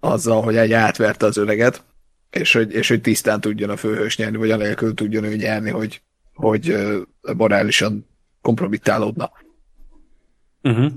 azzal, 0.00 0.42
hogy 0.42 0.56
egy 0.56 0.72
átverte 0.72 1.26
az 1.26 1.36
öreget, 1.36 1.84
és 2.36 2.52
hogy, 2.52 2.72
és 2.72 2.88
hogy 2.88 3.00
tisztán 3.00 3.40
tudjon 3.40 3.70
a 3.70 3.76
főhős 3.76 4.16
nyerni, 4.16 4.36
vagy 4.36 4.50
anélkül 4.50 4.94
tudjon 4.94 5.24
ő 5.24 5.36
nyerni, 5.36 5.70
hogy, 5.70 6.02
hogy 6.34 6.76
morálisan 7.36 8.06
kompromittálódna. 8.40 9.30
Uh-huh. 10.62 10.92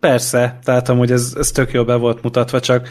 Persze, 0.00 0.58
tehát 0.64 0.88
amúgy 0.88 1.12
ez, 1.12 1.34
ez 1.38 1.50
tök 1.50 1.72
jó 1.72 1.84
be 1.84 1.94
volt 1.94 2.22
mutatva, 2.22 2.60
csak, 2.60 2.88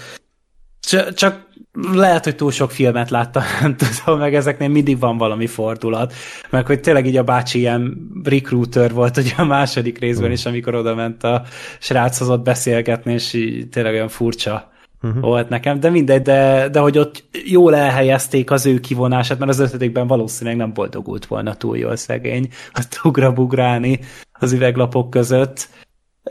csak 1.14 1.48
lehet, 1.92 2.24
hogy 2.24 2.36
túl 2.36 2.52
sok 2.52 2.72
filmet 2.72 3.10
láttam, 3.10 3.44
nem 3.62 3.76
tudom, 3.76 4.20
meg 4.20 4.36
ezeknél 4.36 4.68
mindig 4.68 5.00
van 5.00 5.18
valami 5.18 5.48
fordulat, 5.48 6.14
meg 6.50 6.66
hogy 6.66 6.80
tényleg 6.80 7.06
így 7.06 7.18
a 7.18 7.24
bácsi 7.24 7.60
ilyen 7.60 8.12
recruiter 8.24 8.94
volt 8.94 9.18
ugye 9.18 9.34
a 9.38 9.46
második 9.46 10.00
részben 10.00 10.32
is, 10.32 10.46
amikor 10.46 10.76
oda 10.76 10.96
ment 10.96 11.24
a 11.24 11.44
sráchoz 11.80 12.30
ott 12.30 12.44
beszélgetni, 12.44 13.14
és 13.14 13.34
így 13.34 13.70
tényleg 13.70 13.94
olyan 13.94 14.10
furcsa 14.10 14.74
uh-huh. 15.02 15.22
volt 15.22 15.50
nekem, 15.50 15.80
de 15.80 15.90
mindegy, 15.90 16.22
de, 16.22 16.70
de 16.70 16.80
hogy 16.80 16.98
ott 16.98 17.24
jól 17.46 17.76
elhelyezték 17.76 18.52
az 18.52 18.66
ő 18.66 18.80
kivonását, 18.80 19.40
mert 19.40 19.52
az 19.52 19.60
ötödikben 19.60 20.08
valószínűleg 20.08 20.58
nem 20.58 20.74
boldogult 20.74 21.26
volna 21.26 21.56
túl 21.56 21.78
jól 21.78 21.96
szegény, 21.96 22.50
azt 22.74 23.00
ugrabugrálni 23.04 24.00
az 24.32 24.54
üveglapok 24.54 25.10
között, 25.10 25.68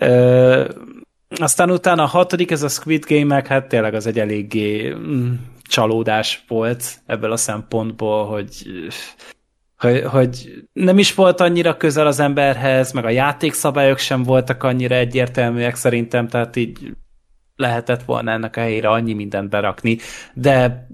Ö, 0.00 0.68
aztán 1.28 1.70
utána 1.70 2.02
a 2.02 2.06
hatodik, 2.06 2.50
ez 2.50 2.62
a 2.62 2.68
Squid 2.68 3.04
Game, 3.08 3.24
meg 3.24 3.46
hát 3.46 3.68
tényleg 3.68 3.94
az 3.94 4.06
egy 4.06 4.18
eléggé 4.18 4.94
mm, 4.94 5.32
csalódás 5.62 6.44
volt 6.48 6.84
ebből 7.06 7.32
a 7.32 7.36
szempontból, 7.36 8.26
hogy, 8.26 8.66
hogy, 9.76 10.02
hogy 10.04 10.64
nem 10.72 10.98
is 10.98 11.14
volt 11.14 11.40
annyira 11.40 11.76
közel 11.76 12.06
az 12.06 12.20
emberhez, 12.20 12.92
meg 12.92 13.04
a 13.04 13.10
játékszabályok 13.10 13.98
sem 13.98 14.22
voltak 14.22 14.62
annyira 14.62 14.94
egyértelműek 14.94 15.74
szerintem, 15.74 16.28
tehát 16.28 16.56
így 16.56 16.92
lehetett 17.56 18.02
volna 18.02 18.30
ennek 18.30 18.56
a 18.56 18.60
helyére 18.60 18.88
annyi 18.88 19.12
mindent 19.12 19.48
berakni, 19.48 19.98
de 20.34 20.86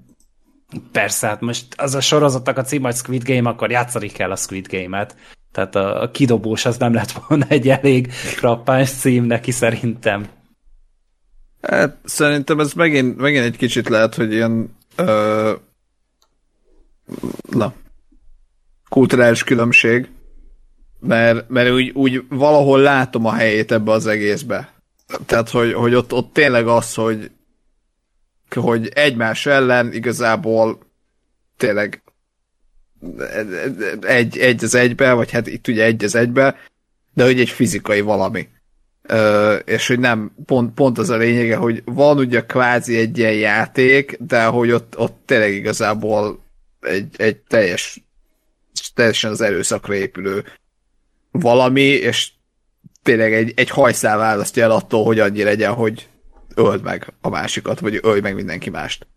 persze, 0.91 1.27
hát 1.27 1.41
most 1.41 1.65
az 1.77 1.95
a 1.95 2.01
sorozatnak 2.01 2.57
a 2.57 2.61
cím, 2.61 2.81
hogy 2.81 2.95
Squid 2.95 3.23
Game, 3.23 3.49
akkor 3.49 3.71
játszani 3.71 4.07
kell 4.07 4.31
a 4.31 4.35
Squid 4.35 4.67
Game-et. 4.67 5.15
Tehát 5.51 5.75
a, 5.75 6.01
a 6.01 6.11
kidobós 6.11 6.65
az 6.65 6.77
nem 6.77 6.93
lett 6.93 7.11
volna 7.11 7.45
egy 7.47 7.69
elég 7.69 8.11
frappáns 8.11 8.91
cím 8.91 9.23
neki 9.23 9.51
szerintem. 9.51 10.27
Hát, 11.61 11.97
szerintem 12.03 12.59
ez 12.59 12.73
megint, 12.73 13.17
megint 13.17 13.43
egy 13.43 13.57
kicsit 13.57 13.89
lehet, 13.89 14.15
hogy 14.15 14.33
ilyen 14.33 14.75
ö, 14.95 15.53
na, 17.49 17.73
kulturális 18.89 19.43
különbség, 19.43 20.09
mert, 20.99 21.49
mert 21.49 21.71
úgy, 21.71 21.89
úgy 21.89 22.23
valahol 22.29 22.79
látom 22.79 23.25
a 23.25 23.33
helyét 23.33 23.71
ebbe 23.71 23.91
az 23.91 24.07
egészbe. 24.07 24.80
Tehát, 25.25 25.49
hogy, 25.49 25.73
hogy 25.73 25.93
ott, 25.93 26.13
ott 26.13 26.33
tényleg 26.33 26.67
az, 26.67 26.93
hogy 26.93 27.31
hogy 28.55 28.87
egymás 28.93 29.45
ellen 29.45 29.93
igazából 29.93 30.79
tényleg 31.57 32.03
egy, 34.01 34.37
egy 34.37 34.63
az 34.63 34.75
egybe, 34.75 35.13
vagy 35.13 35.31
hát 35.31 35.47
itt 35.47 35.67
ugye 35.67 35.83
egy 35.83 36.03
az 36.03 36.15
egybe, 36.15 36.57
de 37.13 37.23
hogy 37.23 37.39
egy 37.39 37.49
fizikai 37.49 38.01
valami. 38.01 38.47
Ö, 39.01 39.55
és 39.55 39.87
hogy 39.87 39.99
nem, 39.99 40.35
pont, 40.45 40.73
pont 40.73 40.97
az 40.97 41.09
a 41.09 41.17
lényege, 41.17 41.55
hogy 41.55 41.81
van 41.85 42.17
ugye 42.17 42.45
kvázi 42.45 42.97
egy 42.97 43.17
ilyen 43.17 43.33
játék, 43.33 44.17
de 44.19 44.45
hogy 44.45 44.71
ott, 44.71 44.97
ott 44.97 45.21
tényleg 45.25 45.53
igazából 45.53 46.43
egy, 46.81 47.15
egy 47.17 47.37
teljes, 47.37 48.03
teljesen 48.93 49.31
az 49.31 49.41
erőszakra 49.41 49.95
épülő 49.95 50.43
valami, 51.31 51.81
és 51.81 52.31
tényleg 53.03 53.33
egy, 53.33 53.53
egy 53.55 53.69
hajszál 53.69 54.17
választja 54.17 54.63
el 54.63 54.71
attól, 54.71 55.03
hogy 55.03 55.19
annyi 55.19 55.43
legyen, 55.43 55.73
hogy 55.73 56.09
öld 56.55 56.83
meg 56.83 57.13
a 57.21 57.29
másikat, 57.29 57.79
vagy 57.79 57.99
ölj 58.01 58.19
meg 58.19 58.35
mindenki 58.35 58.69
mást. 58.69 59.07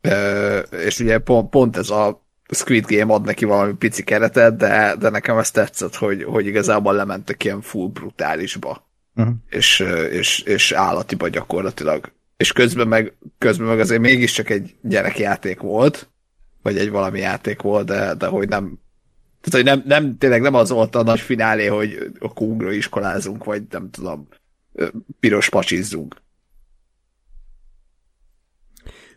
Ö, 0.00 0.58
és 0.58 1.00
ugye 1.00 1.18
pont, 1.18 1.50
pont 1.50 1.76
ez 1.76 1.90
a 1.90 2.26
Squid 2.54 2.84
Game 2.86 3.14
ad 3.14 3.24
neki 3.24 3.44
valami 3.44 3.72
pici 3.72 4.02
keretet, 4.02 4.56
de, 4.56 4.94
de 4.98 5.08
nekem 5.08 5.38
ez 5.38 5.50
tetszett, 5.50 5.94
hogy, 5.94 6.22
hogy 6.24 6.46
igazából 6.46 6.94
lementek 6.94 7.44
ilyen 7.44 7.60
full 7.60 7.88
brutálisba. 7.88 8.86
Uh-huh. 9.14 9.34
És, 9.48 9.80
és, 10.10 10.40
és 10.40 10.72
állatiba 10.72 11.28
gyakorlatilag. 11.28 12.12
És 12.36 12.52
közben 12.52 12.88
meg, 12.88 13.16
közben 13.38 13.66
meg 13.66 13.80
azért 13.80 14.00
mégiscsak 14.00 14.50
egy 14.50 14.76
gyerekjáték 14.82 15.60
volt, 15.60 16.08
vagy 16.62 16.78
egy 16.78 16.90
valami 16.90 17.18
játék 17.18 17.62
volt, 17.62 17.86
de, 17.86 18.14
de 18.14 18.26
hogy 18.26 18.48
nem 18.48 18.78
tehát, 19.40 19.50
hogy 19.50 19.64
nem, 19.64 19.82
nem, 19.86 20.18
tényleg 20.18 20.40
nem 20.40 20.54
az 20.54 20.70
volt 20.70 20.94
a 20.94 21.02
nagy 21.02 21.20
finálé, 21.20 21.66
hogy 21.66 22.10
a 22.18 22.32
kungra 22.32 22.72
iskolázunk, 22.72 23.44
vagy 23.44 23.62
nem 23.70 23.90
tudom, 23.90 24.28
piros 25.20 25.48
pacsizzunk. 25.48 26.22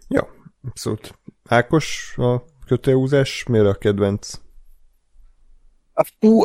Ja, 0.08 0.28
abszolút. 0.68 1.20
Ákos, 1.46 2.14
a 2.18 2.44
kötőhúzás 2.66 3.46
miért 3.48 3.66
a 3.66 3.74
kedvenc? 3.74 4.40
Fú, 6.20 6.44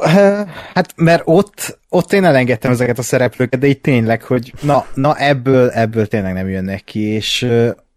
hát 0.75 0.93
mert 0.97 1.23
ott, 1.25 1.79
ott 1.89 2.13
én 2.13 2.25
elengedtem 2.25 2.71
ezeket 2.71 2.99
a 2.99 3.03
szereplőket, 3.03 3.61
de 3.61 3.67
itt 3.67 3.83
tényleg, 3.83 4.23
hogy 4.23 4.53
na, 4.63 4.87
na 4.95 5.17
ebből, 5.17 5.71
ebből 5.71 6.07
tényleg 6.07 6.33
nem 6.33 6.49
jönnek 6.49 6.85
ki, 6.85 7.01
és 7.01 7.43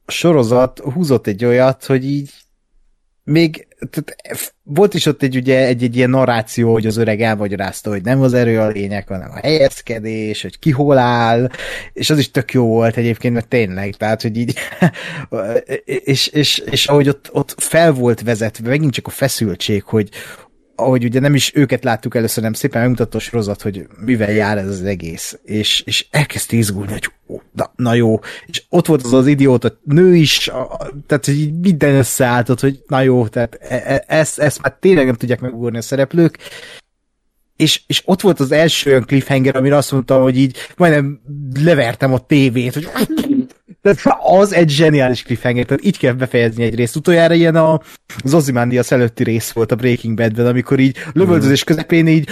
a 0.05 0.11
sorozat 0.11 0.79
húzott 0.79 1.27
egy 1.27 1.45
olyat, 1.45 1.85
hogy 1.85 2.05
így 2.05 2.31
még 3.29 3.67
tehát 3.89 4.53
volt 4.63 4.93
is 4.93 5.05
ott 5.05 5.23
egy, 5.23 5.35
ugye, 5.35 5.65
egy, 5.65 5.83
egy 5.83 5.95
ilyen 5.95 6.09
narráció, 6.09 6.71
hogy 6.71 6.85
az 6.85 6.97
öreg 6.97 7.21
elmagyarázta, 7.21 7.89
hogy 7.89 8.03
nem 8.03 8.21
az 8.21 8.33
erő 8.33 8.59
a 8.59 8.67
lényeg, 8.67 9.07
hanem 9.07 9.31
a 9.31 9.39
helyezkedés, 9.39 10.41
hogy 10.41 10.59
ki 10.59 10.71
hol 10.71 10.97
áll, 10.97 11.49
és 11.93 12.09
az 12.09 12.17
is 12.17 12.31
tök 12.31 12.53
jó 12.53 12.65
volt 12.65 12.97
egyébként, 12.97 13.33
mert 13.33 13.47
tényleg, 13.47 13.95
tehát, 13.95 14.21
hogy 14.21 14.37
így, 14.37 14.57
és, 15.85 16.27
és, 16.27 16.57
és 16.57 16.87
ahogy 16.87 17.09
ott, 17.09 17.29
ott 17.31 17.55
fel 17.57 17.91
volt 17.91 18.21
vezetve, 18.21 18.69
megint 18.69 18.93
csak 18.93 19.07
a 19.07 19.09
feszültség, 19.09 19.83
hogy, 19.83 20.09
ahogy 20.79 21.03
ugye 21.03 21.19
nem 21.19 21.35
is 21.35 21.51
őket 21.55 21.83
láttuk 21.83 22.15
először, 22.15 22.43
nem 22.43 22.53
szépen 22.53 22.81
megmutatta 22.81 23.17
a 23.17 23.21
sorozat, 23.21 23.61
hogy 23.61 23.87
mivel 24.05 24.31
jár 24.31 24.57
ez 24.57 24.67
az 24.67 24.83
egész, 24.83 25.39
és, 25.43 25.81
és 25.85 26.07
elkezdte 26.11 26.55
izgulni, 26.55 26.91
hogy 26.91 27.09
ó, 27.27 27.41
na, 27.51 27.71
na 27.75 27.93
jó, 27.93 28.19
és 28.45 28.63
ott 28.69 28.85
volt 28.85 29.03
az 29.03 29.13
az 29.13 29.27
idióta 29.27 29.79
nő 29.83 30.15
is, 30.15 30.47
a, 30.47 30.77
tehát 31.07 31.25
hogy 31.25 31.59
minden 31.61 31.95
összeálltott, 31.95 32.59
hogy 32.59 32.83
na 32.87 33.01
jó, 33.01 33.27
tehát 33.27 33.57
e, 33.61 33.81
e, 33.85 34.03
ezt, 34.07 34.39
ezt 34.39 34.61
már 34.61 34.77
tényleg 34.79 35.05
nem 35.05 35.15
tudják 35.15 35.39
megugorni 35.39 35.77
a 35.77 35.81
szereplők, 35.81 36.37
és, 37.55 37.81
és 37.87 38.01
ott 38.05 38.21
volt 38.21 38.39
az 38.39 38.51
első 38.51 38.89
olyan 38.89 39.05
cliffhanger, 39.05 39.55
amire 39.55 39.75
azt 39.75 39.91
mondtam, 39.91 40.21
hogy 40.21 40.37
így 40.37 40.57
majdnem 40.77 41.21
levertem 41.63 42.13
a 42.13 42.25
tévét, 42.25 42.73
hogy 42.73 42.87
tehát 43.81 44.19
az 44.23 44.53
egy 44.53 44.69
zseniális 44.69 45.23
cliffhanger, 45.23 45.65
tehát 45.65 45.85
így 45.85 45.97
kell 45.97 46.13
befejezni 46.13 46.63
egy 46.63 46.75
részt. 46.75 46.95
Utoljára 46.95 47.33
ilyen 47.33 47.55
a, 47.55 47.79
az 48.23 48.33
Ozymandias 48.33 48.91
előtti 48.91 49.23
rész 49.23 49.51
volt 49.51 49.71
a 49.71 49.75
Breaking 49.75 50.15
Badben, 50.15 50.45
amikor 50.45 50.79
így 50.79 50.97
lövöldözés 51.13 51.63
közepén 51.63 52.07
így 52.07 52.29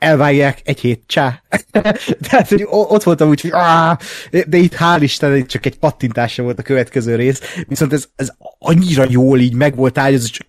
elvágják 0.00 0.60
egy 0.64 0.80
hét, 0.80 1.02
csá. 1.06 1.42
Tehát, 2.28 2.48
hogy 2.48 2.66
ott 2.68 3.02
voltam 3.02 3.28
úgy, 3.28 3.40
hogy 3.40 3.50
áh, 3.54 3.96
de 4.30 4.56
itt 4.56 4.74
hál' 4.74 4.98
Isten, 5.00 5.46
csak 5.46 5.66
egy 5.66 5.78
pattintása 5.78 6.42
volt 6.42 6.58
a 6.58 6.62
következő 6.62 7.14
rész, 7.14 7.40
viszont 7.68 7.92
ez, 7.92 8.08
ez 8.16 8.32
annyira 8.58 9.06
jól 9.08 9.38
így 9.38 9.54
meg 9.54 9.76
volt 9.76 9.98
ágyazva, 9.98 10.28
csak 10.28 10.46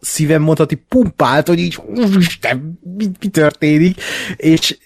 szívem 0.00 0.42
mondhatni, 0.42 0.84
pumpált, 0.88 1.48
hogy 1.48 1.58
így, 1.58 1.78
Isten, 2.16 2.80
mi, 2.96 3.10
mi 3.20 3.28
történik, 3.28 4.02
és 4.36 4.78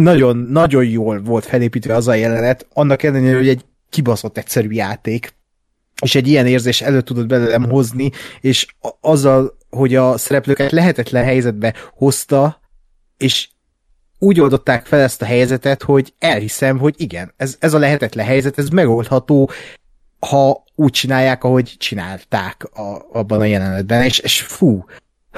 nagyon, 0.00 0.36
nagyon 0.36 0.84
jól 0.84 1.22
volt 1.22 1.44
felépítve 1.44 1.94
az 1.94 2.08
a 2.08 2.14
jelenet, 2.14 2.66
annak 2.72 3.02
ellenére, 3.02 3.36
hogy 3.36 3.48
egy 3.48 3.64
kibaszott 3.90 4.38
egyszerű 4.38 4.70
játék, 4.70 5.34
és 6.02 6.14
egy 6.14 6.28
ilyen 6.28 6.46
érzés 6.46 6.80
elő 6.80 7.00
tudod 7.00 7.26
belőlem 7.26 7.70
hozni, 7.70 8.10
és 8.40 8.66
azzal, 9.00 9.56
hogy 9.70 9.94
a 9.94 10.18
szereplőket 10.18 10.70
lehetetlen 10.70 11.24
helyzetbe 11.24 11.74
hozta, 11.92 12.60
és 13.16 13.48
úgy 14.18 14.40
oldották 14.40 14.86
fel 14.86 15.00
ezt 15.00 15.22
a 15.22 15.24
helyzetet, 15.24 15.82
hogy 15.82 16.14
elhiszem, 16.18 16.78
hogy 16.78 16.94
igen, 16.96 17.32
ez, 17.36 17.56
ez 17.58 17.74
a 17.74 17.78
lehetetlen 17.78 18.26
helyzet, 18.26 18.58
ez 18.58 18.68
megoldható, 18.68 19.50
ha 20.18 20.64
úgy 20.74 20.90
csinálják, 20.90 21.44
ahogy 21.44 21.74
csinálták 21.78 22.64
a, 22.64 23.06
abban 23.12 23.40
a 23.40 23.44
jelenetben, 23.44 24.02
és, 24.02 24.18
és 24.18 24.40
fú, 24.40 24.84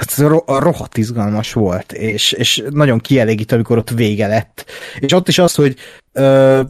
hát 0.01 0.19
ez 0.19 0.41
rohadt 0.45 0.97
izgalmas 0.97 1.53
volt, 1.53 1.91
és, 1.91 2.31
és 2.31 2.63
nagyon 2.69 2.99
kielégít, 2.99 3.51
amikor 3.51 3.77
ott 3.77 3.89
vége 3.89 4.27
lett. 4.27 4.65
És 4.99 5.13
ott 5.13 5.27
is 5.27 5.37
az, 5.37 5.55
hogy 5.55 5.75
ö, 6.11 6.61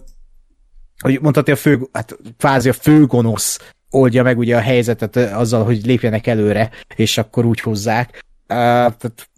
hogy 0.99 1.21
mondhatni 1.21 1.51
a 1.51 1.55
fő, 1.55 1.79
hát 1.91 2.17
kvázi 2.37 2.69
a 2.69 2.73
főgonosz 2.73 3.59
oldja 3.89 4.23
meg 4.23 4.37
ugye 4.37 4.55
a 4.55 4.59
helyzetet 4.59 5.15
azzal, 5.15 5.63
hogy 5.63 5.85
lépjenek 5.85 6.27
előre, 6.27 6.69
és 6.95 7.17
akkor 7.17 7.45
úgy 7.45 7.59
hozzák. 7.59 8.25
Uh, 8.41 8.57
tehát, 8.57 9.29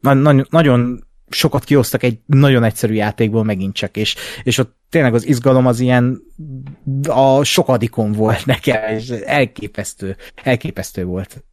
na, 0.00 0.46
nagyon 0.50 1.04
sokat 1.28 1.64
kiosztak 1.64 2.02
egy 2.02 2.18
nagyon 2.26 2.64
egyszerű 2.64 2.94
játékból 2.94 3.44
megint 3.44 3.74
csak, 3.74 3.96
és, 3.96 4.16
és 4.42 4.58
ott 4.58 4.76
tényleg 4.88 5.14
az 5.14 5.26
izgalom 5.26 5.66
az 5.66 5.80
ilyen 5.80 6.22
a 7.08 7.44
sokadikon 7.44 8.12
volt 8.12 8.46
nekem, 8.46 8.96
és 8.96 9.08
elképesztő, 9.10 10.16
elképesztő 10.34 11.04
volt. 11.04 11.44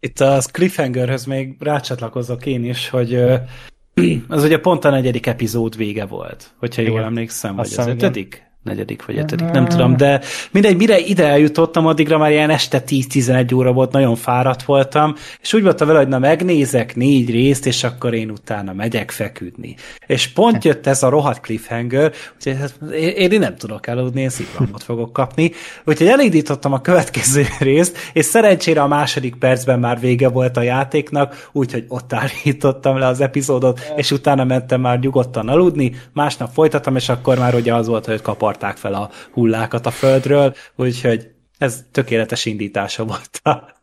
Itt 0.00 0.20
a 0.20 0.40
Cliffhangerhöz 0.52 1.24
még 1.24 1.56
rácsatlakozok 1.58 2.46
én 2.46 2.64
is, 2.64 2.88
hogy 2.88 3.14
az 4.28 4.44
ugye 4.44 4.58
pont 4.58 4.84
a 4.84 4.90
negyedik 4.90 5.26
epizód 5.26 5.76
vége 5.76 6.04
volt, 6.06 6.54
hogyha 6.56 6.82
igen. 6.82 6.94
jól 6.94 7.04
emlékszem, 7.04 7.56
vagy 7.56 7.72
az 7.76 7.86
ötödik? 7.86 8.47
Negyedik 8.68 9.06
vagy 9.06 9.18
ötödik, 9.18 9.50
nem 9.50 9.66
tudom, 9.66 9.96
de 9.96 10.20
mindegy, 10.50 10.76
mire 10.76 10.98
ide 10.98 11.26
eljutottam, 11.26 11.86
addigra 11.86 12.18
már 12.18 12.30
ilyen 12.30 12.50
este 12.50 12.82
10-11 12.86 13.54
óra 13.54 13.72
volt, 13.72 13.92
nagyon 13.92 14.16
fáradt 14.16 14.62
voltam, 14.62 15.14
és 15.40 15.52
úgy 15.52 15.62
voltam 15.62 15.86
vele, 15.86 15.98
hogy 15.98 16.08
na 16.08 16.18
megnézek 16.18 16.96
négy 16.96 17.30
részt, 17.30 17.66
és 17.66 17.84
akkor 17.84 18.14
én 18.14 18.30
utána 18.30 18.72
megyek 18.72 19.10
feküdni. 19.10 19.74
És 20.06 20.28
pont 20.28 20.64
jött 20.64 20.86
ez 20.86 21.02
a 21.02 21.08
rohadt 21.08 21.40
cliffhanger, 21.40 22.12
úgyhogy 22.34 22.56
hát 22.60 22.92
én, 22.92 23.30
én 23.30 23.38
nem 23.38 23.56
tudok 23.56 23.86
aludni, 23.86 24.20
én 24.20 24.28
szívramot 24.28 24.82
fogok 24.82 25.12
kapni, 25.12 25.52
úgyhogy 25.84 26.06
elindítottam 26.06 26.72
a 26.72 26.80
következő 26.80 27.46
részt, 27.58 27.96
és 28.12 28.24
szerencsére 28.24 28.82
a 28.82 28.86
második 28.86 29.34
percben 29.34 29.78
már 29.78 30.00
vége 30.00 30.28
volt 30.28 30.56
a 30.56 30.62
játéknak, 30.62 31.48
úgyhogy 31.52 31.84
ott 31.88 32.12
állítottam 32.12 32.98
le 32.98 33.06
az 33.06 33.20
epizódot, 33.20 33.92
és 33.96 34.10
utána 34.10 34.44
mentem 34.44 34.80
már 34.80 34.98
nyugodtan 34.98 35.48
aludni, 35.48 35.92
másnap 36.12 36.50
folytattam, 36.52 36.96
és 36.96 37.08
akkor 37.08 37.38
már 37.38 37.54
ugye 37.54 37.74
az 37.74 37.86
volt, 37.86 38.06
hogy 38.06 38.22
kapar 38.22 38.56
kaparták 38.58 38.76
fel 38.76 38.94
a 38.94 39.10
hullákat 39.32 39.86
a 39.86 39.90
földről, 39.90 40.54
úgyhogy 40.76 41.30
ez 41.58 41.84
tökéletes 41.92 42.44
indítása 42.44 43.04
volt 43.04 43.40
a 43.42 43.76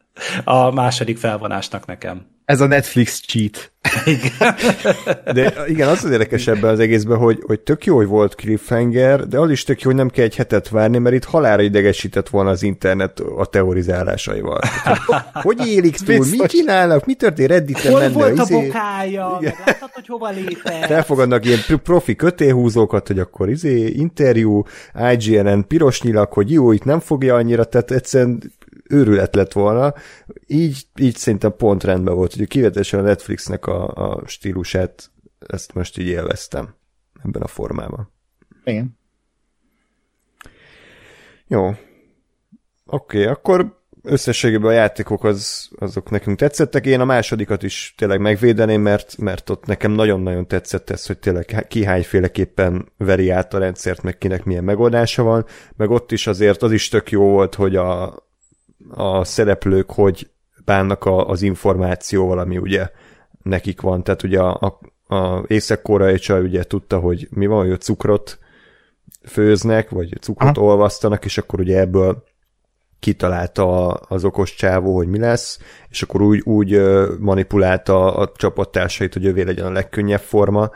a 0.44 0.72
második 0.72 1.18
felvonásnak 1.18 1.86
nekem. 1.86 2.26
Ez 2.46 2.62
a 2.62 2.68
Netflix 2.68 3.22
cheat. 3.22 3.74
De 5.34 5.54
igen, 5.68 5.88
az 5.88 6.04
az 6.04 6.12
érdekes 6.12 6.48
ebben 6.48 6.72
az 6.72 6.80
egészben, 6.80 7.18
hogy, 7.18 7.44
hogy 7.46 7.60
tök 7.60 7.86
jó, 7.86 7.96
hogy 7.96 8.08
volt 8.08 8.36
cliffhanger, 8.36 9.28
de 9.28 9.40
az 9.40 9.50
is 9.50 9.64
tök 9.64 9.82
jó, 9.82 9.90
hogy 9.90 10.00
nem 10.00 10.10
kell 10.10 10.24
egy 10.24 10.36
hetet 10.36 10.70
várni, 10.70 10.98
mert 10.98 11.16
itt 11.16 11.24
halára 11.24 11.62
idegesített 11.62 12.30
volna 12.30 12.50
az 12.50 12.64
internet 12.64 13.20
a 13.20 13.46
teorizálásaival. 13.46 14.60
Hogy 15.34 15.68
élik 15.68 15.96
túl, 15.96 16.26
mit 16.30 16.46
csinálnak, 16.46 17.06
mi 17.06 17.14
történt, 17.14 17.50
Redditen 17.50 17.92
Hol 17.92 18.00
menne, 18.00 18.14
volt 18.14 18.40
a 18.40 18.42
izé, 18.42 18.54
bokája? 18.54 19.38
Igen. 19.42 19.54
Meg 19.58 19.68
Láttad, 19.68 19.90
hogy 19.94 20.08
hova 20.08 20.30
lépett? 20.30 20.90
Elfogadnak 20.90 21.46
ilyen 21.46 21.60
pro- 21.68 21.82
profi 21.82 22.16
kötélhúzókat, 22.16 23.08
hogy 23.08 23.20
akkor 23.20 23.50
izé, 23.50 23.88
interjú, 23.88 24.64
IGN-en 25.12 25.68
piros 25.68 26.02
nyilak, 26.02 26.34
hogy 26.34 26.52
jó, 26.52 26.72
itt 26.72 26.84
nem 26.84 27.00
fogja 27.00 27.36
annyira, 27.36 27.64
tehát 27.64 27.92
egyszerűen 27.92 28.54
őrület 28.90 29.36
lett 29.36 29.52
volna. 29.52 29.94
Így, 30.48 30.88
így 30.95 31.16
szerintem 31.16 31.56
pont 31.57 31.84
rendben 31.84 32.16
volt, 32.16 32.34
hogy 32.36 32.48
kivetesen 32.48 32.99
a 32.99 33.03
Netflixnek 33.03 33.66
a, 33.66 33.88
a 33.88 34.28
stílusát, 34.28 35.12
ezt 35.48 35.74
most 35.74 35.98
így 35.98 36.07
élveztem 36.07 36.76
ebben 37.24 37.41
a 37.41 37.48
formában. 37.48 38.12
Igen. 38.64 38.98
Jó. 41.48 41.68
Oké, 41.68 41.78
okay, 42.86 43.26
akkor 43.26 43.84
összességében 44.06 44.70
a 44.70 44.74
játékok 44.74 45.24
az, 45.24 45.70
azok 45.80 46.10
nekünk 46.10 46.38
tetszettek. 46.38 46.86
Én 46.86 46.99
a 46.99 47.06
másodikat 47.06 47.64
is 47.64 47.94
tényleg 47.98 48.20
megvédeném, 48.20 48.82
mert, 48.82 49.18
mert 49.18 49.49
ott 49.49 49.66
nekem 49.66 49.91
nagyon-nagyon 49.91 50.48
tetszett 50.48 50.90
ez, 50.90 51.06
hogy 51.06 51.18
tényleg 51.18 51.66
ki 51.68 51.84
hányféleképpen 51.84 52.91
veri 52.98 53.30
át 53.30 53.53
a 53.53 53.57
rendszert, 53.57 54.03
meg 54.03 54.18
kinek 54.18 54.44
milyen 54.44 54.64
megoldása 54.64 55.24
van, 55.24 55.45
meg 55.76 55.90
ott 55.90 56.12
is 56.12 56.28
azért 56.28 56.62
az 56.62 56.72
is 56.72 56.88
tök 56.88 57.12
jó 57.12 57.30
volt, 57.30 57.56
hogy 57.56 57.76
a, 57.76 58.16
a 58.90 59.24
szereplők 59.24 59.91
hogy 59.91 60.30
bánnak 60.66 61.06
a, 61.06 61.28
az 61.30 61.41
információval, 61.41 62.40
ami 62.40 62.57
ugye 62.57 62.90
nekik 63.44 63.82
van. 63.82 64.03
Tehát 64.03 64.24
ugye 64.24 64.40
a, 64.40 64.78
a, 65.07 65.16
a 65.16 65.44
észak-koreai 65.48 66.18
csaj 66.18 66.41
ugye 66.41 66.64
tudta, 66.64 66.99
hogy 66.99 67.28
mi 67.32 67.45
van, 67.45 67.62
hogy 67.62 67.72
a 67.72 67.78
cukrot 67.78 68.40
főznek, 69.24 69.90
vagy 69.90 70.18
cukrot 70.20 70.57
Aha. 70.57 70.68
olvasztanak, 70.68 71.26
és 71.26 71.38
akkor 71.38 71.60
ugye 71.60 71.80
ebből 71.80 72.24
kitalálta 72.99 73.90
az 73.94 74.24
okos 74.24 74.56
csávó, 74.56 74.95
hogy 74.95 75.07
mi 75.07 75.20
lesz, 75.20 75.60
és 75.90 76.02
akkor 76.02 76.22
úgy, 76.22 76.41
úgy 76.44 76.82
manipulálta 77.20 78.16
a 78.16 78.32
csapattársait, 78.36 79.14
hogy 79.14 79.26
övé 79.26 79.41
legyen 79.41 79.66
a 79.66 79.72
legkönnyebb 79.72 80.20
forma. 80.20 80.72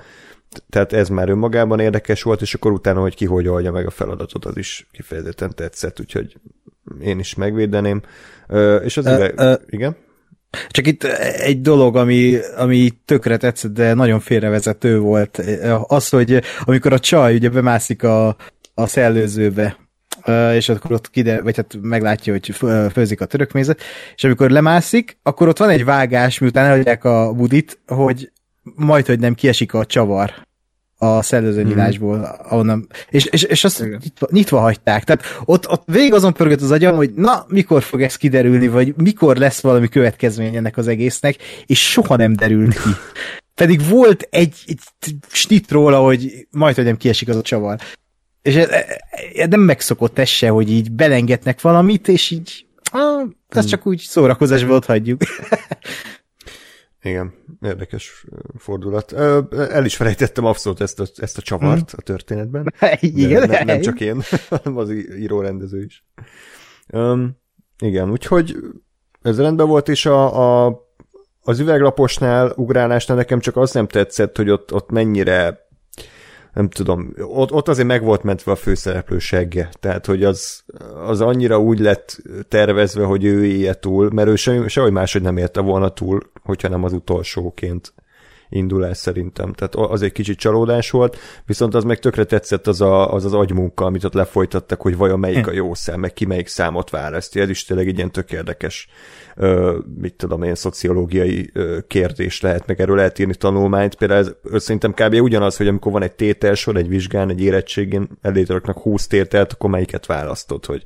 Tehát 0.70 0.94
ez 0.94 1.10
már 1.10 1.30
önmagában 1.30 1.80
érdekes 1.80 2.24
volt, 2.24 2.42
és 2.42 2.54
akkor 2.54 2.72
utána, 2.72 3.02
hogy 3.02 3.16
ki 3.16 3.26
hogy 3.26 3.48
oldja 3.48 3.72
meg 3.72 3.86
a 3.86 3.90
feladatot, 3.90 4.46
az 4.46 4.58
is 4.58 4.88
kifejezetten 4.92 5.56
tetszett, 5.56 6.00
úgyhogy 6.00 6.36
én 7.02 7.20
is 7.20 7.36
megvédeném. 7.36 8.02
És 8.84 8.98
az 8.98 9.06
Ö, 9.06 9.16
ide... 9.16 9.32
ö, 9.36 9.54
Igen? 9.70 9.96
Csak 10.70 10.88
itt 10.88 11.04
egy 11.04 11.62
dolog, 11.62 11.96
ami, 11.96 12.38
ami 12.58 12.90
tökre 13.06 13.38
tetszett, 13.38 13.74
de 13.74 13.94
nagyon 13.94 14.20
félrevezető 14.20 15.00
volt, 15.00 15.42
az, 15.84 16.10
hogy 16.10 16.42
amikor 16.64 16.94
a 16.94 17.00
csaj 17.00 17.36
ugye 17.36 17.50
bemászik 17.50 18.04
a, 18.04 18.36
a 18.74 18.88
szellőzőbe, 18.88 19.78
és 20.54 20.70
akkor 20.70 20.92
ott 20.92 21.10
kide, 21.10 21.42
vagy 21.42 21.56
hát 21.56 21.78
meglátja, 21.82 22.34
hogy 22.34 22.50
fő- 22.50 22.88
főzik 22.88 23.22
a 23.22 23.26
törökmézet, 23.26 23.82
és 24.16 24.24
amikor 24.24 24.50
lemászik, 24.50 25.18
akkor 25.24 25.48
ott 25.48 25.58
van 25.58 25.70
egy 25.70 25.86
vágás, 25.86 26.40
miután 26.40 26.66
elhagyják 26.66 27.04
a 27.04 27.34
budit, 27.34 27.80
hogy 27.88 28.32
majd, 28.76 29.06
hogy 29.06 29.20
nem 29.20 29.34
kiesik 29.34 29.74
a 29.74 29.86
csavar 29.86 30.48
a 31.02 31.22
szellőző 31.22 31.64
nyílásból, 31.64 32.40
ahonnan, 32.44 32.88
és, 33.10 33.26
és, 33.26 33.44
és 33.44 33.64
azt 33.64 33.80
Igen. 33.80 34.00
nyitva, 34.04 34.28
nyitva 34.32 34.60
hagyták. 34.60 35.04
Tehát 35.04 35.24
ott, 35.46 35.70
ott 35.70 35.84
végig 35.86 36.14
azon 36.14 36.34
pörgött 36.34 36.62
az 36.62 36.72
agyam, 36.72 36.96
hogy 36.96 37.14
na, 37.14 37.46
mikor 37.48 37.84
fog 37.84 38.02
ez 38.02 38.16
kiderülni, 38.16 38.68
vagy 38.68 38.94
mikor 38.96 39.38
lesz 39.38 39.60
valami 39.62 39.88
következmény 39.88 40.56
ennek 40.56 40.78
az 40.78 40.88
egésznek, 40.88 41.36
és 41.66 41.90
soha 41.92 42.16
nem 42.16 42.36
derült 42.36 42.74
ki. 42.74 42.90
Pedig 43.56 43.88
volt 43.90 44.28
egy, 44.30 44.56
egy 44.66 44.80
snit 45.28 45.72
róla, 45.72 46.00
hogy 46.00 46.48
majd, 46.52 46.76
hogy 46.76 46.84
nem 46.84 46.98
kiesik 46.98 47.30
az 47.30 47.36
a 47.36 47.42
csavar. 47.42 47.78
És 48.42 48.56
ez, 48.56 48.70
ez 49.36 49.48
nem 49.50 49.60
megszokott 49.60 50.20
ez 50.20 50.28
se, 50.30 50.50
hogy 50.50 50.72
így 50.72 50.92
belengetnek 50.92 51.62
valamit, 51.62 52.08
és 52.08 52.32
így 52.32 52.66
ah, 52.92 53.30
ez 53.48 53.66
csak 53.66 53.86
úgy 53.88 54.00
szórakozásból 54.00 54.76
ott 54.76 54.86
hagyjuk. 54.86 55.22
Igen, 57.04 57.34
érdekes 57.62 58.26
fordulat. 58.58 59.12
El 59.52 59.86
is 59.86 59.96
felejtettem 59.96 60.46
abszolút 60.46 60.82
ezt 60.82 61.00
a, 61.00 61.06
ezt 61.16 61.38
a 61.38 61.42
csavart 61.42 61.94
a 61.98 62.02
történetben. 62.02 62.74
Igen, 63.00 63.48
ne, 63.50 63.64
nem 63.64 63.82
csak 63.82 64.00
én, 64.00 64.22
hanem 64.50 64.78
az 64.78 64.92
író-rendező 64.92 65.84
is. 65.84 66.06
Um, 66.94 67.38
igen, 67.80 68.12
úgyhogy 68.12 68.56
ez 69.22 69.40
rendben 69.40 69.68
volt, 69.68 69.90
és 69.90 70.06
a, 70.06 70.66
a, 70.66 70.82
az 71.42 71.60
üveglaposnál, 71.60 72.54
ugrálásnál 72.56 73.18
nekem 73.18 73.40
csak 73.40 73.58
az 73.58 73.72
nem 73.72 73.88
tetszett, 73.88 74.38
hogy 74.38 74.50
ott, 74.50 74.74
ott 74.74 74.90
mennyire 74.90 75.69
nem 76.54 76.70
tudom, 76.70 77.14
ott, 77.18 77.52
ott 77.52 77.68
azért 77.68 77.88
meg 77.88 78.04
volt 78.04 78.24
mentve 78.24 78.52
a 78.52 78.56
főszereplő 78.56 79.20
segge, 79.20 79.70
tehát 79.80 80.06
hogy 80.06 80.24
az, 80.24 80.64
az 81.06 81.22
annyira 81.22 81.60
úgy 81.60 81.80
lett 81.80 82.22
tervezve, 82.48 83.04
hogy 83.04 83.24
ő 83.24 83.46
élje 83.46 83.74
túl, 83.74 84.10
mert 84.14 84.28
ő 84.30 84.36
se, 84.36 84.68
sehogy 84.68 84.92
máshogy 84.92 85.22
nem 85.22 85.38
érte 85.38 85.62
volna 85.62 85.90
túl, 85.90 86.20
hogyha 86.44 86.68
nem 86.68 86.84
az 86.84 86.94
utolsóként 86.94 87.94
indul 88.50 88.86
el 88.86 88.94
szerintem. 88.94 89.54
Tehát 89.54 89.76
az 89.76 90.02
egy 90.02 90.12
kicsit 90.12 90.38
csalódás 90.38 90.92
volt, 90.92 91.18
viszont 91.46 91.76
az 91.76 91.84
meg 91.84 92.00
tökre 92.00 92.24
tetszett 92.24 92.68
az 92.68 92.82
a, 92.82 93.14
az, 93.14 93.26
az 93.26 93.34
agymunka, 93.34 93.86
amit 93.86 94.04
ott 94.04 94.14
lefolytattak, 94.14 94.82
hogy 94.82 94.98
vajon 94.98 95.20
melyik 95.20 95.48
a 95.48 95.52
jó 95.52 95.74
szám, 95.74 96.00
meg 96.00 96.14
ki 96.14 96.26
melyik 96.26 96.48
számot 96.48 96.90
választja. 96.90 97.42
Ez 97.42 97.50
is 97.50 97.66
tényleg 97.66 97.88
egy 97.88 97.98
ilyen 97.98 98.12
tök 98.12 98.32
érdekes, 98.32 98.88
ö, 99.36 99.78
mit 99.96 100.14
tudom 100.14 100.44
én, 100.44 100.56
szociológiai 100.56 101.50
ö, 101.54 101.78
kérdés 101.88 102.42
lehet, 102.42 102.68
meg 102.68 102.82
erről 102.82 102.96
lehet 102.96 103.20
írni 103.20 103.36
tanulmányt. 103.36 103.96
Például 103.96 104.20
ez 104.20 104.32
ö, 104.44 104.58
szerintem 104.58 104.94
kb. 104.94 105.14
ugyanaz, 105.14 105.58
hogy 105.58 105.68
amikor 105.68 105.92
van 105.92 106.04
egy 106.04 106.16
tételsor, 106.16 106.78
egy 106.78 106.88
vizsgán, 106.88 107.30
egy 107.30 107.42
érettségén, 107.42 108.10
elétraknak 108.22 108.78
20 108.78 109.08
tételt, 109.08 109.54
akkor 109.54 109.70
melyiket 109.70 110.06
választod, 110.06 110.66
hogy 110.66 110.84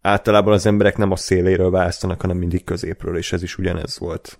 általában 0.00 0.52
az 0.52 0.66
emberek 0.66 0.96
nem 0.96 1.10
a 1.10 1.16
széléről 1.16 1.70
választanak, 1.70 2.20
hanem 2.20 2.36
mindig 2.36 2.64
középről, 2.64 3.16
és 3.16 3.32
ez 3.32 3.42
is 3.42 3.58
ugyanez 3.58 3.98
volt. 3.98 4.38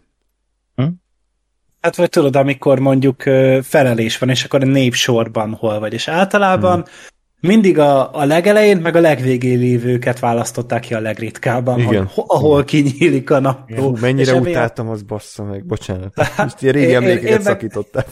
Hát 1.86 1.96
vagy 1.96 2.08
tudod, 2.08 2.36
amikor 2.36 2.78
mondjuk 2.78 3.22
felelés 3.62 4.18
van, 4.18 4.28
és 4.28 4.44
akkor 4.44 4.62
a 4.62 4.66
népsorban 4.66 5.54
hol 5.54 5.78
vagy, 5.78 5.92
és 5.92 6.08
általában 6.08 6.74
Hmm. 6.74 7.52
mindig 7.52 7.78
a, 7.78 8.14
a 8.14 8.24
legelején, 8.24 8.76
meg 8.76 8.96
a 8.96 9.00
legvégén 9.00 9.58
lévőket 9.58 10.18
választották 10.18 10.80
ki 10.80 10.94
a 10.94 11.00
legritkábban, 11.00 11.78
Igen. 11.78 11.88
hogy 11.88 12.12
ho, 12.12 12.24
ahol 12.26 12.64
kinyílik 12.64 13.30
a 13.30 13.40
napló. 13.40 13.88
Hú, 13.88 13.96
mennyire 14.00 14.32
És 14.32 14.38
utáltam, 14.38 14.88
az 14.88 15.02
bassza 15.02 15.44
meg, 15.44 15.66
bocsánat. 15.66 16.14
Most 16.36 16.62
ilyen 16.62 16.74
régi 16.74 16.94
emlékeket 16.94 17.42
szakítottam. 17.42 18.02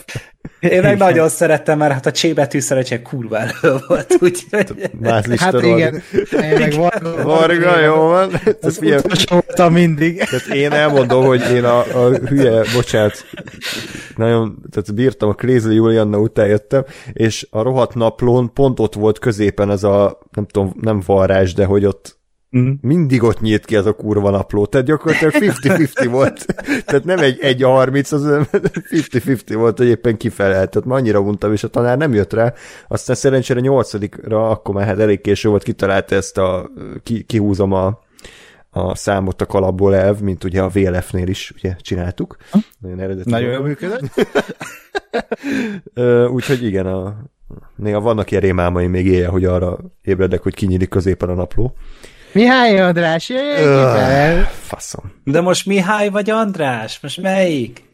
Én 0.61 0.81
meg 0.81 0.99
nagyon 0.99 1.29
szerettem, 1.29 1.79
mert 1.79 1.93
hát 1.93 2.07
a 2.07 2.11
C 2.11 2.35
betű 2.35 2.61
szerecse 2.61 3.03
kurva 3.03 3.39
elő 3.39 3.77
volt, 3.87 4.16
úgyhogy... 4.21 4.91
Hát 5.03 5.62
igen, 5.62 6.03
én 6.31 6.59
meg 6.59 6.75
Varga, 7.03 7.23
Varga, 7.23 7.81
jó 7.81 7.95
van. 7.95 8.41
Utolsó 8.62 9.27
voltam 9.29 9.73
mindig. 9.73 10.19
tehát 10.19 10.47
én 10.47 10.73
elmondom, 10.73 11.25
hogy 11.25 11.43
én 11.53 11.65
a, 11.65 11.79
a 11.79 12.11
hülye, 12.29 12.62
bocsánat, 12.75 13.25
nagyon, 14.16 14.59
tehát 14.71 14.95
bírtam, 14.95 15.29
a 15.29 15.35
Klézli 15.35 15.75
Julianna 15.75 16.19
után 16.19 16.47
jöttem, 16.47 16.85
és 17.12 17.47
a 17.51 17.62
rohadt 17.62 17.95
naplón 17.95 18.53
pont 18.53 18.81
ott 18.81 18.95
volt 18.95 19.19
középen 19.19 19.71
ez 19.71 19.83
a, 19.83 20.19
nem 20.31 20.47
tudom, 20.47 20.75
nem 20.81 21.03
varrás, 21.07 21.55
de 21.55 21.65
hogy 21.65 21.85
ott 21.85 22.19
Mhm. 22.55 22.72
mindig 22.81 23.22
ott 23.22 23.40
nyílt 23.40 23.64
ki 23.64 23.76
ez 23.76 23.86
a 23.86 23.93
kurva 23.93 24.31
napló, 24.31 24.66
tehát 24.66 24.86
gyakorlatilag 24.86 25.35
50-50 25.35 26.06
volt. 26.10 26.47
Tehát 26.85 27.05
nem 27.05 27.18
egy, 27.18 27.39
egy 27.40 27.62
a 27.62 27.68
30, 27.68 28.12
az 28.12 28.22
50-50 28.24 29.55
volt, 29.55 29.78
hogy 29.78 29.86
éppen 29.86 30.16
kifelelt. 30.16 30.70
Tehát 30.70 30.89
ma 30.89 30.94
annyira 30.94 31.22
mondtam, 31.22 31.52
és 31.52 31.64
a 31.64 31.68
tanár 31.68 31.98
nem 31.98 32.14
jött 32.14 32.32
rá. 32.32 32.52
Aztán 32.89 33.16
szerencsére 33.16 33.60
nyolcadikra, 33.60 34.51
akkor 34.51 34.74
már 34.74 34.86
hát 34.86 34.98
elég 34.98 35.20
késő 35.20 35.48
volt, 35.48 35.62
kitalálta 35.62 36.14
ezt 36.14 36.39
a, 36.39 36.70
ki, 37.02 37.22
kihúzom 37.22 37.72
a, 37.72 38.01
a 38.70 38.94
számot 38.94 39.40
a 39.40 39.47
kalapból 39.47 39.94
elv, 39.94 40.20
mint 40.20 40.44
ugye 40.44 40.62
a 40.62 40.68
VLF-nél 40.68 41.28
is 41.28 41.52
ugye 41.56 41.76
csináltuk. 41.81 42.36
Nagyon 42.78 43.01
eredeti. 43.01 43.31
Nagyon 43.31 43.51
jól 43.51 43.62
működött. 43.62 44.26
Úgyhogy 46.36 46.64
igen, 46.64 46.86
a, 46.86 47.16
néha 47.76 48.01
vannak 48.01 48.31
ilyen 48.31 48.43
rémálmaim 48.43 48.90
még 48.90 49.06
éjjel, 49.06 49.31
hogy 49.31 49.44
arra 49.44 49.78
ébredek, 50.02 50.43
hogy 50.43 50.55
kinyílik 50.55 50.89
középen 50.89 51.28
a 51.28 51.35
napló. 51.35 51.74
Mihály 52.35 52.81
András, 52.81 53.28
jöjjön. 53.28 54.44
Faszom. 54.44 55.12
De 55.24 55.40
most 55.40 55.66
Mihály 55.66 56.09
vagy 56.09 56.31
András? 56.31 57.01
Most 57.01 57.20
melyik? 57.20 57.85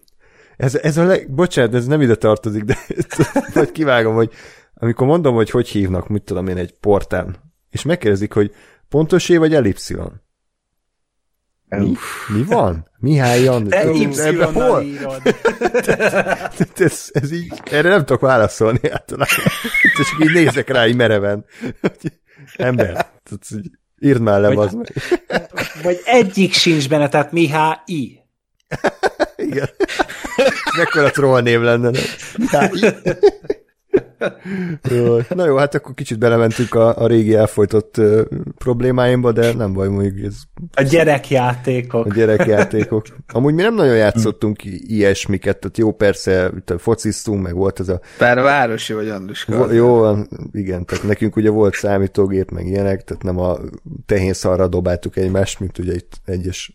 Ez, 0.56 0.74
ez 0.74 0.96
a 0.96 1.04
leg... 1.04 1.30
Bocsánat, 1.30 1.74
ez 1.74 1.86
nem 1.86 2.00
ide 2.00 2.14
tartozik, 2.14 2.64
de 2.64 2.78
majd 3.54 3.72
kivágom, 3.72 4.14
hogy 4.14 4.30
amikor 4.74 5.06
mondom, 5.06 5.34
hogy 5.34 5.50
hogy 5.50 5.68
hívnak, 5.68 6.08
mit 6.08 6.22
tudom 6.22 6.48
én, 6.48 6.56
egy 6.56 6.72
portán, 6.72 7.36
és 7.70 7.82
megkérdezik, 7.82 8.32
hogy 8.32 8.54
pontosé 8.88 9.36
vagy 9.36 9.54
elipszilon. 9.54 10.22
Mi? 11.68 11.92
Mi 12.28 12.42
van? 12.44 12.90
Mihály 12.98 13.42
Jan? 13.42 13.68
Te 13.68 14.44
hol? 14.52 14.84
ez, 16.76 17.08
ez 17.12 17.32
így, 17.32 17.60
erre 17.64 17.88
nem 17.88 17.98
tudok 17.98 18.20
válaszolni 18.20 18.90
általában. 18.90 19.44
Csak 19.96 20.24
így 20.24 20.32
nézek 20.32 20.68
rá 20.68 20.86
így 20.86 20.96
mereven. 20.96 21.44
Ember. 22.56 22.92
Tehát, 22.92 23.46
így 23.50 23.80
Írd 24.01 24.20
már 24.20 24.40
le, 24.40 24.55
Vagy- 24.55 24.66
az 24.66 24.72
meg. 24.72 24.93
Vagy 25.82 26.01
egyik 26.05 26.52
sincs 26.52 26.89
benne, 26.89 27.09
tehát 27.09 27.32
Mihái. 27.32 28.20
Igen. 29.36 29.68
Mekkora 30.77 31.10
troll 31.10 31.40
név 31.43 31.60
lenne. 31.60 31.90
nem? 31.90 32.70
Jó, 34.90 35.16
na 35.28 35.47
jó, 35.47 35.56
hát 35.56 35.74
akkor 35.74 35.94
kicsit 35.94 36.18
belementünk 36.18 36.74
a, 36.74 36.97
a 37.02 37.06
régi 37.06 37.34
elfolytott 37.34 37.97
uh, 37.98 38.20
problémáimba, 38.59 39.32
de 39.32 39.52
nem 39.52 39.72
baj, 39.72 39.88
mondjuk 39.88 40.26
ez 40.26 40.34
A 40.72 40.82
gyerekjátékok. 40.82 42.06
a 42.06 42.14
gyerekjátékok. 42.14 43.06
Amúgy 43.32 43.55
mi 43.55 43.62
nem 43.62 43.74
nagyon 43.74 43.97
játszottunk 43.97 44.64
ilyesmiket, 44.64 45.59
tehát 45.59 45.78
jó, 45.78 45.92
persze, 45.92 46.51
fociztunk, 46.78 47.42
meg 47.42 47.55
volt 47.55 47.80
ez 47.80 47.88
a 47.88 48.01
Bár 48.18 48.40
városi 48.40 48.92
vagy 48.92 49.09
Anduska. 49.09 49.56
Vo- 49.56 49.72
Jó, 49.72 49.94
van, 49.98 50.28
igen, 50.52 50.84
tehát 50.84 51.05
nekünk 51.05 51.36
ugye 51.36 51.51
volt 51.51 51.74
számítógép, 51.74 52.51
meg 52.51 52.66
ilyenek, 52.66 53.05
tehát 53.05 53.22
nem 53.22 53.38
a 53.38 53.56
tehén 54.06 54.32
szarra 54.32 54.68
dobáltuk 54.68 55.16
egymást, 55.16 55.60
mint 55.60 55.78
ugye 55.78 55.94
itt 55.94 56.12
egyes 56.24 56.72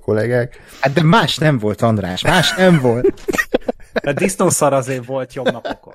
kollégák. 0.00 0.60
Hát 0.80 0.92
de 0.92 1.02
más 1.02 1.36
nem 1.38 1.58
volt, 1.58 1.82
András, 1.82 2.22
más 2.22 2.54
nem 2.56 2.78
volt. 2.80 3.12
A 3.92 4.12
disznószar 4.12 4.72
azért 4.72 5.04
volt 5.06 5.34
jobb 5.34 5.52
napokon. 5.52 5.92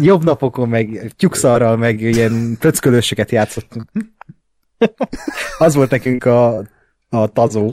Jobb 0.00 0.24
napokon 0.24 0.68
meg 0.68 1.12
tyukszarral, 1.16 1.76
meg 1.76 2.00
ilyen 2.00 2.56
pöckölősöket 2.58 3.30
játszottunk. 3.30 3.90
Az 5.58 5.74
volt 5.74 5.90
nekünk 5.90 6.24
a, 6.24 6.56
a 7.08 7.26
tazó. 7.32 7.72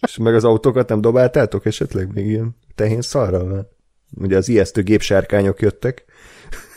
És 0.00 0.16
meg 0.16 0.34
az 0.34 0.44
autókat 0.44 0.88
nem 0.88 1.00
dobáltátok 1.00 1.66
esetleg 1.66 2.12
még 2.12 2.26
ilyen 2.26 2.56
tehén 2.74 3.00
szarra? 3.02 3.44
Mert 3.44 3.66
ugye 4.14 4.36
az 4.36 4.48
ijesztő 4.48 4.82
gépsárkányok 4.82 5.60
jöttek. 5.60 6.04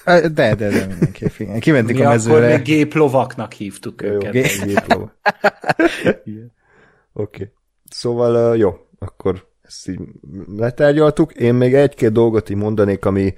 De, 0.06 0.30
de, 0.30 0.56
de 0.56 0.86
mindenképp. 0.86 1.32
igen. 1.38 1.60
Kimentünk 1.60 1.98
Mi 2.00 2.06
a 2.06 2.10
akkor 2.10 2.18
mezőre. 2.18 2.48
még 2.56 2.62
géplovaknak 2.66 3.54
hívtuk 3.54 4.02
Jó, 4.02 4.10
őket. 4.10 4.32
gé- 4.32 4.64
gépló. 4.66 5.12
Oké. 6.14 6.42
Okay. 7.14 7.52
Szóval 7.90 8.58
jó, 8.58 8.88
akkor 9.00 9.48
ezt 9.68 9.90
így 9.90 10.00
letárgyaltuk. 10.58 11.34
Én 11.34 11.54
még 11.54 11.74
egy-két 11.74 12.12
dolgot 12.12 12.50
így 12.50 12.58
mondanék, 12.58 13.06
ami 13.06 13.34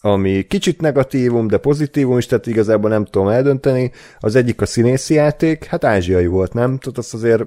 ami 0.00 0.42
kicsit 0.42 0.80
negatívum, 0.80 1.46
de 1.46 1.56
pozitívum 1.56 2.18
is, 2.18 2.26
tehát 2.26 2.46
igazából 2.46 2.90
nem 2.90 3.04
tudom 3.04 3.28
eldönteni. 3.28 3.92
Az 4.18 4.34
egyik 4.34 4.60
a 4.60 4.66
színészi 4.66 5.14
játék, 5.14 5.64
hát 5.64 5.84
ázsiai 5.84 6.26
volt, 6.26 6.52
nem? 6.52 6.78
Tehát 6.78 6.98
azt 6.98 7.14
azért 7.14 7.44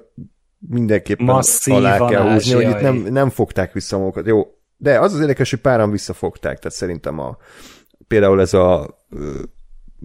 mindenképpen 0.60 1.26
Masszívan 1.26 1.86
alá 1.86 2.10
kell 2.10 2.32
húzni, 2.32 2.54
hogy 2.54 2.70
itt 2.70 2.82
nem, 2.82 2.96
nem 2.96 3.30
fogták 3.30 3.74
vissza 3.74 3.98
magukat. 3.98 4.26
Jó, 4.26 4.48
de 4.78 5.00
az 5.00 5.14
az 5.14 5.20
érdekes, 5.20 5.50
hogy 5.50 5.60
páran 5.60 5.92
visszafogták, 5.92 6.58
tehát 6.58 6.78
szerintem 6.78 7.20
a, 7.20 7.38
például 8.08 8.42
ez 8.42 8.54
a, 8.54 8.84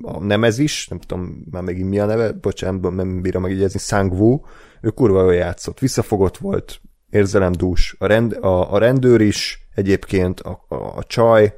a 0.03 0.25
Nemezis, 0.25 0.89
nem 0.89 0.99
tudom 0.99 1.45
már 1.51 1.63
megint 1.63 1.89
mi 1.89 1.99
a 1.99 2.07
neve, 2.07 2.33
bocsánat, 2.33 2.95
nem 2.95 3.21
bírom 3.21 3.43
megjegyezni, 3.43 3.79
Sang 3.79 4.13
Wu, 4.13 4.41
ő 4.81 4.89
kurva 4.89 5.23
jól 5.23 5.35
játszott, 5.35 5.79
visszafogott 5.79 6.37
volt, 6.37 6.81
érzelemdús, 7.13 7.97
a, 7.99 8.07
rend, 8.07 8.33
a, 8.41 8.73
a 8.73 8.79
rendőr 8.79 9.21
is 9.21 9.69
egyébként, 9.75 10.41
a, 10.41 10.65
a, 10.69 10.75
a 10.75 11.05
csaj, 11.07 11.55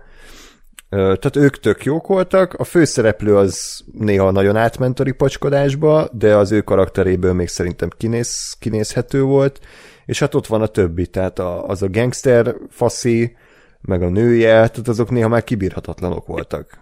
tehát 0.89 1.37
ők 1.37 1.61
tök 1.61 1.85
jók 1.85 2.07
voltak, 2.07 2.55
a 2.55 2.65
főszereplő 2.65 3.37
az 3.37 3.85
néha 3.93 4.31
nagyon 4.31 4.57
átment 4.57 5.01
a 5.01 5.03
ripacskodásba, 5.03 6.09
de 6.13 6.37
az 6.37 6.53
ő 6.53 6.61
karakteréből 6.61 7.33
még 7.33 7.49
szerintem 7.49 7.89
kinéz, 7.97 8.57
kinézhető 8.59 9.23
volt, 9.23 9.61
és 10.07 10.19
hát 10.19 10.35
ott 10.35 10.47
van 10.47 10.63
a 10.63 10.67
többi, 10.67 11.07
tehát 11.07 11.39
a, 11.39 11.69
az 11.69 11.83
a 11.83 11.89
gangster 11.89 12.55
faszi, 12.71 13.37
meg 13.81 14.03
a 14.03 14.09
nője, 14.09 14.53
tehát 14.53 14.89
azok 14.89 15.11
néha 15.11 15.29
már 15.29 15.45
kibírhatatlanok 15.45 16.27
voltak. 16.27 16.79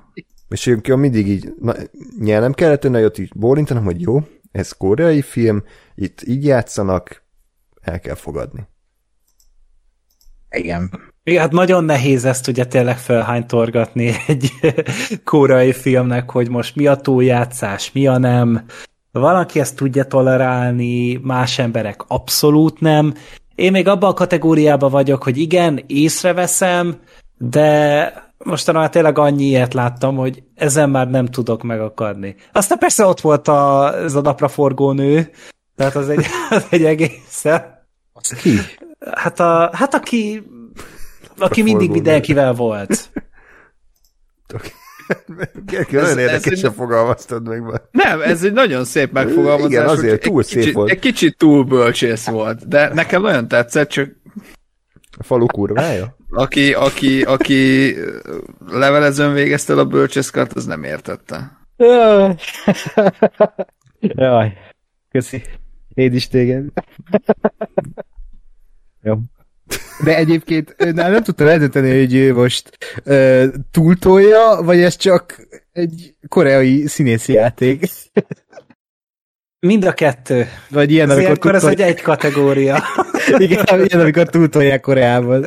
És 0.49 0.67
én 0.67 0.99
mindig 0.99 1.29
így, 1.29 1.55
na, 1.61 1.75
nyelnem 2.19 2.53
kellett 2.53 2.85
önne, 2.85 3.05
ott 3.05 3.19
így 3.19 3.33
bólintanom, 3.35 3.85
hogy 3.85 4.01
jó, 4.01 4.21
ez 4.53 4.73
koreai 4.73 5.23
film, 5.23 5.63
itt 5.95 6.23
így 6.23 6.45
játszanak, 6.45 7.22
el 7.83 8.01
kell 8.01 8.15
fogadni. 8.15 8.69
Igen. 10.51 10.91
Igen, 11.25 11.41
hát 11.41 11.53
nagyon 11.53 11.85
nehéz 11.85 12.25
ezt 12.25 12.49
ugye 12.49 12.65
tényleg 12.65 12.99
felhánytorgatni 12.99 14.15
egy 14.27 14.51
koreai 15.25 15.73
filmnek, 15.73 16.31
hogy 16.31 16.49
most 16.49 16.77
mi 16.77 16.87
a 16.87 16.97
túljátszás, 16.97 17.93
mi 17.93 18.07
a 18.07 18.19
nem. 18.19 18.65
Valaki 19.13 19.61
ezt 19.61 19.77
tudja 19.77 20.05
tolerálni, 20.05 21.15
más 21.23 21.59
emberek 21.59 22.03
abszolút 22.07 22.81
nem. 22.81 23.15
Én 23.55 23.71
még 23.71 23.89
abban 23.89 24.11
a 24.11 24.15
kategóriában 24.15 24.91
vagyok, 24.91 25.23
hogy 25.23 25.39
igen, 25.39 25.85
észreveszem, 25.87 27.01
de 27.39 28.13
mostanában 28.39 28.91
tényleg 28.91 29.19
annyi 29.19 29.45
ilyet 29.45 29.75
láttam, 29.75 30.17
hogy 30.17 30.43
ezen 30.55 30.91
már 30.91 31.11
nem 31.11 31.27
tudok 31.27 31.63
megakadni. 31.63 32.35
Aztán 32.53 32.79
persze 32.79 33.05
ott 33.05 33.21
volt 33.21 33.49
a, 33.49 33.93
ez 34.03 34.15
a 34.15 34.21
napraforgó 34.21 34.93
nő, 34.93 35.31
tehát 35.77 35.95
az 35.95 36.09
egy, 36.09 36.25
az 36.51 36.67
egy 36.71 36.85
egészen. 36.85 37.72
Ki? 38.41 38.59
Hát, 39.15 39.41
a, 39.41 39.71
hát 39.73 39.95
aki, 39.95 40.43
aki 41.39 41.63
mindig 41.63 41.91
mindenkivel 41.91 42.53
volt. 42.53 43.11
Gergő, 45.67 46.01
nagyon 46.01 46.19
érdekesen 46.19 46.71
egy- 46.71 46.77
fogalmaztad 46.77 47.49
meg. 47.49 47.63
már. 47.63 47.81
Nem, 47.91 48.21
ez 48.21 48.45
egy 48.45 48.53
nagyon 48.53 48.85
szép 48.85 49.13
megfogalmazás. 49.13 49.71
Igen, 49.71 49.87
azért 49.89 50.23
túl 50.23 50.41
egy 50.41 50.47
szép 50.47 50.59
kicsit, 50.61 50.75
volt. 50.75 50.91
Egy 50.91 50.99
kicsit 50.99 51.37
túl 51.37 51.65
bölcsész 51.65 52.27
volt, 52.29 52.69
de 52.69 52.95
nekem 52.95 53.23
nagyon 53.23 53.49
tetszett, 53.49 53.89
csak 53.89 54.11
A 55.19 55.23
falu 55.23 55.47
kurvája? 55.47 56.17
aki, 56.31 56.73
aki, 56.73 57.23
aki 57.23 57.95
levelezőn 58.69 59.33
végezte 59.33 59.75
a 59.75 59.85
bölcsészkart, 59.85 60.53
az 60.53 60.65
nem 60.65 60.83
értette. 60.85 61.61
Jaj. 61.77 62.35
Jaj. 64.01 64.53
Köszi. 65.11 65.43
Én 65.95 66.13
is 66.13 66.29
téged. 66.29 66.65
Jó. 69.03 69.19
De 70.05 70.17
egyébként 70.17 70.75
ö, 70.79 70.91
nem, 70.91 71.13
nem 71.13 71.23
tudtam 71.23 71.47
eldönteni, 71.47 71.99
hogy 71.99 72.15
ő 72.15 72.35
most 72.35 72.79
ö, 73.05 73.47
túltolja, 73.71 74.61
vagy 74.63 74.81
ez 74.81 74.97
csak 74.97 75.47
egy 75.73 76.15
koreai 76.29 76.87
színészi 76.87 77.33
játék. 77.33 77.87
Mind 79.67 79.85
a 79.85 79.93
kettő. 79.93 80.47
Vagy 80.71 80.91
ilyen, 80.91 81.11
Ez 81.11 81.17
amikor, 81.17 81.29
ilyenkor 81.29 81.55
ez 81.55 81.65
egy 81.65 81.81
egy 81.81 82.01
kategória. 82.01 82.83
igen, 83.39 83.65
ilyen, 83.69 84.01
amikor 84.01 84.29
túltolják 84.29 84.81
Koreában. 84.81 85.45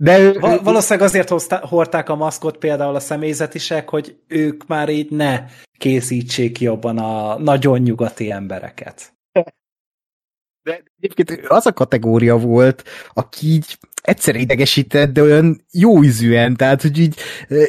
De 0.00 0.18
ő, 0.18 0.32
Val- 0.38 0.62
valószínűleg 0.62 1.08
azért 1.08 1.28
hozta, 1.28 1.66
hordták 1.66 2.08
a 2.08 2.14
maszkot 2.14 2.56
például 2.56 2.94
a 2.94 3.00
személyzetisek, 3.00 3.88
hogy 3.88 4.16
ők 4.26 4.66
már 4.66 4.88
így 4.88 5.10
ne 5.10 5.44
készítsék 5.78 6.60
jobban 6.60 6.98
a 6.98 7.38
nagyon 7.38 7.80
nyugati 7.80 8.30
embereket. 8.30 9.17
De 10.68 10.82
egyébként 11.00 11.46
az 11.46 11.66
a 11.66 11.72
kategória 11.72 12.36
volt, 12.36 12.84
aki 13.14 13.46
így 13.46 13.78
egyszer 14.02 14.36
idegesített, 14.36 15.12
de 15.12 15.22
olyan 15.22 15.64
jó 15.72 16.02
ízűen, 16.02 16.56
tehát 16.56 16.82
hogy 16.82 16.98
így 16.98 17.14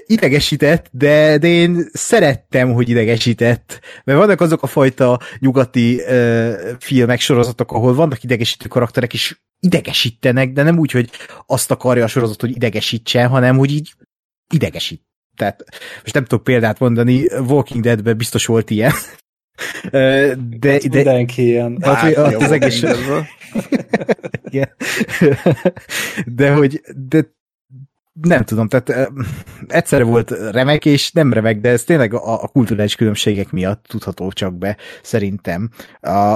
idegesített, 0.06 0.90
de, 0.92 1.38
de 1.38 1.48
én 1.48 1.90
szerettem, 1.94 2.74
hogy 2.74 2.90
idegesített. 2.90 3.80
Mert 4.04 4.20
vannak 4.20 4.42
azok 4.42 4.64
a 4.64 4.68
fajta 4.68 5.20
nyugati 5.40 6.00
ö, 6.02 6.54
filmek, 6.80 7.20
sorozatok, 7.20 7.72
ahol 7.72 7.94
vannak 7.94 8.24
idegesítő 8.24 8.68
karakterek, 8.68 9.14
és 9.14 9.38
idegesítenek, 9.60 10.52
de 10.52 10.64
nem 10.64 10.80
úgy, 10.80 10.92
hogy 10.92 11.10
azt 11.46 11.72
akarja 11.72 12.04
a 12.04 12.08
sorozat, 12.08 12.42
hogy 12.42 12.56
idegesítsen, 12.56 13.28
hanem 13.28 13.58
hogy 13.58 13.72
így 13.72 13.94
idegesít. 14.54 15.02
Tehát 15.36 15.64
most 16.02 16.14
nem 16.14 16.26
tudok 16.26 16.44
példát 16.44 16.80
mondani, 16.80 17.34
Walking 17.34 17.84
Deadben 17.84 18.18
biztos 18.18 18.46
volt 18.46 18.70
ilyen. 18.70 18.92
De, 19.92 20.36
De, 20.36 20.78
de, 20.78 20.80
Mindenki 20.90 21.44
ilyen. 21.44 21.78
Hát, 21.82 22.16
jó, 22.16 22.40
az 22.40 22.52
egész... 22.52 22.84
Igen. 24.44 24.70
De 26.26 26.54
hogy 26.54 26.82
de 27.08 27.38
nem 28.22 28.44
tudom, 28.44 28.68
tehát 28.68 28.90
eh, 28.90 29.06
egyszerre 29.68 30.04
volt 30.04 30.32
remek, 30.52 30.86
és 30.86 31.12
nem 31.12 31.34
remek, 31.34 31.60
de 31.60 31.70
ez 31.70 31.84
tényleg 31.84 32.14
a, 32.14 32.44
a 32.44 32.48
kulturális 32.48 32.96
különbségek 32.96 33.52
miatt 33.52 33.86
tudható 33.88 34.32
csak 34.32 34.54
be, 34.54 34.78
szerintem. 35.02 35.70
A, 36.00 36.34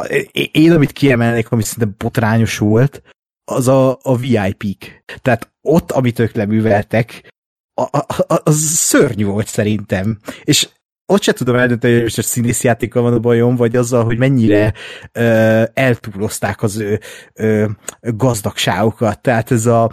én, 0.52 0.72
amit 0.72 0.92
kiemelnék, 0.92 1.52
ami 1.52 1.64
szerintem 1.64 1.96
botrányos 1.98 2.58
volt, 2.58 3.02
az 3.46 3.68
a, 3.68 4.00
a 4.02 4.18
VIP-k. 4.18 5.04
Tehát 5.22 5.52
ott, 5.62 5.92
amit 5.92 6.20
ők 6.20 6.34
leműveltek, 6.34 7.32
a, 7.74 7.82
a, 7.82 8.06
a, 8.08 8.42
az 8.44 8.60
szörnyű 8.62 9.26
volt 9.26 9.48
szerintem. 9.48 10.20
És 10.44 10.70
ott 11.06 11.22
se 11.22 11.32
tudom 11.34 11.56
eldönteni, 11.56 11.94
hogy 11.94 12.04
most 12.04 12.18
a 12.18 12.22
színészjátékkal 12.22 13.02
van 13.02 13.14
a 13.14 13.20
bajom, 13.20 13.56
vagy 13.56 13.76
azzal, 13.76 14.04
hogy 14.04 14.18
mennyire 14.18 14.74
ö, 15.12 15.64
eltúlozták 15.74 16.62
az 16.62 16.78
ő 16.78 17.00
ö, 17.34 17.66
gazdagságokat. 18.02 19.22
Tehát 19.22 19.52
ez 19.52 19.66
a 19.66 19.92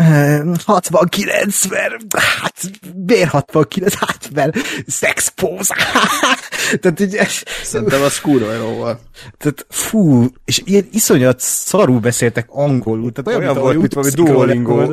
ö, 0.00 0.52
69, 0.64 1.66
mert 1.66 1.96
hát 2.18 2.54
miért 3.06 3.30
69, 3.30 3.94
hát 3.94 4.30
mert 4.34 4.56
szexpóz. 4.86 5.68
Tehát 6.80 7.00
így, 7.00 7.18
Szerintem 7.62 8.02
az 8.02 8.20
kurva 8.20 8.52
jó 8.52 8.66
volt. 8.66 9.00
tehát 9.38 9.66
fú, 9.68 10.26
és 10.44 10.62
ilyen 10.64 10.88
iszonyat 10.92 11.40
szarul 11.40 12.00
beszéltek 12.00 12.46
angolul. 12.48 13.12
Tehát 13.12 13.40
Olyan 13.40 13.54
mint 13.54 13.64
volt, 13.64 13.78
mint 13.78 13.94
valami 13.94 14.12
Duolingo 14.14 14.92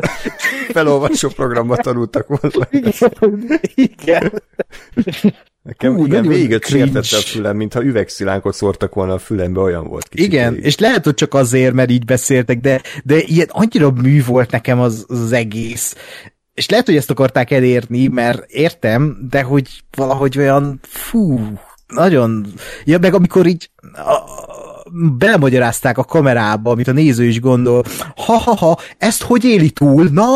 felolvasó 0.69 1.29
programban 1.29 1.77
tanultak 1.77 2.27
volna. 2.27 2.67
Igen. 2.71 3.11
Igen. 3.75 4.31
Nekem 5.67 5.95
Hú, 5.95 6.05
igen, 6.05 6.27
végig 6.27 6.63
sértette 6.63 7.17
a 7.17 7.19
fülem, 7.19 7.55
mintha 7.55 7.83
üvegszilánkot 7.83 8.53
szórtak 8.53 8.93
volna 8.93 9.13
a 9.13 9.17
fülembe, 9.17 9.59
olyan 9.59 9.87
volt 9.87 10.07
kicsit. 10.07 10.25
Igen, 10.25 10.49
végig. 10.49 10.65
és 10.65 10.77
lehet, 10.77 11.03
hogy 11.03 11.13
csak 11.13 11.33
azért, 11.33 11.73
mert 11.73 11.89
így 11.89 12.05
beszéltek, 12.05 12.59
de, 12.59 12.81
de 13.03 13.17
ilyen 13.17 13.47
annyira 13.49 13.91
mű 13.91 14.23
volt 14.23 14.51
nekem 14.51 14.79
az, 14.79 15.05
az 15.07 15.31
egész. 15.31 15.95
És 16.53 16.69
lehet, 16.69 16.85
hogy 16.85 16.95
ezt 16.95 17.09
akarták 17.09 17.51
elérni, 17.51 18.07
mert 18.07 18.51
értem, 18.51 19.27
de 19.29 19.41
hogy 19.41 19.83
valahogy 19.95 20.37
olyan, 20.37 20.79
fú, 20.81 21.39
nagyon... 21.87 22.45
Ja, 22.85 22.97
meg 22.99 23.13
amikor 23.13 23.45
így 23.45 23.69
a, 23.81 24.19
belemagyarázták 25.17 25.97
a 25.97 26.03
kamerába, 26.03 26.71
amit 26.71 26.87
a 26.87 26.91
néző 26.91 27.23
is 27.23 27.39
gondol, 27.39 27.83
ha-ha-ha, 28.15 28.79
ezt 28.97 29.23
hogy 29.23 29.45
éli 29.45 29.69
túl, 29.69 30.09
na? 30.11 30.27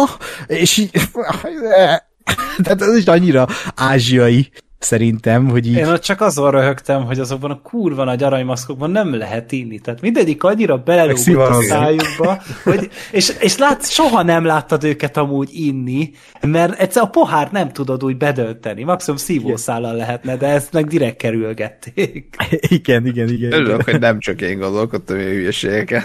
És 0.48 0.78
így, 0.78 0.92
tehát 2.64 2.82
ez 2.82 2.98
is 2.98 3.06
annyira 3.06 3.48
ázsiai, 3.76 4.52
szerintem, 4.84 5.50
hogy 5.50 5.68
így... 5.68 5.76
Én 5.76 5.88
ott 5.88 6.02
csak 6.02 6.22
azon 6.22 6.52
röhögtem, 6.52 7.06
hogy 7.06 7.20
azokban 7.20 7.52
a 7.52 7.62
kurva 7.62 8.04
nagy 8.04 8.24
aranymaszkokban 8.24 8.92
nem 8.92 9.16
lehet 9.16 9.52
inni. 9.52 9.80
Tehát 9.80 10.02
mindegyik 10.02 10.44
annyira 10.44 10.78
belelógott 10.78 11.50
a 11.50 11.62
szájukba, 11.62 12.42
hogy, 12.64 12.90
és, 13.12 13.34
és 13.40 13.58
lát, 13.58 13.90
soha 13.90 14.24
nem 14.24 14.46
láttad 14.46 14.84
őket 14.84 15.18
amúgy 15.18 15.50
inni, 15.52 16.12
mert 16.42 16.80
egyszer 16.80 17.04
a 17.04 17.08
pohár 17.08 17.52
nem 17.52 17.72
tudod 17.72 18.04
úgy 18.04 18.18
bedölteni. 18.18 18.84
Maximum 18.84 19.20
szívószállal 19.20 19.96
lehetne, 19.96 20.38
de 20.38 20.48
ezt 20.48 20.74
meg 20.74 20.88
direkt 20.88 21.18
kerülgették. 21.18 22.36
Igen, 22.82 23.06
igen, 23.06 23.30
igen. 23.30 23.52
Örülök, 23.52 23.84
hogy 23.84 24.00
nem 24.00 24.20
csak 24.20 24.42
én 24.42 24.60
gondolkodtam 24.60 25.18
ilyen 25.18 25.30
hülyeségeken. 25.30 26.04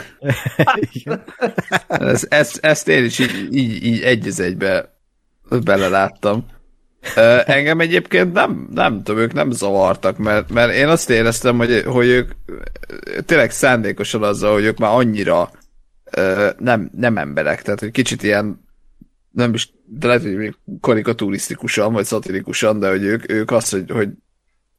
igen. 0.93 1.23
Ez, 1.89 2.27
ezt, 2.29 2.59
ezt 2.65 2.89
én 2.89 3.05
is 3.05 3.19
így, 3.19 3.49
így, 3.51 3.85
így 3.85 4.01
egy 4.01 4.27
az 4.27 4.41
egybe 4.41 4.95
beleláttam. 5.65 6.45
Engem 7.45 7.81
egyébként 7.81 8.33
nem, 8.33 8.69
nem 8.75 9.03
tudom, 9.03 9.21
ők 9.21 9.33
nem 9.33 9.51
zavartak, 9.51 10.19
mert, 10.19 10.51
mert 10.51 10.75
én 10.75 10.89
azt 10.89 11.11
éreztem, 11.11 11.57
hogy, 11.57 11.83
hogy 11.87 12.07
ők 12.07 12.31
tényleg 13.25 13.51
szándékosan 13.51 14.23
azzal, 14.23 14.53
hogy 14.53 14.65
ők 14.65 14.79
már 14.79 14.95
annyira 14.95 15.51
nem, 16.59 16.91
nem 16.97 17.19
emberek, 17.19 17.63
tehát 17.63 17.81
hogy 17.81 17.91
kicsit 17.91 18.23
ilyen 18.23 18.65
nem 19.31 19.55
is, 19.55 19.73
de 19.85 20.07
lehet, 20.07 20.23
hogy 20.23 20.57
karikaturisztikusan, 20.81 21.93
vagy 21.93 22.05
szatirikusan, 22.05 22.79
de 22.79 22.89
hogy 22.89 23.03
ők, 23.03 23.31
ők 23.33 23.51
azt, 23.51 23.71
hogy, 23.71 23.91
hogy 23.91 24.09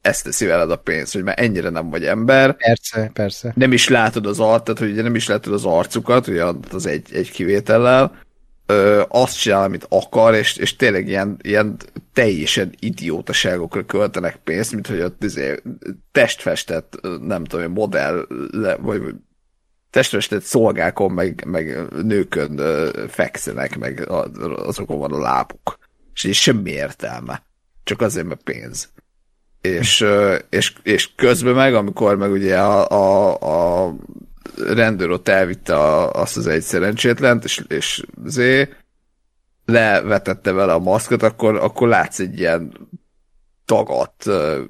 ezt 0.02 0.24
teszi 0.24 0.46
veled 0.46 0.72
a 0.72 0.76
pénzt, 0.76 1.14
hogy 1.14 1.24
már 1.24 1.40
ennyire 1.40 1.70
nem 1.70 1.90
vagy 1.90 2.06
ember, 2.06 2.56
Persze, 2.56 3.10
persze. 3.14 3.54
nem 3.56 3.72
is 3.72 3.88
látod 3.88 4.26
az 4.26 4.40
art, 4.40 4.64
tehát 4.64 4.80
hogy 4.80 4.92
ugye 4.92 5.02
nem 5.02 5.16
is 5.16 5.28
látod 5.28 5.54
az 5.54 5.66
arcukat, 5.66 6.28
ugye 6.28 6.44
az 6.72 6.86
egy, 6.86 7.08
egy 7.14 7.32
kivétellel, 7.32 8.18
ö, 8.68 9.04
azt 9.08 9.40
csinál, 9.40 9.64
amit 9.64 9.86
akar, 9.90 10.36
és, 10.36 10.56
és 10.56 10.76
tényleg 10.76 11.08
ilyen, 11.08 11.38
ilyen 11.42 11.78
teljesen 12.14 12.76
idiótaságokra 12.80 13.86
költenek 13.86 14.36
pénzt, 14.36 14.72
mint 14.72 14.88
hogy 14.88 15.02
ott 15.02 15.24
izé, 15.24 15.62
testfestett, 16.12 17.00
nem 17.22 17.44
tudom, 17.44 17.72
modell, 17.72 18.28
vagy 18.80 19.02
testfestett 19.90 20.44
szolgákon, 20.44 21.12
meg, 21.12 21.44
meg 21.46 21.88
nőkön 22.04 22.62
fekszenek, 23.08 23.78
meg 23.78 24.10
azokon 24.56 25.00
van 25.00 25.14
a 25.14 25.20
lábuk. 25.20 25.78
És 26.14 26.24
így 26.24 26.34
semmi 26.34 26.72
értelme. 26.72 27.44
Csak 27.84 28.02
azért, 28.02 28.26
mert 28.26 28.44
pénz 28.44 28.90
és, 29.62 30.06
és, 30.50 30.74
és 30.84 31.16
közben 31.16 31.54
meg, 31.54 31.76
amikor 31.76 32.18
meg 32.18 32.32
ugye 32.32 32.60
a, 32.60 32.90
a, 32.90 33.86
a 33.86 33.96
rendőr 34.68 35.10
ott 35.10 35.28
elvitte 35.28 35.76
a, 35.76 36.12
azt 36.12 36.38
az 36.38 36.48
egy 36.48 36.62
szerencsétlent, 36.62 37.44
és, 37.44 37.64
és 37.68 38.06
zé, 38.26 38.70
levetette 39.66 40.52
vele 40.52 40.74
a 40.74 40.80
maszkot, 40.80 41.24
akkor, 41.24 41.56
akkor 41.56 41.88
látsz 41.88 42.20
egy 42.20 42.40
ilyen 42.40 42.90
tagadt 43.66 44.26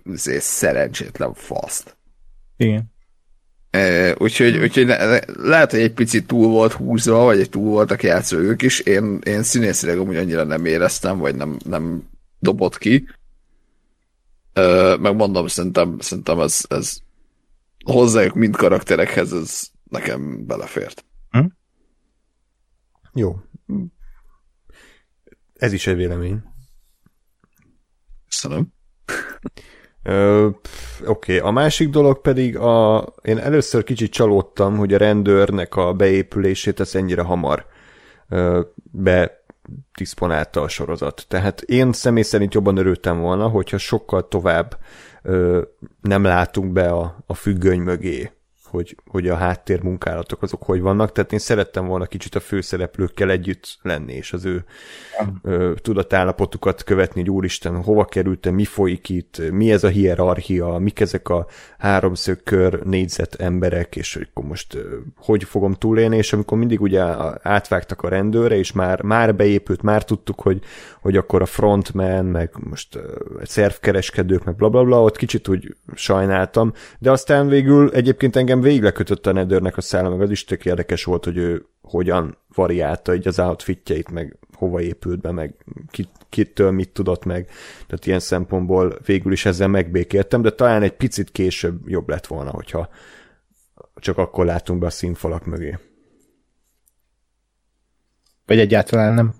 zé, 0.05 0.39
szerencsétlen 0.39 1.33
faszt. 1.33 1.97
Igen. 2.57 2.95
E, 3.69 4.15
úgyhogy, 4.17 4.57
úgyhogy 4.57 4.85
le- 4.85 5.23
lehet, 5.35 5.71
hogy 5.71 5.79
egy 5.79 5.93
picit 5.93 6.27
túl 6.27 6.47
volt 6.47 6.71
húzva, 6.71 7.23
vagy 7.23 7.39
egy 7.39 7.49
túl 7.49 7.69
voltak 7.69 8.03
játszva 8.03 8.37
ők 8.37 8.61
is. 8.61 8.79
Én, 8.79 9.19
én 9.23 9.43
színészileg 9.43 9.97
amúgy 9.97 10.15
annyira 10.15 10.43
nem 10.43 10.65
éreztem, 10.65 11.17
vagy 11.17 11.35
nem, 11.35 11.57
nem 11.65 12.09
dobott 12.39 12.77
ki. 12.77 13.07
Ö, 14.53 14.95
meg 14.99 15.15
mondom, 15.15 15.47
szerintem, 15.47 15.97
szerintem 15.99 16.39
ez, 16.39 16.65
ez 16.69 16.97
hozzájuk 17.91 18.33
mind 18.33 18.55
karakterekhez, 18.55 19.33
ez 19.33 19.67
nekem 19.83 20.45
belefért. 20.45 21.05
Jó. 23.13 23.35
Ez 25.53 25.73
is 25.73 25.87
egy 25.87 25.95
vélemény. 25.95 26.43
Köszönöm. 28.29 28.73
Oké, 30.03 30.57
okay. 31.05 31.37
a 31.37 31.51
másik 31.51 31.89
dolog 31.89 32.21
pedig 32.21 32.57
a, 32.57 33.05
én 33.21 33.37
először 33.37 33.83
kicsit 33.83 34.11
csalódtam, 34.11 34.77
hogy 34.77 34.93
a 34.93 34.97
rendőrnek 34.97 35.75
a 35.75 35.93
beépülését 35.93 36.79
ez 36.79 36.95
ennyire 36.95 37.21
hamar 37.21 37.65
ö, 38.29 38.61
bedisponálta 39.91 40.61
a 40.61 40.67
sorozat. 40.67 41.25
Tehát 41.27 41.61
én 41.61 41.93
személy 41.93 42.23
szerint 42.23 42.53
jobban 42.53 42.77
örültem 42.77 43.19
volna, 43.19 43.47
hogyha 43.47 43.77
sokkal 43.77 44.27
tovább 44.27 44.79
ö, 45.21 45.61
nem 46.01 46.23
látunk 46.23 46.71
be 46.71 46.89
a, 46.89 47.17
a 47.25 47.33
függöny 47.33 47.79
mögé, 47.79 48.31
hogy, 48.69 48.95
hogy 49.07 49.27
a 49.27 49.35
háttérmunkálatok 49.35 50.41
azok 50.41 50.63
hogy 50.63 50.81
vannak, 50.81 51.11
tehát 51.11 51.31
én 51.31 51.39
szerettem 51.39 51.87
volna 51.87 52.05
kicsit 52.05 52.35
a 52.35 52.39
főszereplőkkel 52.39 53.29
együtt 53.29 53.77
lenni, 53.81 54.13
és 54.13 54.33
az 54.33 54.45
ő 54.45 54.63
ö, 55.41 55.73
tudatállapotukat 55.81 56.83
követni, 56.83 57.21
hogy 57.21 57.29
úristen, 57.29 57.83
hova 57.83 58.05
kerültem, 58.05 58.53
mi 58.53 58.65
folyik 58.65 59.09
itt, 59.09 59.41
mi 59.51 59.71
ez 59.71 59.83
a 59.83 59.87
hierarchia, 59.87 60.77
mik 60.77 60.99
ezek 60.99 61.29
a 61.29 61.47
háromszögkör 61.77 62.83
négyzet 62.83 63.35
emberek, 63.35 63.95
és 63.95 64.13
hogy 64.13 64.27
akkor 64.29 64.45
most 64.45 64.75
ö, 64.75 64.97
hogy 65.15 65.43
fogom 65.43 65.73
túlélni, 65.73 66.17
és 66.17 66.33
amikor 66.33 66.57
mindig 66.57 66.81
ugye 66.81 67.03
átvágtak 67.41 68.01
a 68.01 68.09
rendőre, 68.09 68.57
és 68.57 68.71
már, 68.71 69.01
már 69.01 69.35
beépült, 69.35 69.81
már 69.81 70.03
tudtuk, 70.03 70.41
hogy, 70.41 70.61
hogy 71.01 71.17
akkor 71.17 71.41
a 71.41 71.45
frontman, 71.45 72.25
meg 72.25 72.51
most 72.69 72.95
ö, 72.95 73.01
szervkereskedők, 73.43 74.43
meg 74.43 74.55
blablabla, 74.55 74.89
bla, 74.89 74.97
bla, 74.97 75.05
ott 75.05 75.17
kicsit 75.17 75.47
úgy 75.47 75.75
sajnáltam, 75.95 76.73
de 76.99 77.11
aztán 77.11 77.47
végül 77.47 77.91
egyébként 77.91 78.35
engem 78.35 78.56
végig 78.61 78.81
lekötött 78.81 79.27
a 79.27 79.31
nedőrnek 79.31 79.77
a 79.77 79.81
szála, 79.81 80.09
meg 80.09 80.21
az 80.21 80.31
is 80.31 80.43
tök 80.43 80.65
érdekes 80.65 81.03
volt, 81.03 81.25
hogy 81.25 81.37
ő 81.37 81.65
hogyan 81.81 82.37
variálta 82.53 83.15
így 83.15 83.27
az 83.27 83.39
outfitjeit, 83.39 84.11
meg 84.11 84.37
hova 84.53 84.81
épült 84.81 85.21
be, 85.21 85.31
meg 85.31 85.65
ki, 85.89 86.07
kitől 86.29 86.71
mit 86.71 86.89
tudott 86.89 87.25
meg. 87.25 87.49
Tehát 87.87 88.05
ilyen 88.05 88.19
szempontból 88.19 88.97
végül 89.05 89.31
is 89.31 89.45
ezzel 89.45 89.67
megbékéltem, 89.67 90.41
de 90.41 90.51
talán 90.51 90.81
egy 90.81 90.95
picit 90.95 91.31
később 91.31 91.89
jobb 91.89 92.09
lett 92.09 92.27
volna, 92.27 92.51
hogyha 92.51 92.89
csak 93.95 94.17
akkor 94.17 94.45
látunk 94.45 94.79
be 94.79 94.85
a 94.85 94.89
színfalak 94.89 95.45
mögé. 95.45 95.77
Vagy 98.45 98.59
egyáltalán 98.59 99.13
nem. 99.13 99.33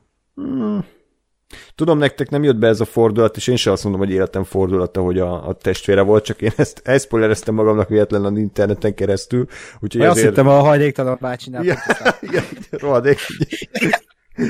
Tudom, 1.76 1.98
nektek 1.98 2.30
nem 2.30 2.44
jött 2.44 2.58
be 2.58 2.68
ez 2.68 2.80
a 2.80 2.86
fordulat, 2.86 3.36
és 3.38 3.48
én 3.48 3.56
sem 3.56 3.74
azt 3.74 3.84
mondom, 3.84 4.02
hogy 4.02 4.12
életem 4.12 4.44
fordulata, 4.44 5.02
hogy 5.02 5.20
a, 5.20 5.48
a 5.48 5.54
testvére 5.54 6.02
volt, 6.02 6.24
csak 6.24 6.42
én 6.42 6.52
ezt 6.56 6.82
elszpoilereztem 6.84 7.54
magamnak 7.54 7.90
véletlen 7.90 8.26
az 8.26 8.38
interneten 8.38 8.94
keresztül. 8.94 9.46
Úgyhogy 9.80 10.02
Én 10.02 10.08
azt 10.10 10.22
hittem, 10.22 10.48
a 10.48 10.60
hajléktalan 10.60 11.18
bácsinál. 11.22 11.64
Ja, 11.64 11.76
igen, 12.22 12.44
rohadék. 12.70 13.20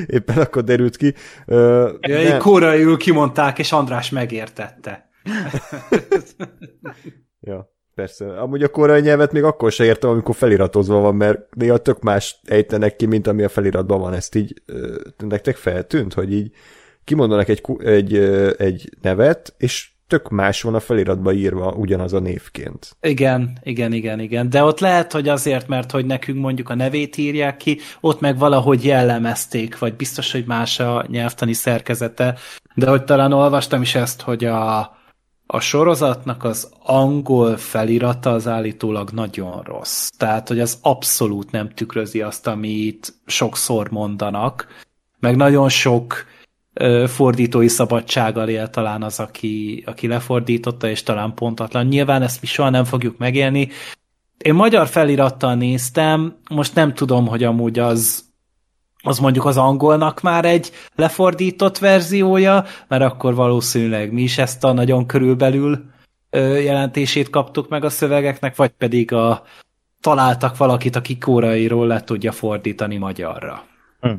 Éppen 0.07 0.37
akkor 0.37 0.63
derült 0.63 0.97
ki. 0.97 1.13
Ö, 1.45 1.91
Ja, 2.01 2.21
nem- 2.23 2.39
koreaiul 2.39 2.97
kimondták, 2.97 3.59
és 3.59 3.71
András 3.71 4.09
megértette. 4.09 5.09
Ja, 7.39 7.73
persze. 7.95 8.39
Amúgy 8.39 8.63
a 8.63 8.69
koreai 8.69 9.01
nyelvet 9.01 9.31
még 9.31 9.43
akkor 9.43 9.71
se 9.71 9.83
értem, 9.85 10.09
amikor 10.09 10.35
feliratozva 10.35 10.99
van, 10.99 11.15
mert 11.15 11.55
néha 11.55 11.77
tök 11.77 12.01
más 12.01 12.39
ejtenek 12.45 12.95
ki, 12.95 13.05
mint 13.05 13.27
ami 13.27 13.43
a 13.43 13.49
feliratban 13.49 13.99
van. 13.99 14.13
Ezt 14.13 14.35
így 14.35 14.61
ö, 14.65 14.95
nektek 15.17 15.55
feltűnt, 15.55 16.13
hogy 16.13 16.33
így 16.33 16.51
kimondanak 17.07 17.47
egy, 17.47 17.63
egy, 17.79 18.15
egy 18.57 18.89
nevet, 19.01 19.53
és 19.57 19.89
tök 20.07 20.29
más 20.29 20.61
van 20.61 20.75
a 20.75 20.79
feliratban 20.79 21.35
írva 21.35 21.71
ugyanaz 21.71 22.13
a 22.13 22.19
névként. 22.19 22.97
Igen, 23.01 23.57
igen, 23.63 23.93
igen, 23.93 24.19
igen. 24.19 24.49
De 24.49 24.63
ott 24.63 24.79
lehet, 24.79 25.11
hogy 25.11 25.27
azért, 25.27 25.67
mert 25.67 25.91
hogy 25.91 26.05
nekünk 26.05 26.39
mondjuk 26.39 26.69
a 26.69 26.75
nevét 26.75 27.17
írják 27.17 27.57
ki, 27.57 27.79
ott 27.99 28.19
meg 28.19 28.37
valahogy 28.37 28.85
jellemezték, 28.85 29.79
vagy 29.79 29.93
biztos, 29.93 30.31
hogy 30.31 30.45
más 30.45 30.79
a 30.79 31.05
nyelvtani 31.07 31.53
szerkezete. 31.53 32.37
De 32.75 32.89
hogy 32.89 33.03
talán 33.03 33.33
olvastam 33.33 33.81
is 33.81 33.95
ezt, 33.95 34.21
hogy 34.21 34.45
a, 34.45 34.79
a 35.45 35.59
sorozatnak 35.59 36.43
az 36.43 36.69
angol 36.83 37.57
felirata 37.57 38.31
az 38.31 38.47
állítólag 38.47 39.09
nagyon 39.09 39.61
rossz. 39.61 40.07
Tehát, 40.17 40.47
hogy 40.47 40.59
az 40.59 40.77
abszolút 40.81 41.51
nem 41.51 41.69
tükrözi 41.69 42.21
azt, 42.21 42.47
amit 42.47 43.13
sokszor 43.25 43.89
mondanak, 43.89 44.67
meg 45.19 45.35
nagyon 45.35 45.69
sok 45.69 46.25
fordítói 47.07 47.67
szabadsággal 47.67 48.49
él 48.49 48.69
talán 48.69 49.03
az, 49.03 49.19
aki, 49.19 49.83
aki 49.85 50.07
lefordította, 50.07 50.89
és 50.89 51.03
talán 51.03 51.33
pontatlan. 51.33 51.85
Nyilván 51.85 52.21
ezt 52.21 52.41
mi 52.41 52.47
soha 52.47 52.69
nem 52.69 52.83
fogjuk 52.83 53.17
megélni. 53.17 53.69
Én 54.37 54.53
magyar 54.53 54.87
felirattal 54.87 55.55
néztem, 55.55 56.37
most 56.49 56.75
nem 56.75 56.93
tudom, 56.93 57.27
hogy 57.27 57.43
amúgy 57.43 57.79
az 57.79 58.25
az 59.03 59.19
mondjuk 59.19 59.45
az 59.45 59.57
angolnak 59.57 60.21
már 60.21 60.45
egy 60.45 60.71
lefordított 60.95 61.77
verziója, 61.77 62.65
mert 62.87 63.03
akkor 63.03 63.35
valószínűleg 63.35 64.11
mi 64.11 64.21
is 64.21 64.37
ezt 64.37 64.63
a 64.63 64.71
nagyon 64.71 65.05
körülbelül 65.05 65.83
jelentését 66.63 67.29
kaptuk 67.29 67.69
meg 67.69 67.83
a 67.83 67.89
szövegeknek, 67.89 68.55
vagy 68.55 68.69
pedig 68.69 69.13
a 69.13 69.43
találtak 70.01 70.57
valakit, 70.57 70.95
aki 70.95 71.17
kórairól 71.17 71.87
le 71.87 72.01
tudja 72.01 72.31
fordítani 72.31 72.97
magyarra. 72.97 73.63
Hm. 73.99 74.13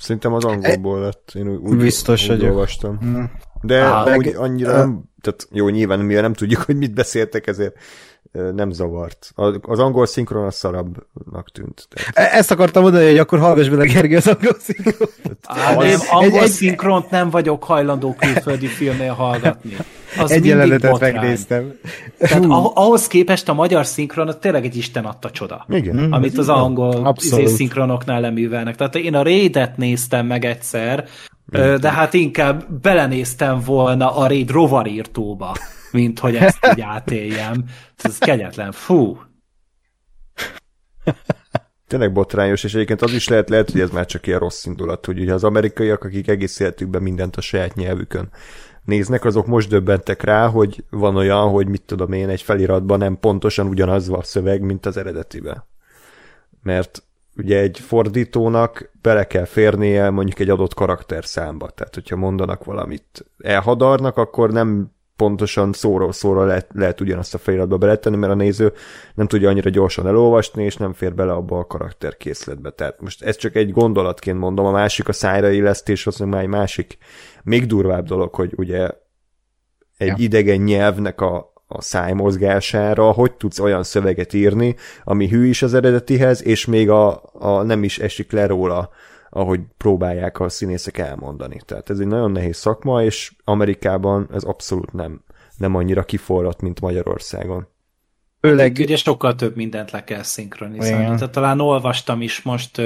Szerintem 0.00 0.32
az 0.32 0.44
angolból 0.44 1.00
lett. 1.00 1.32
Én 1.34 1.48
úgy, 1.48 1.76
Biztos 1.76 2.28
úgy 2.28 2.44
olvastam. 2.44 2.98
Hm. 2.98 3.22
De 3.62 3.80
Á, 3.80 4.16
úgy 4.16 4.34
annyira 4.36 4.76
nem, 4.76 5.04
tehát 5.20 5.48
jó, 5.50 5.68
nyilván 5.68 6.00
mi 6.00 6.14
nem 6.14 6.32
tudjuk, 6.32 6.62
hogy 6.62 6.76
mit 6.76 6.94
beszéltek, 6.94 7.46
ezért 7.46 7.76
nem 8.32 8.70
zavart. 8.70 9.32
Az 9.62 9.78
angol 9.78 10.06
szinkron 10.06 10.44
a 10.44 10.50
szarabbnak 10.50 11.50
tűnt. 11.52 11.88
Tehát. 11.88 12.32
E- 12.32 12.36
ezt 12.36 12.50
akartam 12.50 12.82
mondani, 12.82 13.06
hogy 13.06 13.18
akkor 13.18 13.38
hallgass 13.38 13.68
bele, 13.68 13.84
Gergő, 13.84 14.16
az 14.16 14.26
angol 14.26 14.56
szinkront. 14.58 15.38
Á, 15.42 15.74
nem, 15.74 15.98
angol 16.10 16.42
egy, 16.42 16.50
szinkront 16.50 17.10
nem 17.10 17.30
vagyok 17.30 17.64
hajlandó 17.64 18.14
külföldi 18.14 18.66
filmnél 18.66 19.12
hallgatni. 19.12 19.76
Az 20.18 20.30
egy 20.30 20.44
jelenetet 20.44 21.00
megnéztem. 21.00 21.72
Tehát 22.18 22.44
ahhoz 22.74 23.06
képest 23.06 23.48
a 23.48 23.54
magyar 23.54 23.86
szinkron 23.86 24.34
tényleg 24.40 24.64
egy 24.64 24.76
Isten 24.76 25.04
adta 25.04 25.30
csoda. 25.30 25.66
Igen. 25.68 25.96
Mm, 25.96 26.12
amit 26.12 26.38
az 26.38 26.48
angol 26.48 27.14
izé 27.20 27.46
szinkronoknál 27.46 28.20
leművelnek. 28.20 28.76
Tehát 28.76 28.94
én 28.94 29.14
a 29.14 29.22
Raidet 29.22 29.76
néztem 29.76 30.26
meg 30.26 30.44
egyszer, 30.44 31.04
de 31.80 31.90
hát 31.90 32.14
inkább 32.14 32.64
belenéztem 32.82 33.60
volna 33.64 34.16
a 34.16 34.26
Raid 34.26 34.50
rovarírtóba 34.50 35.54
mint 35.92 36.18
hogy 36.18 36.36
ezt 36.36 36.66
így 36.72 36.80
átéljem. 36.80 37.64
Ez 37.96 38.18
kegyetlen. 38.18 38.72
Fú. 38.72 39.18
Tényleg 41.86 42.12
botrányos, 42.12 42.64
és 42.64 42.74
egyébként 42.74 43.02
az 43.02 43.12
is 43.12 43.28
lehet, 43.28 43.48
lehet, 43.48 43.70
hogy 43.70 43.80
ez 43.80 43.90
már 43.90 44.06
csak 44.06 44.26
ilyen 44.26 44.38
rossz 44.38 44.64
indulat, 44.64 45.06
hogy 45.06 45.20
ugye 45.20 45.34
az 45.34 45.44
amerikaiak, 45.44 46.04
akik 46.04 46.28
egész 46.28 46.60
életükben 46.60 47.02
mindent 47.02 47.36
a 47.36 47.40
saját 47.40 47.74
nyelvükön 47.74 48.30
néznek, 48.84 49.24
azok 49.24 49.46
most 49.46 49.68
döbbentek 49.68 50.22
rá, 50.22 50.48
hogy 50.48 50.84
van 50.90 51.16
olyan, 51.16 51.48
hogy 51.48 51.68
mit 51.68 51.82
tudom 51.82 52.12
én, 52.12 52.28
egy 52.28 52.42
feliratban 52.42 52.98
nem 52.98 53.18
pontosan 53.18 53.66
ugyanaz 53.66 54.08
van 54.08 54.18
a 54.18 54.22
szöveg, 54.22 54.60
mint 54.60 54.86
az 54.86 54.96
eredetiben. 54.96 55.64
Mert 56.62 57.02
ugye 57.36 57.58
egy 57.58 57.78
fordítónak 57.78 58.90
bele 59.02 59.26
kell 59.26 59.44
férnie 59.44 60.10
mondjuk 60.10 60.38
egy 60.38 60.50
adott 60.50 60.74
karakterszámba. 60.74 61.68
Tehát, 61.70 61.94
hogyha 61.94 62.16
mondanak 62.16 62.64
valamit 62.64 63.24
elhadarnak, 63.38 64.16
akkor 64.16 64.52
nem 64.52 64.90
pontosan 65.20 65.72
szóról 65.72 66.12
szóra 66.12 66.44
lehet, 66.44 66.66
lehet 66.74 67.00
ugyanazt 67.00 67.34
a 67.34 67.38
feliratba 67.38 67.76
beletenni, 67.76 68.16
mert 68.16 68.32
a 68.32 68.36
néző 68.36 68.72
nem 69.14 69.26
tudja 69.26 69.48
annyira 69.48 69.70
gyorsan 69.70 70.06
elolvasni, 70.06 70.64
és 70.64 70.76
nem 70.76 70.92
fér 70.92 71.14
bele 71.14 71.32
abba 71.32 71.58
a 71.58 71.66
karakterkészletbe. 71.66 72.70
Tehát 72.70 73.00
most 73.00 73.22
ez 73.22 73.36
csak 73.36 73.56
egy 73.56 73.70
gondolatként 73.70 74.38
mondom, 74.38 74.66
a 74.66 74.70
másik 74.70 75.08
a 75.08 75.12
szájra 75.12 75.50
illesztés, 75.50 76.06
az 76.06 76.18
már 76.18 76.42
egy 76.42 76.48
másik, 76.48 76.98
még 77.42 77.66
durvább 77.66 78.06
dolog, 78.06 78.34
hogy 78.34 78.52
ugye 78.56 78.88
egy 79.96 80.08
ja. 80.08 80.14
idegen 80.18 80.60
nyelvnek 80.60 81.20
a, 81.20 81.52
a 81.66 81.82
szájmozgására, 81.82 83.10
hogy 83.10 83.32
tudsz 83.32 83.58
olyan 83.58 83.82
szöveget 83.82 84.32
írni, 84.32 84.76
ami 85.04 85.28
hű 85.28 85.46
is 85.46 85.62
az 85.62 85.74
eredetihez, 85.74 86.44
és 86.44 86.66
még 86.66 86.90
a, 86.90 87.22
a 87.32 87.62
nem 87.62 87.82
is 87.84 87.98
esik 87.98 88.32
le 88.32 88.46
róla 88.46 88.90
ahogy 89.30 89.60
próbálják 89.76 90.40
a 90.40 90.48
színészek 90.48 90.98
elmondani. 90.98 91.60
Tehát 91.64 91.90
ez 91.90 91.98
egy 91.98 92.06
nagyon 92.06 92.30
nehéz 92.30 92.56
szakma, 92.56 93.02
és 93.02 93.32
Amerikában 93.44 94.28
ez 94.32 94.42
abszolút 94.42 94.92
nem, 94.92 95.20
nem 95.56 95.74
annyira 95.74 96.04
kiforrott, 96.04 96.60
mint 96.60 96.80
Magyarországon. 96.80 97.66
Főleg... 98.40 98.76
Ugye 98.80 98.96
sokkal 98.96 99.34
több 99.34 99.56
mindent 99.56 99.90
le 99.90 100.04
kell 100.04 100.22
szinkronizálni. 100.22 101.04
Igen. 101.04 101.16
Tehát 101.16 101.32
talán 101.32 101.60
olvastam 101.60 102.22
is 102.22 102.42
most 102.42 102.82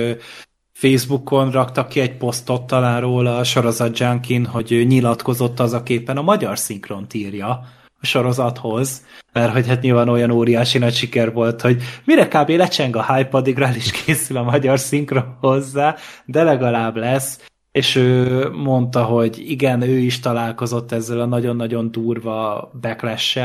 Facebookon 0.72 1.50
raktak 1.50 1.88
ki 1.88 2.00
egy 2.00 2.16
posztot 2.16 2.66
talán 2.66 3.00
róla 3.00 3.38
a 3.38 3.44
sorozat 3.44 3.98
Junkin, 3.98 4.46
hogy 4.46 4.72
ő 4.72 4.82
nyilatkozott 4.82 5.60
az 5.60 5.72
a 5.72 5.82
képen 5.82 6.16
a 6.16 6.22
magyar 6.22 6.58
szinkront 6.58 7.14
írja, 7.14 7.66
sorozathoz, 8.04 9.04
mert 9.32 9.52
hogy 9.52 9.66
hát 9.66 9.82
nyilván 9.82 10.08
olyan 10.08 10.30
óriási 10.30 10.78
nagy 10.78 10.94
siker 10.94 11.32
volt, 11.32 11.60
hogy 11.60 11.82
mire 12.04 12.28
kb. 12.28 12.48
lecseng 12.48 12.96
a 12.96 13.14
hype, 13.14 13.36
addigra 13.36 13.74
is 13.76 13.90
készül 13.90 14.36
a 14.36 14.42
magyar 14.42 14.78
szinkron 14.78 15.36
hozzá, 15.40 15.96
de 16.24 16.42
legalább 16.42 16.96
lesz, 16.96 17.40
és 17.72 17.94
ő 17.94 18.48
mondta, 18.50 19.04
hogy 19.04 19.50
igen, 19.50 19.82
ő 19.82 19.96
is 19.96 20.20
találkozott 20.20 20.92
ezzel 20.92 21.20
a 21.20 21.26
nagyon-nagyon 21.26 21.90
durva 21.90 22.70
backlash 22.80 23.38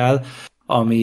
ami 0.66 0.96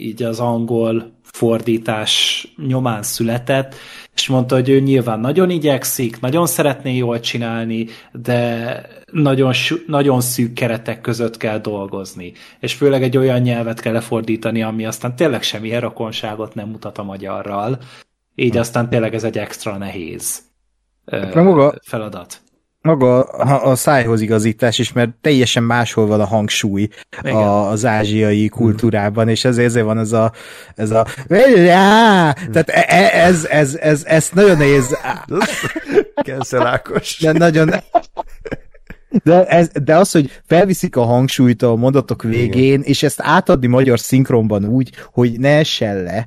így 0.00 0.22
az 0.22 0.40
angol 0.40 1.12
fordítás 1.22 2.46
nyomán 2.66 3.02
született, 3.02 3.74
és 4.14 4.28
mondta, 4.28 4.54
hogy 4.54 4.68
ő 4.68 4.80
nyilván 4.80 5.20
nagyon 5.20 5.50
igyekszik, 5.50 6.20
nagyon 6.20 6.46
szeretné 6.46 6.96
jól 6.96 7.20
csinálni, 7.20 7.86
de 8.12 8.86
nagyon, 9.12 9.52
nagyon 9.86 10.20
szűk 10.20 10.52
keretek 10.52 11.00
között 11.00 11.36
kell 11.36 11.58
dolgozni. 11.58 12.32
És 12.60 12.74
főleg 12.74 13.02
egy 13.02 13.16
olyan 13.16 13.40
nyelvet 13.40 13.80
kell 13.80 13.92
lefordítani, 13.92 14.62
ami 14.62 14.86
aztán 14.86 15.16
tényleg 15.16 15.42
semmi 15.42 15.78
rokonságot 15.78 16.54
nem 16.54 16.68
mutat 16.68 16.98
a 16.98 17.02
magyarral. 17.02 17.78
Így 18.34 18.56
aztán 18.56 18.88
tényleg 18.88 19.14
ez 19.14 19.24
egy 19.24 19.38
extra 19.38 19.76
nehéz 19.76 20.42
hát 21.06 21.34
maga, 21.34 21.74
feladat 21.82 22.40
maga 22.82 23.22
a 23.22 23.74
szájhoz 23.74 24.20
igazítás 24.20 24.78
is, 24.78 24.92
mert 24.92 25.10
teljesen 25.20 25.62
máshol 25.62 26.06
van 26.06 26.20
a 26.20 26.26
hangsúly 26.26 26.88
a, 27.22 27.36
az 27.68 27.84
ázsiai 27.84 28.48
kultúrában, 28.48 29.28
és 29.28 29.44
ezért, 29.44 29.66
ezért 29.66 29.84
van 29.84 29.98
ez 29.98 30.12
a, 30.12 30.32
ez 30.74 30.90
a 30.90 31.06
tehát 32.50 32.68
e, 32.68 32.84
e, 32.88 33.24
ez, 33.24 33.44
ez, 33.44 33.74
ez, 33.74 34.04
ez 34.04 34.28
nagyon 34.32 34.56
nehéz. 34.56 34.96
Kenszelákos. 36.14 37.18
De 37.20 37.32
nagyon, 37.32 37.70
de, 39.24 39.44
ez, 39.44 39.68
de 39.84 39.96
az, 39.96 40.10
hogy 40.10 40.40
felviszik 40.46 40.96
a 40.96 41.02
hangsúlyt 41.02 41.62
a 41.62 41.76
mondatok 41.76 42.22
végén, 42.22 42.64
Igen. 42.64 42.82
és 42.82 43.02
ezt 43.02 43.20
átadni 43.22 43.66
magyar 43.66 43.98
szinkronban 43.98 44.64
úgy, 44.64 44.92
hogy 45.12 45.40
ne 45.40 45.58
essen 45.58 46.02
le, 46.02 46.26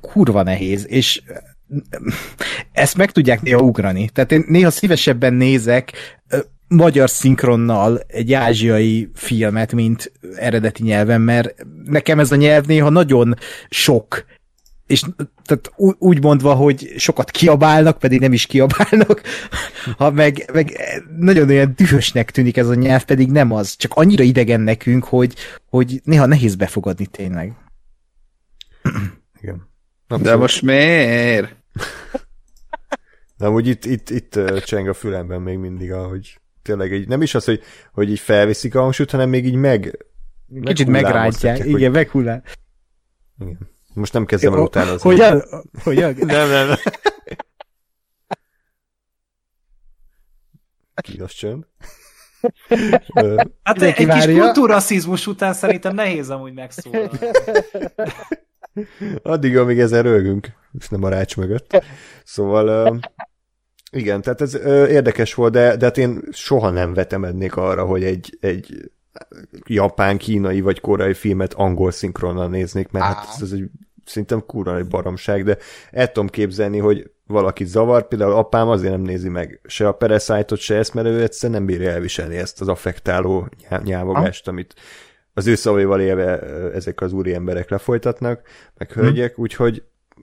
kurva 0.00 0.42
nehéz, 0.42 0.86
és 0.88 1.22
ezt 2.72 2.96
meg 2.96 3.10
tudják 3.10 3.42
néha 3.42 3.60
ugrani. 3.60 4.08
Tehát 4.08 4.32
én 4.32 4.44
néha 4.48 4.70
szívesebben 4.70 5.34
nézek 5.34 5.92
magyar 6.68 7.10
szinkronnal 7.10 8.00
egy 8.06 8.32
ázsiai 8.32 9.10
filmet, 9.14 9.72
mint 9.72 10.12
eredeti 10.36 10.82
nyelven, 10.82 11.20
mert 11.20 11.54
nekem 11.84 12.18
ez 12.18 12.32
a 12.32 12.36
nyelv 12.36 12.66
néha 12.66 12.88
nagyon 12.88 13.34
sok, 13.68 14.24
és 14.86 15.02
tehát 15.44 15.72
úgy 15.98 16.22
mondva, 16.22 16.54
hogy 16.54 16.92
sokat 16.96 17.30
kiabálnak, 17.30 17.98
pedig 17.98 18.20
nem 18.20 18.32
is 18.32 18.46
kiabálnak, 18.46 19.22
ha 19.98 20.10
meg, 20.10 20.50
meg 20.52 20.72
nagyon 21.18 21.48
olyan 21.48 21.72
dühösnek 21.76 22.30
tűnik 22.30 22.56
ez 22.56 22.68
a 22.68 22.74
nyelv, 22.74 23.04
pedig 23.04 23.30
nem 23.30 23.52
az. 23.52 23.76
Csak 23.76 23.94
annyira 23.94 24.22
idegen 24.22 24.60
nekünk, 24.60 25.04
hogy, 25.04 25.34
hogy 25.68 26.00
néha 26.04 26.26
nehéz 26.26 26.54
befogadni 26.54 27.06
tényleg. 27.06 27.52
Igen. 29.40 29.68
De 30.20 30.36
most 30.36 30.62
miért? 30.62 31.59
De 33.36 33.46
amúgy 33.46 33.66
itt, 33.66 33.84
itt, 33.84 34.10
itt 34.10 34.38
cseng 34.64 34.88
a 34.88 34.94
fülemben 34.94 35.40
még 35.40 35.58
mindig, 35.58 35.92
ahogy 35.92 36.40
tényleg 36.62 36.92
így, 36.92 37.08
nem 37.08 37.22
is 37.22 37.34
az, 37.34 37.44
hogy, 37.44 37.62
hogy 37.92 38.10
így 38.10 38.18
felviszik 38.18 38.74
a 38.74 38.80
hangsúlyt, 38.80 39.10
hanem 39.10 39.28
még 39.28 39.46
így 39.46 39.54
meg 39.54 40.06
Kicsit 40.62 40.86
megrántják, 40.86 41.58
igen, 41.58 41.70
hogy... 41.70 41.90
meghullál. 41.90 42.42
Igen. 43.38 43.70
Most 43.94 44.12
nem 44.12 44.24
kezdem 44.24 44.52
el 44.52 44.60
utána 44.60 44.92
az. 44.92 45.02
Hogyan? 45.02 45.42
Hogyan? 45.82 46.14
nem, 46.18 46.48
nem, 46.48 46.66
nem. 46.66 46.76
Kínos 50.94 51.34
csönd. 51.34 51.66
hát 53.62 53.82
egy 53.82 53.94
kis 53.94 54.24
kultúraszizmus 54.24 55.26
után 55.26 55.52
szerintem 55.52 55.94
nehéz 55.94 56.30
amúgy 56.30 56.52
megszólalni. 56.52 57.18
Addig, 59.22 59.56
amíg 59.56 59.78
ezen 59.78 60.02
rögünk, 60.02 60.48
és 60.78 60.88
nem 60.88 61.04
a 61.04 61.08
rács 61.08 61.36
mögött. 61.36 61.84
Szóval 62.24 62.98
igen, 63.90 64.22
tehát 64.22 64.40
ez 64.40 64.54
érdekes 64.88 65.34
volt, 65.34 65.52
de, 65.52 65.76
de 65.76 65.84
hát 65.84 65.98
én 65.98 66.22
soha 66.30 66.70
nem 66.70 66.94
vetemednék 66.94 67.56
arra, 67.56 67.84
hogy 67.84 68.04
egy, 68.04 68.38
egy 68.40 68.90
japán, 69.66 70.18
kínai 70.18 70.60
vagy 70.60 70.80
koreai 70.80 71.14
filmet 71.14 71.54
angol 71.54 71.90
szinkronnal 71.90 72.48
néznék, 72.48 72.90
mert 72.90 73.04
hát 73.04 73.26
ez, 73.34 73.42
ez 73.42 73.52
egy 73.52 73.70
szerintem 74.04 74.46
kurva 74.46 74.76
egy 74.76 74.86
baromság, 74.86 75.44
de 75.44 75.58
el 75.90 76.12
tudom 76.12 76.28
képzelni, 76.28 76.78
hogy 76.78 77.10
valaki 77.26 77.64
zavar, 77.64 78.08
például 78.08 78.32
apám 78.32 78.68
azért 78.68 78.92
nem 78.92 79.02
nézi 79.02 79.28
meg 79.28 79.60
se 79.64 79.88
a 79.88 79.92
Parasite-ot, 79.92 80.58
se 80.58 80.76
ezt, 80.76 80.94
mert 80.94 81.06
ő 81.06 81.22
egyszerűen 81.22 81.58
nem 81.58 81.66
bírja 81.66 81.90
elviselni 81.90 82.36
ezt 82.36 82.60
az 82.60 82.68
affektáló 82.68 83.48
nyávogást, 83.84 84.48
amit 84.48 84.74
az 85.34 85.46
ő 85.46 85.54
szavaival 85.54 86.00
élve 86.00 86.38
ezek 86.74 87.00
az 87.00 87.12
úri 87.12 87.34
emberek 87.34 87.70
lefolytatnak, 87.70 88.40
meg 88.78 88.92
hm. 88.92 89.00
hölgyek, 89.00 89.34
hmm. 89.34 89.44
úgyhogy 89.44 89.82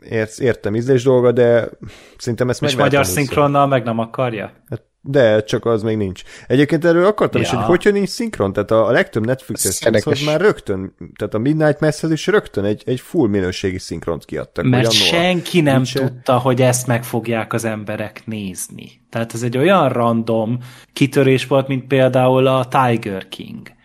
ért, 0.09 0.39
értem 0.39 0.75
ízlés 0.75 1.03
dolga, 1.03 1.31
de 1.31 1.69
szerintem 2.17 2.49
ezt 2.49 2.61
meg 2.61 2.69
És 2.69 2.75
magyar 2.75 3.05
szinkronnal 3.05 3.67
meg 3.67 3.83
nem 3.83 3.99
akarja? 3.99 4.51
Hát 4.69 4.85
De, 5.01 5.43
csak 5.43 5.65
az 5.65 5.83
még 5.83 5.97
nincs. 5.97 6.21
Egyébként 6.47 6.85
erről 6.85 7.05
akartam 7.05 7.41
ja. 7.41 7.47
is, 7.47 7.53
hogy 7.53 7.63
hogyha 7.63 7.89
nincs 7.89 8.09
szinkron, 8.09 8.53
tehát 8.53 8.71
a, 8.71 8.87
a 8.87 8.91
legtöbb 8.91 9.25
Netflixes 9.25 9.77
cucchoz 9.77 10.25
már 10.25 10.41
rögtön, 10.41 10.95
tehát 11.15 11.33
a 11.33 11.37
Midnight 11.37 11.79
Mass-hez 11.79 12.11
is 12.11 12.27
rögtön 12.27 12.63
egy, 12.63 12.83
egy 12.85 12.99
full 12.99 13.29
minőségi 13.29 13.79
szinkront 13.79 14.25
kiadtak. 14.25 14.65
Mert 14.65 14.91
senki 14.91 15.61
nem 15.61 15.75
nincs- 15.75 15.93
tudta, 15.93 16.37
hogy 16.37 16.61
ezt 16.61 16.87
meg 16.87 17.03
fogják 17.03 17.53
az 17.53 17.65
emberek 17.65 18.21
nézni. 18.25 18.91
Tehát 19.09 19.33
ez 19.33 19.43
egy 19.43 19.57
olyan 19.57 19.89
random 19.89 20.57
kitörés 20.93 21.47
volt, 21.47 21.67
mint 21.67 21.87
például 21.87 22.47
a 22.47 22.67
Tiger 22.67 23.27
King, 23.27 23.75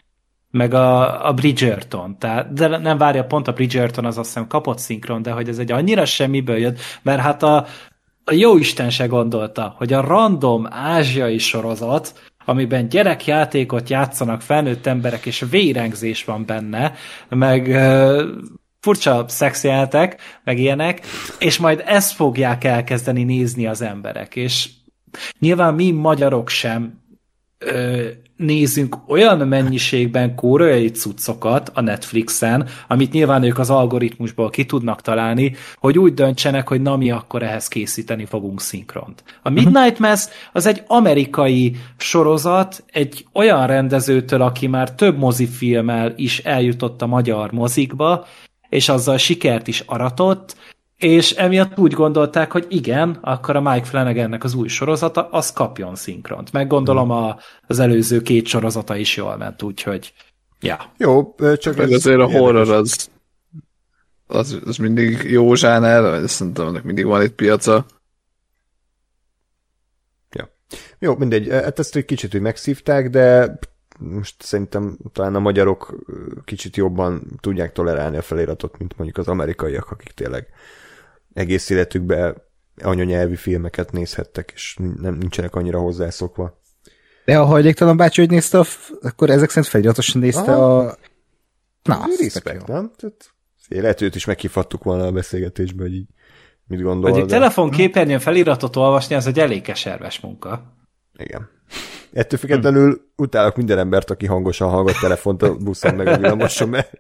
meg 0.53 0.75
a, 0.75 1.27
a 1.29 1.33
Bridgerton. 1.33 2.19
Tehát, 2.19 2.53
de 2.53 2.79
nem 2.79 2.99
várja, 2.99 3.25
pont 3.25 3.49
a 3.49 3.53
Bridgerton 3.53 4.05
az 4.05 4.19
azt 4.19 4.29
hiszem 4.29 4.47
kapott 4.47 4.79
szinkron, 4.79 5.23
de 5.23 5.31
hogy 5.31 5.49
ez 5.49 5.59
egy 5.59 5.73
annyira 5.73 6.05
semmiből 6.05 6.57
jött, 6.57 6.79
mert 7.03 7.21
hát 7.21 7.43
a, 7.43 7.67
a 8.25 8.33
jó 8.33 8.59
Isten 8.59 8.91
se 8.91 9.07
gondolta, 9.07 9.75
hogy 9.77 9.93
a 9.93 10.01
random 10.01 10.67
ázsiai 10.71 11.39
sorozat, 11.39 12.31
amiben 12.45 12.89
gyerekjátékot 12.89 13.89
játszanak 13.89 14.43
felnőtt 14.43 14.87
emberek, 14.87 15.27
és 15.27 15.45
vérengzés 15.51 16.25
van 16.25 16.47
benne, 16.47 16.95
meg 17.29 17.69
ö, 17.69 18.29
furcsa 18.81 19.25
szexjelentek, 19.29 20.21
meg 20.45 20.59
ilyenek, 20.59 21.01
és 21.39 21.59
majd 21.59 21.83
ezt 21.87 22.13
fogják 22.15 22.65
elkezdeni 22.65 23.25
nézni 23.25 23.67
az 23.67 23.83
emberek, 23.83 24.37
és 24.37 24.69
nyilván 25.39 25.75
mi 25.75 25.91
magyarok 25.91 26.49
sem 26.49 27.01
ö, 27.59 28.09
nézünk 28.43 28.97
olyan 29.07 29.49
mennyiségben 29.49 30.35
koreai 30.35 30.91
cuccokat 30.91 31.71
a 31.75 31.81
Netflixen, 31.81 32.69
amit 32.89 33.13
nyilván 33.13 33.43
ők 33.43 33.59
az 33.59 33.71
algoritmusból 33.71 34.51
ki 34.51 34.65
tudnak 34.67 35.01
találni, 35.01 35.55
hogy 35.75 35.99
úgy 35.99 36.15
döntsenek, 36.15 36.69
hogy 36.69 36.83
na 36.83 36.97
mi 36.97 37.11
akkor 37.11 37.43
ehhez 37.43 37.69
készíteni 37.69 38.25
fogunk 38.25 38.61
szinkront. 38.61 39.23
A 39.43 39.51
Midnight 39.51 39.99
Mass 39.99 40.27
az 40.53 40.67
egy 40.67 40.83
amerikai 40.87 41.77
sorozat, 41.97 42.85
egy 42.93 43.27
olyan 43.33 43.67
rendezőtől, 43.67 44.43
aki 44.43 44.67
már 44.67 44.95
több 44.95 45.19
mozifilmmel 45.19 46.13
is 46.17 46.39
eljutott 46.39 47.03
a 47.03 47.07
magyar 47.07 47.53
mozikba, 47.53 48.27
és 48.69 48.89
azzal 48.89 49.17
sikert 49.17 49.69
is 49.69 49.81
aratott, 49.87 50.57
és 51.03 51.31
emiatt 51.31 51.79
úgy 51.79 51.93
gondolták, 51.93 52.53
hogy 52.53 52.67
igen, 52.69 53.19
akkor 53.21 53.57
a 53.57 53.61
Mike 53.61 53.85
Flanagannek 53.85 54.45
az 54.45 54.55
új 54.55 54.69
sorozata, 54.69 55.29
az 55.29 55.53
kapjon 55.53 55.95
szinkront. 55.95 56.53
Meg 56.53 56.67
gondolom 56.67 57.11
a, 57.11 57.37
az 57.67 57.79
előző 57.79 58.23
két 58.23 58.47
sorozata 58.47 58.97
is 58.97 59.17
jól 59.17 59.37
ment, 59.37 59.63
úgyhogy 59.63 60.13
ja. 60.61 60.93
Jó, 60.97 61.35
csak 61.57 61.79
ez 61.79 61.93
azért 61.93 62.21
a 62.21 62.31
horror 62.31 62.67
érdekes. 62.67 62.79
az, 62.79 63.11
az, 64.27 64.61
az 64.65 64.77
mindig 64.77 65.23
jó 65.23 65.55
zsáner, 65.55 66.29
szerintem 66.29 66.67
ennek 66.67 66.83
mindig 66.83 67.05
van 67.05 67.23
itt 67.23 67.35
piaca. 67.35 67.87
Jó, 70.99 71.17
mindegy, 71.17 71.49
hát 71.49 71.79
ezt 71.79 71.97
egy 71.97 72.05
kicsit 72.05 72.35
úgy 72.35 72.41
megszívták, 72.41 73.11
de 73.11 73.59
most 73.99 74.43
szerintem 74.43 74.99
talán 75.13 75.35
a 75.35 75.39
magyarok 75.39 75.95
kicsit 76.45 76.77
jobban 76.77 77.23
tudják 77.41 77.73
tolerálni 77.73 78.17
a 78.17 78.23
feliratot, 78.23 78.79
mint 78.79 78.97
mondjuk 78.97 79.19
az 79.19 79.29
amerikaiak, 79.29 79.91
akik 79.91 80.11
tényleg 80.13 80.49
egész 81.35 81.71
életükben 81.71 82.43
anyanyelvi 82.83 83.37
filmeket 83.37 83.93
nézhettek, 83.93 84.53
és 84.55 84.77
nem 85.01 85.15
nincsenek 85.15 85.55
annyira 85.55 85.79
hozzászokva. 85.79 86.61
De 87.25 87.39
a 87.39 87.45
hajléktalan 87.45 87.97
bácsi, 87.97 88.21
hogy 88.21 88.31
nézte, 88.31 88.59
a 88.59 88.65
f- 88.65 88.93
akkor 89.03 89.31
ezek 89.31 89.49
szerint 89.49 89.67
feliratosan 89.67 90.21
nézte 90.21 90.53
Aha. 90.53 90.79
a... 90.79 90.97
Na, 91.83 92.07
Respekt, 92.21 92.69
jó. 92.69 92.75
nem? 92.75 92.91
Tehát, 92.97 93.31
lehet 93.69 94.01
őt 94.01 94.15
is 94.15 94.25
megkifattuk 94.25 94.85
volna 94.85 95.07
a 95.07 95.13
beszélgetésbe, 95.13 95.83
hogy 95.83 95.95
így 95.95 96.09
mit 96.67 96.83
gondol. 96.83 97.11
Hogy 97.11 97.21
egy 97.21 97.27
de- 97.27 97.35
telefonképernyőn 97.35 98.19
feliratot 98.19 98.77
olvasni, 98.77 99.15
az 99.15 99.27
egy 99.27 99.39
elég 99.39 99.63
keserves 99.63 100.21
munka. 100.21 100.75
Igen. 101.19 101.49
Ettől 102.13 102.39
függetlenül 102.39 103.13
utálok 103.17 103.57
minden 103.57 103.79
embert, 103.79 104.11
aki 104.11 104.27
hangosan 104.27 104.69
hallgat 104.71 105.01
telefont 105.01 105.43
a 105.43 105.55
buszon 105.55 105.95
meg 105.95 106.07
a 106.07 106.17
villamoson, 106.19 106.69
mert 106.69 106.91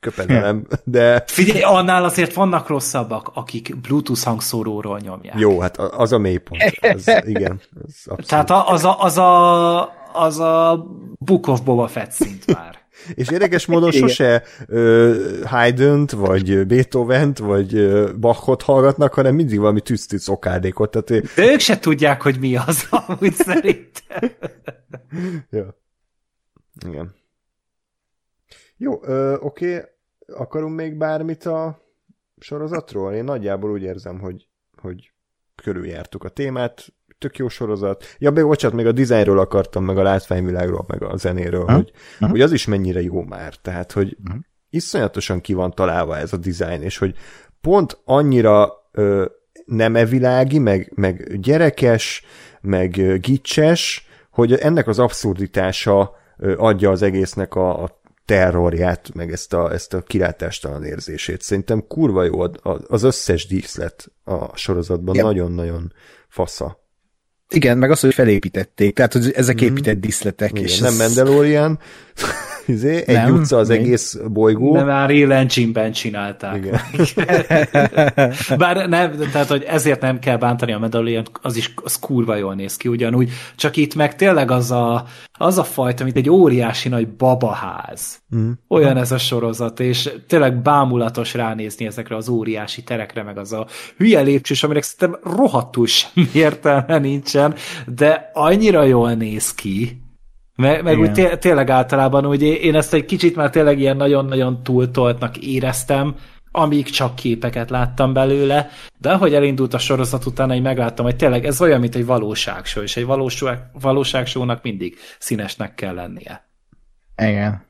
köpedelem, 0.00 0.66
de 0.84 1.22
Figyelj, 1.26 1.62
annál 1.62 2.04
azért 2.04 2.34
vannak 2.34 2.68
rosszabbak, 2.68 3.30
akik 3.34 3.76
Bluetooth 3.80 4.22
hangszóróról 4.24 4.98
nyomják. 4.98 5.38
jó, 5.38 5.60
hát 5.60 5.76
az 5.78 6.12
a 6.12 6.18
mélypont. 6.18 6.62
Az, 6.80 7.10
igen, 7.24 7.60
az 7.74 7.94
abszolút. 8.04 8.26
Tehát 8.28 8.50
a- 8.50 8.68
az 8.68 8.84
a, 8.84 9.00
az 9.02 9.18
a, 9.18 9.80
az 10.12 10.38
a 10.38 10.86
Book 11.18 11.46
of 11.46 11.60
Boba 11.60 11.86
Fett 11.86 12.10
szint 12.10 12.46
már. 12.54 12.74
És 13.14 13.28
érdekes 13.30 13.66
módon 13.66 13.90
sose 13.90 14.42
ö, 14.66 15.14
Haydn-t, 15.44 16.10
vagy 16.10 16.66
Beethoven-t, 16.66 17.38
vagy 17.38 18.00
Bachot 18.20 18.62
hallgatnak, 18.62 19.14
hanem 19.14 19.34
mindig 19.34 19.58
valami 19.58 19.80
tűz-tűz 19.80 20.28
okádékot. 20.28 20.90
Tehát, 20.90 21.26
De 21.34 21.52
ők 21.52 21.60
se 21.60 21.78
tudják, 21.78 22.22
hogy 22.22 22.38
mi 22.38 22.56
az, 22.56 22.86
amúgy 23.06 23.34
szerintem. 23.34 24.30
ja. 25.50 25.78
Igen. 26.88 27.14
Jó, 28.76 29.00
ö, 29.04 29.36
oké, 29.40 29.82
akarunk 30.26 30.76
még 30.76 30.96
bármit 30.96 31.44
a 31.44 31.80
sorozatról? 32.38 33.12
Én 33.12 33.24
nagyjából 33.24 33.70
úgy 33.70 33.82
érzem, 33.82 34.18
hogy, 34.20 34.48
hogy 34.82 35.12
körüljártuk 35.54 36.24
a 36.24 36.28
témát, 36.28 36.86
tök 37.18 37.36
jó 37.36 37.48
sorozat. 37.48 38.04
Ja, 38.18 38.30
még 38.30 38.44
bocsánat, 38.44 38.76
még 38.76 38.86
a 38.86 38.92
dizájnról 38.92 39.38
akartam, 39.38 39.84
meg 39.84 39.98
a 39.98 40.02
látványvilágról, 40.02 40.84
meg 40.86 41.02
a 41.02 41.16
zenéről, 41.16 41.64
Ha? 41.64 41.74
hogy, 41.74 41.92
Aha. 42.20 42.30
hogy 42.30 42.40
az 42.40 42.52
is 42.52 42.66
mennyire 42.66 43.02
jó 43.02 43.22
már. 43.22 43.54
Tehát, 43.54 43.92
hogy 43.92 44.16
Mhm. 44.24 44.36
iszonyatosan 44.70 45.40
ki 45.40 45.52
van 45.52 45.70
találva 45.70 46.16
ez 46.16 46.32
a 46.32 46.36
dizájn, 46.36 46.82
és 46.82 46.98
hogy 46.98 47.14
pont 47.60 48.00
annyira 48.04 48.72
ö, 48.92 49.24
nem 49.64 49.96
evilági, 49.96 50.58
meg, 50.58 50.92
meg 50.94 51.40
gyerekes, 51.40 52.24
meg 52.60 52.96
ö, 52.96 53.16
gicses, 53.16 54.06
hogy 54.30 54.52
ennek 54.52 54.86
az 54.88 54.98
abszurditása 54.98 56.14
ö, 56.36 56.54
adja 56.58 56.90
az 56.90 57.02
egésznek 57.02 57.54
a, 57.54 57.82
a 57.82 58.00
terrorját, 58.26 59.14
meg 59.14 59.32
ezt 59.32 59.52
a, 59.52 59.72
ezt 59.72 59.94
a 59.94 60.00
kilátástalan 60.02 60.84
érzését. 60.84 61.42
Szerintem 61.42 61.86
kurva 61.88 62.24
jó 62.24 62.42
az 62.86 63.02
összes 63.02 63.46
díszlet 63.46 64.06
a 64.24 64.56
sorozatban, 64.56 65.16
nagyon-nagyon 65.16 65.92
fasza. 66.28 66.84
Igen, 67.48 67.78
meg 67.78 67.90
az, 67.90 68.00
hogy 68.00 68.14
felépítették, 68.14 68.94
tehát 68.94 69.12
hogy 69.12 69.32
ezek 69.32 69.60
épített 69.60 70.00
díszletek. 70.00 70.50
Igen, 70.50 70.62
és 70.62 70.78
nem 70.78 70.92
ez- 70.92 70.98
Mandalorian, 70.98 71.78
izé, 72.68 72.96
egy 73.06 73.14
Nem, 73.14 73.34
utca 73.34 73.56
az 73.56 73.68
még. 73.68 73.80
egész 73.80 74.18
bolygó. 74.32 74.74
Nem 74.74 74.86
már 74.86 75.10
Real 75.10 75.32
Engine-ben 75.32 75.92
csinálták. 75.92 76.56
Igen. 76.56 76.80
Bár 78.58 78.88
nem, 78.88 79.12
tehát, 79.32 79.48
hogy 79.48 79.62
ezért 79.62 80.00
nem 80.00 80.18
kell 80.18 80.36
bántani 80.36 80.72
a 80.72 80.78
Mandalorian, 80.78 81.24
az 81.42 81.56
is 81.56 81.74
az 81.82 81.98
kurva 81.98 82.36
jól 82.36 82.54
néz 82.54 82.76
ki 82.76 82.88
ugyanúgy, 82.88 83.30
csak 83.56 83.76
itt 83.76 83.94
meg 83.94 84.16
tényleg 84.16 84.50
az 84.50 84.70
a, 84.70 85.04
az 85.32 85.58
a 85.58 85.64
fajta, 85.64 86.04
mint 86.04 86.16
egy 86.16 86.30
óriási 86.30 86.88
nagy 86.88 87.08
babaház. 87.08 88.18
Mm. 88.36 88.50
Olyan 88.68 88.96
ez 88.96 89.12
a 89.12 89.18
sorozat, 89.18 89.80
és 89.80 90.10
tényleg 90.26 90.62
bámulatos 90.62 91.34
ránézni 91.34 91.86
ezekre 91.86 92.16
az 92.16 92.28
óriási 92.28 92.82
terekre, 92.82 93.22
meg 93.22 93.38
az 93.38 93.52
a 93.52 93.66
hülye 93.96 94.20
lépcsős, 94.20 94.62
aminek 94.62 94.82
szerintem 94.82 95.20
rohadtul 95.36 95.86
semmi 95.86 96.28
értelme 96.32 96.98
nincsen, 96.98 97.54
de 97.86 98.30
annyira 98.32 98.82
jól 98.82 99.12
néz 99.12 99.54
ki, 99.54 100.00
meg, 100.56 100.82
meg 100.82 100.98
Igen. 100.98 101.08
úgy 101.08 101.12
té- 101.12 101.38
tényleg 101.38 101.70
általában, 101.70 102.26
úgy 102.26 102.42
én 102.42 102.74
ezt 102.74 102.94
egy 102.94 103.04
kicsit 103.04 103.36
már 103.36 103.50
tényleg 103.50 103.78
ilyen 103.78 103.96
nagyon-nagyon 103.96 104.62
túltoltnak 104.62 105.36
éreztem, 105.36 106.14
amíg 106.50 106.90
csak 106.90 107.14
képeket 107.14 107.70
láttam 107.70 108.12
belőle, 108.12 108.70
de 108.98 109.12
ahogy 109.12 109.34
elindult 109.34 109.74
a 109.74 109.78
sorozat 109.78 110.26
utána, 110.26 110.54
így 110.54 110.62
megláttam, 110.62 111.04
hogy 111.04 111.16
tényleg 111.16 111.44
ez 111.44 111.60
olyan, 111.60 111.80
mint 111.80 111.94
egy 111.94 112.06
valóságshow, 112.06 112.82
és 112.82 112.96
egy 112.96 113.04
valóság, 113.04 113.58
valóságshow-nak 113.80 114.62
mindig 114.62 114.96
színesnek 115.18 115.74
kell 115.74 115.94
lennie. 115.94 116.48
Igen. 117.16 117.64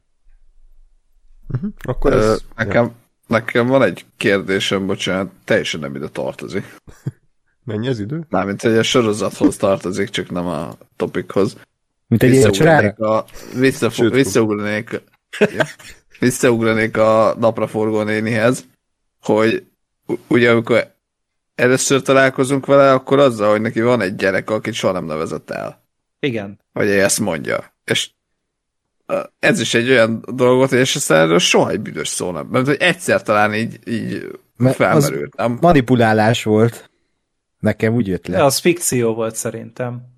Akkor 1.85 2.13
Ö, 2.13 2.33
ez... 2.33 2.45
nekem, 2.57 2.93
nekem 3.27 3.67
van 3.67 3.83
egy 3.83 4.05
kérdésem, 4.17 4.87
bocsánat, 4.87 5.31
teljesen 5.45 5.81
nem 5.81 5.95
ide 5.95 6.09
tartozik. 6.09 6.65
Mennyi 7.65 7.89
az 7.89 7.99
idő? 7.99 8.27
Mármint, 8.29 8.63
hogy 8.63 8.77
a 8.77 8.83
sorozathoz 8.83 9.57
tartozik, 9.57 10.09
csak 10.09 10.31
nem 10.31 10.47
a 10.47 10.71
topikhoz. 10.97 11.57
Mint 12.07 12.23
egy. 12.23 12.31
Visszaugranék 12.31 12.99
a, 12.99 13.25
vissza, 13.55 13.91
Sőt, 13.91 14.15
visszaugranék, 14.15 15.03
visszaugranék 16.21 16.97
a 16.97 17.35
napraforgó 17.39 18.03
nénihez, 18.03 18.65
hogy 19.23 19.65
ugye 20.29 20.51
amikor 20.51 20.95
először 21.55 22.03
találkozunk 22.03 22.67
vele, 22.67 22.93
akkor 22.93 23.19
azzal, 23.19 23.51
hogy 23.51 23.61
neki 23.61 23.81
van 23.81 24.01
egy 24.01 24.17
gyerek, 24.17 24.51
akit 24.51 24.75
soha 24.75 24.93
nem 24.93 25.05
nevezett 25.05 25.51
el. 25.51 25.85
Igen. 26.21 26.61
Hogy 26.73 26.89
ezt 26.89 27.21
mondja. 27.21 27.75
És 27.85 28.11
ez 29.39 29.61
is 29.61 29.75
egy 29.75 29.91
olyan 29.91 30.25
hogy 30.37 30.73
és 30.73 30.97
aztán 30.97 31.21
erről 31.21 31.39
soha 31.39 31.71
egy 31.71 31.81
büdös 31.81 32.09
szó 32.09 32.31
nem. 32.31 32.47
Mert 32.47 32.67
hogy 32.67 32.77
egyszer 32.81 33.23
talán 33.23 33.55
így, 33.55 33.79
így 33.87 34.39
Mert 34.57 34.77
felmerült, 34.77 35.37
nem? 35.37 35.59
Manipulálás 35.61 36.43
volt. 36.43 36.91
Nekem 37.59 37.95
úgy 37.95 38.07
jött 38.07 38.29
De 38.29 38.37
le. 38.37 38.45
az 38.45 38.59
fikció 38.59 39.15
volt 39.15 39.37
szerintem. 39.37 40.16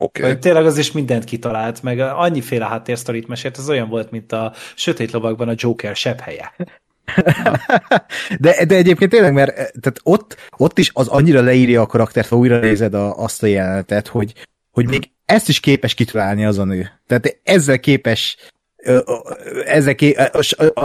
Oké. 0.00 0.22
Okay. 0.22 0.38
Tényleg 0.38 0.66
az 0.66 0.78
is 0.78 0.92
mindent 0.92 1.24
kitalált, 1.24 1.82
meg 1.82 2.00
annyiféle 2.00 2.66
háttérsztorit 2.66 3.28
mesélt, 3.28 3.58
ez 3.58 3.68
olyan 3.68 3.88
volt, 3.88 4.10
mint 4.10 4.32
a 4.32 4.52
Sötét 4.74 5.10
Lovakban 5.10 5.48
a 5.48 5.54
Joker 5.56 5.96
sebb 5.96 6.20
helye. 6.20 6.54
De, 8.38 8.64
de 8.64 8.74
egyébként 8.74 9.10
tényleg, 9.10 9.32
mert 9.32 9.50
eh, 9.50 9.66
tehát 9.80 10.00
ott, 10.02 10.36
ott 10.56 10.78
is 10.78 10.90
az 10.94 11.08
annyira 11.08 11.40
leírja 11.40 11.80
a 11.80 11.86
karaktert, 11.86 12.28
ha 12.28 12.36
újra 12.36 12.58
nézed 12.58 12.94
a, 12.94 13.16
azt 13.16 13.42
a 13.42 13.46
jelenetet, 13.46 14.08
hogy, 14.08 14.32
hogy 14.70 14.88
még 14.88 15.10
ezt 15.24 15.48
is 15.48 15.60
képes 15.60 15.94
kitalálni 15.94 16.44
az 16.44 16.58
a 16.58 16.64
nő. 16.64 16.90
Tehát 17.06 17.40
ezzel 17.42 17.80
képes 17.80 18.36
ö, 18.88 18.98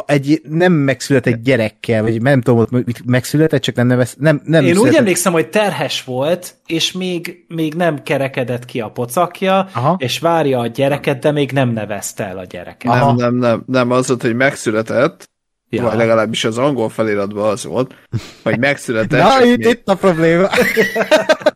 egy 0.05 0.41
nem 0.49 0.73
megszületett 0.73 1.43
gyerekkel, 1.43 2.01
vagy 2.01 2.21
nem 2.21 2.41
tudom, 2.41 2.65
hogy 2.71 2.83
megszületett, 3.05 3.61
csak 3.61 3.75
nem 3.75 3.87
nevez, 3.87 4.15
nem, 4.19 4.41
nem 4.45 4.63
Én 4.63 4.69
úgy 4.69 4.75
született- 4.75 4.99
emlékszem, 4.99 5.33
hogy 5.33 5.49
terhes 5.49 6.03
volt, 6.03 6.55
és 6.65 6.91
még, 6.91 7.45
még 7.47 7.73
nem 7.73 8.03
kerekedett 8.03 8.65
ki 8.65 8.81
a 8.81 8.89
pocakja, 8.89 9.67
Aha. 9.73 9.95
és 9.99 10.19
várja 10.19 10.59
a 10.59 10.67
gyereket, 10.67 11.19
de 11.19 11.31
még 11.31 11.51
nem 11.51 11.69
nevezte 11.69 12.25
el 12.27 12.37
a 12.37 12.43
gyereket. 12.45 12.91
Aha. 12.91 13.05
Nem, 13.13 13.15
nem, 13.15 13.35
nem, 13.35 13.63
nem, 13.67 13.91
az 13.91 14.07
volt, 14.07 14.21
hogy 14.21 14.35
megszületett, 14.35 15.31
Ja. 15.69 15.83
vagy 15.83 15.97
legalábbis 15.97 16.43
az 16.45 16.57
angol 16.57 16.89
feliratban 16.89 17.49
az 17.49 17.63
volt, 17.63 17.93
hogy 18.43 18.59
megszületett, 18.59 19.21
Na, 19.21 19.43
itt, 19.45 19.57
még, 19.57 19.67
itt 19.67 19.87
a 19.89 19.95
probléma. 19.95 20.47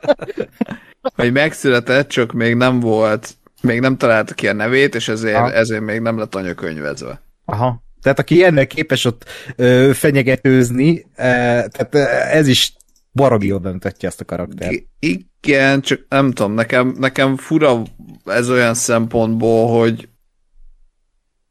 hogy 1.15 1.31
megszületett, 1.31 2.07
csak 2.09 2.31
még 2.31 2.55
nem 2.55 2.79
volt, 2.79 3.29
még 3.67 3.79
nem 3.79 3.97
találta 3.97 4.33
ki 4.33 4.47
a 4.47 4.53
nevét, 4.53 4.95
és 4.95 5.07
ezért, 5.07 5.35
Aha. 5.35 5.53
ezért 5.53 5.81
még 5.81 5.99
nem 5.99 6.17
lett 6.17 6.35
anyakönyvezve. 6.35 7.21
Aha. 7.45 7.81
Tehát 8.01 8.19
aki 8.19 8.43
ennek 8.43 8.67
képes 8.67 9.05
ott 9.05 9.25
ö, 9.55 9.91
fenyegetőzni, 9.93 11.05
ö, 11.15 11.23
tehát 11.69 11.89
ö, 11.91 12.03
ez 12.31 12.47
is 12.47 12.73
baromi 13.11 13.45
jól 13.45 13.59
bemutatja 13.59 14.09
azt 14.09 14.21
a 14.21 14.25
karaktert. 14.25 14.71
I- 14.71 15.27
igen, 15.39 15.81
csak 15.81 16.05
nem 16.09 16.31
tudom, 16.31 16.53
nekem, 16.53 16.95
nekem 16.99 17.37
fura 17.37 17.81
ez 18.25 18.49
olyan 18.49 18.73
szempontból, 18.73 19.79
hogy 19.79 20.09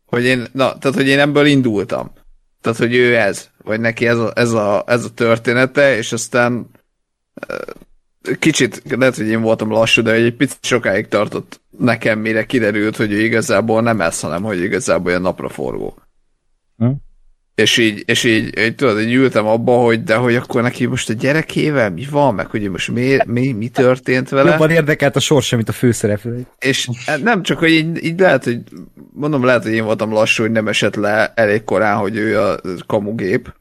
hogy 0.06 0.24
én, 0.24 0.46
na, 0.52 0.78
tehát, 0.78 0.96
hogy 0.96 1.08
én 1.08 1.18
ebből 1.18 1.46
indultam. 1.46 2.12
Tehát, 2.60 2.78
hogy 2.78 2.94
ő 2.94 3.16
ez, 3.16 3.48
vagy 3.62 3.80
neki 3.80 4.06
ez 4.06 4.18
a, 4.18 4.32
ez 4.34 4.52
a, 4.52 4.84
ez 4.86 5.04
a 5.04 5.10
története, 5.10 5.96
és 5.96 6.12
aztán 6.12 6.70
kicsit, 8.38 8.82
lehet, 8.88 9.16
hogy 9.16 9.26
én 9.28 9.40
voltam 9.40 9.70
lassú, 9.70 10.02
de 10.02 10.12
egy 10.12 10.34
picit 10.34 10.58
sokáig 10.60 11.08
tartott 11.08 11.60
nekem, 11.78 12.18
mire 12.18 12.46
kiderült, 12.46 12.96
hogy 12.96 13.12
ő 13.12 13.20
igazából 13.20 13.82
nem 13.82 14.00
ez, 14.00 14.20
hanem 14.20 14.42
hogy 14.42 14.60
igazából 14.62 15.10
olyan 15.10 15.22
napraforgó. 15.22 15.98
Hm? 16.76 16.90
És 17.54 17.76
így, 17.76 18.02
és 18.06 18.24
így, 18.24 18.58
így 18.58 18.74
tudod, 18.74 19.00
így 19.00 19.12
ültem 19.12 19.46
abba, 19.46 19.76
hogy 19.76 20.02
de 20.02 20.14
hogy 20.14 20.34
akkor 20.34 20.62
neki 20.62 20.86
most 20.86 21.08
a 21.08 21.12
gyerekével 21.12 21.90
mi 21.90 22.06
van, 22.10 22.34
meg 22.34 22.46
hogy 22.46 22.70
most 22.70 22.90
mi, 22.90 23.16
mi, 23.26 23.52
mi 23.52 23.68
történt 23.68 24.28
vele. 24.28 24.50
Jobban 24.50 24.70
érdekelt 24.70 25.16
a 25.16 25.20
sorsa, 25.20 25.56
mint 25.56 25.68
a 25.68 25.72
főszereplő. 25.72 26.46
És 26.58 26.88
nem 27.22 27.42
csak, 27.42 27.58
hogy 27.58 27.70
így, 27.70 28.04
így 28.04 28.20
lehet, 28.20 28.44
hogy 28.44 28.60
mondom, 29.12 29.44
lehet, 29.44 29.62
hogy 29.62 29.72
én 29.72 29.84
voltam 29.84 30.12
lassú, 30.12 30.42
hogy 30.42 30.52
nem 30.52 30.68
esett 30.68 30.94
le 30.94 31.32
elég 31.34 31.64
korán, 31.64 31.96
hogy 31.96 32.16
ő 32.16 32.40
a 32.40 32.60
kamugép, 32.86 33.54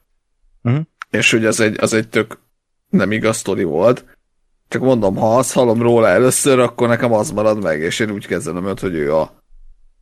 Mhm. 0.62 0.76
és 1.10 1.30
hogy 1.30 1.44
az 1.44 1.60
egy, 1.60 1.76
az 1.80 1.92
egy 1.92 2.08
tök 2.08 2.38
nem 2.90 3.12
igaz 3.12 3.36
sztori 3.36 3.64
volt. 3.64 4.15
Csak 4.68 4.82
mondom, 4.82 5.16
ha 5.16 5.36
azt 5.36 5.52
hallom 5.52 5.82
róla 5.82 6.08
először, 6.08 6.58
akkor 6.58 6.88
nekem 6.88 7.12
az 7.12 7.30
marad 7.30 7.62
meg, 7.62 7.80
és 7.80 8.00
én 8.00 8.10
úgy 8.10 8.26
kezdem 8.26 8.66
őt, 8.66 8.80
hogy 8.80 8.94
ő 8.94 9.14
a, 9.14 9.42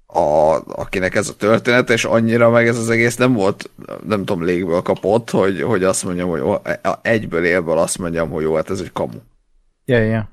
a, 0.07 0.62
akinek 0.66 1.15
ez 1.15 1.28
a 1.28 1.36
történet, 1.36 1.91
és 1.91 2.05
annyira 2.05 2.51
meg 2.51 2.69
ez 2.69 2.78
az 2.78 2.91
egész 2.91 3.16
nem 3.16 3.32
volt, 3.32 3.70
nem 4.07 4.24
tudom, 4.24 4.45
légből 4.45 4.82
kapott, 4.82 5.31
hogy, 5.31 5.62
hogy 5.62 5.85
azt 5.85 6.05
mondjam, 6.05 6.28
hogy 6.28 6.41
ó, 6.41 6.55
egyből 7.03 7.45
élből 7.45 7.78
azt 7.78 7.99
mondjam, 7.99 8.31
hogy 8.31 8.43
jó, 8.43 8.55
hát 8.55 8.70
ez 8.70 8.81
egy 8.81 8.93
kamu. 8.93 9.19
Ja, 9.85 9.99
ja. 9.99 10.28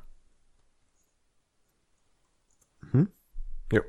Jó. 3.70 3.82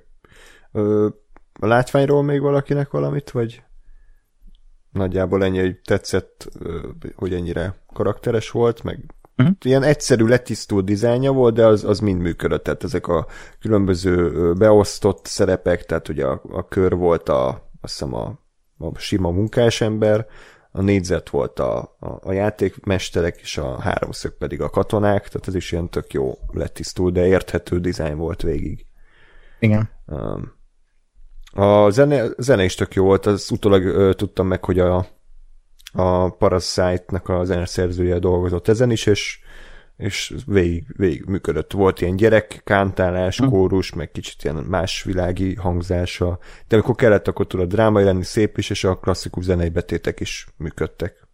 Ö, 0.72 1.08
a 1.52 1.66
látványról 1.66 2.22
még 2.22 2.40
valakinek 2.40 2.90
valamit, 2.90 3.30
vagy 3.30 3.62
nagyjából 4.92 5.44
ennyi, 5.44 5.60
hogy 5.60 5.80
tetszett, 5.80 6.48
hogy 7.14 7.34
ennyire 7.34 7.74
karakteres 7.92 8.50
volt, 8.50 8.82
meg 8.82 9.14
Mhm. 9.36 9.48
ilyen 9.62 9.82
egyszerű, 9.82 10.24
letisztult 10.24 10.84
dizájnja 10.84 11.32
volt, 11.32 11.54
de 11.54 11.66
az, 11.66 11.84
az 11.84 11.98
mind 11.98 12.20
működött, 12.20 12.62
tehát 12.64 12.84
ezek 12.84 13.06
a 13.06 13.26
különböző 13.60 14.52
beosztott 14.52 15.26
szerepek, 15.26 15.84
tehát 15.84 16.08
ugye 16.08 16.26
a, 16.26 16.42
a 16.50 16.68
kör 16.68 16.94
volt 16.94 17.28
a, 17.28 17.70
azt 17.80 17.98
hiszem 17.98 18.14
a, 18.14 18.38
a 18.78 18.98
sima 18.98 19.30
munkásember, 19.30 20.26
a 20.70 20.82
négyzet 20.82 21.30
volt 21.30 21.58
a, 21.58 21.96
a, 22.00 22.08
a 22.20 22.32
játékmesterek, 22.32 23.40
és 23.40 23.58
a 23.58 23.80
háromszög 23.80 24.36
pedig 24.36 24.60
a 24.60 24.70
katonák, 24.70 25.28
tehát 25.28 25.48
ez 25.48 25.54
is 25.54 25.72
ilyen 25.72 25.88
tök 25.88 26.12
jó 26.12 26.38
letisztult, 26.52 27.14
de 27.14 27.26
érthető 27.26 27.80
dizájn 27.80 28.16
volt 28.16 28.42
végig. 28.42 28.86
Igen. 29.60 29.90
Um, 30.06 30.52
a 31.54 31.90
zene, 31.90 32.26
zene 32.38 32.64
is 32.64 32.74
tök 32.74 32.94
jó 32.94 33.04
volt, 33.04 33.26
az 33.26 33.50
utólag 33.50 33.84
ö, 33.84 34.14
tudtam 34.14 34.46
meg, 34.46 34.64
hogy 34.64 34.78
a, 34.78 35.06
a 35.92 36.28
Parasite-nak 36.28 37.28
a 37.28 37.44
zeneszerzője 37.44 38.18
dolgozott 38.18 38.68
ezen 38.68 38.90
is, 38.90 39.06
és, 39.06 39.38
és 39.96 40.34
végig, 40.46 40.84
végig 40.96 41.24
működött. 41.24 41.72
Volt 41.72 42.00
ilyen 42.00 42.16
gyerek, 42.16 42.60
kántálás, 42.64 43.38
Hm. 43.38 43.46
kórus, 43.48 43.92
meg 43.92 44.10
kicsit 44.10 44.44
ilyen 44.44 44.56
más 44.56 45.02
világi 45.02 45.54
hangzása, 45.54 46.38
de 46.68 46.74
amikor 46.76 46.94
kellett, 46.94 47.28
akkor 47.28 47.46
tudott 47.46 47.68
drámai 47.68 48.04
lenni 48.04 48.24
szép 48.24 48.58
is, 48.58 48.70
és 48.70 48.84
a 48.84 48.96
klasszikus 48.96 49.44
zenei 49.44 49.68
betétek 49.68 50.20
is 50.20 50.46
működtek. 50.56 51.26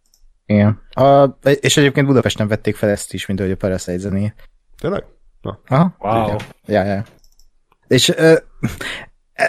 Igen. 0.45 0.81
A, 0.89 1.23
és 1.59 1.77
egyébként 1.77 2.07
Budapesten 2.07 2.47
vették 2.47 2.75
fel 2.75 2.89
ezt 2.89 3.13
is, 3.13 3.25
mint 3.25 3.39
ahogy 3.39 3.51
a 3.51 3.55
Parasite 3.55 3.97
zenét. 3.97 4.33
Tényleg? 4.77 5.03
Na, 5.41 5.59
Aha. 5.67 5.95
Wow. 5.99 6.35
Ja, 6.65 6.83
ja. 6.83 7.03
És 7.87 8.09
ö, 8.09 8.37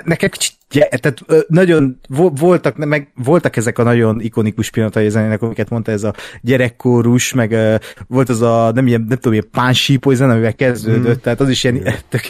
nekem 0.04 0.28
kicsit, 0.28 0.54
ja, 0.72 0.88
tehát 0.88 1.24
nagyon 1.48 2.00
vo- 2.08 2.38
voltak, 2.38 2.76
meg 2.76 3.12
voltak 3.14 3.56
ezek 3.56 3.78
a 3.78 3.82
nagyon 3.82 4.20
ikonikus 4.20 4.70
pillanatai 4.70 5.06
a 5.06 5.10
zenének, 5.10 5.42
amiket 5.42 5.68
mondta 5.68 5.92
ez 5.92 6.04
a 6.04 6.14
gyerekkórus, 6.40 7.32
meg 7.32 7.52
ö, 7.52 7.74
volt 8.06 8.28
az 8.28 8.40
a, 8.42 8.70
nem, 8.74 8.86
ilyen, 8.86 9.04
nem 9.08 9.16
tudom, 9.16 9.32
ilyen 9.32 9.48
pánsípoly 9.50 10.14
zene, 10.14 10.32
amivel 10.32 10.54
kezdődött, 10.54 11.16
mm. 11.16 11.20
tehát 11.20 11.40
az 11.40 11.48
is 11.48 11.64
ilyen, 11.64 11.82
tök, 12.08 12.22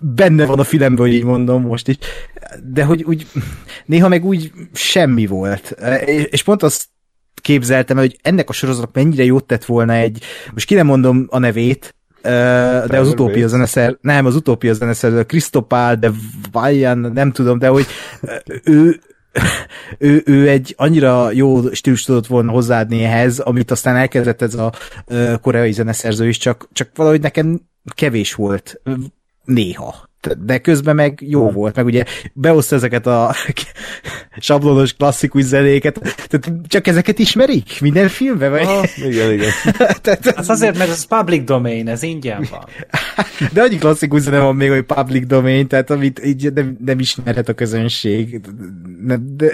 benne 0.00 0.46
van 0.46 0.58
a 0.58 0.64
filmben, 0.64 1.06
hogy 1.06 1.14
így 1.14 1.24
mondom 1.24 1.62
most 1.62 1.88
is, 1.88 1.98
de 2.72 2.84
hogy 2.84 3.02
úgy, 3.02 3.26
néha 3.84 4.08
meg 4.08 4.24
úgy 4.24 4.52
semmi 4.72 5.26
volt. 5.26 5.76
És, 6.30 6.42
pont 6.42 6.62
azt 6.62 6.84
képzeltem, 7.42 7.96
el, 7.96 8.02
hogy 8.02 8.18
ennek 8.22 8.48
a 8.48 8.52
sorozatnak 8.52 8.94
mennyire 8.94 9.24
jót 9.24 9.44
tett 9.44 9.64
volna 9.64 9.92
egy, 9.92 10.22
most 10.52 10.66
ki 10.66 10.74
nem 10.74 10.86
mondom 10.86 11.26
a 11.28 11.38
nevét, 11.38 11.95
de 12.86 12.98
az 12.98 13.08
utópia 13.08 13.48
zeneszer, 13.48 13.96
nem, 14.00 14.26
az 14.26 14.34
utópia 14.34 14.72
zeneszer, 14.72 15.26
Kristopál, 15.26 15.96
de 15.96 16.10
Vajan, 16.52 16.98
nem 16.98 17.32
tudom, 17.32 17.58
de 17.58 17.68
hogy 17.68 17.86
ő, 18.64 19.00
ő, 19.98 20.22
ő 20.24 20.48
egy 20.48 20.74
annyira 20.76 21.30
jó 21.30 21.70
stílus 21.72 22.02
tudott 22.04 22.26
volna 22.26 22.50
hozzáadni 22.50 23.04
ehhez, 23.04 23.38
amit 23.38 23.70
aztán 23.70 23.96
elkezdett 23.96 24.42
ez 24.42 24.54
a 24.54 24.72
koreai 25.40 25.72
zeneszerző 25.72 26.28
is, 26.28 26.38
csak, 26.38 26.68
csak 26.72 26.88
valahogy 26.94 27.20
nekem 27.20 27.60
kevés 27.94 28.34
volt 28.34 28.80
néha. 29.44 30.05
De 30.38 30.58
közben 30.58 30.94
meg 30.94 31.18
jó 31.26 31.50
volt, 31.50 31.76
meg 31.76 31.84
ugye 31.84 32.04
behozta 32.32 32.76
ezeket 32.76 33.06
a 33.06 33.34
sablonos 34.38 34.92
klasszikus 34.92 35.42
zenéket, 35.42 36.00
tehát 36.28 36.52
csak 36.66 36.86
ezeket 36.86 37.18
ismerik 37.18 37.80
minden 37.80 38.08
filmben, 38.08 38.50
vagy? 38.50 38.62
ah, 38.62 38.84
igen, 38.96 39.32
igen. 39.32 39.50
tehát, 40.02 40.26
Az 40.26 40.48
azért, 40.48 40.78
mert 40.78 40.90
ez 40.90 41.04
public 41.04 41.44
domain, 41.44 41.88
ez 41.88 42.02
ingyen 42.02 42.46
van. 42.50 42.64
de 43.52 43.62
annyi 43.62 43.76
klasszikus 43.78 44.20
zene 44.20 44.38
van 44.38 44.56
még, 44.56 44.70
hogy 44.70 44.82
public 44.82 45.26
domain, 45.26 45.66
tehát 45.68 45.90
amit 45.90 46.24
így 46.24 46.52
nem, 46.52 46.76
nem 46.84 46.98
ismerhet 46.98 47.48
a 47.48 47.52
közönség. 47.52 48.40
Nem, 49.02 49.36
de, 49.36 49.50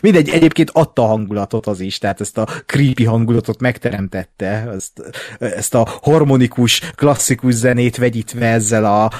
mindegy, 0.00 0.28
egyébként 0.28 0.70
adta 0.72 1.02
a 1.02 1.06
hangulatot 1.06 1.66
az 1.66 1.80
is, 1.80 1.98
tehát 1.98 2.20
ezt 2.20 2.38
a 2.38 2.48
creepy 2.66 3.04
hangulatot 3.04 3.60
megteremtette, 3.60 4.70
ezt, 4.74 5.02
ezt 5.38 5.74
a 5.74 5.98
harmonikus, 6.02 6.80
klasszikus 6.94 7.54
zenét 7.54 7.96
vegyítve 7.96 8.46
ezzel 8.46 8.84
a 8.84 9.10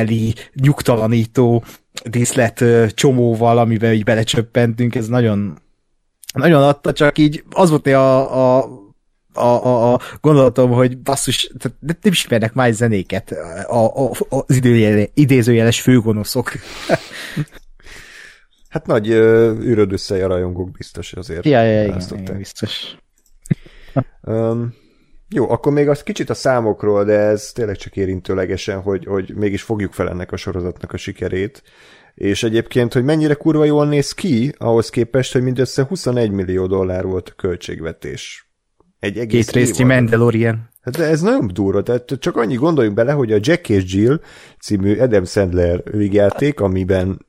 mesebeli, 0.00 0.34
nyugtalanító 0.54 1.64
díszlet 2.04 2.64
csomóval, 2.94 3.58
amiben 3.58 3.92
így 3.92 4.04
belecsöppentünk, 4.04 4.94
ez 4.94 5.08
nagyon 5.08 5.58
nagyon 6.32 6.62
adta, 6.62 6.92
csak 6.92 7.18
így 7.18 7.44
az 7.50 7.70
volt 7.70 7.86
a, 7.86 8.58
a 8.58 8.78
a, 9.32 9.40
a, 9.40 9.92
a 9.92 10.00
gondolatom, 10.20 10.70
hogy 10.70 10.98
basszus, 10.98 11.52
tehát 11.58 11.78
nem 11.80 12.12
ismernek 12.12 12.52
más 12.52 12.74
zenéket 12.74 13.30
a, 13.68 14.04
a, 14.04 14.10
az 14.28 14.56
időjele, 14.56 15.06
idézőjeles 15.14 15.80
főgonoszok. 15.80 16.52
Hát 18.68 18.86
nagy 18.86 19.10
ö, 19.10 19.52
űröd 19.60 19.92
össze 19.92 20.24
a 20.24 20.28
rajongók 20.28 20.70
biztos 20.70 21.12
azért. 21.12 21.44
Ja, 21.44 21.62
ja, 21.62 21.82
igen, 21.84 22.02
igen, 22.18 22.36
biztos. 22.36 22.96
Um, 24.22 24.74
jó, 25.34 25.50
akkor 25.50 25.72
még 25.72 25.88
az 25.88 26.02
kicsit 26.02 26.30
a 26.30 26.34
számokról, 26.34 27.04
de 27.04 27.18
ez 27.18 27.52
tényleg 27.52 27.76
csak 27.76 27.96
érintőlegesen, 27.96 28.80
hogy, 28.80 29.04
hogy 29.04 29.34
mégis 29.34 29.62
fogjuk 29.62 29.92
fel 29.92 30.08
ennek 30.08 30.32
a 30.32 30.36
sorozatnak 30.36 30.92
a 30.92 30.96
sikerét. 30.96 31.62
És 32.14 32.42
egyébként, 32.42 32.92
hogy 32.92 33.04
mennyire 33.04 33.34
kurva 33.34 33.64
jól 33.64 33.86
néz 33.86 34.12
ki, 34.12 34.54
ahhoz 34.58 34.90
képest, 34.90 35.32
hogy 35.32 35.42
mindössze 35.42 35.82
21 35.82 36.30
millió 36.30 36.66
dollár 36.66 37.04
volt 37.04 37.28
a 37.28 37.32
költségvetés. 37.36 38.50
Egy 38.98 39.18
egész 39.18 39.46
Két 39.46 39.54
részti. 39.54 39.84
Mandalorian. 39.84 40.68
Hát 40.80 40.96
de 40.96 41.04
ez 41.04 41.20
nagyon 41.20 41.50
durva, 41.52 41.82
tehát 41.82 42.12
csak 42.18 42.36
annyi 42.36 42.54
gondoljunk 42.54 42.96
bele, 42.96 43.12
hogy 43.12 43.32
a 43.32 43.38
Jack 43.40 43.68
és 43.68 43.94
Jill 43.94 44.20
című 44.60 44.96
Adam 44.98 45.24
Sandler 45.24 45.82
vígjáték, 45.90 46.60
amiben 46.60 47.26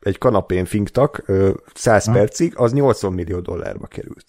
egy 0.00 0.18
kanapén 0.18 0.64
finktak 0.64 1.22
ö, 1.26 1.50
100 1.74 2.04
Ha. 2.04 2.12
percig, 2.12 2.52
az 2.56 2.72
80 2.72 3.12
millió 3.12 3.40
dollárba 3.40 3.86
került. 3.86 4.24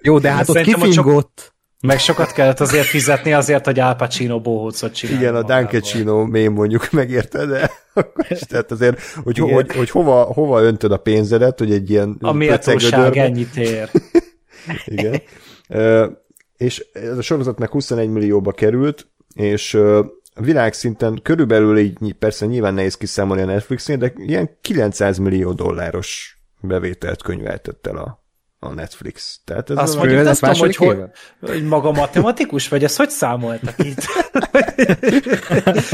Jó, 0.00 0.18
de 0.18 0.30
hát 0.30 0.48
ott 0.48 0.60
kifingott. 0.60 1.53
Meg 1.86 1.98
sokat 1.98 2.32
kellett 2.32 2.60
azért 2.60 2.86
fizetni 2.86 3.32
azért, 3.32 3.64
hogy 3.64 3.78
Al 3.78 3.94
Pacino 3.94 4.40
bohócot 4.40 4.94
csinálja. 4.94 5.20
Igen, 5.20 5.34
a 5.34 5.42
Dunkecino 5.42 6.24
mém 6.24 6.52
mondjuk 6.52 6.90
megérte, 6.90 7.46
de 7.46 7.70
akkor 7.92 8.26
is, 8.28 8.38
tehát 8.38 8.70
azért, 8.70 9.00
hogy, 9.00 9.38
hogy, 9.38 9.52
hogy, 9.52 9.76
hogy 9.76 9.90
hova, 9.90 10.22
hova 10.22 10.62
öntöd 10.62 10.92
a 10.92 10.96
pénzedet, 10.96 11.58
hogy 11.58 11.72
egy 11.72 11.90
ilyen 11.90 12.16
A 12.20 12.32
méltóság 12.32 13.16
ennyit 13.16 13.56
ér. 13.56 13.90
Igen. 14.84 15.22
és 16.56 16.86
ez 16.92 17.18
a 17.18 17.22
sorozatnak 17.22 17.70
21 17.70 18.08
millióba 18.08 18.52
került, 18.52 19.06
és 19.34 19.78
világszinten 20.40 21.20
körülbelül 21.22 21.78
így, 21.78 22.14
persze 22.18 22.46
nyilván 22.46 22.74
nehéz 22.74 22.96
kiszámolni 22.96 23.42
a 23.42 23.46
Netflixnél, 23.46 23.96
de 23.96 24.12
ilyen 24.16 24.50
900 24.60 25.18
millió 25.18 25.52
dolláros 25.52 26.38
bevételt 26.60 27.22
könyveltett 27.22 27.86
el 27.86 27.96
a, 27.96 28.23
a 28.64 28.74
Netflix. 28.74 29.40
Tehát 29.44 29.70
ez 29.70 29.76
Azt 29.76 29.96
mondjuk, 29.96 30.22
nem 30.22 30.34
tudom, 30.34 30.54
hogy, 30.58 30.76
hogy, 30.76 30.98
hogy 31.40 31.64
maga 31.64 31.92
matematikus, 31.92 32.68
vagy 32.68 32.84
ezt 32.84 32.96
hogy 32.96 33.10
számoltak 33.10 33.74
itt? 33.78 34.04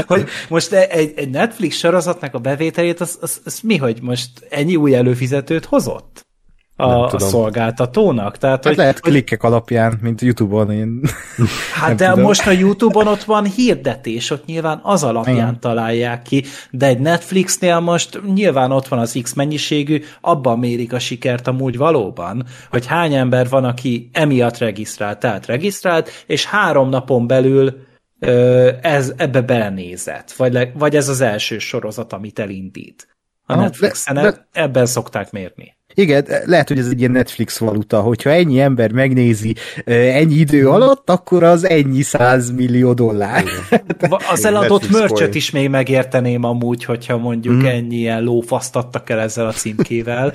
hogy 0.07 0.27
most 0.49 0.71
egy, 0.71 1.13
egy 1.15 1.29
Netflix 1.29 1.75
sorozatnak 1.75 2.33
a 2.33 2.39
bevételét, 2.39 2.99
az, 2.99 3.17
az, 3.21 3.41
az 3.43 3.59
mi, 3.59 3.77
hogy 3.77 4.01
most 4.01 4.29
ennyi 4.49 4.75
új 4.75 4.95
előfizetőt 4.95 5.65
hozott? 5.65 6.25
A, 6.81 7.05
a 7.05 7.19
szolgáltatónak. 7.19 8.37
Tehát, 8.37 8.55
hát 8.55 8.65
hogy, 8.65 8.75
lehet 8.75 8.99
klikkek 8.99 9.43
alapján, 9.43 9.99
mint 10.01 10.21
YouTube-on. 10.21 10.71
Én 10.71 11.01
hát 11.81 11.95
de 11.95 12.09
tudom. 12.09 12.23
most 12.23 12.47
a 12.47 12.51
YouTube-on 12.51 13.07
ott 13.07 13.23
van 13.23 13.45
hirdetés, 13.45 14.29
ott 14.29 14.45
nyilván 14.45 14.79
az 14.83 15.03
alapján 15.03 15.35
Igen. 15.35 15.59
találják 15.59 16.21
ki, 16.21 16.43
de 16.71 16.85
egy 16.85 16.99
Netflixnél 16.99 17.79
most 17.79 18.21
nyilván 18.33 18.71
ott 18.71 18.87
van 18.87 18.99
az 18.99 19.19
X 19.21 19.33
mennyiségű, 19.33 20.03
abban 20.21 20.59
mérik 20.59 20.93
a 20.93 20.99
sikert 20.99 21.47
amúgy 21.47 21.77
valóban, 21.77 22.45
hogy 22.69 22.85
hány 22.85 23.13
ember 23.13 23.49
van, 23.49 23.63
aki 23.63 24.09
emiatt 24.13 24.57
regisztrált, 24.57 25.19
tehát 25.19 25.45
regisztrált, 25.45 26.09
és 26.27 26.45
három 26.45 26.89
napon 26.89 27.27
belül 27.27 27.89
ez, 28.81 29.13
ebbe 29.17 29.41
belenézett, 29.41 30.31
vagy, 30.31 30.53
le, 30.53 30.71
vagy 30.73 30.95
ez 30.95 31.09
az 31.09 31.21
első 31.21 31.57
sorozat, 31.57 32.13
amit 32.13 32.39
elindít. 32.39 33.07
A 33.45 33.55
Netflixen 33.55 34.15
de, 34.15 34.21
de, 34.21 34.47
ebben 34.51 34.85
szokták 34.85 35.31
mérni. 35.31 35.75
Igen, 35.93 36.25
lehet, 36.45 36.67
hogy 36.67 36.77
ez 36.77 36.87
egy 36.87 36.99
ilyen 36.99 37.11
Netflix 37.11 37.57
valuta, 37.57 38.01
hogyha 38.01 38.29
ennyi 38.29 38.59
ember 38.59 38.91
megnézi 38.91 39.55
ennyi 39.85 40.33
idő 40.33 40.69
alatt, 40.69 41.09
akkor 41.09 41.43
az 41.43 41.69
ennyi 41.69 42.03
millió 42.55 42.93
dollár. 42.93 43.43
Az 44.31 44.45
eladott 44.45 44.89
mörcsöt 44.89 45.35
is 45.35 45.51
még 45.51 45.69
megérteném 45.69 46.43
amúgy, 46.43 46.83
hogyha 46.83 47.17
mondjuk 47.17 47.55
mm. 47.55 47.65
ennyi 47.65 47.95
ilyen 47.95 48.23
lófaszt 48.23 48.75
adtak 48.75 49.09
el 49.09 49.19
ezzel 49.19 49.47
a 49.47 49.51
címkével. 49.51 50.33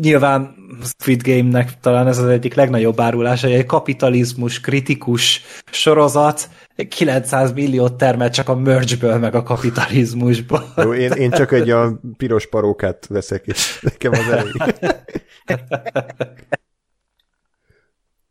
Nyilván 0.00 0.57
Squid 0.82 1.22
Game-nek 1.22 1.80
talán 1.80 2.06
ez 2.06 2.18
az 2.18 2.28
egyik 2.28 2.54
legnagyobb 2.54 3.00
árulása, 3.00 3.46
egy 3.46 3.66
kapitalizmus 3.66 4.60
kritikus 4.60 5.42
sorozat 5.70 6.48
900 6.88 7.52
milliót 7.52 7.94
termel 7.94 8.30
csak 8.30 8.48
a 8.48 8.56
merchből, 8.56 9.18
meg 9.18 9.34
a 9.34 9.42
kapitalizmusból. 9.42 10.72
Jó, 10.76 10.94
én, 10.94 11.10
én 11.10 11.30
csak 11.30 11.52
egy 11.52 11.70
a 11.70 12.00
piros 12.16 12.46
parókát 12.46 13.06
veszek, 13.06 13.46
és 13.46 13.80
nekem 13.80 14.12
az 14.12 14.28
elég. 14.28 14.54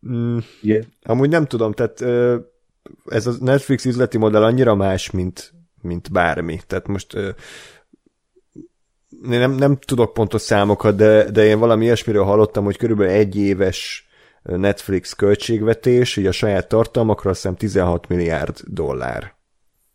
mm, 0.08 0.38
yeah. 0.62 0.86
Amúgy 1.04 1.30
nem 1.30 1.46
tudom, 1.46 1.74
tehát 1.74 2.02
ez 3.06 3.28
a 3.28 3.34
Netflix 3.40 3.86
üzleti 3.86 4.18
modell 4.18 4.44
annyira 4.44 4.76
más, 4.76 5.12
mint, 5.12 5.54
mint 5.82 6.12
bármi. 6.12 6.60
Tehát 6.68 6.88
most 6.88 7.18
nem, 9.22 9.52
nem 9.52 9.78
tudok 9.78 10.14
pontos 10.14 10.42
számokat, 10.42 10.96
de, 10.96 11.32
de 11.32 11.46
én 11.46 11.60
valami 11.60 11.84
ilyesmiről 11.84 12.24
hallottam, 12.24 12.64
hogy 12.64 12.78
körülbelül 12.78 13.14
egy 13.14 13.38
éves 13.38 14.08
Netflix 14.44 15.14
költségvetés, 15.14 16.18
így 16.18 16.26
a 16.26 16.32
saját 16.32 16.68
tartalmakra 16.68 17.30
azt 17.30 17.42
hiszem 17.42 17.56
16 17.56 18.08
milliárd 18.08 18.60
dollár. 18.66 19.36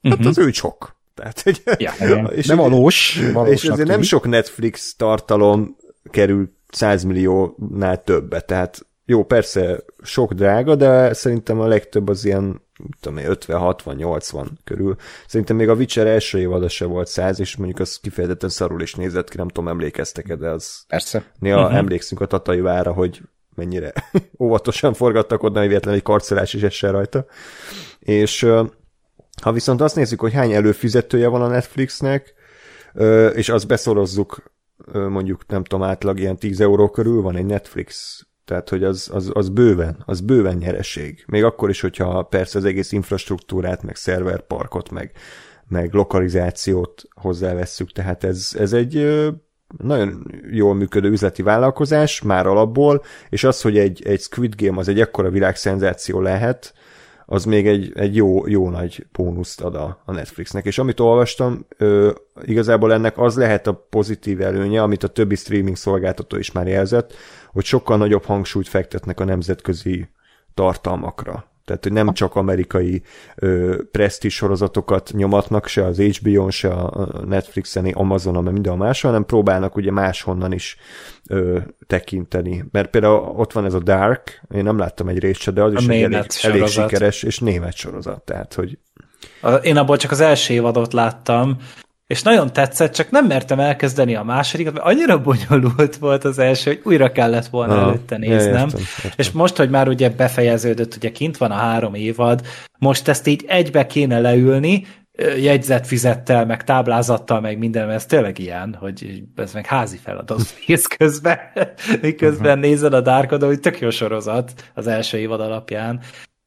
Uh-huh. 0.02 0.20
Hát 0.20 0.28
az 0.28 0.38
ő 0.38 0.50
sok. 0.50 0.96
Tehát, 1.14 1.40
hogy, 1.40 1.62
ja, 1.78 1.92
és, 2.34 2.46
nem 2.46 2.56
valós. 2.56 3.20
És 3.44 3.64
azért 3.64 3.88
nem 3.88 4.02
sok 4.02 4.26
Netflix 4.26 4.94
tartalom 4.96 5.76
kerül 6.10 6.52
100 6.68 7.02
milliónál 7.02 8.02
többet, 8.02 8.46
tehát 8.46 8.86
jó, 9.06 9.24
persze 9.24 9.84
sok 10.02 10.32
drága, 10.32 10.74
de 10.74 11.12
szerintem 11.12 11.60
a 11.60 11.66
legtöbb 11.66 12.08
az 12.08 12.24
ilyen 12.24 12.62
tudom 13.00 13.18
én, 13.18 13.26
50, 13.26 13.58
60, 13.58 13.94
80 13.94 14.58
körül. 14.64 14.96
Szerintem 15.26 15.56
még 15.56 15.68
a 15.68 15.74
Witcher 15.74 16.06
első 16.06 16.38
évada 16.38 16.68
se 16.68 16.84
volt 16.84 17.08
100, 17.08 17.40
és 17.40 17.56
mondjuk 17.56 17.78
az 17.78 17.96
kifejezetten 17.96 18.48
szarul 18.48 18.82
is 18.82 18.94
nézett 18.94 19.28
ki, 19.28 19.36
nem 19.36 19.48
tudom, 19.48 19.68
emlékeztek-e, 19.68 20.36
de 20.36 20.48
az... 20.48 20.84
Persze. 20.88 21.24
Néha 21.38 21.60
uh-huh. 21.62 21.76
emlékszünk 21.76 22.20
a 22.20 22.26
Tatai 22.26 22.60
vára, 22.60 22.92
hogy 22.92 23.20
mennyire 23.54 23.92
óvatosan 24.38 24.94
forgattak 24.94 25.42
oda, 25.42 25.58
hogy 25.58 25.68
véletlenül 25.68 25.98
egy 25.98 26.04
karcolás 26.04 26.54
is 26.54 26.62
essen 26.62 26.92
rajta. 26.92 27.26
És 27.98 28.46
ha 29.42 29.52
viszont 29.52 29.80
azt 29.80 29.96
nézzük, 29.96 30.20
hogy 30.20 30.32
hány 30.32 30.52
előfizetője 30.52 31.28
van 31.28 31.42
a 31.42 31.48
Netflixnek, 31.48 32.34
és 33.34 33.48
azt 33.48 33.66
beszorozzuk 33.66 34.52
mondjuk 34.92 35.46
nem 35.46 35.64
tudom, 35.64 35.86
átlag 35.86 36.18
ilyen 36.18 36.36
10 36.36 36.60
euró 36.60 36.90
körül 36.90 37.22
van 37.22 37.36
egy 37.36 37.46
Netflix 37.46 38.20
tehát, 38.44 38.68
hogy 38.68 38.84
az, 38.84 39.10
az, 39.12 39.30
az 39.34 39.48
bőven, 39.48 40.02
az 40.06 40.20
bőven 40.20 40.56
nyereség. 40.56 41.24
Még 41.26 41.44
akkor 41.44 41.70
is, 41.70 41.80
hogyha 41.80 42.22
persze 42.22 42.58
az 42.58 42.64
egész 42.64 42.92
infrastruktúrát, 42.92 43.82
meg 43.82 43.96
szerverparkot, 43.96 44.90
meg, 44.90 45.12
meg 45.68 45.92
lokalizációt 45.92 47.02
hozzávesszük. 47.14 47.92
Tehát 47.92 48.24
ez, 48.24 48.50
ez 48.58 48.72
egy 48.72 49.20
nagyon 49.78 50.30
jól 50.50 50.74
működő 50.74 51.10
üzleti 51.10 51.42
vállalkozás, 51.42 52.22
már 52.22 52.46
alapból, 52.46 53.02
és 53.28 53.44
az, 53.44 53.60
hogy 53.60 53.78
egy, 53.78 54.02
egy 54.06 54.20
Squid 54.20 54.54
Game 54.56 54.78
az 54.78 54.88
egy 54.88 55.00
ekkora 55.00 55.30
világszenzáció 55.30 56.20
lehet, 56.20 56.74
az 57.26 57.44
még 57.44 57.66
egy, 57.66 57.92
egy 57.94 58.16
jó, 58.16 58.46
jó 58.46 58.70
nagy 58.70 59.06
bónuszt 59.12 59.60
ad 59.60 59.74
a, 59.74 60.02
a 60.04 60.12
Netflixnek. 60.12 60.64
És 60.64 60.78
amit 60.78 61.00
olvastam, 61.00 61.66
ö, 61.76 62.10
igazából 62.42 62.92
ennek 62.92 63.18
az 63.18 63.36
lehet 63.36 63.66
a 63.66 63.86
pozitív 63.90 64.40
előnye, 64.40 64.82
amit 64.82 65.04
a 65.04 65.08
többi 65.08 65.34
streaming 65.34 65.76
szolgáltató 65.76 66.36
is 66.36 66.52
már 66.52 66.66
jelzett, 66.66 67.14
hogy 67.52 67.64
sokkal 67.64 67.96
nagyobb 67.96 68.24
hangsúlyt 68.24 68.68
fektetnek 68.68 69.20
a 69.20 69.24
nemzetközi 69.24 70.08
tartalmakra. 70.54 71.50
Tehát, 71.64 71.82
hogy 71.82 71.92
nem 71.92 72.12
csak 72.12 72.34
amerikai 72.34 73.02
presztis 73.90 74.34
sorozatokat 74.34 75.10
nyomatnak, 75.12 75.66
se 75.66 75.84
az 75.84 75.98
HBO-n, 75.98 76.50
se 76.50 76.68
a 76.68 77.08
Netflixen, 77.26 77.84
Amazonon, 77.84 78.42
meg 78.42 78.52
minden 78.52 78.76
máshol, 78.76 79.10
hanem 79.10 79.26
próbálnak 79.26 79.76
ugye 79.76 79.90
máshonnan 79.90 80.52
is 80.52 80.76
ö, 81.28 81.58
tekinteni. 81.86 82.64
Mert 82.70 82.90
például 82.90 83.34
ott 83.36 83.52
van 83.52 83.64
ez 83.64 83.74
a 83.74 83.78
Dark, 83.78 84.42
én 84.54 84.62
nem 84.62 84.78
láttam 84.78 85.08
egy 85.08 85.18
részt 85.18 85.40
se, 85.40 85.50
de 85.50 85.62
az 85.62 85.74
a 85.74 85.78
is 85.78 85.86
egy 85.88 86.02
elég, 86.02 86.26
elég 86.42 86.66
sikeres 86.66 87.22
és 87.22 87.38
német 87.38 87.74
sorozat. 87.74 88.22
Tehát, 88.22 88.54
hogy 88.54 88.78
én 89.62 89.76
abból 89.76 89.96
csak 89.96 90.10
az 90.10 90.20
első 90.20 90.54
évadot 90.54 90.92
láttam, 90.92 91.56
és 92.12 92.22
nagyon 92.22 92.52
tetszett, 92.52 92.92
csak 92.92 93.10
nem 93.10 93.26
mertem 93.26 93.60
elkezdeni 93.60 94.14
a 94.14 94.22
másodikat, 94.22 94.72
mert 94.72 94.86
annyira 94.86 95.20
bonyolult 95.20 95.96
volt 95.96 96.24
az 96.24 96.38
első, 96.38 96.70
hogy 96.70 96.80
újra 96.84 97.12
kellett 97.12 97.46
volna 97.46 97.74
Aha, 97.74 97.88
előtte 97.88 98.16
néznem. 98.16 98.38
Értem, 98.38 98.80
értem. 98.80 99.10
És 99.16 99.30
most, 99.30 99.56
hogy 99.56 99.70
már 99.70 99.88
ugye 99.88 100.10
befejeződött, 100.10 100.96
ugye 100.96 101.10
kint 101.12 101.36
van 101.36 101.50
a 101.50 101.54
három 101.54 101.94
évad, 101.94 102.40
most 102.78 103.08
ezt 103.08 103.26
így 103.26 103.44
egybe 103.48 103.86
kéne 103.86 104.20
leülni, 104.20 104.86
jegyzetfizettel, 105.38 106.46
meg 106.46 106.64
táblázattal, 106.64 107.40
meg 107.40 107.58
minden, 107.58 107.90
ez 107.90 108.06
tényleg 108.06 108.38
ilyen, 108.38 108.76
hogy 108.80 109.22
ez 109.36 109.52
meg 109.52 109.66
házi 109.66 109.96
feladat 109.96 110.40
néz 110.66 110.86
közben, 110.86 111.38
miközben 112.02 112.58
uh-huh. 112.58 112.62
nézed 112.70 112.94
a 112.94 113.00
Darkodó, 113.00 113.46
hogy 113.46 113.60
tök 113.60 113.80
jó 113.80 113.90
sorozat 113.90 114.52
az 114.74 114.86
első 114.86 115.18
évad 115.18 115.40
alapján, 115.40 116.00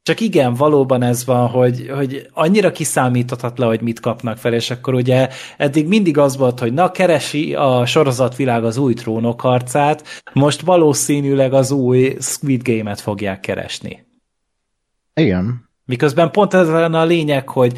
csak 0.06 0.19
igen, 0.19 0.53
valóban 0.53 1.02
ez 1.02 1.26
van, 1.26 1.48
hogy, 1.48 1.90
hogy 1.95 2.27
annyira 2.34 2.72
kiszámíthatatlan, 2.72 3.68
hogy 3.68 3.82
mit 3.82 3.99
kapnak 3.99 4.38
fel, 4.38 4.53
és 4.53 4.72
akkor 4.72 4.94
ugye 4.94 5.30
eddig 5.57 5.88
mindig 5.88 6.18
az 6.18 6.38
volt, 6.38 6.60
hogy 6.60 6.73
na, 6.73 6.91
keresi 6.91 7.56
a 7.56 7.86
sorozatvilág 7.86 8.64
az 8.64 8.77
új 8.77 8.94
trónok 8.94 9.41
harcát, 9.41 10.23
most 10.34 10.61
valószínűleg 10.61 11.53
az 11.53 11.72
új 11.72 12.15
Squid 12.19 12.61
Game-et 12.64 13.02
fogják 13.02 13.40
keresni. 13.40 14.06
Igen. 15.14 15.69
Miközben 15.86 16.32
pont 16.32 16.53
ez 16.53 16.68
a 16.69 17.03
lényeg, 17.03 17.49
hogy 17.49 17.77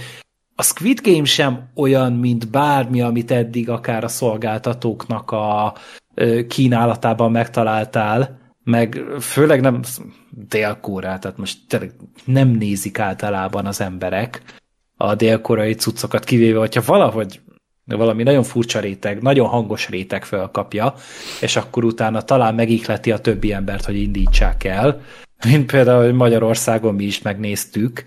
a 0.55 0.63
Squid 0.63 0.99
Game 1.03 1.25
sem 1.25 1.69
olyan, 1.75 2.13
mint 2.13 2.49
bármi, 2.49 3.01
amit 3.01 3.31
eddig 3.31 3.69
akár 3.69 4.03
a 4.03 4.07
szolgáltatóknak 4.07 5.31
a 5.31 5.73
kínálatában 6.47 7.31
megtaláltál, 7.31 8.46
meg 8.68 9.03
főleg 9.19 9.61
nem 9.61 9.81
dél-kórát, 10.30 11.22
tehát 11.22 11.38
most 11.38 11.57
tényleg 11.68 11.91
nem 12.26 12.48
nézik 12.48 12.99
általában 12.99 13.65
az 13.65 13.81
emberek 13.81 14.41
a 14.98 15.15
dél-koreai 15.15 15.73
cuccokat, 15.73 16.23
kivéve, 16.23 16.60
hogyha 16.60 16.81
valahogy 16.85 17.39
valami 17.85 18.23
nagyon 18.23 18.44
furcsa 18.44 18.80
réteg, 18.80 19.22
nagyon 19.22 19.48
hangos 19.48 19.89
réteg 19.89 20.26
felkapja, 20.26 20.94
és 21.41 21.56
akkor 21.56 21.84
utána 21.84 22.22
talán 22.22 22.56
megikleti 22.56 23.11
a 23.11 23.18
többi 23.18 23.53
embert, 23.53 23.85
hogy 23.85 23.98
indítsák 23.98 24.64
el, 24.64 25.02
mint 25.45 25.72
például 25.72 26.03
hogy 26.03 26.14
Magyarországon 26.14 26.95
mi 26.95 27.03
is 27.03 27.22
megnéztük, 27.22 28.03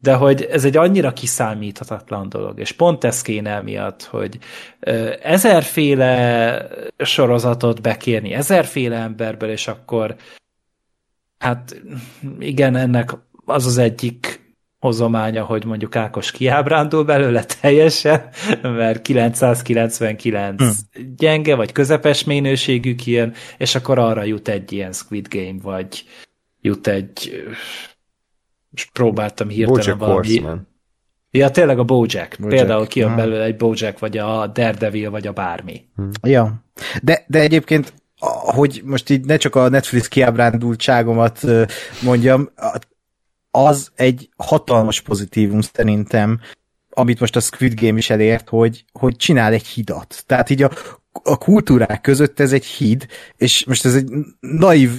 de 0.00 0.14
hogy 0.14 0.42
ez 0.42 0.64
egy 0.64 0.76
annyira 0.76 1.12
kiszámíthatatlan 1.12 2.28
dolog, 2.28 2.58
és 2.58 2.72
pont 2.72 3.04
ez 3.04 3.22
kéne 3.22 3.50
emiatt, 3.50 4.02
hogy 4.02 4.38
ezerféle 5.22 6.68
sorozatot 6.98 7.82
bekérni, 7.82 8.32
ezerféle 8.32 8.96
emberből, 8.96 9.50
és 9.50 9.68
akkor 9.68 10.16
hát 11.38 11.82
igen, 12.38 12.76
ennek 12.76 13.10
az 13.44 13.66
az 13.66 13.78
egyik 13.78 14.48
hozománya, 14.78 15.44
hogy 15.44 15.64
mondjuk 15.64 15.96
Ákos 15.96 16.30
kiábrándul 16.30 17.04
belőle 17.04 17.44
teljesen, 17.60 18.28
mert 18.62 19.02
999 19.02 20.62
hmm. 20.62 21.14
gyenge, 21.16 21.54
vagy 21.54 21.72
közepes 21.72 22.24
minőségű 22.24 22.94
kijön, 22.94 23.34
és 23.58 23.74
akkor 23.74 23.98
arra 23.98 24.24
jut 24.24 24.48
egy 24.48 24.72
ilyen 24.72 24.92
Squid 24.92 25.26
Game, 25.28 25.58
vagy 25.62 26.04
jut 26.60 26.86
egy 26.86 27.44
és 28.72 28.84
próbáltam 28.92 29.48
hirtelen 29.48 29.80
Bojack 29.80 29.98
valami... 29.98 30.16
Horseman. 30.16 30.68
Ja, 31.30 31.50
tényleg 31.50 31.78
a 31.78 31.84
Bojack. 31.84 32.36
Bojack. 32.38 32.56
Például 32.56 32.86
kijön 32.86 33.10
Ah. 33.10 33.16
belőle 33.16 33.44
egy 33.44 33.56
Bojack, 33.56 33.98
vagy 33.98 34.18
a 34.18 34.46
Daredevil, 34.46 35.10
vagy 35.10 35.26
a 35.26 35.32
bármi. 35.32 35.84
Ja. 36.22 36.64
De, 37.02 37.24
de 37.26 37.40
egyébként, 37.40 37.92
hogy 38.40 38.82
most 38.84 39.10
így 39.10 39.24
ne 39.24 39.36
csak 39.36 39.54
a 39.54 39.68
Netflix 39.68 40.08
kiábrándultságomat 40.08 41.40
mondjam, 42.02 42.50
az 43.50 43.90
egy 43.94 44.28
hatalmas 44.36 45.00
pozitívum 45.00 45.60
szerintem, 45.60 46.40
amit 46.90 47.20
most 47.20 47.36
a 47.36 47.40
Squid 47.40 47.80
Game 47.80 47.98
is 47.98 48.10
elért, 48.10 48.48
hogy, 48.48 48.84
hogy 48.92 49.16
csinál 49.16 49.52
egy 49.52 49.66
hidat. 49.66 50.22
Tehát 50.26 50.50
így 50.50 50.62
a, 50.62 50.70
a 51.12 51.38
kultúrák 51.38 52.00
között 52.00 52.40
ez 52.40 52.52
egy 52.52 52.64
híd, 52.64 53.06
és 53.36 53.64
most 53.64 53.84
ez 53.84 53.94
egy 53.94 54.08
naív 54.40 54.90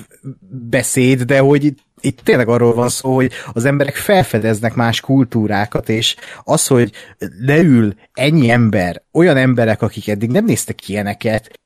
beszéd, 0.70 1.22
de 1.22 1.40
hogy 1.40 1.74
itt, 2.02 2.20
tényleg 2.20 2.48
arról 2.48 2.74
van 2.74 2.90
szó, 2.90 3.16
hogy 3.16 3.32
az 3.54 3.66
emberek 3.66 3.96
felfedeznek 3.96 4.74
más 4.74 5.00
kultúrákat, 5.00 5.90
és 5.90 6.16
az, 6.44 6.68
hogy 6.68 6.92
leül 7.40 7.94
ennyi 8.14 8.50
ember, 8.50 9.04
olyan 9.12 9.38
emberek, 9.38 9.82
akik 9.82 10.08
eddig 10.08 10.30
nem 10.30 10.46
néztek 10.46 10.90
ilyeneket, 10.90 11.60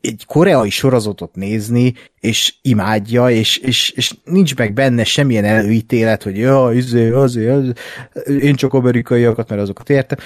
egy 0.00 0.24
koreai 0.26 0.70
sorozatot 0.70 1.34
nézni, 1.34 1.94
és 2.20 2.54
imádja, 2.62 3.30
és, 3.30 3.56
és, 3.56 3.90
és 3.90 4.14
nincs 4.24 4.56
meg 4.56 4.72
benne 4.72 5.04
semmilyen 5.04 5.44
előítélet, 5.44 6.22
hogy 6.22 6.38
ja, 6.38 6.70
izé, 6.72 7.10
azért, 7.10 7.50
az, 7.50 7.72
én 8.40 8.54
csak 8.54 8.74
amerikaiakat, 8.74 9.48
mert 9.48 9.60
azokat 9.60 9.90
értem. 9.90 10.18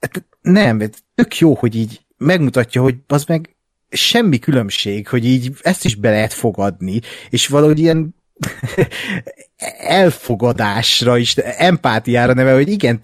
Hát 0.00 0.26
Nem, 0.40 0.82
tök 1.14 1.38
jó, 1.38 1.54
hogy 1.54 1.76
így 1.76 2.00
megmutatja, 2.16 2.82
hogy 2.82 2.96
az 3.06 3.24
meg 3.24 3.56
semmi 3.88 4.38
különbség, 4.38 5.08
hogy 5.08 5.24
így 5.24 5.52
ezt 5.62 5.84
is 5.84 5.94
be 5.94 6.10
lehet 6.10 6.32
fogadni, 6.32 7.00
és 7.30 7.46
valahogy 7.46 7.78
ilyen 7.78 8.14
elfogadásra 9.78 11.18
is, 11.18 11.36
empátiára 11.36 12.32
neve, 12.32 12.52
hogy 12.52 12.68
igen, 12.68 13.00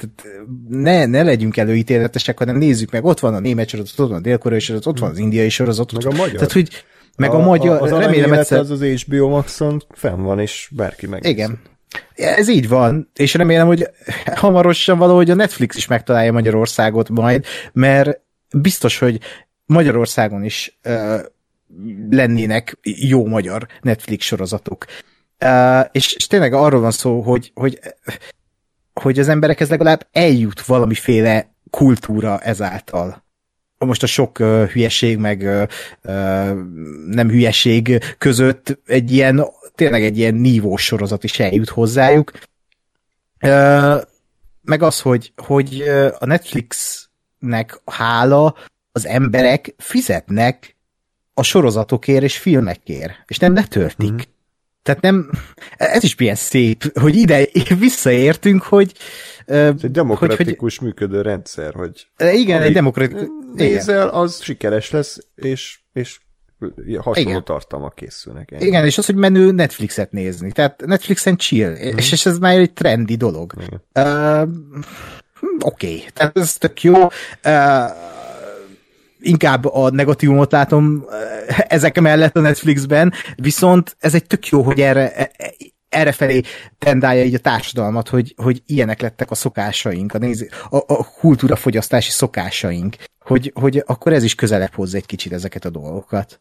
ne, 0.68 1.06
ne 1.06 1.22
legyünk 1.22 1.56
előítéletesek, 1.56 2.38
hanem 2.38 2.56
nézzük 2.56 2.90
meg, 2.90 3.04
ott 3.04 3.20
van 3.20 3.34
a 3.34 3.38
német 3.38 3.68
sorozat, 3.68 3.98
ott 3.98 4.08
van 4.08 4.18
a 4.18 4.20
dél-koreai 4.20 4.60
sorozat, 4.60 4.86
ott 4.86 4.98
van 4.98 5.10
az 5.10 5.18
indiai 5.18 5.48
sorozat, 5.48 5.92
Meg 5.92 6.06
a 6.06 6.10
magyar. 6.10 6.34
Tehát, 6.34 6.52
hogy 6.52 6.84
meg 7.16 7.30
a, 7.30 7.34
a 7.34 7.44
magyar, 7.44 7.82
az 7.82 7.90
remélem 7.90 8.10
remélem 8.10 8.32
egyszer... 8.32 8.58
az 8.58 8.70
az 8.70 8.82
HBO 8.82 9.28
Maxon 9.28 9.82
fenn 9.90 10.22
van, 10.22 10.38
és 10.38 10.68
bárki 10.72 11.06
meg. 11.06 11.24
Igen. 11.24 11.60
Ez 12.14 12.48
így 12.48 12.68
van, 12.68 13.10
és 13.14 13.34
remélem, 13.34 13.66
hogy 13.66 13.90
hamarosan 14.34 14.98
valahogy 14.98 15.30
a 15.30 15.34
Netflix 15.34 15.76
is 15.76 15.86
megtalálja 15.86 16.32
Magyarországot 16.32 17.08
majd, 17.08 17.44
mert 17.72 18.20
biztos, 18.54 18.98
hogy 18.98 19.20
Magyarországon 19.66 20.44
is 20.44 20.78
uh, 20.84 21.20
lennének 22.10 22.78
jó 22.82 23.26
magyar 23.26 23.66
Netflix 23.82 24.24
sorozatok. 24.24 24.84
És, 25.92 26.12
és 26.12 26.26
tényleg 26.26 26.52
arról 26.52 26.80
van 26.80 26.90
szó, 26.90 27.20
hogy, 27.20 27.52
hogy, 27.54 27.80
hogy 28.92 29.18
az 29.18 29.28
emberekhez 29.28 29.68
legalább 29.68 30.06
eljut 30.12 30.60
valamiféle 30.60 31.54
kultúra 31.70 32.38
ezáltal. 32.38 33.24
Most 33.78 34.02
a 34.02 34.06
sok 34.06 34.38
uh, 34.38 34.68
hülyeség, 34.68 35.18
meg 35.18 35.40
uh, 35.40 35.68
nem 37.06 37.28
hülyeség 37.28 37.98
között 38.18 38.78
egy 38.86 39.12
ilyen, 39.12 39.44
tényleg 39.74 40.04
egy 40.04 40.18
ilyen 40.18 40.34
nívós 40.34 40.84
sorozat 40.84 41.24
is 41.24 41.38
eljut 41.38 41.68
hozzájuk. 41.68 42.32
Uh, 43.42 44.00
meg 44.62 44.82
az, 44.82 45.00
hogy, 45.00 45.32
hogy 45.36 45.80
a 46.18 46.26
Netflixnek 46.26 47.80
hála 47.84 48.54
az 48.92 49.06
emberek 49.06 49.74
fizetnek 49.78 50.76
a 51.34 51.42
sorozatokért 51.42 52.22
és 52.22 52.38
filmekért, 52.38 53.12
és 53.26 53.38
nem 53.38 53.54
letörtik. 53.54 54.12
Mm. 54.12 54.18
Tehát 54.82 55.00
nem, 55.00 55.30
ez 55.76 56.04
is 56.04 56.14
milyen 56.16 56.34
szép, 56.34 56.98
hogy 56.98 57.16
ide 57.16 57.46
visszaértünk, 57.78 58.62
hogy 58.62 58.92
Ez 59.46 59.74
egy 59.82 59.90
demokratikus 59.90 60.76
hogy, 60.76 60.86
működő 60.86 61.20
rendszer, 61.22 61.74
hogy 61.74 62.06
igen, 62.32 62.62
egy 62.62 62.72
demokratikus 62.72 63.26
nézel, 63.54 64.08
az 64.08 64.42
sikeres 64.42 64.90
lesz, 64.90 65.18
és, 65.34 65.78
és 65.92 66.20
hasonló 66.98 67.30
igen. 67.30 67.44
tartalmak 67.44 67.94
készülnek. 67.94 68.50
Ennyi. 68.50 68.64
Igen, 68.64 68.84
és 68.84 68.98
az, 68.98 69.06
hogy 69.06 69.14
menő 69.14 69.50
Netflixet 69.50 70.12
nézni. 70.12 70.52
Tehát 70.52 70.86
Netflixen 70.86 71.36
chill, 71.36 71.70
mm. 71.70 71.96
és, 71.96 72.12
és 72.12 72.26
ez 72.26 72.38
már 72.38 72.58
egy 72.58 72.72
trendi 72.72 73.16
dolog. 73.16 73.52
Uh, 73.94 74.40
Oké, 75.60 75.86
okay. 75.86 76.04
tehát 76.14 76.38
ez 76.38 76.54
tök 76.54 76.82
jó. 76.82 76.94
Uh, 77.02 77.10
inkább 79.20 79.64
a 79.64 79.90
negatívumot 79.90 80.52
látom 80.52 81.04
ezek 81.68 82.00
mellett 82.00 82.36
a 82.36 82.40
Netflixben, 82.40 83.12
viszont 83.36 83.96
ez 83.98 84.14
egy 84.14 84.26
tök 84.26 84.46
jó, 84.46 84.62
hogy 84.62 84.80
erre, 84.80 85.30
erre 85.88 86.12
felé 86.12 86.40
tendálja 86.78 87.24
így 87.24 87.34
a 87.34 87.38
társadalmat, 87.38 88.08
hogy, 88.08 88.34
hogy 88.36 88.62
ilyenek 88.66 89.00
lettek 89.00 89.30
a 89.30 89.34
szokásaink, 89.34 90.14
a, 90.14 90.18
néz, 90.18 90.48
a, 90.70 90.76
a 90.76 91.10
kultúrafogyasztási 91.18 92.10
szokásaink, 92.10 92.96
hogy, 93.18 93.52
hogy 93.54 93.82
akkor 93.86 94.12
ez 94.12 94.22
is 94.22 94.34
közelebb 94.34 94.74
hozza 94.74 94.96
egy 94.96 95.06
kicsit 95.06 95.32
ezeket 95.32 95.64
a 95.64 95.70
dolgokat. 95.70 96.40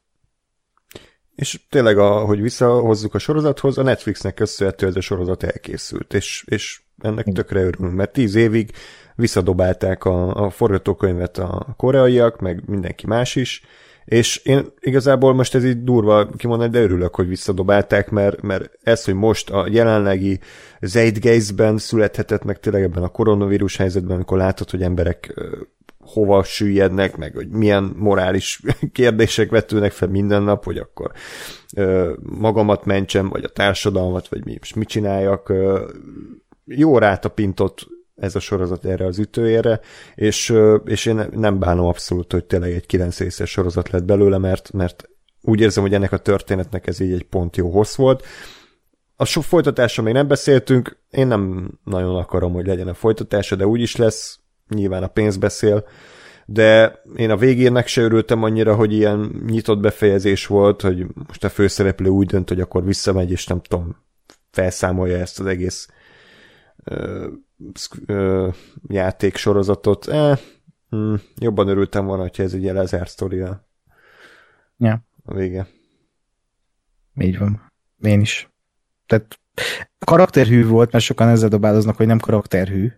És 1.35 1.59
tényleg, 1.69 1.97
a, 1.97 2.19
hogy 2.19 2.41
visszahozzuk 2.41 3.13
a 3.13 3.19
sorozathoz, 3.19 3.77
a 3.77 3.83
Netflixnek 3.83 4.33
köszönhető 4.33 4.87
ez 4.87 4.95
a 4.95 5.01
sorozat 5.01 5.43
elkészült, 5.43 6.13
és, 6.13 6.43
és 6.47 6.81
ennek 6.97 7.25
tökre 7.33 7.59
örülünk, 7.59 7.95
mert 7.95 8.11
tíz 8.11 8.35
évig 8.35 8.71
visszadobálták 9.19 10.05
a, 10.05 10.45
a 10.45 10.49
forgatókönyvet 10.49 11.37
a 11.37 11.73
koreaiak, 11.77 12.39
meg 12.39 12.63
mindenki 12.65 13.07
más 13.07 13.35
is, 13.35 13.63
és 14.05 14.37
én 14.37 14.65
igazából 14.79 15.33
most 15.33 15.55
ez 15.55 15.65
így 15.65 15.83
durva 15.83 16.29
kimondani, 16.29 16.71
de 16.71 16.81
örülök, 16.81 17.15
hogy 17.15 17.27
visszadobálták, 17.27 18.09
mert, 18.09 18.41
mert 18.41 18.71
ez, 18.83 19.05
hogy 19.05 19.13
most 19.13 19.49
a 19.49 19.67
jelenlegi 19.71 20.39
Zeitgeistben 20.81 21.77
születhetett 21.77 22.43
meg 22.43 22.59
tényleg 22.59 22.83
ebben 22.83 23.03
a 23.03 23.07
koronavírus 23.07 23.77
helyzetben, 23.77 24.15
amikor 24.15 24.37
látod, 24.37 24.69
hogy 24.69 24.81
emberek 24.81 25.33
hova 25.99 26.43
süllyednek, 26.43 27.17
meg 27.17 27.35
hogy 27.35 27.49
milyen 27.49 27.93
morális 27.97 28.61
kérdések 28.91 29.49
vetőnek 29.49 29.91
fel 29.91 30.07
minden 30.07 30.43
nap, 30.43 30.63
hogy 30.63 30.77
akkor 30.77 31.11
ö, 31.75 32.13
magamat 32.21 32.85
mentsem, 32.85 33.29
vagy 33.29 33.43
a 33.43 33.49
társadalmat, 33.49 34.27
vagy 34.27 34.45
mi, 34.45 34.59
mit 34.75 34.87
csináljak. 34.87 35.49
Ö, 35.49 35.89
jó 36.65 36.97
rátapintott 36.97 37.87
ez 38.19 38.35
a 38.35 38.39
sorozat 38.39 38.85
erre 38.85 39.05
az 39.05 39.19
ütőére, 39.19 39.79
és, 40.15 40.53
és 40.85 41.05
én 41.05 41.27
nem 41.31 41.59
bánom 41.59 41.85
abszolút, 41.85 42.31
hogy 42.31 42.45
tényleg 42.45 42.71
egy 42.71 42.85
9 42.85 43.19
részes 43.19 43.49
sorozat 43.49 43.89
lett 43.89 44.03
belőle, 44.03 44.37
mert, 44.37 44.71
mert 44.71 45.09
úgy 45.41 45.59
érzem, 45.61 45.83
hogy 45.83 45.93
ennek 45.93 46.11
a 46.11 46.17
történetnek 46.17 46.87
ez 46.87 46.99
így 46.99 47.11
egy 47.11 47.23
pont 47.23 47.57
jó 47.57 47.69
hossz 47.69 47.95
volt. 47.95 48.25
A 49.15 49.25
sok 49.25 49.43
folytatásra 49.43 50.03
még 50.03 50.13
nem 50.13 50.27
beszéltünk, 50.27 50.97
én 51.09 51.27
nem 51.27 51.71
nagyon 51.83 52.15
akarom, 52.15 52.53
hogy 52.53 52.65
legyen 52.65 52.87
a 52.87 52.93
folytatása, 52.93 53.55
de 53.55 53.67
úgy 53.67 53.81
is 53.81 53.95
lesz, 53.95 54.39
nyilván 54.69 55.03
a 55.03 55.07
pénz 55.07 55.37
beszél, 55.37 55.87
de 56.45 57.01
én 57.15 57.29
a 57.29 57.37
végének 57.37 57.87
se 57.87 58.01
örültem 58.01 58.43
annyira, 58.43 58.75
hogy 58.75 58.93
ilyen 58.93 59.43
nyitott 59.45 59.79
befejezés 59.79 60.45
volt, 60.45 60.81
hogy 60.81 61.05
most 61.27 61.43
a 61.43 61.49
főszereplő 61.49 62.09
úgy 62.09 62.27
dönt, 62.27 62.49
hogy 62.49 62.59
akkor 62.59 62.85
visszamegy, 62.85 63.31
és 63.31 63.47
nem 63.47 63.61
tudom, 63.61 63.95
felszámolja 64.51 65.17
ezt 65.17 65.39
az 65.39 65.45
egész 65.45 65.87
ö, 68.05 68.13
ö, 68.13 68.49
játék 68.87 69.35
sorozatot. 69.35 70.07
Eh, 70.07 70.37
hm, 70.89 71.13
jobban 71.35 71.67
örültem 71.67 72.05
volna, 72.05 72.21
hogyha 72.21 72.43
ez 72.43 72.53
egy 72.53 72.61
ilyen 72.61 72.75
lezárt 72.75 73.09
sztoria. 73.09 73.67
Ja. 74.77 75.03
A 75.25 75.33
vége. 75.33 75.67
Így 77.19 77.37
van. 77.37 77.71
Én 78.01 78.21
is. 78.21 78.49
Tehát 79.05 79.39
karakterhű 80.05 80.65
volt, 80.65 80.91
mert 80.91 81.03
sokan 81.03 81.27
ezzel 81.27 81.49
dobáloznak, 81.49 81.95
hogy 81.95 82.07
nem 82.07 82.19
karakterhű, 82.19 82.91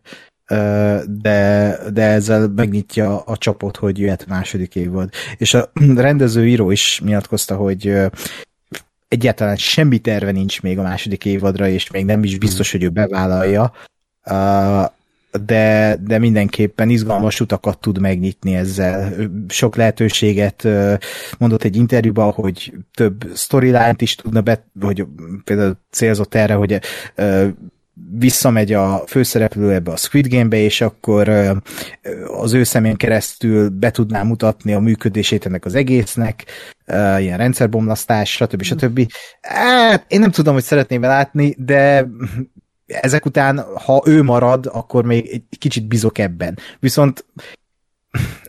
de, 1.05 1.77
de 1.93 2.03
ezzel 2.03 2.47
megnyitja 2.47 3.19
a 3.19 3.38
csapot, 3.38 3.77
hogy 3.77 3.99
jöhet 3.99 4.25
második 4.25 4.75
évad. 4.75 5.09
És 5.38 5.53
a 5.53 5.71
rendező 5.95 6.47
író 6.47 6.71
is 6.71 7.01
nyilatkozta, 7.03 7.55
hogy 7.55 7.99
egyáltalán 9.07 9.55
semmi 9.55 9.99
terve 9.99 10.31
nincs 10.31 10.61
még 10.61 10.79
a 10.79 10.81
második 10.81 11.25
évadra, 11.25 11.67
és 11.67 11.91
még 11.91 12.05
nem 12.05 12.23
is 12.23 12.38
biztos, 12.38 12.71
hogy 12.71 12.83
ő 12.83 12.89
bevállalja, 12.89 13.71
de, 15.45 15.98
de 16.02 16.19
mindenképpen 16.19 16.89
izgalmas 16.89 17.39
utakat 17.39 17.80
tud 17.80 17.99
megnyitni 17.99 18.56
ezzel. 18.56 19.14
Sok 19.48 19.76
lehetőséget 19.76 20.68
mondott 21.38 21.64
egy 21.64 21.76
interjúban, 21.76 22.31
hogy 22.31 22.73
több 22.93 23.31
storyline-t 23.35 24.02
is 24.02 24.15
tudna 24.15 24.41
be, 24.41 24.64
hogy 24.81 25.06
például 25.43 25.77
célzott 25.91 26.35
erre, 26.35 26.53
hogy 26.53 26.80
visszamegy 28.18 28.73
a 28.73 29.03
főszereplő 29.07 29.73
ebbe 29.73 29.91
a 29.91 29.98
Squid 29.98 30.27
Game-be, 30.27 30.57
és 30.57 30.81
akkor 30.81 31.30
az 32.41 32.53
ő 32.53 32.64
szemén 32.64 32.95
keresztül 32.95 33.69
be 33.69 33.91
tudná 33.91 34.23
mutatni 34.23 34.73
a 34.73 34.80
működését 34.80 35.45
ennek 35.45 35.65
az 35.65 35.76
egésznek, 35.76 36.45
ilyen 37.19 37.38
rendszerbomlasztás, 37.38 38.31
stb. 38.31 38.61
stb. 38.61 39.11
Hát, 39.41 40.06
én 40.07 40.19
nem 40.19 40.31
tudom, 40.31 40.53
hogy 40.53 40.64
szeretném 40.64 41.02
látni, 41.02 41.56
de 41.57 42.07
ezek 43.01 43.26
után, 43.26 43.65
ha 43.85 44.01
ő 44.05 44.23
marad, 44.23 44.69
akkor 44.73 45.05
még 45.05 45.30
egy 45.31 45.57
kicsit 45.57 45.88
bizok 45.88 46.18
ebben. 46.18 46.57
Viszont 46.80 47.26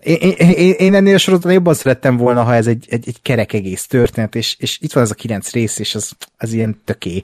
én, 0.02 0.30
én, 0.36 0.72
én 0.72 0.94
ennél 0.94 1.14
a 1.14 1.18
sorozatban 1.18 1.52
jobban 1.52 1.74
szerettem 1.74 2.16
volna, 2.16 2.42
ha 2.42 2.54
ez 2.54 2.66
egy, 2.66 2.86
egy, 2.90 3.08
egy 3.08 3.22
kerek 3.22 3.52
egész 3.52 3.86
történet, 3.86 4.34
és, 4.34 4.56
és 4.58 4.80
itt 4.80 4.92
van 4.92 5.02
ez 5.02 5.10
a 5.10 5.14
kilenc 5.14 5.52
rész, 5.52 5.78
és 5.78 5.94
az, 5.94 6.12
az 6.36 6.52
ilyen 6.52 6.80
töké. 6.84 7.22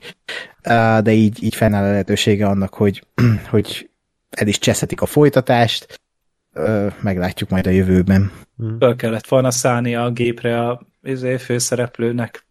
De 1.03 1.12
így, 1.12 1.43
így 1.43 1.55
fennáll 1.55 1.85
a 1.85 1.90
lehetősége 1.90 2.47
annak, 2.47 2.74
hogy, 2.74 3.07
hogy 3.51 3.90
el 4.31 4.47
is 4.47 4.59
cseszhetik 4.59 5.01
a 5.01 5.07
folytatást, 5.07 6.01
meglátjuk 7.01 7.51
majd 7.51 7.66
a 7.66 7.70
jövőben. 7.70 8.32
Föl 8.78 8.97
kellett 8.97 9.27
volna 9.27 9.51
szállni 9.51 9.95
a 9.95 10.11
gépre 10.11 10.69
a 10.69 10.86
izé, 11.03 11.36
főszereplőnek. 11.36 12.47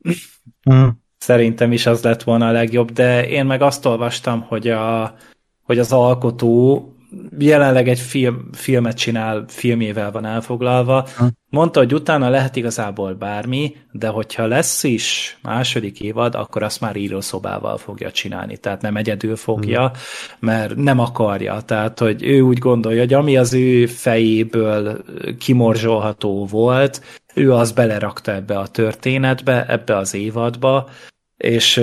Mm. 0.73 0.87
Szerintem 1.17 1.71
is 1.71 1.85
az 1.85 2.03
lett 2.03 2.23
volna 2.23 2.47
a 2.47 2.51
legjobb, 2.51 2.91
de 2.91 3.27
én 3.27 3.45
meg 3.45 3.61
azt 3.61 3.85
olvastam, 3.85 4.41
hogy, 4.41 4.67
a, 4.67 5.15
hogy 5.63 5.79
az 5.79 5.91
alkotó 5.91 6.96
jelenleg 7.39 7.87
egy 7.87 7.99
film, 7.99 8.49
filmet 8.51 8.97
csinál, 8.97 9.45
filmjével 9.47 10.11
van 10.11 10.25
elfoglalva. 10.25 11.07
Mondta, 11.49 11.79
hogy 11.79 11.93
utána 11.93 12.29
lehet 12.29 12.55
igazából 12.55 13.13
bármi, 13.13 13.75
de 13.91 14.07
hogyha 14.07 14.45
lesz 14.45 14.83
is 14.83 15.37
második 15.41 16.01
évad, 16.01 16.35
akkor 16.35 16.63
azt 16.63 16.81
már 16.81 16.95
írószobával 16.95 17.77
fogja 17.77 18.11
csinálni, 18.11 18.57
tehát 18.57 18.81
nem 18.81 18.95
egyedül 18.95 19.35
fogja, 19.35 19.91
mert 20.39 20.75
nem 20.75 20.99
akarja. 20.99 21.61
Tehát, 21.61 21.99
hogy 21.99 22.23
ő 22.23 22.41
úgy 22.41 22.57
gondolja, 22.57 22.99
hogy 22.99 23.13
ami 23.13 23.37
az 23.37 23.53
ő 23.53 23.85
fejéből 23.85 25.03
kimorzsolható 25.39 26.45
volt, 26.45 27.01
ő 27.33 27.53
az 27.53 27.71
belerakta 27.71 28.33
ebbe 28.33 28.59
a 28.59 28.67
történetbe, 28.67 29.65
ebbe 29.67 29.97
az 29.97 30.13
évadba, 30.13 30.89
és, 31.37 31.81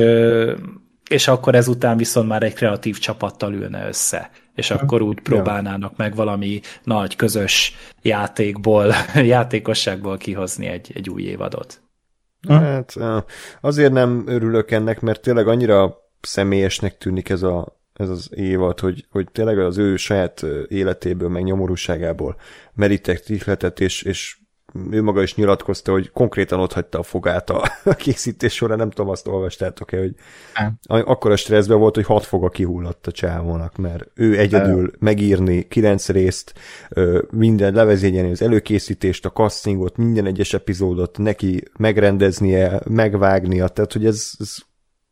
és 1.10 1.28
akkor 1.28 1.54
ezután 1.54 1.96
viszont 1.96 2.28
már 2.28 2.42
egy 2.42 2.54
kreatív 2.54 2.98
csapattal 2.98 3.52
ülne 3.52 3.86
össze 3.86 4.30
és 4.54 4.70
akkor 4.70 5.02
úgy 5.02 5.20
próbálnának 5.20 5.96
meg 5.96 6.14
valami 6.14 6.60
nagy 6.82 7.16
közös 7.16 7.74
játékból, 8.02 8.94
játékosságból 9.14 10.16
kihozni 10.16 10.66
egy, 10.66 10.90
egy 10.94 11.10
új 11.10 11.22
évadot. 11.22 11.82
Hát 12.48 12.96
azért 13.60 13.92
nem 13.92 14.24
örülök 14.26 14.70
ennek, 14.70 15.00
mert 15.00 15.20
tényleg 15.20 15.48
annyira 15.48 15.96
személyesnek 16.20 16.98
tűnik 16.98 17.28
ez, 17.28 17.42
a, 17.42 17.80
ez 17.92 18.08
az 18.08 18.30
évad, 18.34 18.80
hogy, 18.80 19.06
hogy 19.10 19.28
tényleg 19.32 19.58
az 19.58 19.78
ő 19.78 19.96
saját 19.96 20.44
életéből, 20.68 21.28
meg 21.28 21.42
nyomorúságából 21.42 22.36
merítek 22.74 23.28
ihletet, 23.28 23.80
és, 23.80 24.02
és 24.02 24.38
ő 24.90 25.02
maga 25.02 25.22
is 25.22 25.34
nyilatkozta, 25.34 25.92
hogy 25.92 26.10
konkrétan 26.10 26.60
ott 26.60 26.72
hagyta 26.72 26.98
a 26.98 27.02
fogát 27.02 27.50
a 27.50 27.70
készítés 27.94 28.54
során, 28.54 28.78
nem 28.78 28.90
tudom, 28.90 29.10
azt 29.10 29.26
olvastátok-e, 29.26 29.98
hogy 29.98 30.14
akkor 30.84 31.30
a 31.30 31.36
stresszben 31.36 31.78
volt, 31.78 31.94
hogy 31.94 32.04
hat 32.04 32.24
foga 32.24 32.48
kihullott 32.48 33.06
a 33.06 33.12
csávónak, 33.12 33.76
mert 33.76 34.10
ő 34.14 34.38
egyedül 34.38 34.92
megírni 34.98 35.68
kilenc 35.68 36.08
részt, 36.08 36.52
minden 37.30 37.74
levezényelni 37.74 38.30
az 38.30 38.42
előkészítést, 38.42 39.24
a 39.24 39.30
castingot, 39.30 39.96
minden 39.96 40.26
egyes 40.26 40.54
epizódot 40.54 41.18
neki 41.18 41.62
megrendeznie, 41.78 42.80
megvágnia, 42.84 43.68
tehát 43.68 43.92
hogy 43.92 44.06
ez, 44.06 44.30
ez 44.38 44.56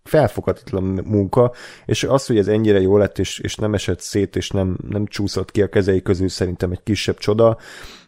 felfoghatatlan 0.03 0.85
munka, 1.05 1.53
és 1.87 2.05
az, 2.05 2.27
hogy 2.27 2.39
ez 2.39 2.49
ennyire 2.49 2.81
jó 2.81 2.97
lett, 2.97 3.19
és, 3.19 3.39
és 3.39 3.55
nem 3.55 3.75
esett 3.75 4.01
szét, 4.01 4.37
és 4.37 4.51
nem, 4.51 4.79
nem 4.89 5.07
csúszott 5.07 5.51
ki 5.51 5.63
a 5.63 5.69
kezei 5.69 6.03
közül 6.03 6.29
szerintem 6.29 6.71
egy 6.71 6.83
kisebb 6.83 7.19
csoda, 7.19 7.59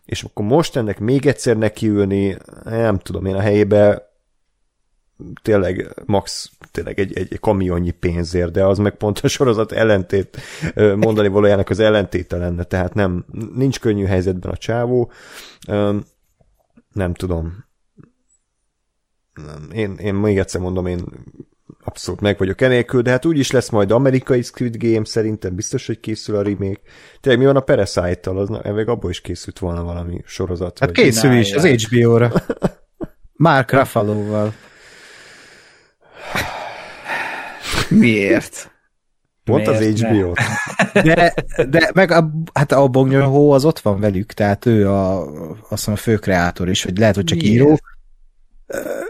és 0.05 0.23
akkor 0.23 0.45
most 0.45 0.77
ennek 0.77 0.99
még 0.99 1.27
egyszer 1.27 1.57
nekiülni, 1.57 2.37
nem 2.65 2.99
tudom, 2.99 3.25
én 3.25 3.35
a 3.35 3.41
helyébe 3.41 4.13
tényleg 5.43 6.03
max 6.05 6.51
tényleg 6.71 6.99
egy, 6.99 7.17
egy 7.17 7.39
kamionnyi 7.41 7.91
pénzért, 7.91 8.53
de 8.53 8.65
az 8.65 8.79
meg 8.79 8.97
pont 8.97 9.19
a 9.19 9.29
sorozat 9.29 9.73
ellentét 9.73 10.41
mondani 10.75 11.29
valójának 11.29 11.71
az 11.71 11.79
ellentéte 11.79 12.37
lenne, 12.37 12.65
tehát 12.65 12.95
nem, 12.95 13.25
nincs 13.55 13.81
könnyű 13.81 14.05
helyzetben 14.05 14.51
a 14.53 14.57
csávó. 14.57 15.11
Nem 16.93 17.15
tudom. 17.15 17.65
Én, 19.73 19.95
én 19.95 20.15
még 20.15 20.39
egyszer 20.39 20.61
mondom, 20.61 20.87
én 20.87 21.05
abszolút 21.85 22.21
meg 22.21 22.39
vagyok 22.39 22.61
enélkül, 22.61 23.03
de 23.03 23.11
hát 23.11 23.25
úgyis 23.25 23.51
lesz 23.51 23.69
majd 23.69 23.91
amerikai 23.91 24.43
Squid 24.43 24.77
Game, 24.77 25.05
szerintem 25.05 25.55
biztos, 25.55 25.87
hogy 25.87 26.01
készül 26.01 26.37
a 26.37 26.43
remake. 26.43 26.81
Tényleg 27.21 27.41
mi 27.41 27.47
van 27.47 27.57
a 27.57 27.61
Parasite-tal? 27.61 28.39
Az, 28.39 28.49
meg 28.49 28.89
abból 28.89 29.11
is 29.11 29.21
készült 29.21 29.59
volna 29.59 29.83
valami 29.83 30.23
sorozat. 30.27 30.79
Hát 30.79 30.93
készül 30.93 31.33
is, 31.33 31.53
az 31.53 31.67
HBO-ra. 31.67 32.33
Mark 33.33 33.73
Ruffalo-val. 33.73 34.53
Miért? 37.89 38.73
Pont 39.45 39.67
Miért 39.67 39.81
az 39.81 40.01
hbo 40.01 40.33
De, 40.93 41.35
de 41.69 41.91
meg 41.95 42.11
a, 42.11 42.31
hát 42.53 42.73
a 42.73 42.89
Bong 42.89 43.13
Ho 43.13 43.49
az 43.49 43.65
ott 43.65 43.79
van 43.79 44.01
velük, 44.01 44.33
tehát 44.33 44.67
ő 44.67 44.89
a, 44.91 45.23
azt 45.61 45.69
hiszem 45.69 45.95
a 45.95 45.97
főkreátor 45.97 46.69
is, 46.69 46.85
hogy 46.85 46.99
lehet, 46.99 47.15
hogy 47.15 47.25
csak 47.25 47.39
Miért? 47.39 47.55
író, 47.55 47.79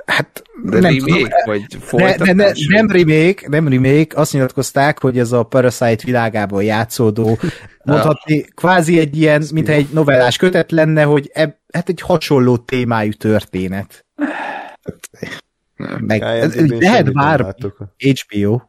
Hát 0.07 0.43
de 0.65 0.81
nem 0.81 0.93
remake, 0.93 1.13
tudom, 1.13 1.29
vagy 1.45 1.65
folytatás? 1.81 2.27
Ne, 2.27 2.33
ne, 2.33 2.45
ne, 2.45 2.53
nem 2.69 2.91
remake, 2.91 3.49
nem 3.49 3.69
remake, 3.69 4.21
azt 4.21 4.33
nyilatkozták, 4.33 5.01
hogy 5.01 5.19
ez 5.19 5.33
a 5.33 5.43
Parasite 5.43 6.03
világában 6.05 6.63
játszódó, 6.63 7.39
mondhatni, 7.85 8.45
kvázi 8.55 8.99
egy 8.99 9.17
ilyen, 9.17 9.45
mint 9.53 9.69
egy 9.69 9.87
novellás 9.93 10.37
kötet 10.37 10.71
lenne, 10.71 11.03
hogy 11.03 11.31
eb, 11.33 11.55
hát 11.73 11.89
egy 11.89 12.01
hasonló 12.01 12.57
témájú 12.57 13.13
történet. 13.13 14.07
Meg, 15.99 16.23
lehet 16.69 17.13
bár 17.13 17.55
HBO. 17.97 18.61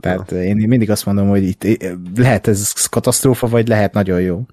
Tehát 0.00 0.30
ja. 0.30 0.42
én 0.42 0.56
mindig 0.56 0.90
azt 0.90 1.06
mondom, 1.06 1.28
hogy 1.28 1.42
itt 1.42 1.88
lehet 2.16 2.46
ez 2.46 2.86
katasztrófa, 2.86 3.46
vagy 3.46 3.68
lehet 3.68 3.92
nagyon 3.92 4.20
jó. 4.20 4.46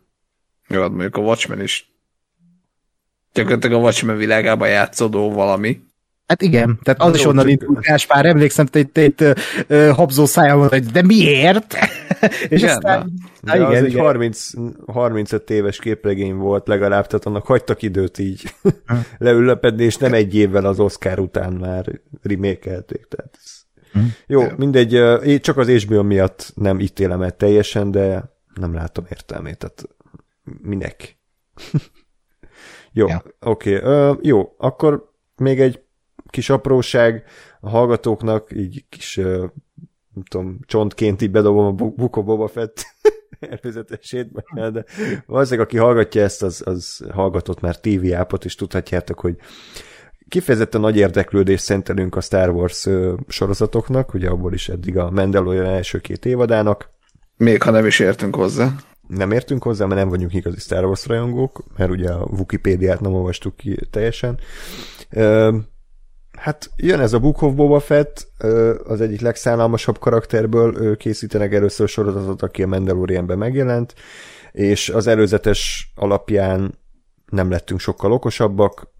Jó, 0.68 0.82
hát 0.82 0.90
mondjuk 0.90 1.16
a 1.16 1.22
Watchmen 1.22 1.62
is 1.62 1.95
gyakorlatilag 3.36 3.80
a 3.80 3.82
Watchmen 3.82 4.18
világában 4.18 4.68
játszódó 4.68 5.32
valami. 5.32 5.82
Hát 6.28 6.42
igen, 6.42 6.80
tehát 6.84 7.02
az 7.02 7.08
Jó, 7.08 7.16
is 7.16 7.26
onnan 7.26 7.48
indult 7.48 8.06
pár 8.08 8.26
emlékszem, 8.26 8.66
hogy 8.72 8.82
itt, 8.82 8.98
itt 8.98 9.22
uh, 9.70 9.90
habzó 9.90 10.26
száján 10.26 10.58
mondta, 10.58 10.76
hogy 10.76 10.86
de 10.86 11.02
miért? 11.02 11.76
és 12.50 12.62
igen, 12.62 12.76
aztán... 12.76 13.12
Na, 13.42 13.52
de 13.52 13.58
igen, 13.58 13.68
az 13.68 13.74
igen. 13.74 13.86
egy 13.86 13.96
30, 13.96 14.50
35 14.86 15.50
éves 15.50 15.80
képregény 15.80 16.36
volt 16.36 16.68
legalább, 16.68 17.08
tehát 17.08 17.26
annak 17.26 17.46
hagytak 17.46 17.82
időt 17.82 18.18
így 18.18 18.54
leülepedni, 19.18 19.84
és 19.84 19.98
nem 19.98 20.14
egy 20.14 20.36
évvel 20.36 20.66
az 20.66 20.80
Oscar 20.80 21.20
után 21.20 21.54
már 21.54 22.02
remékelték. 22.22 23.08
Tehát 23.10 23.40
ez... 23.44 23.52
hm. 23.92 24.00
Jó, 24.28 24.44
mindegy, 24.58 25.02
csak 25.42 25.58
az 25.58 25.70
HBO 25.70 26.04
miatt 26.04 26.52
nem 26.56 26.80
ítélem 26.80 27.22
el 27.22 27.32
teljesen, 27.32 27.92
de 27.92 28.34
nem 28.56 28.74
látom 28.74 29.06
értelmét, 29.10 29.58
tehát 29.58 29.84
minek? 30.62 31.18
Jó, 32.96 33.08
ja. 33.08 33.24
oké. 33.40 33.78
Okay. 33.78 34.16
Jó, 34.22 34.56
akkor 34.58 35.12
még 35.36 35.60
egy 35.62 35.84
kis 36.30 36.50
apróság 36.50 37.24
a 37.60 37.70
hallgatóknak, 37.70 38.52
így 38.56 38.86
kis, 38.90 39.18
uh, 39.18 39.26
nem 40.14 40.24
tudom, 40.30 40.60
csontként 40.66 41.22
így 41.22 41.32
bedobom 41.32 41.66
a 41.66 41.72
Buko 41.72 42.24
Boba 42.24 42.48
Fett 42.48 42.86
előzetesét, 43.62 44.32
de 44.54 44.84
valószínűleg 45.26 45.68
aki 45.68 45.78
hallgatja 45.78 46.24
ezt, 46.24 46.44
az, 46.44 46.62
az 46.66 47.06
hallgatott 47.12 47.60
már 47.60 47.80
TV 47.80 48.14
ápot, 48.14 48.46
és 48.46 48.56
tudhatjátok, 48.56 49.20
hogy 49.20 49.36
kifejezetten 50.28 50.82
nagy 50.82 50.98
érdeklődést 50.98 51.64
szentelünk 51.64 52.16
a 52.16 52.22
Star 52.22 52.50
Wars 52.50 52.88
sorozatoknak, 53.28 54.14
ugye 54.14 54.30
abból 54.30 54.54
is 54.54 54.70
eddig 54.70 54.98
a 54.98 55.12
Mandalorian 55.12 55.66
első 55.66 56.00
két 56.00 56.26
évadának. 56.26 56.90
Még 57.38 57.62
ha 57.62 57.72
nem 57.72 57.86
is 57.86 58.00
értünk 58.00 58.36
hozzá 58.36 58.76
nem 59.08 59.32
értünk 59.32 59.64
hozzá, 59.64 59.86
mert 59.86 60.00
nem 60.00 60.10
vagyunk 60.10 60.34
igazi 60.34 60.60
Star 60.60 60.86
Wars 60.86 61.06
rajongók, 61.06 61.64
mert 61.78 61.92
ugye 61.92 62.10
a 62.12 62.28
Wikipédiát 62.38 63.00
nem 63.00 63.14
olvastuk 63.14 63.56
ki 63.56 63.80
teljesen. 63.90 64.40
Hát 66.32 66.70
jön 66.76 67.00
ez 67.00 67.14
a 67.14 67.20
Book 67.20 67.42
of 67.42 67.54
Boba 67.54 67.80
Fett, 67.80 68.28
az 68.84 69.02
egyik 69.02 69.22
legszállalmasabb 69.22 70.00
karakterből 70.00 70.98
készítenek 70.98 71.54
először 71.54 71.88
sorozatot, 71.88 72.42
aki 72.42 72.64
a 72.64 72.68
Mandalorianben 72.68 73.38
megjelent, 73.38 73.94
és 74.52 74.90
az 74.90 75.08
előzetes 75.08 75.92
alapján 75.96 76.78
nem 77.26 77.50
lettünk 77.50 77.80
sokkal 77.80 78.12
okosabbak, 78.12 78.94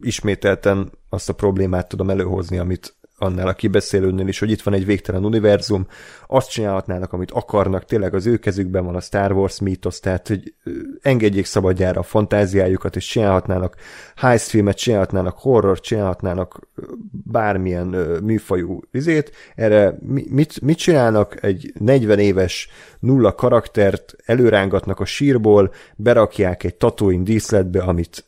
ismételten 0.00 0.92
azt 1.08 1.28
a 1.28 1.34
problémát 1.34 1.88
tudom 1.88 2.10
előhozni, 2.10 2.58
amit 2.58 2.96
annál 3.24 3.48
a 3.48 3.52
kibeszélőnél 3.52 4.28
is, 4.28 4.38
hogy 4.38 4.50
itt 4.50 4.62
van 4.62 4.74
egy 4.74 4.86
végtelen 4.86 5.24
univerzum, 5.24 5.86
azt 6.26 6.50
csinálhatnának, 6.50 7.12
amit 7.12 7.30
akarnak, 7.30 7.84
tényleg 7.84 8.14
az 8.14 8.26
ő 8.26 8.36
kezükben 8.36 8.84
van 8.84 8.94
a 8.94 9.00
Star 9.00 9.32
Wars 9.32 9.60
mítosz, 9.60 10.00
tehát 10.00 10.28
hogy 10.28 10.54
engedjék 11.02 11.44
szabadjára 11.44 12.00
a 12.00 12.02
fantáziájukat, 12.02 12.96
és 12.96 13.06
csinálhatnának 13.06 13.76
heist 14.16 14.48
filmet, 14.48 14.76
csinálhatnának 14.76 15.38
horror, 15.38 15.80
csinálhatnának 15.80 16.68
bármilyen 17.10 17.86
műfajú 18.22 18.80
izét. 18.90 19.32
Erre 19.54 19.98
mit, 20.00 20.60
mit 20.60 20.78
csinálnak? 20.78 21.42
Egy 21.42 21.72
40 21.78 22.18
éves 22.18 22.68
nulla 22.98 23.34
karaktert 23.34 24.14
előrángatnak 24.24 25.00
a 25.00 25.04
sírból, 25.04 25.72
berakják 25.96 26.64
egy 26.64 26.74
Tatooine 26.74 27.22
díszletbe, 27.22 27.82
amit 27.82 28.24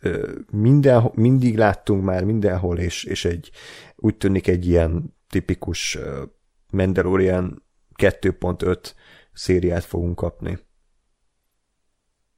minden, 0.51 1.11
mindig 1.15 1.57
láttunk 1.57 2.05
már 2.05 2.25
mindenhol, 2.25 2.79
és, 2.79 3.05
és 3.05 3.25
egy, 3.25 3.51
úgy 3.97 4.17
tűnik 4.17 4.47
egy 4.47 4.67
ilyen 4.69 5.17
tipikus 5.29 5.99
Mandalorian 6.73 7.65
2.5 8.03 8.93
szériát 9.33 9.85
fogunk 9.85 10.17
kapni. 10.17 10.59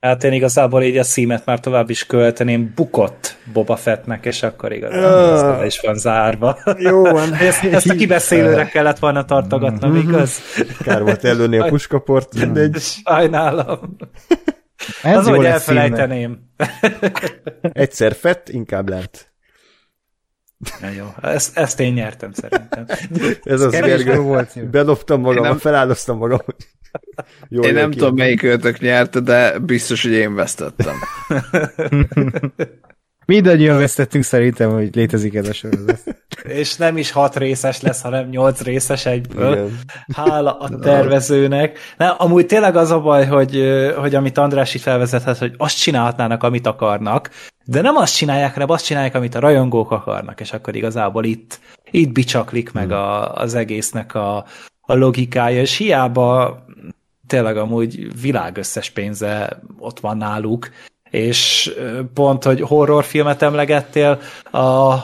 Hát 0.01 0.25
én 0.25 0.33
igazából 0.33 0.83
így 0.83 0.97
a 0.97 1.03
szímet 1.03 1.45
már 1.45 1.61
tovább 1.61 1.91
is 1.91 2.07
költeném 2.07 2.73
bukott 2.75 3.37
Boba 3.53 3.77
Fettnek, 3.77 4.25
és 4.27 4.43
akkor 4.43 4.73
igazából 4.73 5.59
uh, 5.59 5.67
is 5.67 5.81
van 5.81 5.95
zárva. 5.95 6.59
Jó 6.77 7.03
van. 7.03 7.35
ezt, 7.49 7.65
ezt 7.65 7.89
a 7.91 7.95
kibeszélőre 7.95 8.65
kellett 8.65 8.99
volna 8.99 9.25
tartogatnom, 9.25 9.91
mm-hmm. 9.91 10.09
igaz? 10.09 10.41
Kár 10.85 11.03
volt 11.03 11.25
előni 11.25 11.59
a 11.59 11.69
puskaport, 11.69 12.35
mindegy. 12.35 12.77
Sajnálom. 12.77 13.97
Ez 15.03 15.17
az, 15.17 15.29
hogy 15.29 15.45
elfelejteném. 15.45 16.39
Egyszer 17.61 18.15
fett, 18.15 18.49
inkább 18.49 18.89
lent. 18.89 19.33
Na 20.81 20.89
jó, 20.89 21.07
ezt, 21.21 21.57
ezt 21.57 21.81
én 21.81 21.93
nyertem 21.93 22.33
szerintem. 22.33 22.87
Ez 23.43 23.61
az 23.61 23.73
Gergő. 23.73 24.47
Bedobtam 24.71 25.21
magam, 25.21 25.43
nem... 25.43 25.59
feláldoztam 25.59 26.19
magam. 26.19 26.41
Jó, 27.49 27.63
én 27.63 27.75
nem 27.75 27.91
tudom, 27.91 28.15
melyik 28.15 28.43
őtök 28.43 28.81
nyerte, 28.81 29.21
de 29.21 29.59
biztos, 29.59 30.03
hogy 30.03 30.13
én 30.13 30.35
vesztettem. 30.35 30.95
Mindannyian 33.33 33.79
vesztettünk 33.79 34.25
szerintem, 34.25 34.71
hogy 34.71 34.95
létezik 34.95 35.35
ez 35.35 35.49
a 35.49 35.53
sorozat. 35.53 36.01
És 36.61 36.77
nem 36.77 36.97
is 36.97 37.11
hat 37.11 37.37
részes 37.37 37.81
lesz, 37.81 38.01
hanem 38.03 38.29
nyolc 38.29 38.61
részes 38.61 39.07
egyből. 39.07 39.53
Igen. 39.53 39.79
Hála 40.15 40.59
a 40.59 40.79
tervezőnek. 40.79 41.79
Nem, 41.97 42.15
amúgy 42.19 42.47
tényleg 42.47 42.77
az 42.77 42.91
a 42.91 43.01
baj, 43.01 43.27
hogy, 43.27 43.65
hogy 43.97 44.15
amit 44.15 44.39
András 44.39 44.75
itt 44.75 44.81
felvezethet, 44.81 45.39
hogy 45.39 45.55
azt 45.57 45.79
csinálhatnának, 45.79 46.43
amit 46.43 46.67
akarnak, 46.67 47.31
de 47.65 47.81
nem 47.81 47.97
azt 47.97 48.17
csinálják, 48.17 48.53
hanem 48.53 48.71
azt 48.71 48.85
csinálják, 48.85 49.15
amit 49.15 49.35
a 49.35 49.41
rajongók 49.41 49.91
akarnak, 49.91 50.41
és 50.41 50.53
akkor 50.53 50.77
igazából 50.77 51.25
itt, 51.25 51.61
itt 51.91 52.13
bicsaklik 52.13 52.73
meg 52.73 52.87
hmm. 52.87 52.97
a, 52.97 53.35
az 53.35 53.55
egésznek 53.55 54.15
a, 54.15 54.45
a 54.81 54.95
logikája, 54.95 55.61
és 55.61 55.77
hiába 55.77 56.59
tényleg 57.27 57.57
amúgy 57.57 58.21
világösszes 58.21 58.91
pénze 58.91 59.61
ott 59.79 60.01
van 60.01 60.17
náluk, 60.17 60.69
és 61.11 61.73
pont, 62.15 62.45
hogy 62.45 62.61
horrorfilmet 62.61 63.43
emlegettél, 63.43 64.21
a, 64.51 64.95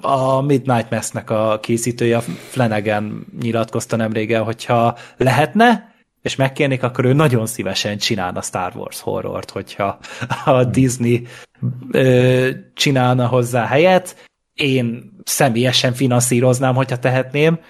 a 0.00 0.40
Midnight 0.40 0.90
Mass-nek 0.90 1.30
a 1.30 1.58
készítője, 1.62 2.20
Flanagan 2.20 3.26
nyilatkozta 3.40 3.96
nemrégen, 3.96 4.42
hogyha 4.42 4.96
lehetne, 5.16 5.94
és 6.22 6.36
megkérnék, 6.36 6.82
akkor 6.82 7.04
ő 7.04 7.12
nagyon 7.12 7.46
szívesen 7.46 7.98
csinálna 7.98 8.42
Star 8.42 8.72
Wars 8.76 9.00
horrort, 9.00 9.50
hogyha 9.50 9.98
a 10.44 10.64
Disney 10.64 11.26
ö, 11.90 12.50
csinálna 12.74 13.26
hozzá 13.26 13.66
helyet. 13.66 14.28
Én 14.54 15.12
személyesen 15.24 15.92
finanszíroznám, 15.92 16.74
hogyha 16.74 16.98
tehetném, 16.98 17.60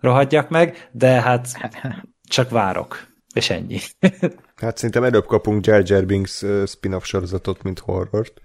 rohadjak 0.00 0.48
meg, 0.48 0.88
de 0.92 1.20
hát 1.20 1.48
csak 2.28 2.50
várok. 2.50 3.06
És 3.34 3.50
ennyi. 3.50 3.78
hát 4.56 4.76
szerintem 4.76 5.04
előbb 5.04 5.26
kapunk 5.26 5.66
Jar 5.66 5.82
Jar 5.84 6.06
Binks 6.06 6.44
spin-off 6.66 7.04
sorozatot, 7.04 7.62
mint 7.62 7.78
horrort. 7.78 8.40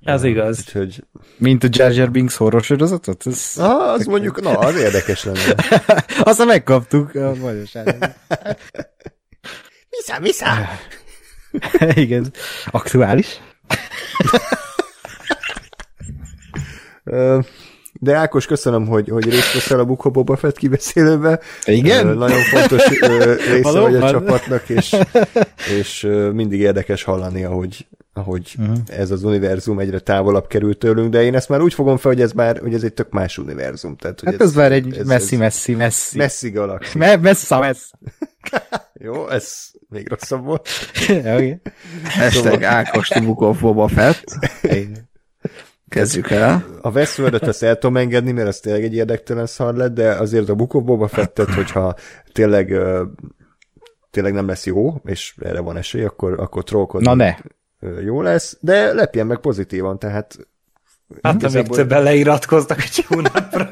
Ez 0.00 0.24
igaz. 0.24 0.58
Úgyhogy... 0.58 1.04
Mint 1.36 1.64
a 1.64 1.68
Jar 1.70 1.92
Jar 1.92 2.10
Binks 2.10 2.36
horror 2.36 2.62
sorozatot? 2.62 3.26
Ez... 3.26 3.52
Ah, 3.56 3.92
az 3.92 4.04
mondjuk, 4.04 4.40
na, 4.40 4.58
az 4.58 4.76
érdekes 4.76 5.24
lenne. 5.24 5.54
Azt 6.20 6.44
megkaptuk 6.44 7.14
a 7.14 7.34
magyarságban. 7.34 8.14
Vissza, 9.90 10.20
vissza! 10.20 10.46
Igen. 12.04 12.32
Aktuális? 12.70 13.40
De 18.02 18.14
Ákos, 18.14 18.46
köszönöm, 18.46 18.86
hogy, 18.86 19.08
hogy 19.08 19.24
részt 19.24 19.54
veszel 19.54 19.78
a 19.78 19.84
Bukó 19.84 20.10
Boba 20.10 20.36
Fett 20.36 20.56
kibeszélőbe. 20.56 21.40
Igen? 21.64 22.06
Nagyon 22.06 22.40
fontos 22.40 22.88
része 22.88 23.80
vagy 23.80 23.94
a 23.94 24.10
csapatnak, 24.10 24.68
és, 24.68 24.96
és 25.78 26.08
mindig 26.32 26.60
érdekes 26.60 27.02
hallani, 27.02 27.44
ahogy, 27.44 27.86
ahogy 28.12 28.54
uh-huh. 28.58 28.76
ez 28.86 29.10
az 29.10 29.24
univerzum 29.24 29.78
egyre 29.78 29.98
távolabb 29.98 30.46
kerül 30.46 30.78
tőlünk, 30.78 31.10
de 31.10 31.22
én 31.22 31.34
ezt 31.34 31.48
már 31.48 31.60
úgy 31.60 31.74
fogom 31.74 31.96
fel, 31.96 32.12
hogy 32.12 32.20
ez 32.20 32.32
már 32.32 32.58
hogy 32.58 32.74
ez 32.74 32.82
egy 32.82 32.94
tök 32.94 33.10
más 33.10 33.38
univerzum. 33.38 33.96
Tehát, 33.96 34.20
hogy 34.20 34.32
hát 34.32 34.40
ez, 34.40 34.48
ez 34.48 34.54
már 34.54 34.72
egy 34.72 34.96
ez, 34.96 35.06
messzi, 35.06 35.36
messzi, 35.36 35.74
messzi. 35.74 36.18
Messzi 36.18 36.50
galaxis. 36.50 36.92
Me- 36.92 37.20
messza, 37.20 37.58
messz. 37.58 37.90
Jó, 39.04 39.28
ez 39.28 39.70
még 39.88 40.08
rosszabb 40.08 40.44
volt. 40.44 40.68
okay. 41.08 41.60
Hashtag 42.04 42.62
Ákos 42.62 43.08
Bukó 43.20 43.52
Boba 43.52 43.88
Fett. 43.88 44.24
Kezdjük 45.90 46.30
el. 46.30 46.64
A 46.80 46.90
Westworld-öt 46.90 47.42
ezt 47.48 47.62
el 47.62 47.78
tudom 47.78 47.96
engedni, 47.96 48.32
mert 48.32 48.48
az 48.48 48.60
tényleg 48.60 48.84
egy 48.84 48.94
érdektelen 48.94 49.46
szar 49.46 49.74
lett, 49.74 49.94
de 49.94 50.10
azért 50.10 50.48
a 50.48 50.54
Book 50.54 50.74
of 50.74 50.84
Boba 50.84 51.08
Fettet, 51.08 51.50
hogyha 51.50 51.94
tényleg 52.32 52.74
tényleg 54.10 54.32
nem 54.32 54.46
lesz 54.46 54.66
jó, 54.66 54.94
és 55.04 55.34
erre 55.38 55.60
van 55.60 55.76
esély, 55.76 56.04
akkor, 56.04 56.40
akkor 56.40 56.64
trollkodni 56.64 57.06
Na 57.06 57.14
ne. 57.14 57.34
jó 58.02 58.22
lesz, 58.22 58.56
de 58.60 58.92
lepjen 58.92 59.26
meg 59.26 59.38
pozitívan, 59.38 59.98
tehát 59.98 60.38
Hát 61.22 61.34
igazából... 61.34 61.68
még 61.68 61.78
többen 61.78 62.02
leiratkoznak 62.02 62.78
egy 62.82 63.04
hónapra. 63.08 63.70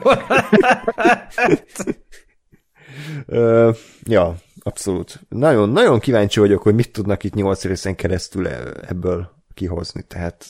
ja, 4.02 4.34
abszolút. 4.62 5.20
Nagyon, 5.28 5.68
nagyon 5.68 5.98
kíváncsi 5.98 6.40
vagyok, 6.40 6.62
hogy 6.62 6.74
mit 6.74 6.92
tudnak 6.92 7.24
itt 7.24 7.34
nyolc 7.34 7.64
részen 7.64 7.94
keresztül 7.94 8.48
e- 8.48 8.72
ebből 8.88 9.30
kihozni, 9.54 10.02
tehát 10.02 10.46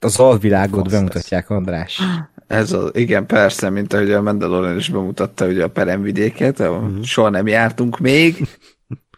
az 0.00 0.18
alvilágot 0.18 0.82
Fasz 0.82 0.92
bemutatják, 0.92 1.50
András. 1.50 2.00
Ez 2.46 2.72
az, 2.72 2.90
igen, 2.92 3.26
persze, 3.26 3.70
mint 3.70 3.92
ahogy 3.92 4.12
a 4.12 4.22
Mandalorian 4.22 4.76
is 4.76 4.88
bemutatta 4.88 5.46
ugye 5.46 5.64
a 5.64 5.68
peremvidéket, 5.68 6.58
uh-huh. 6.58 7.02
soha 7.02 7.28
nem 7.28 7.46
jártunk 7.46 7.98
még. 7.98 8.36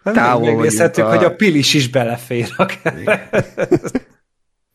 Távol 0.03 0.55
vagyunk 0.55 0.97
a... 0.97 1.09
hogy 1.09 1.25
a 1.25 1.35
pilis 1.35 1.75
is 1.75 1.91
belefér. 1.91 2.49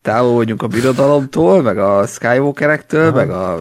Távol 0.02 0.34
vagyunk 0.34 0.62
a 0.62 0.68
birodalomtól, 0.68 1.62
meg 1.62 1.78
a 1.78 2.08
Skywalkerektől, 2.08 3.12
meg 3.12 3.30
a... 3.30 3.60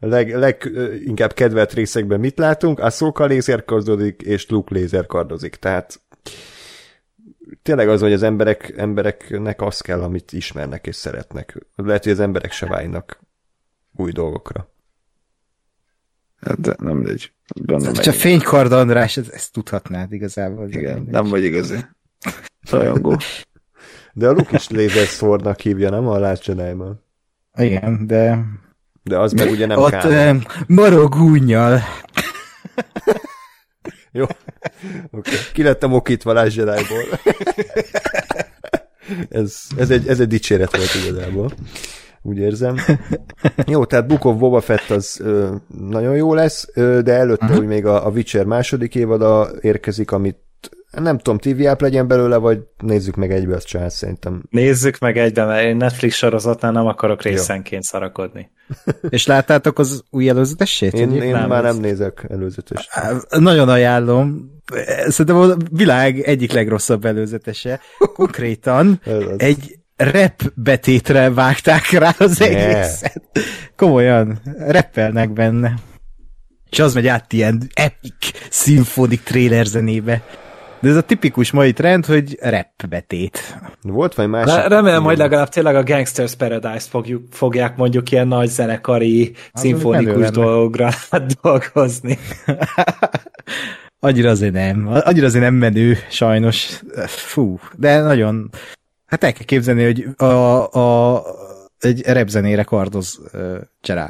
A 0.00 0.06
leg, 0.06 0.38
leginkább 0.38 1.32
kedvelt 1.32 1.72
részekben 1.72 2.20
mit 2.20 2.38
látunk? 2.38 2.78
A 2.78 2.90
Szóka 2.90 3.24
lézerkardozik, 3.24 4.22
és 4.22 4.48
Luke 4.48 4.74
lézerkardozik. 4.74 5.56
Tehát 5.56 6.00
tényleg 7.62 7.88
az, 7.88 8.00
hogy 8.00 8.12
az 8.12 8.22
emberek, 8.22 8.74
embereknek 8.76 9.60
az 9.60 9.80
kell, 9.80 10.02
amit 10.02 10.32
ismernek 10.32 10.86
és 10.86 10.96
szeretnek. 10.96 11.66
Lehet, 11.76 12.02
hogy 12.02 12.12
az 12.12 12.20
emberek 12.20 12.52
se 12.52 12.66
válnak 12.66 13.20
új 13.96 14.12
dolgokra. 14.12 14.70
Hát 16.40 16.60
de 16.60 16.74
nem 16.78 16.96
mindegy. 16.96 17.32
Hát, 17.68 18.02
csak 18.02 18.14
fénykard 18.14 18.72
András, 18.72 19.16
ezt, 19.16 19.30
ezt 19.30 19.52
tudhatnád 19.52 20.12
igazából. 20.12 20.68
Igen, 20.68 21.06
nem 21.10 21.24
vagy 21.24 21.44
igazi. 21.44 21.76
Rajongó. 22.70 23.16
De 24.12 24.28
a 24.28 24.32
Luke 24.32 24.56
is 24.56 24.68
Laser 24.68 25.06
Swordnak 25.06 25.60
hívja, 25.60 25.90
nem 25.90 26.06
a 26.06 26.18
Last 26.18 26.46
jedi 26.46 26.82
Igen, 27.56 28.06
de... 28.06 28.44
De 29.02 29.18
az 29.18 29.32
meg 29.32 29.50
ugye 29.50 29.66
nem 29.66 29.78
Ott 29.78 29.90
kár. 29.90 30.36
marogúnyjal. 30.66 31.80
Jó. 34.12 34.24
Okay. 35.10 35.34
Ki 35.52 35.62
lettem 35.62 35.92
okítva 35.92 36.32
Last 36.32 36.56
Jedi-ból. 36.56 37.02
ez, 39.40 39.62
ez, 39.76 39.90
egy, 39.90 40.08
ez 40.08 40.20
egy 40.20 40.28
dicséret 40.28 40.76
volt 40.76 40.94
igazából. 40.94 41.50
Úgy 42.22 42.38
érzem. 42.38 42.76
Jó, 43.66 43.84
tehát 43.84 44.06
Book 44.06 44.24
of 44.24 44.36
Boba 44.36 44.60
Fett 44.60 44.90
az 44.90 45.20
ö, 45.20 45.54
nagyon 45.78 46.16
jó 46.16 46.34
lesz, 46.34 46.68
ö, 46.74 47.00
de 47.02 47.12
előtte, 47.12 47.44
uh-huh. 47.44 47.58
hogy 47.58 47.68
még 47.68 47.86
a, 47.86 48.06
a 48.06 48.10
Witcher 48.10 48.44
második 48.44 48.94
évada 48.94 49.50
érkezik, 49.60 50.10
amit 50.10 50.36
nem 50.92 51.18
tudom, 51.18 51.38
TV 51.38 51.66
app 51.66 51.80
legyen 51.80 52.06
belőle, 52.06 52.36
vagy 52.36 52.58
nézzük 52.78 53.14
meg 53.14 53.32
egybe 53.32 53.54
azt 53.54 53.66
csinál, 53.66 53.88
szerintem. 53.88 54.42
Nézzük 54.50 54.98
meg 54.98 55.18
egybe, 55.18 55.44
mert 55.44 55.64
én 55.64 55.76
Netflix 55.76 56.16
sorozatnál 56.16 56.72
nem 56.72 56.86
akarok 56.86 57.22
részenként 57.22 57.82
Jó. 57.84 57.98
szarakodni. 57.98 58.50
És 59.08 59.26
láttátok 59.26 59.78
az 59.78 60.02
új 60.10 60.28
előzetesét? 60.28 60.92
Én, 60.92 61.12
én 61.12 61.32
nem, 61.32 61.48
már 61.48 61.62
nem 61.62 61.76
nézek 61.76 62.26
előzetes. 62.28 62.88
Nagyon 63.28 63.68
ajánlom. 63.68 64.50
Szerintem 65.08 65.36
a 65.36 65.56
világ 65.70 66.20
egyik 66.20 66.52
legrosszabb 66.52 67.04
előzetese. 67.04 67.80
Konkrétan 68.14 69.00
egy 69.36 69.78
rep 69.96 70.42
betétre 70.54 71.30
vágták 71.30 71.90
rá 71.90 72.14
az 72.18 72.40
egészet. 72.40 73.22
Komolyan, 73.76 74.40
reppelnek 74.58 75.32
benne. 75.32 75.74
És 76.70 76.78
az 76.78 76.94
megy 76.94 77.06
át 77.06 77.32
ilyen 77.32 77.70
epic, 77.74 78.30
szimfonik 78.50 79.22
trailer 79.22 79.66
zenébe. 79.66 80.22
De 80.82 80.88
ez 80.88 80.96
a 80.96 81.02
tipikus 81.02 81.50
mai 81.50 81.72
trend, 81.72 82.06
hogy 82.06 82.38
rap 82.40 82.86
betét. 82.88 83.58
Volt 83.82 84.14
vagy? 84.14 84.30
Re- 84.30 84.68
remélem, 84.68 85.02
hogy 85.02 85.18
legalább 85.18 85.48
tényleg 85.48 85.76
a 85.76 85.82
Gangsters 85.82 86.34
Paradise 86.34 86.88
fogjuk, 86.88 87.22
fogják 87.30 87.76
mondjuk 87.76 88.10
ilyen 88.10 88.28
nagy 88.28 88.48
zenekari, 88.48 89.32
az 89.52 89.60
szimfonikus 89.60 90.30
dolgra 90.30 90.90
dolgozni. 91.42 92.18
annyira 93.98 94.30
azért 94.30 94.52
nem. 94.52 94.86
Annyira 94.86 95.26
azért 95.26 95.44
nem 95.44 95.54
menő, 95.54 95.98
sajnos. 96.10 96.82
Fú, 97.06 97.58
de 97.76 98.00
nagyon... 98.00 98.50
Hát 99.06 99.24
el 99.24 99.32
kell 99.32 99.44
képzelni, 99.44 99.84
hogy 99.84 100.26
a, 100.26 100.72
a, 100.72 101.22
egy 101.78 102.00
repzenére 102.00 102.62
kardoz 102.62 103.20
uh, 103.32 103.58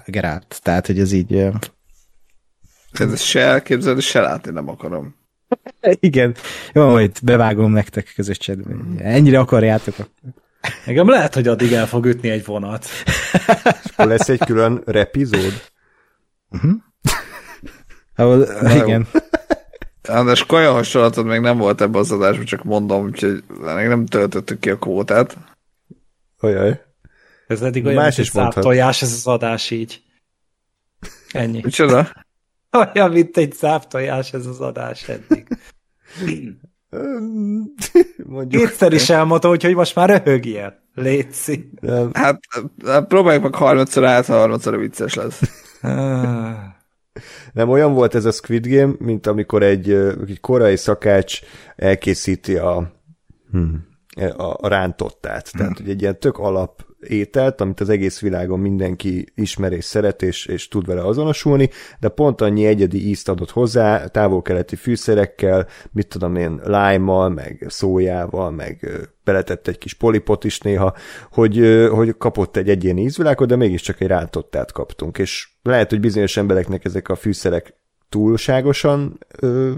Gerált. 0.06 0.60
Tehát, 0.62 0.86
hogy 0.86 0.98
ez 0.98 1.12
így... 1.12 1.34
Uh... 1.34 1.54
Ez 2.92 3.20
se 3.20 3.40
elképzelni, 3.40 4.00
se 4.00 4.20
látni 4.20 4.50
nem 4.52 4.68
akarom. 4.68 5.20
Igen. 6.00 6.34
Jó, 6.72 6.90
majd 6.90 7.18
bevágom 7.22 7.72
nektek 7.72 8.12
közös 8.14 8.38
csetbe. 8.38 8.74
Ennyire 8.98 9.38
akarjátok. 9.38 9.94
Engem 10.84 11.08
lehet, 11.08 11.34
hogy 11.34 11.48
addig 11.48 11.72
el 11.72 11.86
fog 11.86 12.06
ütni 12.06 12.30
egy 12.30 12.44
vonat. 12.44 12.86
Akkor 13.84 14.06
lesz 14.06 14.28
egy 14.28 14.44
külön 14.44 14.82
repizód? 14.86 15.70
Ahol, 18.16 18.46
igen. 18.62 19.06
András, 20.08 20.46
kaja 20.46 20.72
hasonlatod 20.72 21.26
még 21.26 21.40
nem 21.40 21.58
volt 21.58 21.80
ebben 21.80 22.00
az 22.00 22.12
adásban, 22.12 22.44
csak 22.44 22.64
mondom, 22.64 23.04
úgyhogy 23.04 23.44
még 23.76 23.86
nem 23.86 24.06
töltöttük 24.06 24.60
ki 24.60 24.70
a 24.70 24.78
kvótát. 24.78 25.36
Ajaj. 26.38 26.80
Ez 27.46 27.62
eddig 27.62 27.84
olyan, 27.84 28.02
Más 28.02 28.16
mint 28.16 28.28
is 28.28 28.32
záptojás, 28.32 29.02
ez 29.02 29.12
az 29.12 29.26
adás 29.26 29.70
így. 29.70 30.02
Ennyi. 31.32 31.60
Micsoda? 31.62 32.24
Olyan, 32.72 33.10
mint 33.10 33.36
egy 33.36 33.52
záptojás 33.52 34.32
ez 34.32 34.46
az 34.46 34.60
adás 34.60 35.08
eddig. 35.08 35.46
Mondjuk. 38.24 38.62
Kétszer 38.62 38.92
is 38.92 39.10
elmondta, 39.10 39.48
úgyhogy 39.48 39.74
most 39.74 39.94
már 39.94 40.08
röhögjél. 40.08 40.80
Létszi. 40.94 41.70
Hát, 42.12 42.38
hát 42.84 43.06
próbáljuk 43.06 43.42
meg 43.42 43.54
30-szor 43.58 44.04
át, 44.06 44.26
ha 44.26 44.38
30 44.38 44.64
vicces 44.64 45.14
lesz. 45.14 45.40
Ah. 45.82 46.54
Nem 47.52 47.68
olyan 47.68 47.92
volt 47.92 48.14
ez 48.14 48.24
a 48.24 48.30
Squid 48.30 48.66
Game, 48.66 48.92
mint 48.98 49.26
amikor 49.26 49.62
egy, 49.62 49.90
egy 49.90 50.40
korai 50.40 50.76
szakács 50.76 51.40
elkészíti 51.76 52.56
a, 52.56 52.92
hm, 53.50 53.74
a, 54.36 54.56
a 54.60 54.68
rántottát. 54.68 55.52
Tehát, 55.52 55.76
hogy 55.76 55.90
egy 55.90 56.00
ilyen 56.00 56.18
tök 56.18 56.38
alap 56.38 56.84
ételt, 57.08 57.60
amit 57.60 57.80
az 57.80 57.88
egész 57.88 58.20
világon 58.20 58.60
mindenki 58.60 59.26
ismer 59.34 59.72
és 59.72 59.84
szeret, 59.84 60.22
és, 60.22 60.46
és 60.46 60.68
tud 60.68 60.86
vele 60.86 61.04
azonosulni, 61.04 61.70
de 62.00 62.08
pont 62.08 62.40
annyi 62.40 62.66
egyedi 62.66 63.08
ízt 63.08 63.28
adott 63.28 63.50
hozzá, 63.50 64.06
távol-keleti 64.06 64.76
fűszerekkel, 64.76 65.66
mit 65.92 66.08
tudom 66.08 66.36
én, 66.36 66.60
lime 66.64 67.28
meg 67.28 67.64
szójával, 67.68 68.50
meg 68.50 68.90
beletett 69.24 69.68
egy 69.68 69.78
kis 69.78 69.94
polipot 69.94 70.44
is 70.44 70.60
néha, 70.60 70.94
hogy, 71.30 71.86
hogy 71.90 72.16
kapott 72.18 72.56
egy 72.56 72.68
egyéni 72.68 73.02
ízvilágot, 73.02 73.48
de 73.48 73.56
mégiscsak 73.56 74.00
egy 74.00 74.08
rántottát 74.08 74.72
kaptunk, 74.72 75.18
és 75.18 75.48
lehet, 75.62 75.90
hogy 75.90 76.00
bizonyos 76.00 76.36
embereknek 76.36 76.84
ezek 76.84 77.08
a 77.08 77.14
fűszerek 77.14 77.74
túlságosan 78.08 79.18
ö, 79.40 79.72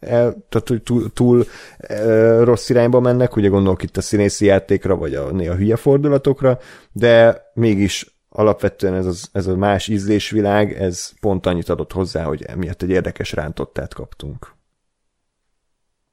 el, 0.00 0.46
tehát, 0.48 0.68
hogy 0.68 0.82
túl, 0.82 1.12
túl 1.12 1.46
e, 1.76 2.44
rossz 2.44 2.68
irányba 2.68 3.00
mennek, 3.00 3.36
ugye 3.36 3.48
gondolok 3.48 3.82
itt 3.82 3.96
a 3.96 4.00
színészi 4.00 4.44
játékra, 4.44 4.96
vagy 4.96 5.14
a 5.14 5.30
néha 5.32 5.54
hülye 5.54 5.76
fordulatokra, 5.76 6.58
de 6.92 7.42
mégis 7.54 8.16
alapvetően 8.28 8.94
ez, 8.94 9.06
az, 9.06 9.28
ez 9.32 9.46
a 9.46 9.56
más 9.56 9.88
ízlésvilág, 9.88 10.72
ez 10.72 11.12
pont 11.20 11.46
annyit 11.46 11.68
adott 11.68 11.92
hozzá, 11.92 12.22
hogy 12.22 12.42
emiatt 12.42 12.82
egy 12.82 12.90
érdekes 12.90 13.32
rántottát 13.32 13.94
kaptunk. 13.94 14.56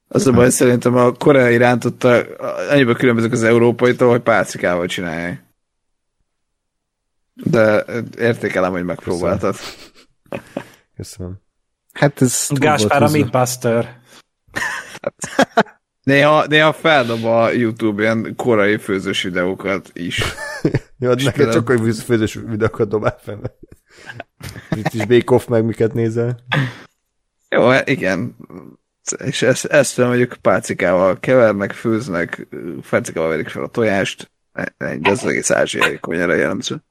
Az 0.08 0.26
a 0.26 0.32
baj, 0.32 0.50
szerintem 0.50 0.96
a 0.96 1.12
koreai 1.12 1.56
rántotta 1.56 2.22
annyiba 2.70 2.94
különbözik 2.94 3.32
az 3.32 3.42
európaitól, 3.42 4.10
hogy 4.10 4.20
pácikával 4.20 4.86
csinálják. 4.86 5.44
De 7.34 7.84
értékelem, 8.18 8.72
hogy 8.72 8.84
megpróbáltad. 8.84 9.56
Köszönöm. 10.96 11.45
Hát 11.96 12.22
ez 12.22 12.48
Gáspár 12.50 13.02
a. 13.02 13.10
Meatbuster. 13.10 14.00
Néha, 16.02 16.46
néha 16.46 16.72
feldob 16.72 17.24
a 17.24 17.50
YouTube 17.50 18.02
ilyen 18.02 18.34
korai 18.36 18.76
főzős 18.76 19.22
videókat 19.22 19.90
is. 19.92 20.22
Jó, 20.98 21.08
hát 21.08 21.16
neked 21.16 21.18
Istenem. 21.18 21.52
csak 21.52 21.66
hogy 21.66 21.96
főzős 21.96 22.38
videókat 22.46 22.88
dobál 22.88 23.18
fel. 23.22 23.40
Itt 24.70 24.92
is 24.92 25.06
Bake 25.06 25.34
Off 25.34 25.46
meg 25.46 25.64
miket 25.64 25.94
nézel. 25.94 26.38
Jó, 27.48 27.68
hát 27.68 27.88
igen. 27.88 28.36
És 29.24 29.42
ezt, 29.42 29.64
ezt 29.64 29.94
tudom, 29.94 30.10
hogy 30.10 30.28
pácikával 30.40 31.20
kevernek, 31.20 31.72
főznek, 31.72 32.46
pácikával 32.90 33.28
verik 33.28 33.48
fel 33.48 33.62
a 33.62 33.68
tojást. 33.68 34.30
Egy, 34.78 35.06
ez 35.06 35.22
az 35.22 35.28
egész 35.28 35.50
ázsiai 35.50 35.98
konyára 35.98 36.34
jellemző. 36.34 36.82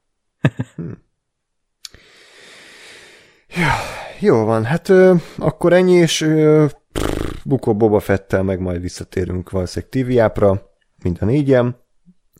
Jó 4.20 4.44
van, 4.44 4.64
hát 4.64 4.88
ö, 4.88 5.14
akkor 5.36 5.72
ennyi, 5.72 5.92
és 5.94 6.20
ö, 6.20 6.64
pff, 6.92 7.30
Bukó 7.44 7.76
Boba 7.76 8.00
Fettel 8.00 8.42
meg 8.42 8.60
majd 8.60 8.80
visszatérünk 8.80 9.50
valószínűleg 9.50 9.90
TV-ápra, 10.06 10.70
mind 11.02 11.16
a 11.20 11.24
négyen, 11.24 11.76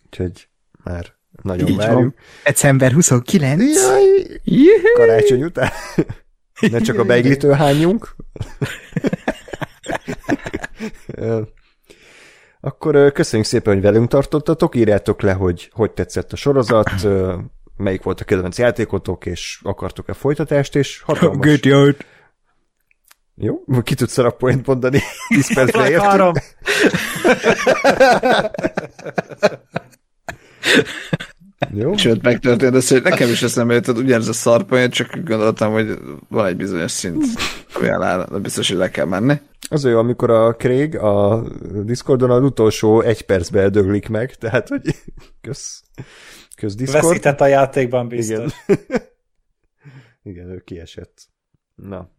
úgyhogy 0.04 0.48
már 0.84 1.14
nagyon 1.42 1.68
Így 1.68 1.76
várjuk. 1.76 1.98
van. 1.98 2.14
December 2.44 2.92
29. 2.92 3.62
Jaj, 3.74 4.26
karácsony 4.94 5.42
után. 5.42 5.70
Ne 6.70 6.78
csak 6.78 6.98
a 6.98 7.04
beiglitől 7.04 7.52
hányjunk. 7.52 8.16
Ö, 11.06 11.40
Akkor 12.60 13.12
köszönjük 13.12 13.48
szépen, 13.48 13.72
hogy 13.74 13.82
velünk 13.82 14.08
tartottatok, 14.08 14.74
írjátok 14.74 15.22
le, 15.22 15.32
hogy 15.32 15.70
hogy 15.72 15.90
tetszett 15.90 16.32
a 16.32 16.36
sorozat, 16.36 16.90
melyik 17.76 18.02
volt 18.02 18.20
a 18.20 18.24
kedvenc 18.24 18.58
játékotok, 18.58 19.26
és 19.26 19.60
akartok-e 19.62 20.12
folytatást, 20.12 20.76
és 20.76 21.00
hatalmas... 21.00 21.36
Good 21.46 21.64
jót. 21.64 22.04
Jó, 23.34 23.64
ki 23.82 23.94
tudsz 23.94 24.18
a 24.18 24.30
point 24.30 24.66
mondani? 24.66 25.00
10 25.28 25.54
percre 25.54 25.90
értünk? 25.90 26.02
Akarom. 26.02 26.32
Jó? 31.74 31.96
Sőt, 31.96 32.22
megtörtént 32.22 32.74
az, 32.74 32.88
hogy 32.88 33.02
nekem 33.02 33.28
is 33.28 33.42
eszembe 33.42 33.74
jutott 33.74 33.96
ugyanez 33.96 34.28
a 34.28 34.32
szarpoint, 34.32 34.92
csak 34.92 35.18
gondoltam, 35.24 35.72
hogy 35.72 35.98
van 36.28 36.46
egy 36.46 36.56
bizonyos 36.56 36.90
szint, 36.90 37.24
ami 37.74 37.88
alá 37.88 38.24
de 38.24 38.38
biztos, 38.38 38.68
hogy 38.68 38.76
le 38.76 38.90
kell 38.90 39.06
menni. 39.06 39.40
Az 39.68 39.84
olyan, 39.84 39.98
amikor 39.98 40.30
a 40.30 40.54
Craig 40.54 40.98
a 40.98 41.42
Discordon 41.82 42.30
az 42.30 42.42
utolsó 42.42 43.00
egy 43.00 43.22
percbe 43.22 43.60
eldöglik 43.60 44.08
meg, 44.08 44.34
tehát, 44.34 44.68
hogy 44.68 44.82
kösz, 45.40 45.82
kösz 46.56 46.74
Discord. 46.74 47.04
Veszített 47.04 47.40
a 47.40 47.46
játékban 47.46 48.08
biztos. 48.08 48.52
Igen. 48.66 48.78
Igen, 50.22 50.50
ő 50.50 50.62
kiesett. 50.64 51.22
Na, 51.74 52.10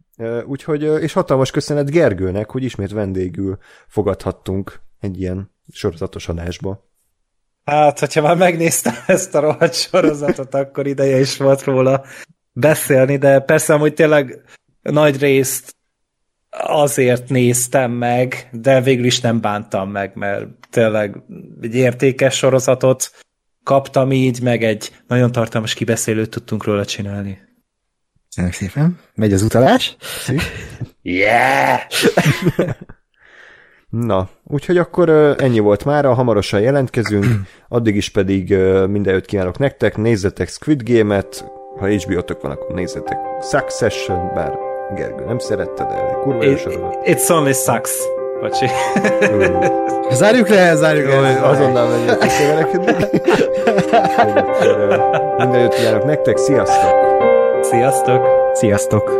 úgyhogy, 0.46 0.82
és 0.82 1.12
hatalmas 1.12 1.50
köszönet 1.50 1.90
Gergőnek, 1.90 2.50
hogy 2.50 2.62
ismét 2.62 2.90
vendégül 2.90 3.58
fogadhattunk 3.86 4.80
egy 5.00 5.20
ilyen 5.20 5.50
sorozatos 5.72 6.28
adásba. 6.28 6.86
Hát, 7.64 7.98
hogyha 7.98 8.22
már 8.22 8.36
megnéztem 8.36 8.94
ezt 9.06 9.34
a 9.34 9.40
rohadt 9.40 9.74
sorozatot, 9.74 10.54
akkor 10.54 10.86
ideje 10.86 11.20
is 11.20 11.36
volt 11.36 11.62
róla 11.62 12.04
beszélni, 12.52 13.16
de 13.16 13.40
persze 13.40 13.74
amúgy 13.74 13.94
tényleg 13.94 14.42
nagy 14.82 15.18
részt 15.18 15.76
azért 16.50 17.28
néztem 17.28 17.90
meg, 17.90 18.48
de 18.52 18.80
végül 18.80 19.04
is 19.04 19.20
nem 19.20 19.40
bántam 19.40 19.90
meg, 19.90 20.14
mert 20.14 20.48
tényleg 20.70 21.16
egy 21.60 21.74
értékes 21.74 22.36
sorozatot 22.36 23.10
kaptam 23.68 24.12
így, 24.12 24.42
meg 24.42 24.64
egy 24.64 24.92
nagyon 25.06 25.32
tartalmas 25.32 25.74
kibeszélőt 25.74 26.30
tudtunk 26.30 26.64
róla 26.64 26.84
csinálni. 26.84 27.38
Köszönöm 28.28 28.50
szépen. 28.50 28.98
Megy 29.14 29.32
az 29.32 29.42
utalás. 29.42 29.96
Yeah! 31.02 31.80
Na, 33.88 34.28
úgyhogy 34.44 34.78
akkor 34.78 35.08
ennyi 35.38 35.58
volt 35.58 35.84
már, 35.84 36.04
hamarosan 36.04 36.60
jelentkezünk, 36.60 37.26
addig 37.68 37.96
is 37.96 38.08
pedig 38.08 38.56
minden 38.88 39.12
jót 39.12 39.26
kívánok 39.26 39.58
nektek, 39.58 39.96
nézzetek 39.96 40.48
Squid 40.48 40.82
Game-et, 40.90 41.44
ha 41.78 41.88
HBO-tok 41.88 42.42
van, 42.42 42.50
akkor 42.50 42.74
nézzetek 42.74 43.18
Succession, 43.50 44.34
bár 44.34 44.52
Gergő 44.94 45.24
nem 45.24 45.38
szerette, 45.38 45.84
de 45.84 46.18
kurva 46.22 46.44
jó 46.44 46.50
It, 46.50 46.58
sorozat. 46.58 46.96
it's 47.04 47.30
only 47.30 47.52
sucks. 47.52 48.17
Bocsi. 48.40 48.66
Zárjuk 50.20 50.48
le, 50.48 50.74
zárjuk 50.74 51.12
Jó, 51.12 51.20
le. 51.20 51.40
azonnal 51.42 51.88
megyek 51.88 52.18
Minden 55.38 55.60
jót 55.60 55.74
kívánok 55.74 56.04
nektek, 56.04 56.36
sziasztok! 56.36 56.94
Sziasztok! 57.62 58.26
Sziasztok. 58.52 59.10